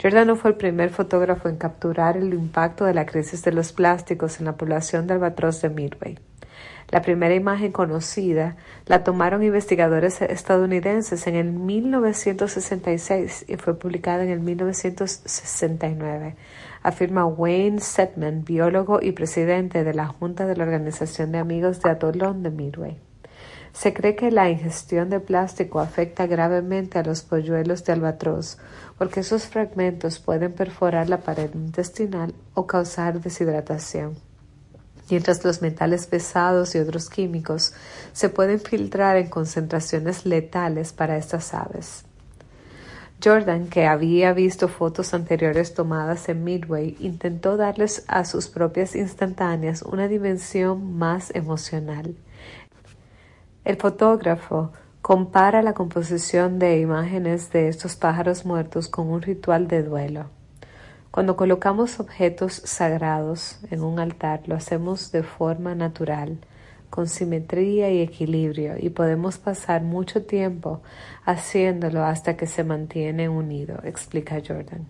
Jordan 0.00 0.28
no 0.28 0.36
fue 0.36 0.52
el 0.52 0.56
primer 0.56 0.88
fotógrafo 0.90 1.48
en 1.50 1.56
capturar 1.56 2.16
el 2.16 2.32
impacto 2.32 2.86
de 2.86 2.94
la 2.94 3.04
crisis 3.04 3.42
de 3.42 3.52
los 3.52 3.74
plásticos 3.74 4.40
en 4.40 4.46
la 4.46 4.56
población 4.56 5.06
de 5.06 5.12
albatros 5.14 5.60
de 5.60 5.68
Midway. 5.68 6.18
La 6.88 7.02
primera 7.02 7.34
imagen 7.34 7.70
conocida 7.70 8.56
la 8.86 9.04
tomaron 9.04 9.42
investigadores 9.42 10.22
estadounidenses 10.22 11.26
en 11.26 11.36
el 11.36 11.52
1966 11.52 13.44
y 13.46 13.56
fue 13.56 13.78
publicada 13.78 14.24
en 14.24 14.30
el 14.30 14.40
1969, 14.40 16.34
afirma 16.82 17.26
Wayne 17.26 17.80
Setman, 17.80 18.44
biólogo 18.44 19.00
y 19.02 19.12
presidente 19.12 19.84
de 19.84 19.92
la 19.92 20.06
Junta 20.06 20.46
de 20.46 20.56
la 20.56 20.64
Organización 20.64 21.30
de 21.30 21.38
Amigos 21.38 21.82
de 21.82 21.90
Atolón 21.90 22.42
de 22.42 22.50
Midway. 22.50 23.09
Se 23.72 23.92
cree 23.92 24.16
que 24.16 24.30
la 24.30 24.50
ingestión 24.50 25.10
de 25.10 25.20
plástico 25.20 25.80
afecta 25.80 26.26
gravemente 26.26 26.98
a 26.98 27.02
los 27.02 27.22
polluelos 27.22 27.84
de 27.84 27.92
albatros 27.92 28.58
porque 28.98 29.20
esos 29.20 29.46
fragmentos 29.46 30.18
pueden 30.18 30.52
perforar 30.52 31.08
la 31.08 31.18
pared 31.18 31.50
intestinal 31.54 32.34
o 32.54 32.66
causar 32.66 33.20
deshidratación 33.20 34.16
mientras 35.10 35.44
los 35.44 35.60
metales 35.60 36.06
pesados 36.06 36.74
y 36.74 36.78
otros 36.78 37.10
químicos 37.10 37.72
se 38.12 38.28
pueden 38.28 38.60
filtrar 38.60 39.16
en 39.16 39.28
concentraciones 39.28 40.24
letales 40.24 40.92
para 40.92 41.16
estas 41.16 41.52
aves. 41.54 42.04
Jordan, 43.22 43.68
que 43.68 43.86
había 43.86 44.32
visto 44.32 44.68
fotos 44.68 45.12
anteriores 45.12 45.74
tomadas 45.74 46.28
en 46.30 46.42
Midway, 46.42 46.96
intentó 47.00 47.58
darles 47.58 48.04
a 48.08 48.24
sus 48.24 48.48
propias 48.48 48.96
instantáneas 48.96 49.82
una 49.82 50.08
dimensión 50.08 50.96
más 50.96 51.30
emocional. 51.34 52.14
El 53.64 53.76
fotógrafo 53.76 54.72
compara 55.02 55.60
la 55.60 55.74
composición 55.74 56.58
de 56.58 56.78
imágenes 56.78 57.52
de 57.52 57.68
estos 57.68 57.94
pájaros 57.94 58.46
muertos 58.46 58.88
con 58.88 59.08
un 59.08 59.20
ritual 59.20 59.68
de 59.68 59.82
duelo. 59.82 60.26
Cuando 61.10 61.36
colocamos 61.36 62.00
objetos 62.00 62.54
sagrados 62.54 63.58
en 63.70 63.82
un 63.82 63.98
altar, 63.98 64.42
lo 64.46 64.54
hacemos 64.54 65.12
de 65.12 65.22
forma 65.22 65.74
natural, 65.74 66.38
con 66.88 67.06
simetría 67.06 67.90
y 67.90 68.00
equilibrio, 68.00 68.74
y 68.78 68.90
podemos 68.90 69.36
pasar 69.36 69.82
mucho 69.82 70.24
tiempo 70.24 70.80
haciéndolo 71.24 72.02
hasta 72.04 72.36
que 72.36 72.46
se 72.46 72.64
mantiene 72.64 73.28
unido, 73.28 73.80
explica 73.84 74.40
Jordan. 74.46 74.86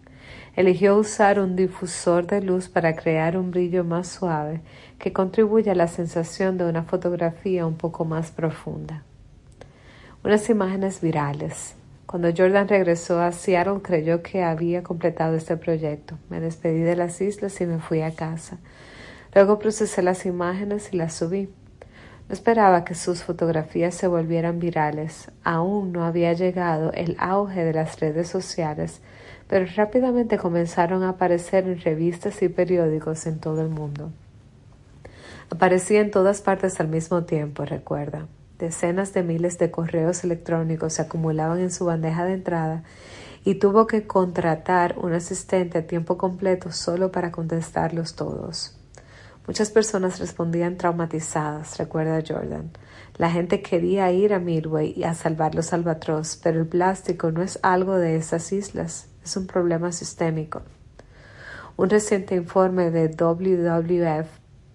Eligió 0.56 0.96
usar 0.96 1.38
un 1.38 1.54
difusor 1.54 2.26
de 2.26 2.42
luz 2.42 2.68
para 2.68 2.96
crear 2.96 3.36
un 3.36 3.50
brillo 3.50 3.84
más 3.84 4.08
suave 4.08 4.60
que 4.98 5.12
contribuye 5.12 5.70
a 5.70 5.74
la 5.74 5.86
sensación 5.86 6.58
de 6.58 6.64
una 6.64 6.82
fotografía 6.82 7.66
un 7.66 7.76
poco 7.76 8.04
más 8.04 8.32
profunda. 8.32 9.04
Unas 10.24 10.50
imágenes 10.50 11.00
virales. 11.00 11.74
Cuando 12.04 12.28
Jordan 12.36 12.66
regresó 12.66 13.20
a 13.20 13.30
Seattle 13.30 13.82
creyó 13.82 14.22
que 14.22 14.42
había 14.42 14.82
completado 14.82 15.36
este 15.36 15.56
proyecto. 15.56 16.18
Me 16.28 16.40
despedí 16.40 16.80
de 16.80 16.96
las 16.96 17.20
islas 17.20 17.60
y 17.60 17.66
me 17.66 17.78
fui 17.78 18.02
a 18.02 18.10
casa. 18.10 18.58
Luego 19.32 19.60
procesé 19.60 20.02
las 20.02 20.26
imágenes 20.26 20.92
y 20.92 20.96
las 20.96 21.14
subí. 21.14 21.48
No 22.28 22.34
esperaba 22.34 22.84
que 22.84 22.96
sus 22.96 23.22
fotografías 23.22 23.94
se 23.94 24.08
volvieran 24.08 24.58
virales. 24.58 25.30
Aún 25.44 25.92
no 25.92 26.04
había 26.04 26.32
llegado 26.32 26.92
el 26.92 27.16
auge 27.20 27.64
de 27.64 27.72
las 27.72 28.00
redes 28.00 28.28
sociales, 28.28 29.00
pero 29.50 29.66
rápidamente 29.74 30.38
comenzaron 30.38 31.02
a 31.02 31.08
aparecer 31.08 31.66
en 31.66 31.80
revistas 31.80 32.40
y 32.40 32.48
periódicos 32.48 33.26
en 33.26 33.40
todo 33.40 33.60
el 33.62 33.68
mundo. 33.68 34.12
Aparecía 35.50 36.00
en 36.00 36.12
todas 36.12 36.40
partes 36.40 36.78
al 36.78 36.86
mismo 36.86 37.24
tiempo, 37.24 37.64
recuerda. 37.64 38.28
Decenas 38.60 39.12
de 39.12 39.24
miles 39.24 39.58
de 39.58 39.72
correos 39.72 40.22
electrónicos 40.22 40.92
se 40.92 41.02
acumulaban 41.02 41.58
en 41.58 41.72
su 41.72 41.84
bandeja 41.84 42.24
de 42.24 42.34
entrada 42.34 42.84
y 43.44 43.56
tuvo 43.56 43.88
que 43.88 44.06
contratar 44.06 44.96
un 44.98 45.14
asistente 45.14 45.78
a 45.78 45.86
tiempo 45.88 46.16
completo 46.16 46.70
solo 46.70 47.10
para 47.10 47.32
contestarlos 47.32 48.14
todos. 48.14 48.76
Muchas 49.48 49.70
personas 49.70 50.20
respondían 50.20 50.76
traumatizadas, 50.76 51.76
recuerda 51.76 52.22
Jordan. 52.24 52.70
La 53.16 53.32
gente 53.32 53.62
quería 53.62 54.12
ir 54.12 54.32
a 54.32 54.38
Midway 54.38 54.94
y 54.96 55.02
a 55.02 55.14
salvar 55.14 55.56
los 55.56 55.72
albatros, 55.72 56.38
pero 56.40 56.60
el 56.60 56.68
plástico 56.68 57.32
no 57.32 57.42
es 57.42 57.58
algo 57.62 57.96
de 57.96 58.14
esas 58.14 58.52
islas, 58.52 59.08
es 59.24 59.36
un 59.36 59.46
problema 59.46 59.92
sistémico. 59.92 60.62
Un 61.76 61.90
reciente 61.90 62.34
informe 62.34 62.90
de 62.90 63.08
WWF 63.08 64.28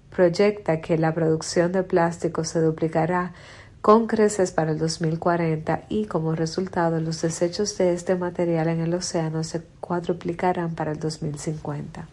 proyecta 0.10 0.82
que 0.82 0.98
la 0.98 1.14
producción 1.14 1.72
de 1.72 1.84
plástico 1.84 2.44
se 2.44 2.62
duplicará 2.62 3.34
con 3.82 4.08
creces 4.08 4.52
para 4.52 4.72
el 4.72 4.80
2040 4.80 5.84
y 5.90 6.06
como 6.06 6.34
resultado 6.34 7.00
los 7.00 7.22
desechos 7.22 7.78
de 7.78 7.94
este 7.94 8.16
material 8.16 8.70
en 8.70 8.80
el 8.80 8.94
océano 8.96 9.44
se 9.44 9.62
cuadruplicarán 9.80 10.74
para 10.74 10.94
el 10.94 11.00
2050. 11.00 12.08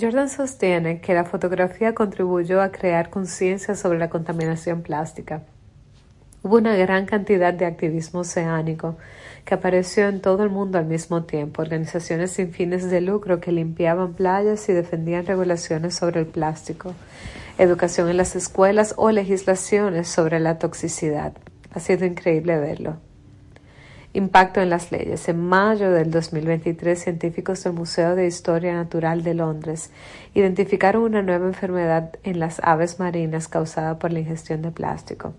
Jordan 0.00 0.30
sostiene 0.30 1.00
que 1.00 1.12
la 1.12 1.24
fotografía 1.24 1.94
contribuyó 1.94 2.62
a 2.62 2.70
crear 2.70 3.10
conciencia 3.10 3.74
sobre 3.74 3.98
la 3.98 4.08
contaminación 4.08 4.82
plástica. 4.82 5.42
Hubo 6.42 6.56
una 6.56 6.76
gran 6.76 7.06
cantidad 7.06 7.52
de 7.52 7.66
activismo 7.66 8.20
oceánico 8.20 8.96
que 9.46 9.54
apareció 9.54 10.08
en 10.08 10.20
todo 10.20 10.42
el 10.42 10.50
mundo 10.50 10.76
al 10.76 10.86
mismo 10.86 11.22
tiempo, 11.22 11.62
organizaciones 11.62 12.32
sin 12.32 12.52
fines 12.52 12.90
de 12.90 13.00
lucro 13.00 13.40
que 13.40 13.52
limpiaban 13.52 14.12
playas 14.14 14.68
y 14.68 14.72
defendían 14.72 15.24
regulaciones 15.24 15.94
sobre 15.94 16.20
el 16.20 16.26
plástico, 16.26 16.94
educación 17.56 18.08
en 18.08 18.16
las 18.16 18.34
escuelas 18.34 18.94
o 18.96 19.12
legislaciones 19.12 20.08
sobre 20.08 20.40
la 20.40 20.58
toxicidad. 20.58 21.32
Ha 21.72 21.78
sido 21.78 22.04
increíble 22.04 22.58
verlo. 22.58 22.96
Impacto 24.14 24.60
en 24.60 24.68
las 24.68 24.90
leyes. 24.90 25.28
En 25.28 25.38
mayo 25.38 25.92
del 25.92 26.10
2023, 26.10 26.98
científicos 26.98 27.62
del 27.62 27.74
Museo 27.74 28.16
de 28.16 28.26
Historia 28.26 28.74
Natural 28.74 29.22
de 29.22 29.34
Londres 29.34 29.92
identificaron 30.34 31.02
una 31.02 31.22
nueva 31.22 31.46
enfermedad 31.46 32.18
en 32.24 32.40
las 32.40 32.58
aves 32.64 32.98
marinas 32.98 33.46
causada 33.46 34.00
por 34.00 34.12
la 34.12 34.18
ingestión 34.18 34.62
de 34.62 34.72
plástico. 34.72 35.34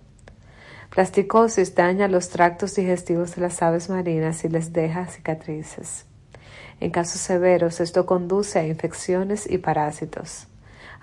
Plasticosis 0.98 1.76
daña 1.76 2.08
los 2.08 2.30
tractos 2.30 2.74
digestivos 2.74 3.36
de 3.36 3.44
las 3.44 3.62
aves 3.62 3.88
marinas 3.88 4.44
y 4.44 4.50
les 4.50 4.74
deja 4.74 5.06
cicatrices. 5.06 6.08
En 6.80 6.90
casos 6.90 7.22
severos, 7.22 7.80
esto 7.82 8.08
conduce 8.08 8.58
a 8.58 8.66
infecciones 8.66 9.48
y 9.48 9.60
parásitos, 9.60 10.48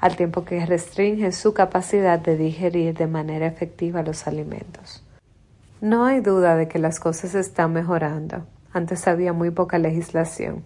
al 0.00 0.16
tiempo 0.16 0.44
que 0.44 0.66
restringe 0.66 1.30
su 1.30 1.54
capacidad 1.54 2.18
de 2.18 2.36
digerir 2.36 2.96
de 2.96 3.06
manera 3.06 3.46
efectiva 3.46 4.02
los 4.02 4.26
alimentos. 4.26 5.04
No 5.80 6.06
hay 6.06 6.18
duda 6.18 6.56
de 6.56 6.66
que 6.66 6.80
las 6.80 6.98
cosas 6.98 7.36
están 7.36 7.72
mejorando. 7.72 8.44
Antes 8.72 9.06
había 9.06 9.32
muy 9.32 9.52
poca 9.52 9.78
legislación. 9.78 10.64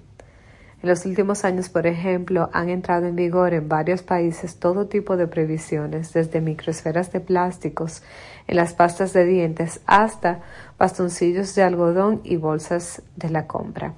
En 0.83 0.89
los 0.89 1.05
últimos 1.05 1.45
años, 1.45 1.69
por 1.69 1.87
ejemplo, 1.87 2.49
han 2.55 2.71
entrado 2.71 3.05
en 3.05 3.17
vigor 3.17 3.53
en 3.53 3.69
varios 3.69 4.01
países 4.01 4.59
todo 4.59 4.87
tipo 4.87 5.19
de 5.19 5.27
prohibiciones, 5.27 6.15
desde 6.15 6.41
microesferas 6.41 7.13
de 7.13 7.21
plásticos 7.21 8.03
en 8.49 8.57
las 8.57 8.73
pastas 8.73 9.13
de 9.13 9.25
dientes 9.25 9.81
hasta 9.87 10.41
bastoncillos 10.79 11.55
de 11.55 11.63
algodón 11.63 12.21
y 12.25 12.37
bolsas 12.37 13.03
de 13.15 13.31
la 13.31 13.47
compra. 13.47 13.95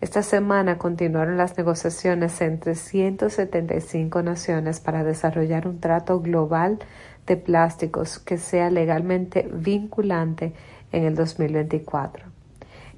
Esta 0.00 0.22
semana 0.22 0.78
continuaron 0.78 1.36
las 1.36 1.58
negociaciones 1.58 2.40
entre 2.40 2.74
175 2.74 4.22
naciones 4.22 4.80
para 4.80 5.04
desarrollar 5.04 5.66
un 5.66 5.80
trato 5.80 6.20
global 6.20 6.78
de 7.26 7.36
plásticos 7.36 8.18
que 8.18 8.38
sea 8.38 8.70
legalmente 8.70 9.48
vinculante 9.52 10.54
en 10.92 11.04
el 11.04 11.14
2024. 11.14 12.24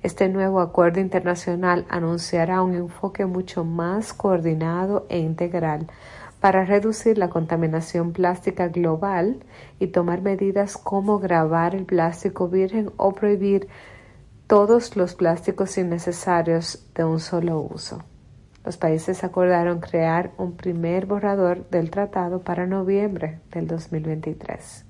Este 0.02 0.28
nuevo 0.28 0.60
acuerdo 0.60 1.00
internacional 1.00 1.86
anunciará 1.88 2.62
un 2.62 2.74
enfoque 2.74 3.26
mucho 3.26 3.64
más 3.64 4.12
coordinado 4.12 5.06
e 5.08 5.18
integral 5.18 5.86
para 6.42 6.64
reducir 6.64 7.18
la 7.18 7.30
contaminación 7.30 8.12
plástica 8.12 8.66
global 8.66 9.44
y 9.78 9.86
tomar 9.86 10.22
medidas 10.22 10.76
como 10.76 11.20
grabar 11.20 11.76
el 11.76 11.84
plástico 11.84 12.48
virgen 12.48 12.90
o 12.96 13.12
prohibir 13.12 13.68
todos 14.48 14.96
los 14.96 15.14
plásticos 15.14 15.78
innecesarios 15.78 16.84
de 16.96 17.04
un 17.04 17.20
solo 17.20 17.60
uso. 17.60 18.02
Los 18.64 18.76
países 18.76 19.22
acordaron 19.22 19.78
crear 19.78 20.32
un 20.36 20.56
primer 20.56 21.06
borrador 21.06 21.70
del 21.70 21.92
tratado 21.92 22.40
para 22.40 22.66
noviembre 22.66 23.38
del 23.52 23.68
2023. 23.68 24.84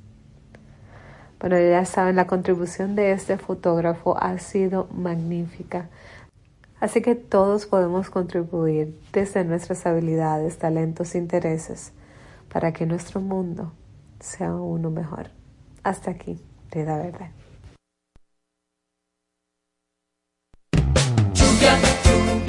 Bueno, 1.38 1.58
ya 1.58 1.84
saben, 1.84 2.16
la 2.16 2.26
contribución 2.26 2.94
de 2.96 3.12
este 3.12 3.36
fotógrafo 3.36 4.16
ha 4.16 4.38
sido 4.38 4.88
magnífica. 4.94 5.90
Así 6.82 7.00
que 7.00 7.14
todos 7.14 7.66
podemos 7.66 8.10
contribuir 8.10 8.98
desde 9.12 9.44
nuestras 9.44 9.86
habilidades, 9.86 10.58
talentos 10.58 11.14
e 11.14 11.18
intereses 11.18 11.92
para 12.52 12.72
que 12.72 12.86
nuestro 12.86 13.20
mundo 13.20 13.72
sea 14.18 14.52
uno 14.56 14.90
mejor. 14.90 15.30
Hasta 15.84 16.10
aquí, 16.10 16.40
Vida 16.74 16.98
Verde. 16.98 17.30
Lluvia, 21.32 21.78
lluvia, 22.02 22.41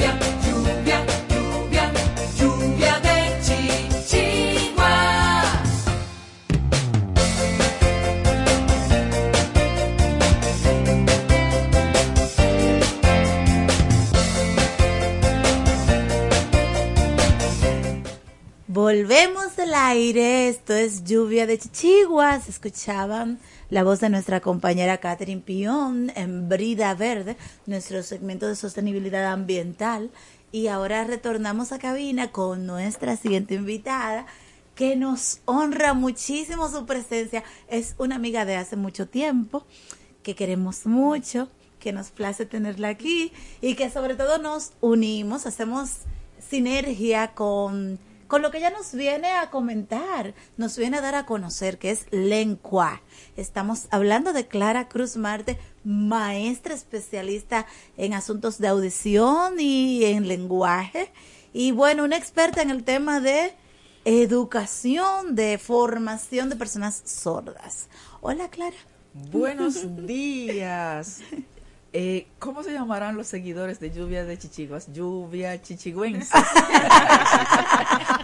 Volvemos 18.94 19.58
al 19.58 19.74
aire, 19.74 20.50
esto 20.50 20.72
es 20.72 21.04
lluvia 21.04 21.48
de 21.48 21.58
chichiguas. 21.58 22.48
Escuchaban 22.48 23.40
la 23.72 23.84
voz 23.84 24.02
de 24.02 24.10
nuestra 24.12 24.40
compañera 24.40 25.00
Catherine 25.00 25.42
Pion 25.42 26.12
en 26.16 26.48
Brida 26.48 26.94
Verde, 26.94 27.36
nuestro 27.66 28.04
segmento 28.04 28.48
de 28.48 28.56
sostenibilidad 28.56 29.32
ambiental. 29.32 30.12
Y 30.52 30.68
ahora 30.68 31.06
retornamos 31.06 31.72
a 31.72 31.80
cabina 31.80 32.32
con 32.32 32.68
nuestra 32.68 33.18
siguiente 33.18 33.56
invitada, 33.56 34.28
que 34.76 34.96
nos 34.96 35.40
honra 35.46 35.96
muchísimo 35.96 36.70
su 36.70 36.86
presencia. 36.86 37.44
Es 37.70 37.96
una 37.98 38.18
amiga 38.18 38.46
de 38.46 38.58
hace 38.58 38.76
mucho 38.76 39.08
tiempo, 39.08 39.66
que 40.22 40.36
queremos 40.36 40.86
mucho, 40.86 41.50
que 41.80 41.94
nos 41.94 42.12
place 42.12 42.46
tenerla 42.46 42.90
aquí 42.90 43.32
y 43.60 43.74
que 43.74 43.90
sobre 43.90 44.14
todo 44.14 44.38
nos 44.38 44.74
unimos, 44.82 45.48
hacemos 45.48 45.90
sinergia 46.48 47.34
con 47.34 47.98
con 48.34 48.42
lo 48.42 48.50
que 48.50 48.58
ella 48.58 48.72
nos 48.72 48.94
viene 48.94 49.30
a 49.30 49.52
comentar, 49.52 50.34
nos 50.58 50.76
viene 50.76 50.98
a 50.98 51.02
dar 51.02 51.14
a 51.14 51.28
conocer, 51.28 51.78
que 51.78 51.92
es 51.92 52.08
lengua. 52.10 53.04
Estamos 53.38 53.86
hablando 53.92 54.34
de 54.34 54.48
Clara 54.48 54.90
Cruz 54.90 55.18
Marte, 55.18 55.60
maestra 55.84 56.74
especialista 56.74 57.68
en 57.96 58.16
asuntos 58.16 58.58
de 58.58 58.70
audición 58.70 59.60
y 59.60 60.04
en 60.06 60.28
lenguaje. 60.28 61.12
Y 61.54 61.74
bueno, 61.74 62.06
una 62.06 62.18
experta 62.18 62.64
en 62.64 62.72
el 62.72 62.84
tema 62.84 63.20
de 63.20 63.54
educación, 64.04 65.36
de 65.36 65.60
formación 65.60 66.50
de 66.50 66.56
personas 66.56 67.04
sordas. 67.06 67.88
Hola, 68.20 68.50
Clara. 68.50 68.78
Buenos 69.14 69.86
días. 70.08 71.20
Eh, 71.96 72.26
¿Cómo 72.40 72.64
se 72.64 72.74
llamarán 72.74 73.16
los 73.16 73.28
seguidores 73.28 73.80
de 73.80 73.92
Lluvia 73.92 74.26
de 74.26 74.36
Chichiguas? 74.36 74.92
Lluvia 74.92 75.62
chichigüenses. 75.62 76.32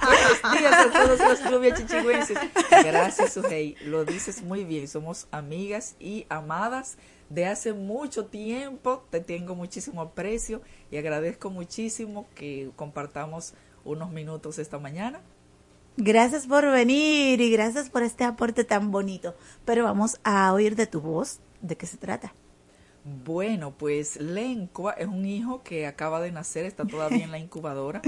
Buenos 0.03 0.59
días 0.59 0.73
a 0.73 0.91
todos 0.91 1.19
los 1.19 1.51
lluvia 1.51 1.75
chichigüenses. 1.75 2.39
Gracias, 2.83 3.33
Sujei. 3.33 3.75
Lo 3.85 4.05
dices 4.05 4.41
muy 4.41 4.63
bien. 4.63 4.87
Somos 4.87 5.27
amigas 5.29 5.95
y 5.99 6.25
amadas 6.29 6.97
de 7.29 7.45
hace 7.45 7.73
mucho 7.73 8.25
tiempo. 8.25 9.05
Te 9.11 9.19
tengo 9.19 9.53
muchísimo 9.53 10.01
aprecio 10.01 10.63
y 10.89 10.97
agradezco 10.97 11.51
muchísimo 11.51 12.27
que 12.33 12.71
compartamos 12.75 13.53
unos 13.85 14.09
minutos 14.09 14.57
esta 14.57 14.79
mañana. 14.79 15.21
Gracias 15.95 16.47
por 16.47 16.65
venir 16.71 17.39
y 17.39 17.51
gracias 17.51 17.91
por 17.91 18.01
este 18.01 18.23
aporte 18.23 18.63
tan 18.63 18.89
bonito. 18.89 19.35
Pero 19.63 19.83
vamos 19.83 20.19
a 20.23 20.51
oír 20.53 20.75
de 20.75 20.87
tu 20.87 21.01
voz 21.01 21.39
de 21.61 21.77
qué 21.77 21.85
se 21.85 21.97
trata. 21.97 22.33
Bueno, 23.09 23.71
pues 23.75 24.19
Lencua 24.19 24.93
es 24.93 25.07
un 25.07 25.25
hijo 25.25 25.63
que 25.63 25.87
acaba 25.87 26.21
de 26.21 26.31
nacer, 26.31 26.65
está 26.65 26.85
todavía 26.85 27.23
en 27.23 27.31
la 27.31 27.39
incubadora. 27.39 28.01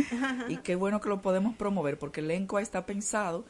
Y 0.48 0.58
qué 0.58 0.76
bueno 0.76 1.02
que 1.02 1.10
lo 1.10 1.22
podemos 1.22 1.56
promover 1.56 1.98
porque 1.98 2.22
Lencua 2.22 2.62
está 2.62 2.86
pensado 2.86 3.44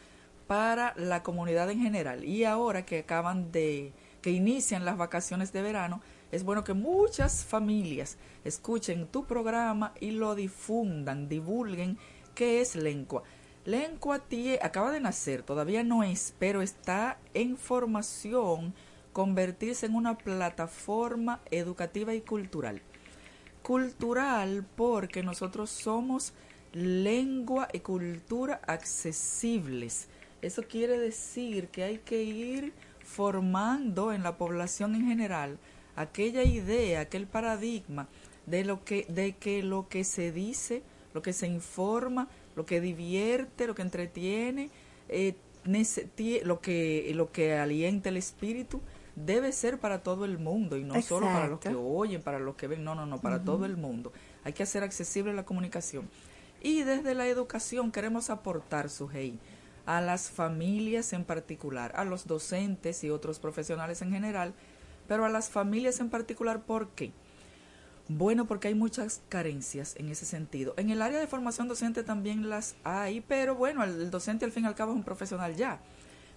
para 0.47 0.93
la 0.95 1.23
comunidad 1.23 1.69
en 1.69 1.81
general. 1.81 2.23
Y 2.23 2.45
ahora 2.45 2.85
que 2.85 2.99
acaban 2.99 3.51
de, 3.51 3.91
que 4.21 4.31
inician 4.31 4.85
las 4.85 4.97
vacaciones 4.97 5.51
de 5.51 5.61
verano, 5.61 6.01
es 6.31 6.43
bueno 6.45 6.63
que 6.63 6.73
muchas 6.73 7.43
familias 7.43 8.17
escuchen 8.45 9.07
tu 9.07 9.25
programa 9.25 9.93
y 9.99 10.11
lo 10.11 10.35
difundan, 10.35 11.27
divulguen 11.27 11.97
qué 12.33 12.61
es 12.61 12.77
Lencua. 12.77 13.23
Lencua 13.65 14.21
acaba 14.61 14.91
de 14.91 15.01
nacer, 15.01 15.43
todavía 15.43 15.83
no 15.83 16.03
es, 16.03 16.33
pero 16.39 16.61
está 16.61 17.19
en 17.33 17.57
formación 17.57 18.73
convertirse 19.13 19.85
en 19.85 19.95
una 19.95 20.17
plataforma 20.17 21.41
educativa 21.51 22.13
y 22.13 22.21
cultural. 22.21 22.81
Cultural 23.61 24.65
porque 24.75 25.23
nosotros 25.23 25.69
somos 25.69 26.33
lengua 26.73 27.67
y 27.73 27.79
cultura 27.79 28.61
accesibles. 28.65 30.07
Eso 30.41 30.63
quiere 30.63 30.97
decir 30.97 31.67
que 31.67 31.83
hay 31.83 31.97
que 31.99 32.23
ir 32.23 32.73
formando 33.03 34.13
en 34.13 34.23
la 34.23 34.37
población 34.37 34.95
en 34.95 35.07
general 35.07 35.57
aquella 35.95 36.43
idea, 36.43 37.01
aquel 37.01 37.27
paradigma 37.27 38.07
de 38.45 38.63
lo 38.63 38.83
que 38.83 39.05
de 39.09 39.33
que 39.33 39.61
lo 39.61 39.87
que 39.89 40.03
se 40.03 40.31
dice, 40.31 40.81
lo 41.13 41.21
que 41.21 41.33
se 41.33 41.47
informa, 41.47 42.27
lo 42.55 42.65
que 42.65 42.81
divierte, 42.81 43.67
lo 43.67 43.75
que 43.75 43.81
entretiene, 43.81 44.69
eh, 45.09 45.35
lo 46.43 46.61
que 46.61 47.11
lo 47.13 47.31
que 47.31 47.53
alienta 47.53 48.09
el 48.09 48.17
espíritu 48.17 48.81
debe 49.25 49.51
ser 49.51 49.79
para 49.79 50.03
todo 50.03 50.25
el 50.25 50.37
mundo 50.37 50.77
y 50.77 50.83
no 50.83 51.01
solo 51.01 51.27
para 51.27 51.47
los 51.47 51.59
que 51.59 51.75
oyen, 51.75 52.21
para 52.21 52.39
los 52.39 52.55
que 52.55 52.67
ven, 52.67 52.83
no, 52.83 52.95
no, 52.95 53.05
no, 53.05 53.19
para 53.19 53.43
todo 53.43 53.65
el 53.65 53.77
mundo. 53.77 54.11
Hay 54.43 54.53
que 54.53 54.63
hacer 54.63 54.83
accesible 54.83 55.33
la 55.33 55.45
comunicación. 55.45 56.09
Y 56.61 56.83
desde 56.83 57.15
la 57.15 57.27
educación 57.27 57.91
queremos 57.91 58.29
aportar, 58.29 58.89
Sujei, 58.89 59.39
a 59.85 60.01
las 60.01 60.29
familias 60.29 61.13
en 61.13 61.23
particular, 61.23 61.91
a 61.95 62.05
los 62.05 62.27
docentes 62.27 63.03
y 63.03 63.09
otros 63.09 63.39
profesionales 63.39 64.01
en 64.01 64.11
general, 64.11 64.53
pero 65.07 65.25
a 65.25 65.29
las 65.29 65.49
familias 65.49 65.99
en 65.99 66.09
particular, 66.09 66.61
¿por 66.61 66.89
qué? 66.89 67.11
Bueno, 68.07 68.45
porque 68.45 68.67
hay 68.67 68.75
muchas 68.75 69.21
carencias 69.29 69.95
en 69.97 70.09
ese 70.09 70.25
sentido. 70.25 70.73
En 70.77 70.89
el 70.89 71.01
área 71.01 71.19
de 71.19 71.27
formación 71.27 71.67
docente 71.67 72.03
también 72.03 72.49
las 72.49 72.75
hay, 72.83 73.21
pero 73.21 73.55
bueno, 73.55 73.83
el 73.83 74.11
docente 74.11 74.45
al 74.45 74.51
fin 74.51 74.65
y 74.65 74.67
al 74.67 74.75
cabo 74.75 74.91
es 74.91 74.97
un 74.97 75.03
profesional 75.03 75.55
ya. 75.55 75.79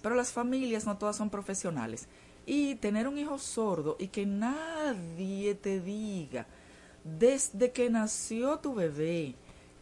Pero 0.00 0.14
las 0.14 0.32
familias 0.32 0.86
no 0.86 0.98
todas 0.98 1.16
son 1.16 1.30
profesionales. 1.30 2.08
Y 2.46 2.74
tener 2.76 3.08
un 3.08 3.18
hijo 3.18 3.38
sordo 3.38 3.96
y 3.98 4.08
que 4.08 4.26
nadie 4.26 5.54
te 5.54 5.80
diga 5.80 6.46
desde 7.04 7.72
que 7.72 7.90
nació 7.90 8.58
tu 8.58 8.74
bebé 8.74 9.34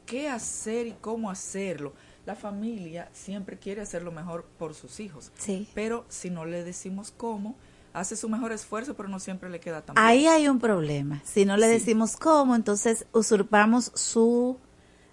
qué 0.07 0.29
hacer 0.29 0.87
y 0.89 0.93
cómo 1.01 1.31
hacerlo. 1.31 1.93
La 2.27 2.35
familia 2.37 3.09
siempre 3.13 3.59
quiere 3.59 3.81
hacer 3.81 4.03
lo 4.03 4.13
mejor 4.13 4.45
por 4.59 4.75
sus 4.75 5.01
hijos. 5.01 5.33
Sí. 5.39 5.69
Pero 5.75 6.05
si 6.09 6.31
no 6.31 6.45
le 6.45 6.63
decimos 6.63 7.13
cómo, 7.17 7.57
hace 7.93 8.17
su 8.17 8.29
mejor 8.29 8.53
esfuerzo, 8.53 8.95
pero 8.95 9.09
no 9.09 9.19
siempre 9.19 9.51
le 9.51 9.59
queda 9.61 9.83
tan 9.83 9.95
bien. 9.95 10.07
Ahí 10.07 10.27
hay 10.27 10.49
un 10.49 10.61
problema. 10.61 11.21
Si 11.25 11.45
no 11.45 11.57
le 11.57 11.67
Sí. 11.67 11.73
decimos 11.75 12.17
cómo, 12.17 12.55
entonces 12.55 13.07
usurpamos 13.13 13.91
su 13.95 14.57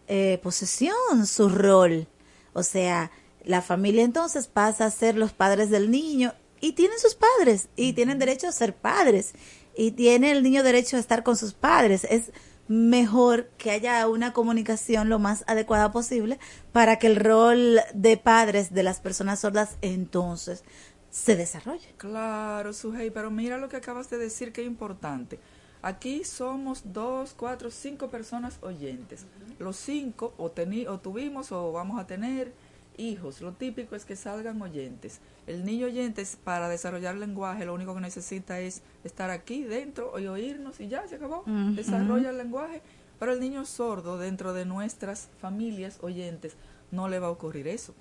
eh, 0.08 0.40
posesión, 0.42 1.28
su 1.28 1.50
rol. 1.50 2.08
O 2.54 2.64
sea, 2.64 3.12
la 3.44 3.62
familia 3.62 4.04
entonces 4.04 4.48
pasa 4.48 4.86
a 4.86 4.92
ser 4.92 5.16
los 5.16 5.34
padres 5.34 5.70
del 5.70 5.92
niño 5.92 6.34
y 6.62 6.74
tienen 6.74 7.00
sus 7.00 7.16
padres 7.16 7.70
y 7.76 7.94
tienen 7.94 8.20
derecho 8.20 8.48
a 8.48 8.52
ser 8.52 8.76
padres 8.76 9.34
y 9.76 9.92
tiene 9.92 10.32
el 10.32 10.44
niño 10.44 10.64
derecho 10.64 10.98
a 10.98 11.00
estar 11.00 11.24
con 11.24 11.38
sus 11.38 11.54
padres. 11.54 12.06
Es 12.10 12.32
mejor 12.68 13.50
que 13.58 13.72
haya 13.72 14.08
una 14.08 14.32
comunicación 14.32 15.10
lo 15.10 15.20
más 15.20 15.44
adecuada 15.48 15.92
posible 15.92 16.40
para 16.72 17.00
que 17.00 17.08
el 17.08 17.16
rol 17.16 17.80
de 17.94 18.18
padres 18.18 18.74
de 18.74 18.84
las 18.84 19.00
personas 19.00 19.40
sordas 19.40 19.78
entonces 19.82 20.64
se 21.10 21.36
desarrolle. 21.36 21.94
Claro, 21.98 22.72
Sujei, 22.74 23.10
pero 23.10 23.32
mira 23.32 23.58
lo 23.58 23.70
que 23.70 23.78
acabas 23.78 24.10
de 24.10 24.18
decir 24.18 24.54
que 24.54 24.64
importante. 24.64 25.40
Aquí 25.82 26.24
somos 26.24 26.82
dos, 26.94 27.34
cuatro, 27.36 27.72
cinco 27.72 28.10
personas 28.10 28.60
oyentes. 28.62 29.26
Los 29.58 29.78
cinco 29.78 30.34
o, 30.38 30.52
o 30.88 31.00
tuvimos 31.00 31.52
o 31.52 31.72
vamos 31.72 32.00
a 32.00 32.06
tener 32.06 32.54
hijos. 33.00 33.42
Lo 33.42 33.54
típico 33.54 33.96
es 33.96 34.06
que 34.06 34.16
salgan 34.16 34.62
oyentes. 34.62 35.20
El 35.48 35.66
niño 35.66 35.88
oyente 35.88 36.24
para 36.44 36.68
desarrollar 36.70 37.16
lenguaje 37.16 37.66
lo 37.66 37.74
único 37.74 37.96
que 37.96 38.02
necesita 38.02 38.60
es 38.60 38.82
estar 39.04 39.30
aquí 39.32 39.64
dentro 39.64 40.20
y 40.20 40.28
oírnos 40.28 40.80
y 40.80 40.88
ya 40.88 41.08
se 41.08 41.16
acabó. 41.16 41.44
Desarrolla 41.48 42.30
el 42.30 42.38
lenguaje. 42.38 42.82
Pero 43.20 43.34
el 43.34 43.40
niño 43.40 43.66
sordo 43.66 44.18
dentro 44.18 44.54
de 44.54 44.66
nuestras 44.66 45.30
familias 45.42 45.98
oyentes 46.02 46.56
no 46.92 47.08
le 47.10 47.20
va 47.20 47.28
a 47.28 47.32
ocurrir 47.32 47.68
eso 47.68 47.94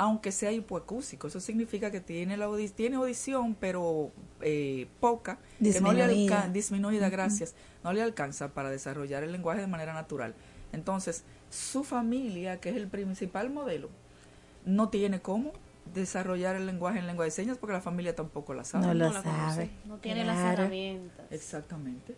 aunque 0.00 0.30
sea 0.30 0.52
hipoacúsico. 0.52 1.26
Eso 1.26 1.40
significa 1.40 1.90
que 1.90 2.00
tiene 2.00 2.36
la 2.36 2.46
audi- 2.46 2.70
tiene 2.72 2.94
audición, 2.94 3.56
pero 3.58 4.12
eh, 4.42 4.86
poca, 5.00 5.40
que 5.60 5.80
no 5.80 5.92
le 5.92 6.06
Disminuida. 6.06 6.48
disminuida, 6.52 7.06
Ujú. 7.08 7.12
gracias, 7.16 7.54
no 7.82 7.92
le 7.92 8.00
alcanza 8.00 8.54
para 8.54 8.70
desarrollar 8.70 9.24
el 9.24 9.32
lenguaje 9.32 9.60
de 9.60 9.66
manera 9.66 9.94
natural. 9.94 10.36
Entonces, 10.72 11.24
su 11.50 11.82
familia, 11.82 12.60
que 12.60 12.68
es 12.70 12.76
el 12.76 12.86
principal 12.86 13.50
modelo, 13.50 13.88
no 14.64 14.88
tiene 14.88 15.20
cómo 15.20 15.52
desarrollar 15.94 16.56
el 16.56 16.66
lenguaje 16.66 16.98
en 16.98 17.06
lengua 17.06 17.24
de 17.24 17.30
señas 17.30 17.58
porque 17.58 17.72
la 17.72 17.80
familia 17.80 18.14
tampoco 18.14 18.54
la 18.54 18.64
sabe. 18.64 18.86
No 18.86 18.94
lo 18.94 19.12
la 19.12 19.22
sabe. 19.22 19.36
conoce. 19.36 19.70
No 19.86 19.96
tiene 19.96 20.24
las 20.24 20.38
herramientas. 20.38 21.26
Exactamente. 21.30 22.16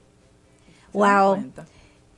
Wow. 0.92 1.52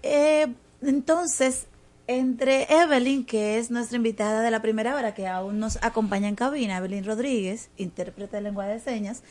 Eh, 0.02 0.54
entonces, 0.80 1.66
entre 2.06 2.66
Evelyn, 2.72 3.24
que 3.24 3.58
es 3.58 3.70
nuestra 3.70 3.96
invitada 3.96 4.42
de 4.42 4.50
la 4.50 4.62
primera 4.62 4.94
hora, 4.94 5.14
que 5.14 5.28
aún 5.28 5.58
nos 5.58 5.82
acompaña 5.82 6.28
en 6.28 6.34
cabina, 6.34 6.78
Evelyn 6.78 7.04
Rodríguez, 7.04 7.70
intérprete 7.76 8.36
de 8.36 8.42
lengua 8.42 8.66
de 8.66 8.80
señas, 8.80 9.22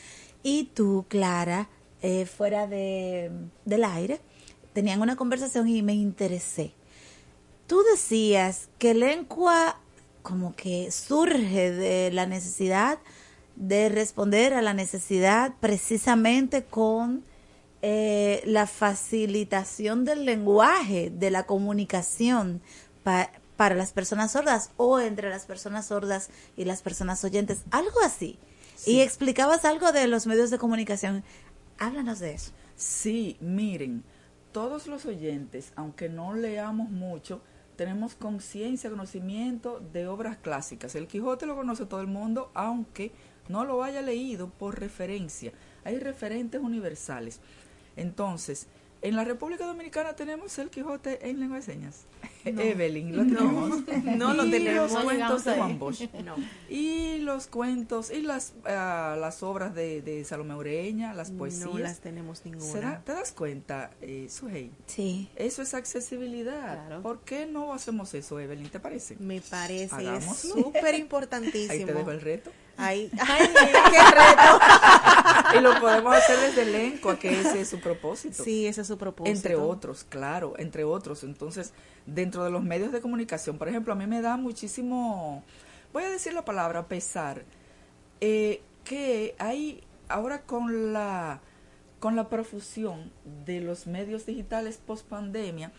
y 0.43 0.65
tú, 0.73 1.05
Clara, 1.07 1.69
eh, 2.01 2.26
fuera 2.26 2.68
de, 2.68 3.31
del 3.65 3.84
aire, 3.84 4.22
tenían 4.73 5.01
una 5.01 5.15
conversación 5.15 5.68
y 5.68 5.81
me 5.81 5.93
interesé. 5.93 6.73
Tú 7.68 7.84
decías 7.91 8.69
que 8.80 8.93
lengua 8.93 9.80
como 10.22 10.56
que 10.56 10.91
surge 10.91 11.72
de 11.72 12.11
la 12.11 12.26
necesidad 12.26 12.99
de 13.56 13.89
responder 13.89 14.53
a 14.53 14.61
la 14.61 14.73
necesidad 14.73 15.53
precisamente 15.60 16.64
con 16.64 17.23
eh, 17.81 18.41
la 18.45 18.68
facilitación 18.68 20.06
del 20.06 20.26
lenguaje, 20.26 21.10
de 21.10 21.31
la 21.31 21.43
comunicación 21.45 22.61
pa- 23.03 23.31
para 23.57 23.76
las 23.76 23.91
personas 23.91 24.31
sordas 24.31 24.72
o 24.77 24.99
entre 24.99 25.30
las 25.30 25.45
personas 25.45 25.88
sordas 25.88 26.30
y 26.57 26.65
las 26.65 26.81
personas 26.81 27.23
oyentes, 27.23 27.60
algo 27.72 27.99
así. 28.03 28.39
Y 28.85 29.02
explicabas 29.02 29.65
algo 29.65 29.91
de 29.91 30.07
los 30.07 30.26
medios 30.26 30.49
de 30.49 30.57
comunicación. 30.57 31.23
Háblanos 31.77 32.19
de 32.19 32.34
eso. 32.34 32.52
Sí, 32.76 33.38
miren, 33.39 34.03
todos 34.52 34.88
los 34.88 35.06
oyentes, 35.06 35.72
aunque 35.76 36.10
no 36.10 36.34
leamos 36.34 36.89
mucho, 36.89 37.41
tenemos 37.82 38.14
conciencia, 38.14 38.91
conocimiento 38.91 39.80
de 39.80 40.06
obras 40.06 40.38
clásicas. 40.38 40.94
El 40.94 41.08
Quijote 41.08 41.48
lo 41.48 41.56
conoce 41.56 41.88
todo 41.88 41.99
el 41.99 42.06
mundo, 42.06 42.52
aunque 42.53 43.12
no 43.49 43.66
lo 43.66 43.84
haya 43.84 44.03
leído 44.03 44.52
por 44.52 44.80
referencia. 44.80 45.52
Hay 45.84 45.98
referentes 45.98 46.62
universales. 46.62 47.40
Entonces, 47.95 48.68
En 49.03 49.16
la 49.16 49.24
República 49.24 49.66
Dominicana 49.66 50.16
tenemos 50.16 50.60
el 50.60 50.70
Quijote 50.70 51.28
en 51.28 51.40
lengua 51.40 51.58
de 51.58 51.64
señas. 51.64 52.06
No. 52.53 52.61
Evelyn, 52.61 53.15
lo 53.15 53.23
No. 53.23 53.35
tenemos. 53.38 53.80
No 54.18 54.34
lo 54.34 54.45
Y 54.45 54.51
tenemos. 54.51 54.91
Los 54.91 54.99
No 54.99 55.03
cuentos 55.03 55.43
de. 55.43 55.55
Juan 55.55 55.80
Bosch. 55.80 56.01
No. 56.26 56.35
Y 56.69 57.18
los 57.19 57.47
cuentos 57.47 58.11
y 58.11 58.22
las, 58.22 58.53
ah, 58.65 59.15
las 59.19 59.43
obras 59.43 59.73
de, 59.76 60.01
de 60.01 60.23
Salomé 60.26 60.55
Ureña, 60.55 61.13
las 61.13 61.31
poesías. 61.31 61.65
No 61.69 61.77
las 61.77 61.99
tenemos 61.99 62.41
ninguna. 62.45 62.72
¿Será- 62.72 63.01
¿Te 63.05 63.13
das 63.13 63.31
cuenta, 63.31 63.91
eh, 64.01 64.27
Suhey? 64.30 64.72
Sí. 64.88 65.30
Eso 65.35 65.61
es 65.61 65.73
accesibilidad. 65.73 67.01
¿Por 67.01 67.19
qué 67.22 67.45
no 67.45 67.73
hacemos 67.73 68.13
eso, 68.13 68.39
Evelyn? 68.39 68.69
¿Te 68.69 68.80
parece? 68.80 69.15
Me 69.19 69.41
parece, 69.41 69.84
es 69.85 69.93
Hagámoslo. 69.93 70.53
súper 70.55 70.95
importantísimo. 70.99 71.72
Ahí 71.73 71.85
te 71.85 71.93
dejo 71.93 72.11
el 72.11 72.22
reto. 72.22 72.51
Ay, 72.77 73.11
ay, 73.19 73.49
qué 73.53 73.99
reto. 74.01 75.59
y 75.59 75.61
lo 75.61 75.80
podemos 75.80 76.15
hacer 76.15 76.39
desde 76.39 76.63
elenco, 76.63 77.18
que 77.19 77.39
ese 77.39 77.61
es 77.61 77.69
su 77.69 77.80
propósito. 77.80 78.43
Sí, 78.43 78.65
ese 78.65 78.81
es 78.81 78.88
su 78.88 78.97
propósito. 78.97 79.35
Entre 79.35 79.55
otros, 79.55 80.03
claro, 80.07 80.53
entre 80.57 80.84
otros. 80.84 81.23
Entonces, 81.23 81.73
dentro 82.06 82.44
de 82.44 82.52
los 82.52 82.64
medios 82.64 82.91
de 82.91 83.02
comunicación, 83.02 83.57
por 83.57 83.68
ejemplo, 83.68 83.94
a 83.94 83.95
mí 83.95 84.07
me 84.07 84.22
da 84.22 84.38
muchísimo, 84.38 85.44
voy 85.94 86.03
a 86.03 86.10
decir 86.10 86.34
la 86.34 86.45
palabra 86.45 86.88
pesar, 86.88 87.44
eh, 88.19 88.61
que 88.84 89.36
hay 89.40 89.84
ahora 90.07 90.41
con 90.41 90.94
la 90.94 91.41
con 91.99 92.15
la 92.15 92.30
profusión 92.30 93.11
de 93.45 93.61
los 93.61 93.86
medios 93.86 94.26
digitales 94.26 94.80
post 94.84 95.06
pandemia, 95.07 95.72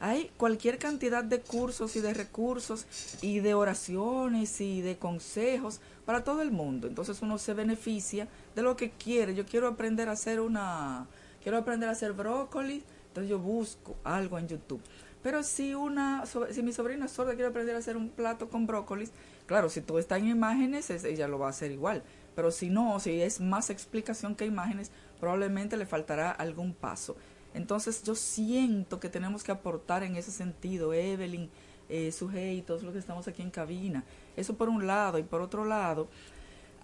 hay 0.00 0.30
cualquier 0.38 0.78
cantidad 0.78 1.22
de 1.22 1.40
cursos 1.40 1.96
y 1.96 2.00
de 2.00 2.14
recursos 2.14 2.86
y 3.20 3.40
de 3.40 3.52
oraciones 3.52 4.60
y 4.62 4.80
de 4.80 4.96
consejos 4.96 5.80
para 6.06 6.24
todo 6.24 6.40
el 6.40 6.50
mundo. 6.50 6.86
Entonces 6.86 7.20
uno 7.20 7.38
se 7.38 7.52
beneficia 7.52 8.26
de 8.54 8.62
lo 8.62 8.74
que 8.76 8.90
quiere. 8.90 9.34
Yo 9.34 9.44
quiero 9.44 9.68
aprender 9.68 10.08
a 10.08 10.12
hacer 10.12 10.40
una, 10.40 11.06
quiero 11.42 11.58
aprender 11.58 11.90
a 11.90 11.92
hacer 11.92 12.14
brócoli, 12.14 12.82
entonces 13.08 13.30
yo 13.30 13.38
busco 13.38 13.96
algo 14.02 14.38
en 14.38 14.48
YouTube. 14.48 14.80
Pero 15.26 15.42
si 15.42 15.74
una, 15.74 16.22
si 16.52 16.62
mi 16.62 16.72
sobrina 16.72 17.08
sorda 17.08 17.32
quiere 17.34 17.48
aprender 17.48 17.74
a 17.74 17.80
hacer 17.80 17.96
un 17.96 18.10
plato 18.10 18.48
con 18.48 18.68
brócolis, 18.68 19.10
claro, 19.46 19.68
si 19.68 19.80
todo 19.80 19.98
está 19.98 20.18
en 20.18 20.28
imágenes, 20.28 20.88
es- 20.88 21.02
ella 21.02 21.26
lo 21.26 21.40
va 21.40 21.48
a 21.48 21.50
hacer 21.50 21.72
igual. 21.72 22.04
Pero 22.36 22.52
si 22.52 22.70
no, 22.70 23.00
si 23.00 23.20
es 23.20 23.40
más 23.40 23.68
explicación 23.70 24.36
que 24.36 24.46
imágenes, 24.46 24.92
probablemente 25.18 25.76
le 25.76 25.84
faltará 25.84 26.30
algún 26.30 26.74
paso. 26.74 27.16
Entonces 27.54 28.04
yo 28.04 28.14
siento 28.14 29.00
que 29.00 29.08
tenemos 29.08 29.42
que 29.42 29.50
aportar 29.50 30.04
en 30.04 30.14
ese 30.14 30.30
sentido, 30.30 30.92
Evelyn, 30.94 31.50
eh, 31.88 32.12
Sujei, 32.12 32.62
todos 32.62 32.84
los 32.84 32.92
que 32.92 33.00
estamos 33.00 33.26
aquí 33.26 33.42
en 33.42 33.50
cabina. 33.50 34.04
Eso 34.36 34.54
por 34.56 34.68
un 34.68 34.86
lado. 34.86 35.18
Y 35.18 35.24
por 35.24 35.40
otro 35.42 35.64
lado, 35.64 36.06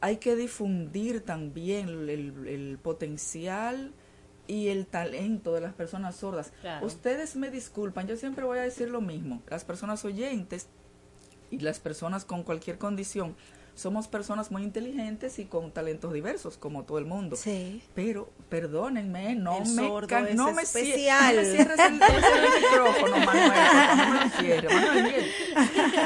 hay 0.01 0.17
que 0.17 0.35
difundir 0.35 1.21
también 1.21 1.91
el 2.09 2.77
potencial 2.83 3.93
y 4.53 4.69
el 4.69 4.87
talento 4.87 5.55
de 5.55 5.63
las 5.63 5.73
personas 5.73 6.17
sordas. 6.17 6.53
Claro. 6.61 6.85
Ustedes 6.85 7.37
me 7.37 7.51
disculpan, 7.51 8.07
yo 8.07 8.17
siempre 8.17 8.45
voy 8.45 8.59
a 8.59 8.63
decir 8.63 8.91
lo 8.91 9.01
mismo. 9.01 9.41
Las 9.49 9.65
personas 9.65 10.05
oyentes 10.05 10.69
y 11.51 11.61
las 11.61 11.81
personas 11.81 12.27
con 12.27 12.43
cualquier 12.43 12.77
condición 12.77 13.35
somos 13.75 14.07
personas 14.09 14.51
muy 14.51 14.63
inteligentes 14.63 15.39
y 15.39 15.45
con 15.47 15.73
talentos 15.73 16.13
diversos, 16.13 16.57
como 16.59 16.85
todo 16.85 16.99
el 16.99 17.07
mundo. 17.07 17.37
Sí. 17.37 17.83
Pero, 17.95 18.29
perdónenme, 18.49 19.35
no 19.35 19.59
El 19.59 19.69
me, 19.69 19.87
sordo 19.89 20.17
es 20.19 20.35
no 20.35 20.53
me, 20.53 20.63
especial. 20.63 21.37
no 21.37 21.43
me 21.43 21.51
cierres 21.51 21.79
el, 21.79 21.93
micrófono, 22.63 23.17
Manuel, 23.17 23.53
no 23.97 24.15
me 24.15 24.25
lo 24.25 24.31
cierres, 24.41 24.75
Manuel, 24.75 25.27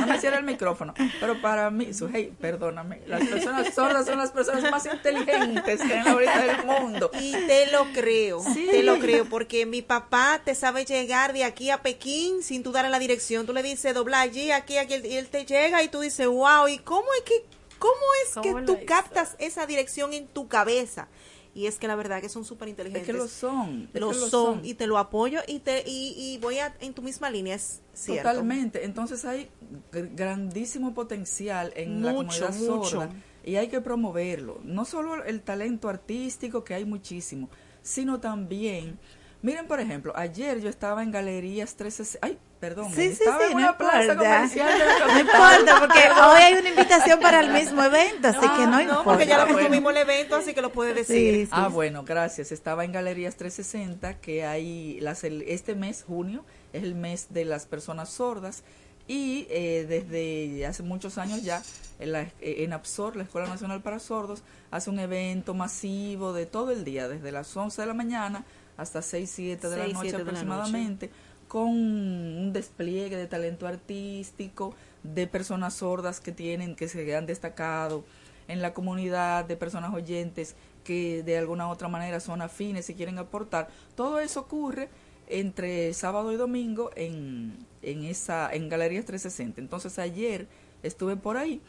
no 0.00 0.06
me 0.06 0.18
cierres 0.20 0.38
el 0.40 0.44
micrófono. 0.46 0.94
Pero 1.20 1.40
para 1.40 1.70
mí, 1.70 1.92
Sujei, 1.92 2.30
perdóname, 2.30 3.02
las 3.06 3.26
personas 3.26 3.74
sordas 3.74 4.06
son 4.06 4.18
las 4.18 4.30
personas 4.30 4.70
más 4.70 4.86
inteligentes 4.86 5.80
que 5.82 5.92
hay 5.92 5.98
en 5.98 6.04
la 6.04 6.10
ahorita 6.12 6.46
del 6.46 6.64
mundo. 6.64 7.10
Y 7.20 7.32
te 7.32 7.70
lo 7.70 7.86
creo, 7.92 8.40
Sí. 8.42 8.68
te 8.70 8.82
lo 8.82 8.98
creo, 8.98 9.24
porque 9.28 9.66
mi 9.66 9.82
papá 9.82 10.40
te 10.44 10.54
sabe 10.54 10.84
llegar 10.84 11.32
de 11.32 11.44
aquí 11.44 11.70
a 11.70 11.82
Pekín 11.82 12.42
sin 12.42 12.62
tú 12.62 12.72
darle 12.72 12.90
la 12.90 12.98
dirección. 12.98 13.46
Tú 13.46 13.52
le 13.52 13.62
dices 13.62 13.94
dobla 13.94 14.20
allí, 14.20 14.50
aquí, 14.50 14.78
aquí, 14.78 14.94
y 15.04 15.16
él 15.16 15.28
te 15.28 15.44
llega 15.44 15.82
y 15.82 15.88
tú 15.88 16.00
dices, 16.00 16.26
wow, 16.26 16.68
¿y 16.68 16.78
cómo 16.78 17.06
es 17.18 17.22
que, 17.24 17.44
cómo 17.78 17.94
es 18.24 18.34
¿Cómo 18.34 18.42
que 18.56 18.62
tú 18.62 18.72
hizo? 18.74 18.86
captas 18.86 19.36
esa 19.38 19.66
dirección 19.66 20.12
en 20.12 20.26
tu 20.26 20.48
cabeza? 20.48 21.08
Y 21.54 21.66
es 21.66 21.78
que 21.78 21.88
la 21.88 21.96
verdad 21.96 22.20
que 22.20 22.28
son 22.28 22.44
súper 22.44 22.68
inteligentes. 22.68 23.08
Es 23.08 23.14
que 23.14 23.14
lo 23.18 23.28
son, 23.28 23.88
Lo 23.94 24.12
son, 24.12 24.30
son. 24.30 24.60
y 24.62 24.74
te 24.74 24.86
lo 24.86 24.98
apoyo 24.98 25.40
y 25.46 25.60
te 25.60 25.82
y, 25.86 26.14
y 26.18 26.38
voy 26.38 26.58
a, 26.58 26.76
en 26.80 26.92
tu 26.92 27.00
misma 27.00 27.30
línea, 27.30 27.54
es 27.54 27.80
cierto. 27.94 28.28
Totalmente. 28.28 28.84
Entonces 28.84 29.24
hay 29.24 29.48
gr- 29.90 30.10
grandísimo 30.14 30.92
potencial 30.92 31.72
en 31.74 32.04
la 32.04 32.12
comunidad 32.12 32.52
mucho. 32.54 32.84
sorda 32.84 33.10
y 33.42 33.56
hay 33.56 33.68
que 33.68 33.80
promoverlo. 33.80 34.60
No 34.64 34.84
solo 34.84 35.24
el 35.24 35.40
talento 35.40 35.88
artístico, 35.88 36.62
que 36.62 36.74
hay 36.74 36.84
muchísimo, 36.84 37.48
sino 37.80 38.20
también, 38.20 38.98
miren 39.42 39.66
por 39.66 39.80
ejemplo, 39.80 40.12
ayer 40.16 40.60
yo 40.60 40.68
estaba 40.68 41.02
en 41.02 41.10
Galerías 41.12 41.74
13... 41.76 42.18
Ay, 42.22 42.38
perdón, 42.60 42.88
Sí, 42.90 43.02
sí, 43.14 43.22
estaba 43.24 43.38
sí, 43.38 43.44
en 43.44 43.50
no 43.52 43.56
una 43.58 43.78
plaza 43.78 44.02
importa. 44.12 44.18
comercial 44.34 44.70
No 45.12 45.18
importa, 45.20 45.78
porque 45.80 45.98
hoy 46.26 46.40
hay 46.42 46.54
una 46.54 46.68
invitación 46.70 47.20
para 47.20 47.40
el 47.40 47.50
mismo 47.52 47.82
evento, 47.82 48.28
así 48.28 48.40
que 48.40 48.66
no 48.66 48.70
No, 48.72 48.80
importa. 48.80 49.04
porque 49.04 49.26
ya 49.26 49.44
lo 49.44 49.52
consumimos 49.52 49.92
el 49.92 49.98
evento, 49.98 50.36
así 50.36 50.54
que 50.54 50.62
lo 50.62 50.72
puedes 50.72 50.94
decir. 50.94 51.48
Ah, 51.52 51.68
bueno, 51.68 52.02
gracias. 52.04 52.50
Estaba 52.52 52.84
en 52.84 52.92
Galerías 52.92 53.36
360, 53.36 54.14
que 54.20 54.44
hay 54.44 54.98
las, 55.00 55.22
el- 55.24 55.42
este 55.42 55.74
mes, 55.74 56.02
junio, 56.06 56.44
es 56.72 56.82
el 56.82 56.94
mes 56.94 57.26
de 57.30 57.44
las 57.44 57.66
personas 57.66 58.08
sordas. 58.08 58.64
Y 59.08 59.46
eh, 59.50 59.86
desde 59.88 60.66
hace 60.66 60.82
muchos 60.82 61.16
años 61.18 61.44
ya, 61.44 61.62
en, 62.00 62.10
la, 62.10 62.26
en 62.40 62.72
APSOR, 62.72 63.14
la 63.14 63.22
Escuela 63.22 63.46
Nacional 63.46 63.80
para 63.80 64.00
Sordos, 64.00 64.42
hace 64.72 64.90
un 64.90 64.98
evento 64.98 65.54
masivo 65.54 66.32
de 66.32 66.44
todo 66.46 66.72
el 66.72 66.82
día, 66.82 67.06
desde 67.06 67.30
las 67.30 67.56
11 67.56 67.82
de 67.82 67.86
la 67.86 67.94
mañana 67.94 68.44
hasta 68.76 69.02
6, 69.02 69.30
7 69.30 69.68
de 69.68 69.76
la 69.76 69.84
6, 69.84 69.94
noche 69.94 70.10
7 70.10 70.18
de 70.18 70.24
la 70.24 70.32
noche. 70.32 70.40
aproximadamente, 70.40 71.10
con 71.48 71.68
un 71.68 72.52
despliegue 72.52 73.16
de 73.16 73.26
talento 73.26 73.66
artístico, 73.66 74.74
de 75.02 75.26
personas 75.26 75.74
sordas 75.74 76.20
que 76.20 76.32
tienen, 76.32 76.74
que 76.74 76.88
se 76.88 77.14
han 77.16 77.26
destacado 77.26 78.04
en 78.48 78.62
la 78.62 78.74
comunidad, 78.74 79.44
de 79.44 79.56
personas 79.56 79.92
oyentes 79.94 80.56
que 80.84 81.22
de 81.22 81.36
alguna 81.36 81.66
u 81.68 81.70
otra 81.70 81.88
manera 81.88 82.20
son 82.20 82.42
afines 82.42 82.88
y 82.90 82.94
quieren 82.94 83.18
aportar. 83.18 83.68
Todo 83.94 84.20
eso 84.20 84.40
ocurre 84.40 84.88
entre 85.28 85.92
sábado 85.94 86.32
y 86.32 86.36
domingo 86.36 86.90
en, 86.94 87.56
en 87.82 88.04
esa 88.04 88.52
en 88.52 88.68
Galerías 88.68 89.04
360. 89.04 89.60
Entonces 89.60 89.98
ayer 89.98 90.46
estuve 90.82 91.16
por 91.16 91.36
ahí 91.36 91.60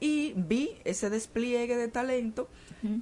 y 0.00 0.32
vi 0.34 0.70
ese 0.84 1.10
despliegue 1.10 1.76
de 1.76 1.88
talento 1.88 2.48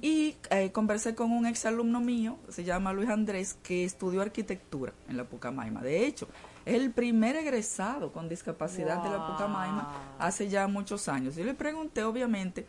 y 0.01 0.35
eh, 0.49 0.71
conversé 0.73 1.15
con 1.15 1.31
un 1.31 1.45
exalumno 1.45 2.01
mío, 2.01 2.37
se 2.49 2.65
llama 2.65 2.91
Luis 2.91 3.07
Andrés, 3.07 3.57
que 3.63 3.85
estudió 3.85 4.21
arquitectura 4.21 4.91
en 5.07 5.15
la 5.15 5.23
Pucamaima. 5.23 5.81
De 5.81 6.05
hecho, 6.05 6.27
es 6.65 6.75
el 6.75 6.91
primer 6.91 7.37
egresado 7.37 8.11
con 8.11 8.27
discapacidad 8.27 9.01
de 9.01 9.09
la 9.09 9.25
Pucamaima 9.25 10.17
hace 10.19 10.49
ya 10.49 10.67
muchos 10.67 11.07
años. 11.07 11.37
Yo 11.37 11.45
le 11.45 11.53
pregunté, 11.53 12.03
obviamente, 12.03 12.65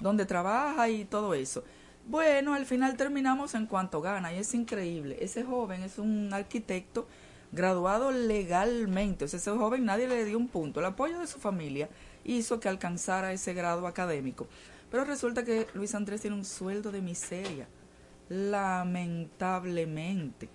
dónde 0.00 0.24
trabaja 0.24 0.88
y 0.88 1.04
todo 1.04 1.34
eso. 1.34 1.62
Bueno, 2.06 2.54
al 2.54 2.64
final 2.64 2.96
terminamos 2.96 3.54
en 3.54 3.66
cuanto 3.66 4.00
gana 4.00 4.32
y 4.32 4.38
es 4.38 4.54
increíble. 4.54 5.18
Ese 5.20 5.42
joven 5.44 5.82
es 5.82 5.98
un 5.98 6.32
arquitecto 6.32 7.06
graduado 7.52 8.10
legalmente. 8.10 9.26
O 9.26 9.28
sea, 9.28 9.38
ese 9.38 9.50
joven 9.50 9.84
nadie 9.84 10.08
le 10.08 10.24
dio 10.24 10.38
un 10.38 10.48
punto. 10.48 10.80
El 10.80 10.86
apoyo 10.86 11.18
de 11.18 11.26
su 11.26 11.38
familia 11.38 11.88
hizo 12.24 12.60
que 12.60 12.68
alcanzara 12.68 13.32
ese 13.32 13.54
grado 13.54 13.86
académico. 13.86 14.46
Pero 14.90 15.04
resulta 15.04 15.44
que 15.44 15.66
Luis 15.74 15.94
Andrés 15.94 16.20
tiene 16.20 16.36
un 16.36 16.44
sueldo 16.44 16.92
de 16.92 17.00
miseria. 17.02 17.66
Lamentablemente. 18.28 20.48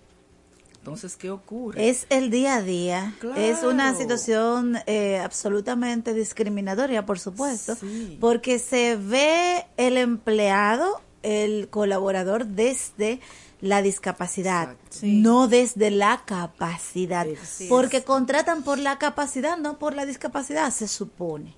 Entonces, 0.78 1.16
¿qué 1.16 1.30
ocurre? 1.30 1.90
Es 1.90 2.06
el 2.08 2.30
día 2.30 2.54
a 2.56 2.62
día. 2.62 3.14
Es 3.36 3.62
una 3.62 3.90
Claro. 3.90 3.98
situación 3.98 4.76
eh, 4.86 5.18
absolutamente 5.18 6.14
discriminatoria, 6.14 7.04
por 7.04 7.18
supuesto, 7.18 7.76
porque 8.18 8.58
se 8.58 8.96
ve 8.96 9.66
el 9.76 9.98
empleado, 9.98 11.02
el 11.22 11.68
colaborador 11.68 12.46
desde 12.46 13.20
la 13.60 13.82
discapacidad, 13.82 14.76
no 15.02 15.48
desde 15.48 15.90
la 15.90 16.22
capacidad, 16.24 17.26
Así 17.42 17.64
es. 17.64 17.70
porque 17.70 18.02
contratan 18.04 18.62
por 18.62 18.78
la 18.78 18.98
capacidad, 18.98 19.58
no 19.58 19.78
por 19.78 19.94
la 19.94 20.06
discapacidad, 20.06 20.70
se 20.70 20.88
supone. 20.88 21.54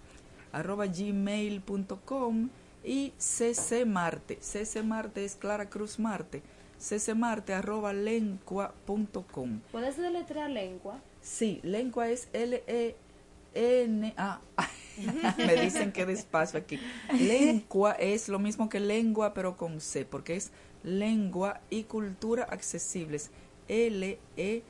arroba 0.54 0.86
gmail.com 0.88 2.50
y 2.84 3.14
ccmarte. 3.18 4.38
ccmarte 4.38 5.24
es 5.26 5.36
Clara 5.36 5.70
Cruz 5.70 6.00
Marte. 6.00 6.42
ccmarte 6.80 7.54
arroba 7.54 7.94
lencua.com. 7.94 9.62
¿Puedes 9.72 9.98
deletrear 9.98 10.50
lengua? 10.50 11.00
Sí, 11.22 11.60
lengua 11.64 12.10
es 12.10 12.28
L-E-N-A. 12.34 13.02
Me 15.38 15.56
dicen 15.56 15.92
que 15.92 16.06
despacio 16.06 16.60
aquí. 16.60 16.80
Lengua 17.20 17.92
es 17.94 18.30
lo 18.30 18.40
mismo 18.40 18.70
que 18.70 18.80
lengua, 18.80 19.34
pero 19.34 19.58
con 19.58 19.80
C, 19.80 20.06
porque 20.06 20.36
es 20.36 20.52
lengua 20.84 21.62
y 21.70 21.84
cultura 21.84 22.44
accesibles. 22.44 23.30
L-E-N, 23.68 24.64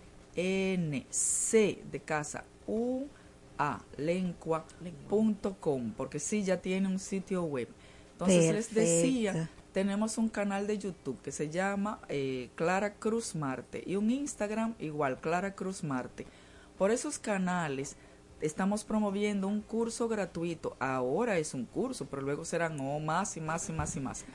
C 1.10 1.82
de 1.92 2.00
casa, 2.02 2.44
U-A, 2.68 3.82
lengua.com, 3.98 5.94
porque 5.96 6.20
sí, 6.20 6.44
ya 6.44 6.62
tiene 6.62 6.88
un 6.88 7.00
sitio 7.00 7.44
web. 7.44 7.68
Entonces 8.26 8.54
les 8.54 8.74
decía, 8.74 9.50
tenemos 9.74 10.18
un 10.20 10.30
canal 10.30 10.68
de 10.68 10.78
YouTube 10.78 11.20
que 11.22 11.32
se 11.32 11.50
llama 11.50 12.00
eh, 12.08 12.50
Clara 12.56 12.94
Cruz 12.94 13.34
Marte 13.36 13.84
y 13.86 13.96
un 13.96 14.12
Instagram 14.12 14.76
igual, 14.80 15.20
Clara 15.20 15.56
Cruz 15.56 15.84
Marte. 15.84 16.28
Por 16.78 16.92
esos 16.92 17.18
canales 17.18 17.96
estamos 18.40 18.84
promoviendo 18.84 19.48
un 19.48 19.62
curso 19.62 20.08
gratuito. 20.08 20.76
Ahora 20.80 21.40
es 21.40 21.56
un 21.56 21.66
curso, 21.66 22.06
pero 22.06 22.22
luego 22.22 22.46
serán 22.46 22.80
oh, 22.80 23.00
más 23.00 23.38
y 23.38 23.42
más 23.42 23.70
y 23.70 23.74
más 23.74 23.96
y 23.96 24.00
más. 24.00 24.26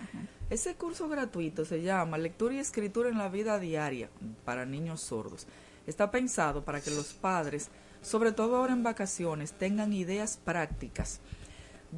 Ese 0.50 0.74
curso 0.74 1.08
gratuito 1.08 1.64
se 1.64 1.82
llama 1.82 2.18
Lectura 2.18 2.54
y 2.54 2.58
Escritura 2.58 3.08
en 3.08 3.18
la 3.18 3.28
Vida 3.28 3.58
Diaria 3.60 4.08
para 4.44 4.66
niños 4.66 5.00
sordos. 5.00 5.46
Está 5.86 6.10
pensado 6.10 6.64
para 6.64 6.80
que 6.80 6.90
los 6.90 7.12
padres, 7.12 7.68
sobre 8.02 8.32
todo 8.32 8.56
ahora 8.56 8.72
en 8.72 8.82
vacaciones, 8.82 9.52
tengan 9.52 9.92
ideas 9.92 10.38
prácticas 10.44 11.20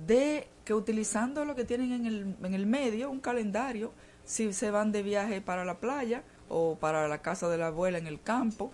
de 0.07 0.49
que 0.65 0.75
utilizando 0.75 1.45
lo 1.45 1.55
que 1.55 1.65
tienen 1.65 1.93
en 1.93 2.07
el, 2.07 2.37
en 2.43 2.55
el 2.55 2.66
medio, 2.66 3.11
un 3.11 3.20
calendario, 3.20 3.93
si 4.25 4.53
se 4.53 4.70
van 4.70 4.93
de 4.93 5.03
viaje 5.03 5.41
para 5.41 5.65
la 5.65 5.79
playa 5.79 6.23
o 6.49 6.77
para 6.77 7.09
la 7.09 7.23
casa 7.23 7.49
de 7.49 7.59
la 7.59 7.69
abuela 7.69 7.99
en 7.99 8.07
el 8.07 8.20
campo, 8.20 8.70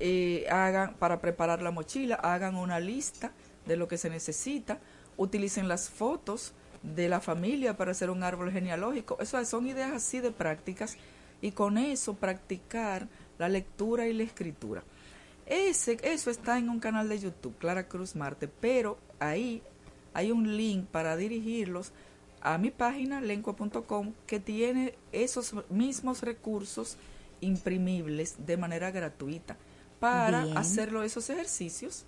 eh, 0.00 0.46
hagan 0.50 0.94
para 0.94 1.20
preparar 1.20 1.62
la 1.62 1.70
mochila, 1.70 2.16
hagan 2.16 2.56
una 2.56 2.80
lista 2.80 3.32
de 3.66 3.76
lo 3.76 3.88
que 3.88 3.98
se 3.98 4.10
necesita, 4.10 4.78
utilicen 5.16 5.68
las 5.68 5.88
fotos 5.88 6.52
de 6.82 7.08
la 7.08 7.20
familia 7.20 7.76
para 7.76 7.92
hacer 7.92 8.10
un 8.10 8.22
árbol 8.22 8.52
genealógico. 8.52 9.16
Eso 9.20 9.42
son 9.44 9.66
ideas 9.66 9.92
así 9.92 10.20
de 10.20 10.30
prácticas 10.30 10.96
y 11.40 11.52
con 11.52 11.78
eso 11.78 12.14
practicar 12.14 13.08
la 13.38 13.48
lectura 13.48 14.06
y 14.06 14.12
la 14.12 14.24
escritura. 14.24 14.82
Ese, 15.46 15.98
eso 16.02 16.30
está 16.30 16.58
en 16.58 16.68
un 16.68 16.80
canal 16.80 17.08
de 17.08 17.18
YouTube, 17.18 17.56
Clara 17.58 17.86
Cruz 17.86 18.16
Marte, 18.16 18.48
pero 18.48 18.98
ahí 19.18 19.62
hay 20.14 20.30
un 20.32 20.56
link 20.56 20.86
para 20.86 21.16
dirigirlos 21.16 21.92
a 22.40 22.56
mi 22.58 22.70
página 22.70 23.20
lencua.com 23.20 24.12
que 24.26 24.40
tiene 24.40 24.94
esos 25.12 25.54
mismos 25.70 26.22
recursos 26.22 26.96
imprimibles 27.40 28.36
de 28.46 28.56
manera 28.56 28.90
gratuita 28.90 29.56
para 30.00 30.44
Bien. 30.44 30.56
hacerlo 30.58 31.02
esos 31.02 31.28
ejercicios. 31.30 32.04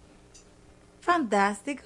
Fantástico. 1.01 1.83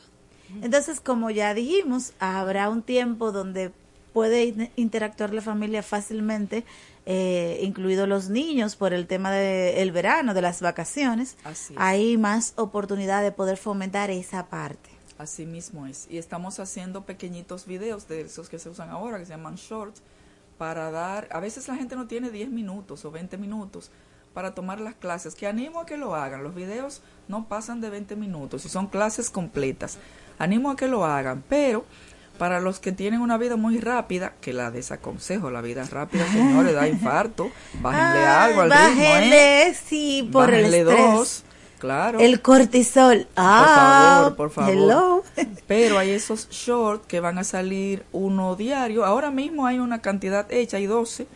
Entonces, 0.63 1.01
como 1.01 1.31
ya 1.31 1.55
dijimos, 1.55 2.13
habrá 2.19 2.69
un 2.71 2.83
tiempo 2.83 3.31
donde 3.31 3.71
puede 4.13 4.47
in- 4.47 4.71
interactuar 4.75 5.33
la 5.33 5.43
familia 5.43 5.83
fácilmente, 5.85 6.65
eh, 7.07 7.61
incluidos 7.63 8.09
los 8.09 8.29
niños, 8.31 8.75
por 8.75 8.93
el 8.93 9.07
tema 9.07 9.31
del 9.31 9.93
verano, 9.93 10.35
de 10.35 10.43
las 10.43 10.61
vacaciones. 10.61 11.37
Así. 11.45 11.75
Hay 11.77 12.17
más 12.19 12.55
oportunidad 12.57 13.23
de 13.23 13.31
poder 13.31 13.57
fomentar 13.57 14.11
esa 14.11 14.47
parte. 14.47 14.91
Así 15.21 15.45
mismo 15.45 15.87
es. 15.87 16.07
Y 16.09 16.17
estamos 16.17 16.61
haciendo 16.61 17.05
pequeñitos 17.05 17.67
videos 17.67 18.09
de 18.09 18.23
esos 18.23 18.49
que 18.49 18.59
se 18.59 18.71
usan 18.71 18.89
ahora, 18.89 19.19
que 19.19 19.27
se 19.27 19.33
llaman 19.33 19.57
shorts, 19.57 20.01
para 20.57 20.91
dar, 20.91 21.29
a 21.31 21.41
veces 21.41 21.69
la 21.69 21.77
gente 21.77 21.95
no 21.95 22.07
tiene 22.07 22.31
10 22.31 22.49
minutos 22.49 23.05
o 23.05 23.11
20 23.11 23.37
minutos 23.37 23.91
para 24.33 24.55
tomar 24.55 24.81
las 24.81 24.95
clases, 24.95 25.35
que 25.35 25.47
animo 25.47 25.81
a 25.81 25.85
que 25.85 25.99
lo 25.99 26.15
hagan. 26.15 26.43
Los 26.43 26.55
videos 26.55 27.03
no 27.29 27.49
pasan 27.49 27.83
de 27.83 27.91
20 27.91 28.17
minutos 28.17 28.65
y 28.65 28.71
son 28.71 28.87
clases 28.87 29.29
completas. 29.29 29.99
Animo 30.39 30.71
a 30.71 30.77
que 30.77 30.89
lo 30.89 31.05
hagan, 31.05 31.45
pero 31.51 31.85
para 32.39 32.59
los 32.59 32.81
que 32.81 32.93
tienen 32.93 33.21
una 33.21 33.37
vida 33.37 33.57
muy 33.57 33.79
rápida, 33.79 34.33
que 34.41 34.55
la 34.55 34.71
desaconsejo, 34.71 35.51
la 35.51 35.61
vida 35.61 35.85
rápida, 35.85 36.27
señores, 36.33 36.75
da 36.75 36.89
infarto, 36.89 37.51
bájenle 37.83 38.27
Ay, 38.27 38.49
algo 38.49 38.61
al 38.63 38.71
ritmo, 38.71 38.87
¿eh? 38.87 39.07
bájenle, 39.07 39.75
sí, 39.75 40.27
por 40.33 40.47
Bájenle 40.51 40.81
el 40.81 40.89
estrés. 40.89 41.13
dos, 41.13 41.45
claro. 41.81 42.20
El 42.20 42.40
cortisol. 42.40 43.27
Ah, 43.35 44.32
Por 44.36 44.51
favor, 44.52 44.70
por 44.70 44.77
favor. 44.77 45.24
Hello. 45.36 45.57
Pero 45.66 45.98
hay 45.98 46.11
esos 46.11 46.48
shorts 46.51 47.07
que 47.09 47.19
van 47.19 47.39
a 47.39 47.44
salir 47.44 48.05
uno 48.12 48.55
diario. 48.55 49.05
Ahora 49.05 49.32
mismo 49.32 49.66
hay 49.66 49.81
una 49.81 50.01
cantidad 50.01 50.47
hecha, 50.52 50.77
hay 50.77 50.86
12. 50.86 51.27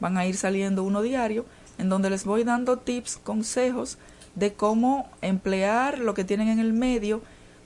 Van 0.00 0.18
a 0.18 0.26
ir 0.26 0.36
saliendo 0.36 0.82
uno 0.82 1.00
diario, 1.00 1.46
en 1.78 1.88
donde 1.88 2.10
les 2.10 2.24
voy 2.26 2.44
dando 2.44 2.76
tips, 2.78 3.16
consejos 3.16 3.96
de 4.34 4.52
cómo 4.52 5.08
emplear 5.22 5.98
lo 5.98 6.12
que 6.14 6.24
tienen 6.24 6.48
en 6.48 6.58
el 6.58 6.72
medio 6.74 7.22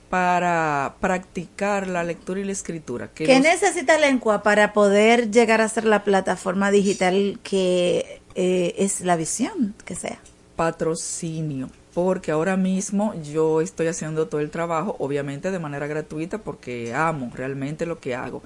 para 0.09 0.95
practicar 1.01 1.87
la 1.87 2.03
lectura 2.03 2.39
y 2.39 2.43
la 2.45 2.51
escritura. 2.53 3.09
Que 3.13 3.25
¿Qué 3.25 3.33
los- 3.39 3.43
necesita 3.43 3.97
Lengua 3.97 4.41
para 4.43 4.71
poder 4.71 5.31
llegar 5.31 5.59
a 5.59 5.67
ser 5.67 5.83
la 5.85 6.03
plataforma 6.05 6.71
digital 6.71 7.39
que 7.43 8.21
eh, 8.35 8.75
es 8.77 9.01
la 9.01 9.15
visión 9.17 9.73
que 9.83 9.95
sea? 9.95 10.19
patrocinio, 10.55 11.69
porque 11.97 12.29
ahora 12.31 12.57
mismo 12.57 13.15
yo 13.23 13.59
estoy 13.59 13.87
haciendo 13.87 14.27
todo 14.27 14.39
el 14.39 14.51
trabajo, 14.51 14.95
obviamente 14.99 15.49
de 15.49 15.57
manera 15.57 15.87
gratuita, 15.87 16.37
porque 16.37 16.93
amo 16.93 17.31
realmente 17.33 17.87
lo 17.87 17.99
que 17.99 18.13
hago, 18.13 18.43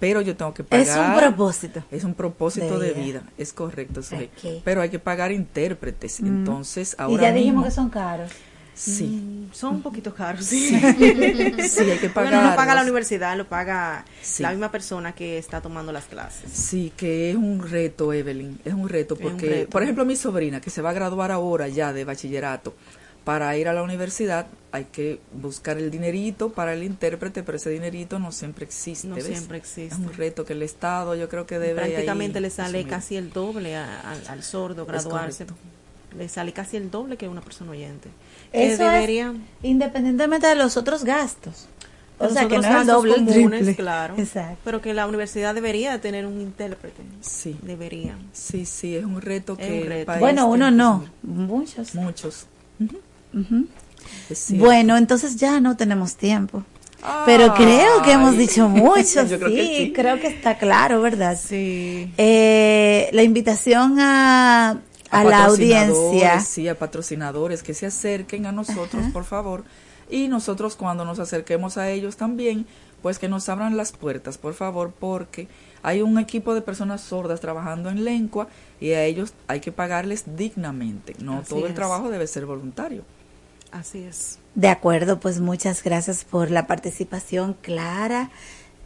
pero 0.00 0.22
yo 0.22 0.34
tengo 0.38 0.54
que 0.54 0.64
pagar. 0.64 0.86
Es 0.86 0.96
un 0.96 1.14
propósito. 1.14 1.82
Es 1.90 2.04
un 2.04 2.14
propósito 2.14 2.78
de 2.78 2.86
de, 2.86 2.92
vida. 2.94 3.20
vida, 3.20 3.32
es 3.36 3.52
correcto, 3.52 4.02
Soy. 4.02 4.30
Ok. 4.42 4.62
pero 4.64 4.80
hay 4.80 4.88
que 4.88 4.98
pagar 4.98 5.32
intérpretes, 5.32 6.22
Mm. 6.22 6.26
entonces 6.28 6.96
y 6.98 7.02
ahora 7.02 7.24
ya 7.24 7.32
dijimos 7.32 7.56
mismo 7.56 7.64
que 7.64 7.70
son 7.72 7.90
caros. 7.90 8.30
Sí, 8.74 9.04
Mm, 9.06 9.52
son 9.52 9.76
un 9.76 9.82
poquito 9.82 10.14
caros. 10.14 10.44
Sí. 10.44 10.68
Sí, 10.68 10.74
hay 10.78 11.98
que 11.98 12.08
Bueno, 12.14 12.42
no 12.42 12.56
paga 12.56 12.74
la 12.74 12.82
universidad, 12.82 13.36
lo 13.36 13.46
paga 13.48 14.04
Sí. 14.22 14.42
la 14.42 14.50
misma 14.50 14.70
persona 14.70 15.14
que 15.14 15.38
está 15.38 15.60
tomando 15.60 15.92
las 15.92 16.04
clases. 16.04 16.50
Sí, 16.52 16.92
que 16.96 17.30
es 17.30 17.36
un 17.36 17.62
reto, 17.68 18.12
Evelyn, 18.12 18.58
es 18.64 18.74
un 18.74 18.88
reto 18.88 19.14
un 19.14 19.20
porque, 19.20 19.48
reto. 19.48 19.70
por 19.70 19.82
ejemplo, 19.82 20.04
mi 20.04 20.16
sobrina 20.16 20.60
que 20.60 20.70
se 20.70 20.82
va 20.82 20.90
a 20.90 20.92
graduar 20.94 21.30
ahora 21.30 21.68
ya 21.68 21.92
de 21.92 22.04
bachillerato, 22.04 22.74
para 23.24 23.56
ir 23.56 23.68
a 23.68 23.72
la 23.72 23.82
universidad 23.82 24.48
hay 24.70 24.84
que 24.84 25.18
buscar 25.32 25.78
el 25.78 25.90
dinerito 25.90 26.52
para 26.52 26.74
el 26.74 26.82
intérprete, 26.82 27.42
pero 27.42 27.56
ese 27.56 27.70
dinerito 27.70 28.18
no 28.18 28.30
siempre 28.32 28.66
existe. 28.66 29.08
No 29.08 29.14
¿ves? 29.14 29.24
siempre 29.24 29.56
existe. 29.56 29.94
Es 29.94 29.98
un 29.98 30.12
reto 30.12 30.44
que 30.44 30.52
el 30.52 30.62
Estado 30.62 31.14
yo 31.14 31.26
creo 31.30 31.46
que 31.46 31.58
debe 31.58 31.80
Prácticamente 31.80 32.36
ahí 32.38 32.42
le 32.42 32.50
sale 32.50 32.78
asumir. 32.80 32.88
casi 32.92 33.16
el 33.16 33.32
doble 33.32 33.76
a- 33.76 34.00
al- 34.00 34.26
al 34.28 34.42
sordo 34.42 34.84
graduarse. 34.84 35.46
Le 36.18 36.28
sale 36.28 36.52
casi 36.52 36.76
el 36.76 36.90
doble 36.90 37.16
que 37.16 37.24
a 37.26 37.30
una 37.30 37.40
persona 37.40 37.70
oyente. 37.70 38.10
Que 38.54 38.72
Eso 38.72 38.84
debería... 38.84 39.28
es 39.62 39.68
independientemente 39.68 40.46
de 40.46 40.54
los 40.54 40.76
otros 40.76 41.04
gastos. 41.04 41.66
O 42.18 42.28
sea, 42.30 42.46
que 42.46 42.58
no 42.58 42.80
es 42.80 42.86
doble, 42.86 43.14
el 43.16 43.24
comunes, 43.24 43.64
triple. 43.64 43.74
claro. 43.74 44.14
Exacto. 44.16 44.58
Pero 44.64 44.80
que 44.80 44.94
la 44.94 45.06
universidad 45.08 45.52
debería 45.54 45.90
de 45.92 45.98
tener 45.98 46.24
un 46.26 46.40
intérprete. 46.40 47.02
Sí. 47.20 47.56
Debería. 47.62 48.16
Sí, 48.32 48.64
sí, 48.66 48.94
es 48.94 49.04
un 49.04 49.20
reto 49.20 49.56
Es 49.58 49.66
que 49.66 49.72
un 49.72 49.78
el 49.80 49.86
reto. 49.88 50.06
país 50.06 50.20
Bueno, 50.20 50.46
uno 50.46 50.70
no, 50.70 51.04
muchos. 51.22 51.94
Muchos. 51.96 52.46
Cierto. 54.32 54.64
Bueno, 54.64 54.96
entonces 54.96 55.36
ya 55.36 55.60
no 55.60 55.76
tenemos 55.76 56.14
tiempo. 56.14 56.62
Pero 57.26 57.52
creo 57.54 58.00
que 58.02 58.12
hemos 58.12 58.36
dicho 58.38 58.68
mucho, 58.68 59.26
Yo 59.26 59.38
creo 59.38 59.48
sí, 59.50 59.56
que 59.56 59.76
sí. 59.86 59.92
creo 59.92 60.18
que 60.20 60.28
está 60.28 60.56
claro, 60.56 61.02
¿verdad? 61.02 61.38
Sí. 61.38 62.10
Eh, 62.16 63.10
la 63.12 63.22
invitación 63.22 63.96
a, 64.00 64.78
a, 65.14 65.20
a 65.20 65.24
la 65.24 65.44
audiencia. 65.44 66.40
Sí, 66.40 66.68
a 66.68 66.78
patrocinadores 66.78 67.62
que 67.62 67.74
se 67.74 67.86
acerquen 67.86 68.46
a 68.46 68.52
nosotros, 68.52 69.04
por 69.12 69.24
favor. 69.24 69.64
Y 70.10 70.28
nosotros 70.28 70.76
cuando 70.76 71.04
nos 71.04 71.18
acerquemos 71.18 71.76
a 71.78 71.90
ellos 71.90 72.16
también, 72.16 72.66
pues 73.02 73.18
que 73.18 73.28
nos 73.28 73.48
abran 73.48 73.76
las 73.76 73.92
puertas, 73.92 74.38
por 74.38 74.54
favor, 74.54 74.92
porque 74.98 75.48
hay 75.82 76.00
un 76.00 76.18
equipo 76.18 76.54
de 76.54 76.62
personas 76.62 77.02
sordas 77.02 77.40
trabajando 77.40 77.90
en 77.90 78.04
lengua 78.04 78.48
y 78.80 78.92
a 78.92 79.04
ellos 79.04 79.34
hay 79.46 79.60
que 79.60 79.72
pagarles 79.72 80.24
dignamente. 80.36 81.14
No 81.18 81.38
Así 81.38 81.50
todo 81.50 81.66
el 81.66 81.74
trabajo 81.74 82.08
debe 82.10 82.26
ser 82.26 82.46
voluntario. 82.46 83.02
Así 83.70 84.04
es. 84.04 84.38
De 84.54 84.68
acuerdo, 84.68 85.20
pues 85.20 85.40
muchas 85.40 85.82
gracias 85.82 86.24
por 86.24 86.50
la 86.50 86.66
participación, 86.66 87.56
Clara. 87.60 88.30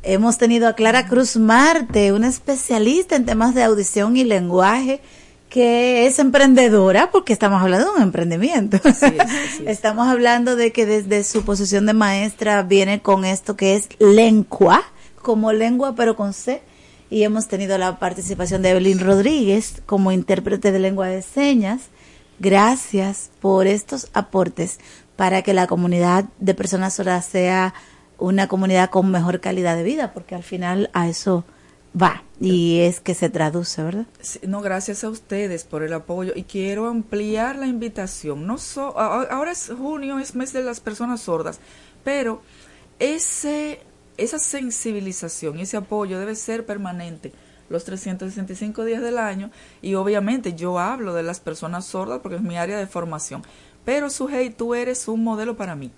Hemos 0.03 0.39
tenido 0.39 0.67
a 0.67 0.73
Clara 0.73 1.07
Cruz 1.07 1.37
Marte, 1.37 2.13
una 2.13 2.29
especialista 2.29 3.15
en 3.15 3.27
temas 3.27 3.55
de 3.55 3.65
audición 3.65 4.17
y 4.17 4.25
lenguaje, 4.25 5.01
que 5.49 6.07
es 6.07 6.19
emprendedora, 6.19 7.11
porque 7.11 7.33
estamos 7.33 7.62
hablando 7.62 7.91
de 7.91 7.97
un 7.97 8.03
emprendimiento. 8.03 8.79
Estamos 9.66 10.09
hablando 10.09 10.57
de 10.57 10.73
que 10.73 10.85
desde 10.85 11.25
su 11.25 11.45
posición 11.45 11.87
de 11.87 11.95
maestra 11.95 12.62
viene 12.62 13.01
con 13.01 13.25
esto 13.25 13.57
que 13.57 13.75
es 13.75 13.89
lengua, 13.99 14.83
como 15.23 15.53
lengua 15.53 15.95
pero 15.95 16.16
con 16.16 16.33
C. 16.35 16.62
Y 17.11 17.23
hemos 17.23 17.49
tenido 17.49 17.79
la 17.79 17.99
participación 17.99 18.61
de 18.61 18.70
Evelyn 18.70 19.01
Rodríguez 19.01 19.83
como 19.87 20.12
intérprete 20.12 20.73
de 20.73 20.79
lengua 20.79 21.07
de 21.07 21.23
señas. 21.23 21.83
Gracias 22.39 23.31
por 23.41 23.66
estos 23.66 24.09
aportes 24.12 24.79
para 25.16 25.43
que 25.43 25.55
la 25.55 25.66
comunidad 25.66 26.27
de 26.39 26.55
personas 26.55 26.95
sordas 26.95 27.25
sea 27.25 27.73
una 28.19 28.49
comunidad 28.49 28.91
con 28.91 29.11
mejor 29.11 29.41
calidad 29.41 29.77
de 29.77 29.83
vida, 29.85 30.12
porque 30.12 30.35
al 30.35 30.43
final 30.43 30.91
a 30.93 31.09
eso 31.09 31.45
va 32.01 32.23
y 32.40 32.81
es 32.81 33.01
que 33.01 33.15
se 33.15 33.31
traduce, 33.31 33.82
¿verdad? 33.82 34.06
No, 34.47 34.60
gracias 34.60 35.02
a 35.05 35.09
ustedes 35.09 35.65
por 35.65 35.82
el 35.82 35.93
apoyo 35.93 36.32
y 36.36 36.44
quiero 36.44 36.86
ampliar 36.89 37.56
la 37.56 37.66
invitación. 37.66 38.47
No 38.47 38.59
so- 38.59 38.98
ahora 38.98 39.51
es 39.51 39.70
junio, 39.77 40.19
es 40.19 40.35
mes 40.35 40.52
de 40.52 40.62
las 40.62 40.81
personas 40.81 41.23
sordas, 41.23 41.60
pero 42.05 42.40
ese 42.98 43.81
esa 44.16 44.40
sensibilización 44.40 45.59
y 45.59 45.62
ese 45.62 45.77
apoyo 45.77 46.19
debe 46.19 46.35
ser 46.35 46.66
permanente 46.66 47.32
los 47.70 47.85
365 47.85 48.85
días 48.85 49.01
del 49.01 49.16
año 49.16 49.51
y 49.81 49.94
obviamente 49.94 50.55
yo 50.55 50.81
hablo 50.81 51.15
de 51.15 51.23
las 51.23 51.39
personas 51.39 51.85
sordas 51.85 52.19
porque 52.20 52.36
es 52.36 52.43
mi 52.43 52.56
área 52.56 52.78
de 52.78 52.89
formación, 52.89 53.43
pero 53.85 54.10
Sujei, 54.10 54.51
tú 54.51 54.74
eres 54.74 55.06
un 55.06 55.23
modelo 55.23 55.56
para 55.56 55.77
mí, 55.77 55.93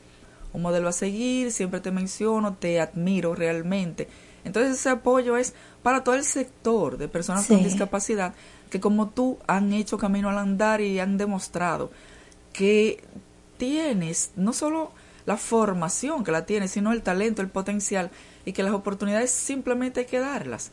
un 0.52 0.60
modelo 0.62 0.88
a 0.88 0.92
seguir, 0.92 1.50
siempre 1.50 1.80
te 1.80 1.90
menciono, 1.92 2.54
te 2.54 2.78
admiro 2.80 3.34
realmente. 3.34 4.08
Entonces 4.44 4.78
ese 4.78 4.90
apoyo 4.90 5.36
es 5.36 5.54
para 5.82 6.04
todo 6.04 6.14
el 6.14 6.24
sector 6.24 6.98
de 6.98 7.08
personas 7.08 7.46
con 7.46 7.62
discapacidad 7.62 8.34
que 8.70 8.80
como 8.80 9.08
tú 9.08 9.38
han 9.46 9.72
hecho 9.72 9.98
camino 9.98 10.30
al 10.30 10.38
andar 10.38 10.80
y 10.80 11.00
han 11.00 11.18
demostrado 11.18 11.90
que 12.52 13.02
tienes 13.58 14.30
no 14.36 14.52
solo 14.52 14.92
la 15.26 15.36
formación 15.36 16.24
que 16.24 16.32
la 16.32 16.46
tienes, 16.46 16.70
sino 16.70 16.92
el 16.92 17.02
talento, 17.02 17.42
el 17.42 17.48
potencial 17.48 18.10
y 18.44 18.52
que 18.52 18.62
las 18.62 18.72
oportunidades 18.72 19.30
simplemente 19.30 20.00
hay 20.00 20.06
que 20.06 20.18
darlas. 20.18 20.70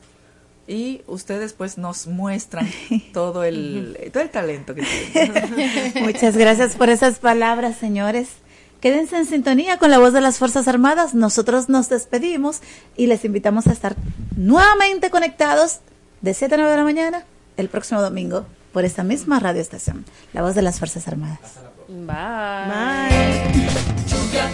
Y 0.68 1.02
ustedes 1.08 1.54
pues 1.54 1.78
nos 1.78 2.08
muestran 2.08 2.70
todo 3.14 3.44
el, 3.44 3.98
todo 4.12 4.24
el 4.24 4.30
talento 4.30 4.74
que 4.76 4.84
tienen. 4.84 5.94
Muchas 6.04 6.38
gracias 6.38 6.76
por 6.76 6.90
esas 6.90 7.20
palabras, 7.20 7.78
señores. 7.78 8.30
Quédense 8.88 9.18
en 9.18 9.26
sintonía 9.26 9.76
con 9.76 9.92
la 9.92 9.98
voz 9.98 10.14
de 10.14 10.22
las 10.22 10.38
Fuerzas 10.38 10.66
Armadas. 10.70 11.14
Nosotros 11.14 11.68
nos 11.68 11.90
despedimos 11.90 12.62
y 12.96 13.08
les 13.08 13.26
invitamos 13.26 13.68
a 13.68 13.74
estar 13.74 13.98
nuevamente 14.38 15.10
conectados 15.10 15.80
de 16.22 16.34
7 16.34 16.56
a 16.56 16.58
9 16.58 16.72
de 16.72 16.78
la 16.78 16.84
mañana 16.86 17.26
el 17.58 17.68
próximo 17.68 18.02
domingo 18.02 18.46
por 18.72 18.86
esta 18.86 19.04
misma 19.04 19.42
radioestación, 19.42 20.06
la 20.32 20.42
voz 20.42 20.56
de 20.56 20.62
las 20.62 20.80
Fuerzas 20.80 21.06
Armadas. 21.06 21.38
Bye. 21.90 23.68
Lluvia, 24.08 24.50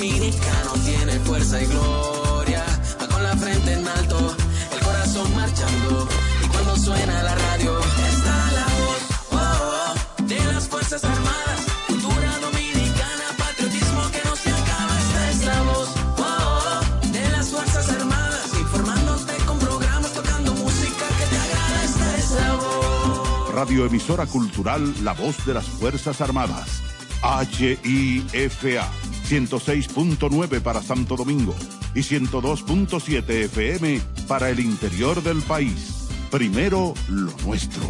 dominicano 0.00 0.72
tiene 0.82 1.20
fuerza 1.20 1.60
y 1.60 1.66
gloria. 1.66 2.64
Va 3.00 3.06
con 3.06 3.22
la 3.22 3.36
frente 3.36 3.72
en 3.74 3.86
alto, 3.86 4.34
el 4.72 4.80
corazón 4.80 5.34
marchando. 5.34 6.08
Y 6.42 6.48
cuando 6.48 6.76
suena 6.76 7.22
la 7.22 7.34
radio, 7.34 7.78
está 7.78 8.52
la 8.52 8.66
voz 8.80 9.02
oh, 9.32 9.36
oh, 9.36 10.22
de 10.22 10.44
las 10.52 10.68
Fuerzas 10.68 11.04
Armadas. 11.04 11.60
Cultura 11.86 12.38
dominicana, 12.38 13.26
patriotismo 13.36 14.10
que 14.10 14.22
no 14.24 14.36
se 14.36 14.50
acaba. 14.50 14.98
Esta 15.00 15.30
es 15.30 15.44
la 15.44 15.62
voz 15.62 15.88
oh, 16.16 16.22
oh, 16.24 17.06
de 17.08 17.30
las 17.30 17.48
Fuerzas 17.48 17.88
Armadas. 17.90 18.50
Informándote 18.58 19.34
con 19.44 19.58
programas, 19.58 20.12
tocando 20.14 20.54
música 20.54 21.06
que 21.18 21.26
te 21.26 21.38
agrada. 21.38 21.84
Esta 21.84 22.16
es 22.16 22.30
la 22.40 22.54
voz. 22.54 23.54
Radioemisora 23.54 24.24
Cultural 24.24 25.04
La 25.04 25.12
Voz 25.12 25.44
de 25.44 25.52
las 25.52 25.66
Fuerzas 25.66 26.22
Armadas. 26.22 26.80
HIFA 27.22 28.88
106.9 29.30 30.60
para 30.60 30.82
Santo 30.82 31.14
Domingo 31.14 31.54
y 31.94 32.00
102.7 32.00 33.44
FM 33.44 34.00
para 34.26 34.50
el 34.50 34.58
interior 34.58 35.22
del 35.22 35.40
país. 35.42 36.08
Primero 36.32 36.94
lo 37.08 37.30
nuestro. 37.46 37.84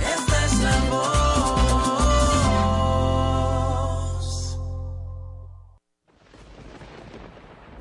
Esta 0.00 0.46
es 0.46 0.58
la 0.60 0.80
voz. 0.90 1.68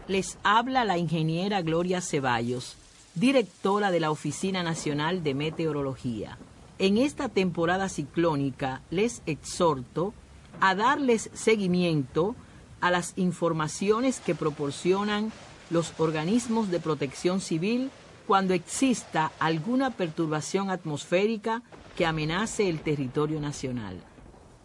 Les 0.09 0.37
habla 0.43 0.83
la 0.83 0.97
ingeniera 0.97 1.61
Gloria 1.61 2.01
Ceballos, 2.01 2.75
directora 3.15 3.91
de 3.91 4.01
la 4.01 4.11
Oficina 4.11 4.61
Nacional 4.61 5.23
de 5.23 5.35
Meteorología. 5.35 6.37
En 6.79 6.97
esta 6.97 7.29
temporada 7.29 7.87
ciclónica 7.87 8.81
les 8.89 9.21
exhorto 9.25 10.13
a 10.59 10.75
darles 10.75 11.29
seguimiento 11.33 12.35
a 12.81 12.91
las 12.91 13.13
informaciones 13.15 14.19
que 14.19 14.35
proporcionan 14.35 15.31
los 15.69 15.93
organismos 15.97 16.69
de 16.69 16.79
protección 16.79 17.41
civil 17.41 17.91
cuando 18.25 18.53
exista 18.53 19.31
alguna 19.39 19.91
perturbación 19.91 20.69
atmosférica 20.69 21.61
que 21.95 22.05
amenace 22.05 22.69
el 22.69 22.81
territorio 22.81 23.39
nacional. 23.39 24.01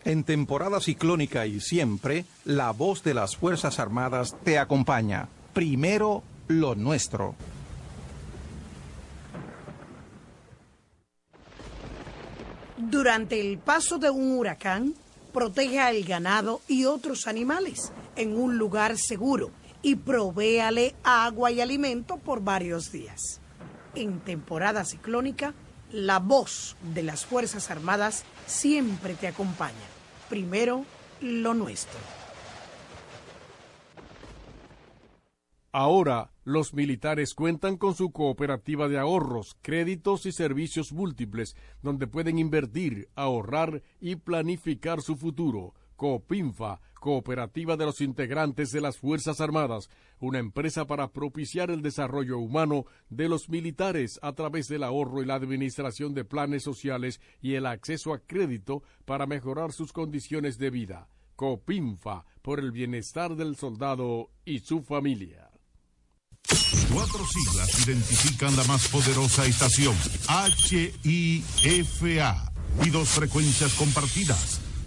En 0.04 0.24
temporada 0.24 0.80
ciclónica 0.80 1.46
y 1.46 1.60
siempre, 1.60 2.24
la 2.44 2.72
voz 2.72 3.04
de 3.04 3.14
las 3.14 3.36
Fuerzas 3.36 3.78
Armadas 3.78 4.34
te 4.42 4.58
acompaña. 4.58 5.28
Primero, 5.52 6.24
lo 6.48 6.74
nuestro. 6.74 7.36
Durante 12.76 13.40
el 13.40 13.58
paso 13.58 13.98
de 13.98 14.10
un 14.10 14.36
huracán, 14.36 14.94
proteja 15.32 15.90
el 15.90 16.04
ganado 16.04 16.60
y 16.66 16.84
otros 16.84 17.28
animales 17.28 17.92
en 18.16 18.38
un 18.38 18.58
lugar 18.58 18.98
seguro 18.98 19.50
y 19.82 19.96
provéale 19.96 20.94
agua 21.02 21.50
y 21.50 21.60
alimento 21.60 22.16
por 22.18 22.42
varios 22.42 22.92
días. 22.92 23.40
En 23.94 24.20
temporada 24.20 24.84
ciclónica, 24.84 25.54
la 25.90 26.18
voz 26.18 26.76
de 26.94 27.02
las 27.02 27.26
Fuerzas 27.26 27.70
Armadas 27.70 28.24
siempre 28.46 29.14
te 29.14 29.28
acompaña. 29.28 29.74
Primero, 30.28 30.84
lo 31.20 31.52
nuestro. 31.54 31.98
Ahora, 35.74 36.32
los 36.44 36.74
militares 36.74 37.34
cuentan 37.34 37.78
con 37.78 37.94
su 37.94 38.12
cooperativa 38.12 38.88
de 38.88 38.98
ahorros, 38.98 39.56
créditos 39.62 40.26
y 40.26 40.32
servicios 40.32 40.92
múltiples, 40.92 41.56
donde 41.82 42.06
pueden 42.06 42.38
invertir, 42.38 43.08
ahorrar 43.14 43.82
y 43.98 44.16
planificar 44.16 45.00
su 45.00 45.16
futuro. 45.16 45.74
Coopinfa, 45.96 46.80
Cooperativa 47.02 47.76
de 47.76 47.84
los 47.84 48.00
Integrantes 48.00 48.70
de 48.70 48.80
las 48.80 48.96
Fuerzas 48.96 49.40
Armadas, 49.40 49.90
una 50.20 50.38
empresa 50.38 50.86
para 50.86 51.10
propiciar 51.10 51.72
el 51.72 51.82
desarrollo 51.82 52.38
humano 52.38 52.84
de 53.10 53.28
los 53.28 53.48
militares 53.48 54.20
a 54.22 54.34
través 54.34 54.68
del 54.68 54.84
ahorro 54.84 55.20
y 55.20 55.26
la 55.26 55.34
administración 55.34 56.14
de 56.14 56.24
planes 56.24 56.62
sociales 56.62 57.20
y 57.40 57.54
el 57.54 57.66
acceso 57.66 58.14
a 58.14 58.20
crédito 58.20 58.84
para 59.04 59.26
mejorar 59.26 59.72
sus 59.72 59.92
condiciones 59.92 60.58
de 60.58 60.70
vida. 60.70 61.08
Copinfa, 61.34 62.24
por 62.40 62.60
el 62.60 62.70
bienestar 62.70 63.34
del 63.34 63.56
soldado 63.56 64.30
y 64.44 64.60
su 64.60 64.84
familia. 64.84 65.50
Cuatro 66.94 67.26
siglas 67.26 67.88
identifican 67.88 68.54
la 68.54 68.62
más 68.64 68.86
poderosa 68.86 69.44
estación, 69.44 69.96
HIFA, 71.58 72.52
y 72.84 72.90
dos 72.90 73.08
frecuencias 73.08 73.74
compartidas, 73.74 74.60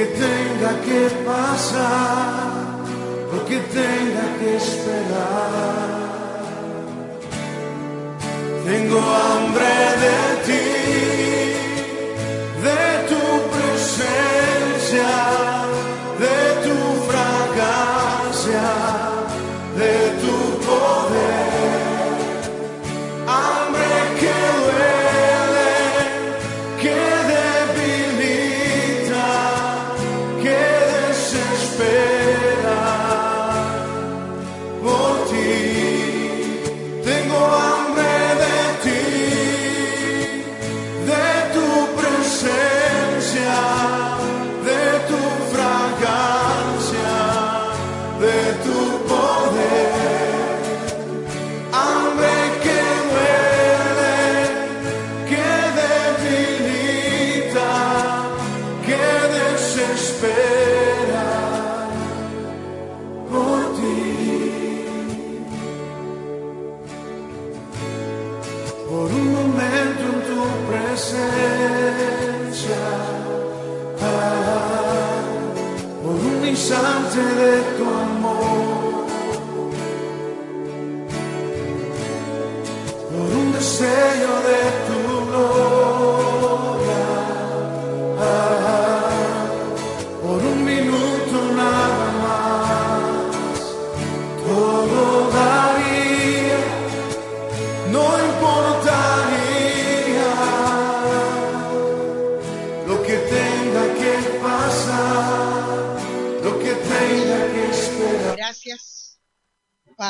Que 0.00 0.06
tenga 0.06 0.72
que 0.86 1.10
pasar, 1.26 2.80
lo 3.32 3.44
que 3.44 3.58
tenga 3.58 4.24
que 4.38 4.56
esperar. 4.56 6.00
Tengo 8.64 8.98
hambre 8.98 9.99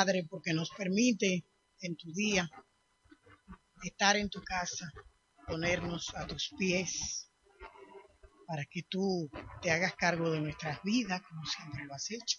Padre, 0.01 0.25
porque 0.25 0.55
nos 0.55 0.71
permite 0.71 1.45
en 1.83 1.95
tu 1.95 2.11
día 2.11 2.51
estar 3.83 4.17
en 4.17 4.31
tu 4.31 4.41
casa, 4.43 4.91
ponernos 5.47 6.15
a 6.15 6.27
tus 6.27 6.55
pies, 6.59 7.31
para 8.47 8.65
que 8.65 8.83
tú 8.85 9.31
te 9.61 9.71
hagas 9.71 9.95
cargo 9.97 10.31
de 10.31 10.41
nuestras 10.41 10.83
vidas, 10.83 11.21
como 11.21 11.45
siempre 11.45 11.85
lo 11.85 11.93
has 11.93 12.11
hecho, 12.11 12.39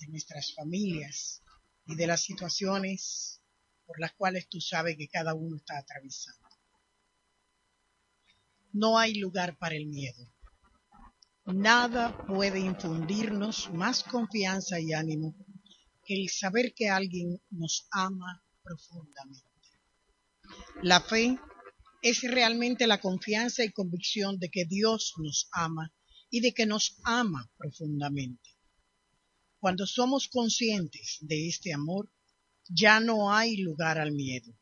de 0.00 0.08
nuestras 0.08 0.54
familias 0.56 1.40
y 1.84 1.94
de 1.94 2.08
las 2.08 2.22
situaciones 2.22 3.40
por 3.84 4.00
las 4.00 4.12
cuales 4.14 4.48
tú 4.48 4.60
sabes 4.60 4.96
que 4.96 5.06
cada 5.06 5.34
uno 5.34 5.58
está 5.58 5.78
atravesando. 5.78 6.48
No 8.72 8.98
hay 8.98 9.14
lugar 9.14 9.56
para 9.56 9.76
el 9.76 9.86
miedo. 9.86 10.34
Nada 11.44 12.26
puede 12.26 12.58
infundirnos 12.58 13.70
más 13.72 14.02
confianza 14.02 14.80
y 14.80 14.92
ánimo 14.92 15.45
el 16.08 16.28
saber 16.28 16.74
que 16.74 16.88
alguien 16.88 17.40
nos 17.50 17.86
ama 17.90 18.44
profundamente. 18.62 19.46
La 20.82 21.00
fe 21.00 21.38
es 22.02 22.22
realmente 22.22 22.86
la 22.86 23.00
confianza 23.00 23.64
y 23.64 23.72
convicción 23.72 24.38
de 24.38 24.50
que 24.50 24.64
Dios 24.64 25.14
nos 25.18 25.48
ama 25.52 25.92
y 26.30 26.40
de 26.40 26.52
que 26.52 26.66
nos 26.66 26.98
ama 27.04 27.50
profundamente. 27.56 28.50
Cuando 29.58 29.86
somos 29.86 30.28
conscientes 30.28 31.18
de 31.20 31.48
este 31.48 31.72
amor, 31.72 32.12
ya 32.68 33.00
no 33.00 33.32
hay 33.32 33.56
lugar 33.56 33.98
al 33.98 34.12
miedo. 34.12 34.52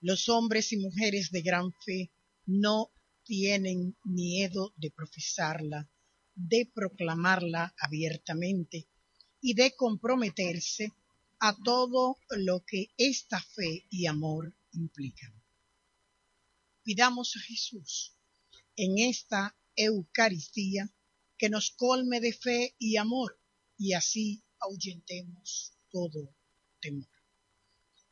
Los 0.00 0.28
hombres 0.28 0.72
y 0.72 0.76
mujeres 0.76 1.30
de 1.30 1.42
gran 1.42 1.72
fe 1.84 2.12
no 2.46 2.92
tienen 3.24 3.96
miedo 4.04 4.72
de 4.76 4.90
profesarla, 4.90 5.90
de 6.34 6.70
proclamarla 6.74 7.74
abiertamente 7.78 8.89
y 9.40 9.54
de 9.54 9.74
comprometerse 9.74 10.92
a 11.38 11.56
todo 11.62 12.18
lo 12.30 12.64
que 12.64 12.90
esta 12.96 13.40
fe 13.40 13.86
y 13.90 14.06
amor 14.06 14.54
implican. 14.72 15.32
Pidamos 16.82 17.36
a 17.36 17.40
Jesús 17.40 18.14
en 18.76 18.98
esta 18.98 19.56
Eucaristía 19.76 20.92
que 21.38 21.48
nos 21.48 21.70
colme 21.70 22.20
de 22.20 22.32
fe 22.32 22.74
y 22.78 22.96
amor 22.96 23.40
y 23.78 23.94
así 23.94 24.42
ahuyentemos 24.58 25.72
todo 25.90 26.34
temor. 26.80 27.08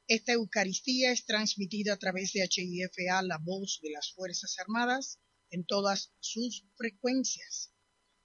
Esta 0.06 0.32
Eucaristía 0.32 1.12
es 1.12 1.26
transmitida 1.26 1.92
a 1.92 1.98
través 1.98 2.32
de 2.32 2.48
HIFA, 2.48 3.20
la 3.22 3.36
voz 3.36 3.80
de 3.82 3.90
las 3.90 4.12
Fuerzas 4.14 4.58
Armadas, 4.58 5.18
en 5.50 5.64
todas 5.64 6.12
sus 6.20 6.64
frecuencias, 6.76 7.70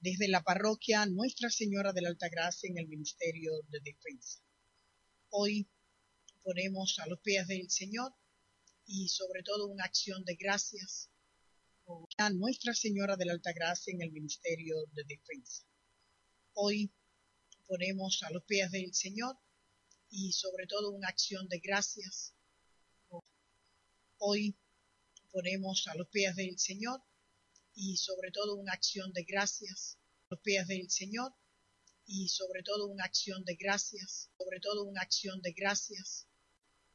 desde 0.04 0.28
la 0.28 0.44
parroquia 0.44 1.06
Nuestra 1.06 1.50
Señora 1.50 1.94
de 1.94 2.02
la 2.02 2.10
Altagracia 2.10 2.70
en 2.70 2.78
el 2.78 2.90
Ministerio 2.90 3.54
de 3.70 3.80
Defensa. 3.80 4.42
Hoy 5.30 5.66
ponemos 6.44 7.00
a 7.00 7.08
los 7.08 7.22
pies 7.22 7.48
del 7.48 7.70
Señor 7.72 8.14
y 8.86 9.08
sobre 9.08 9.44
todo 9.44 9.68
una 9.68 9.86
acción 9.86 10.26
de 10.26 10.36
gracias 10.36 11.10
a 12.18 12.30
Nuestra 12.32 12.74
Señora 12.74 13.16
de 13.16 13.24
la 13.24 13.32
Altagracia 13.32 13.94
en 13.94 14.02
el 14.02 14.12
Ministerio 14.12 14.76
de 14.92 15.06
Defensa. 15.06 15.64
Hoy 16.52 16.92
ponemos 17.66 18.24
a 18.24 18.32
los 18.32 18.44
pies 18.44 18.72
del 18.72 18.94
Señor 18.94 19.38
y 20.10 20.34
sobre 20.34 20.68
todo 20.68 20.92
una 20.92 21.08
acción 21.08 21.48
de 21.48 21.60
gracias. 21.60 22.36
Hoy 24.18 24.54
ponemos 25.32 25.88
a 25.88 25.96
los 25.96 26.10
pies 26.10 26.36
del 26.36 26.60
Señor 26.60 27.02
y 27.76 27.98
sobre 27.98 28.32
todo 28.32 28.56
una 28.56 28.74
acción 28.74 29.12
de 29.14 29.24
gracias 29.24 29.98
los 30.30 30.40
pies 30.42 30.68
del 30.68 30.90
Señor 30.90 31.34
y 32.06 32.28
sobre 32.28 32.64
todo 32.64 32.88
una 32.88 33.06
acción 33.06 33.44
de 33.46 33.56
gracias, 33.56 34.30
sobre 34.38 34.60
todo 34.60 34.84
una 34.84 35.02
acción 35.02 35.42
de 35.42 35.54
gracias 35.54 36.28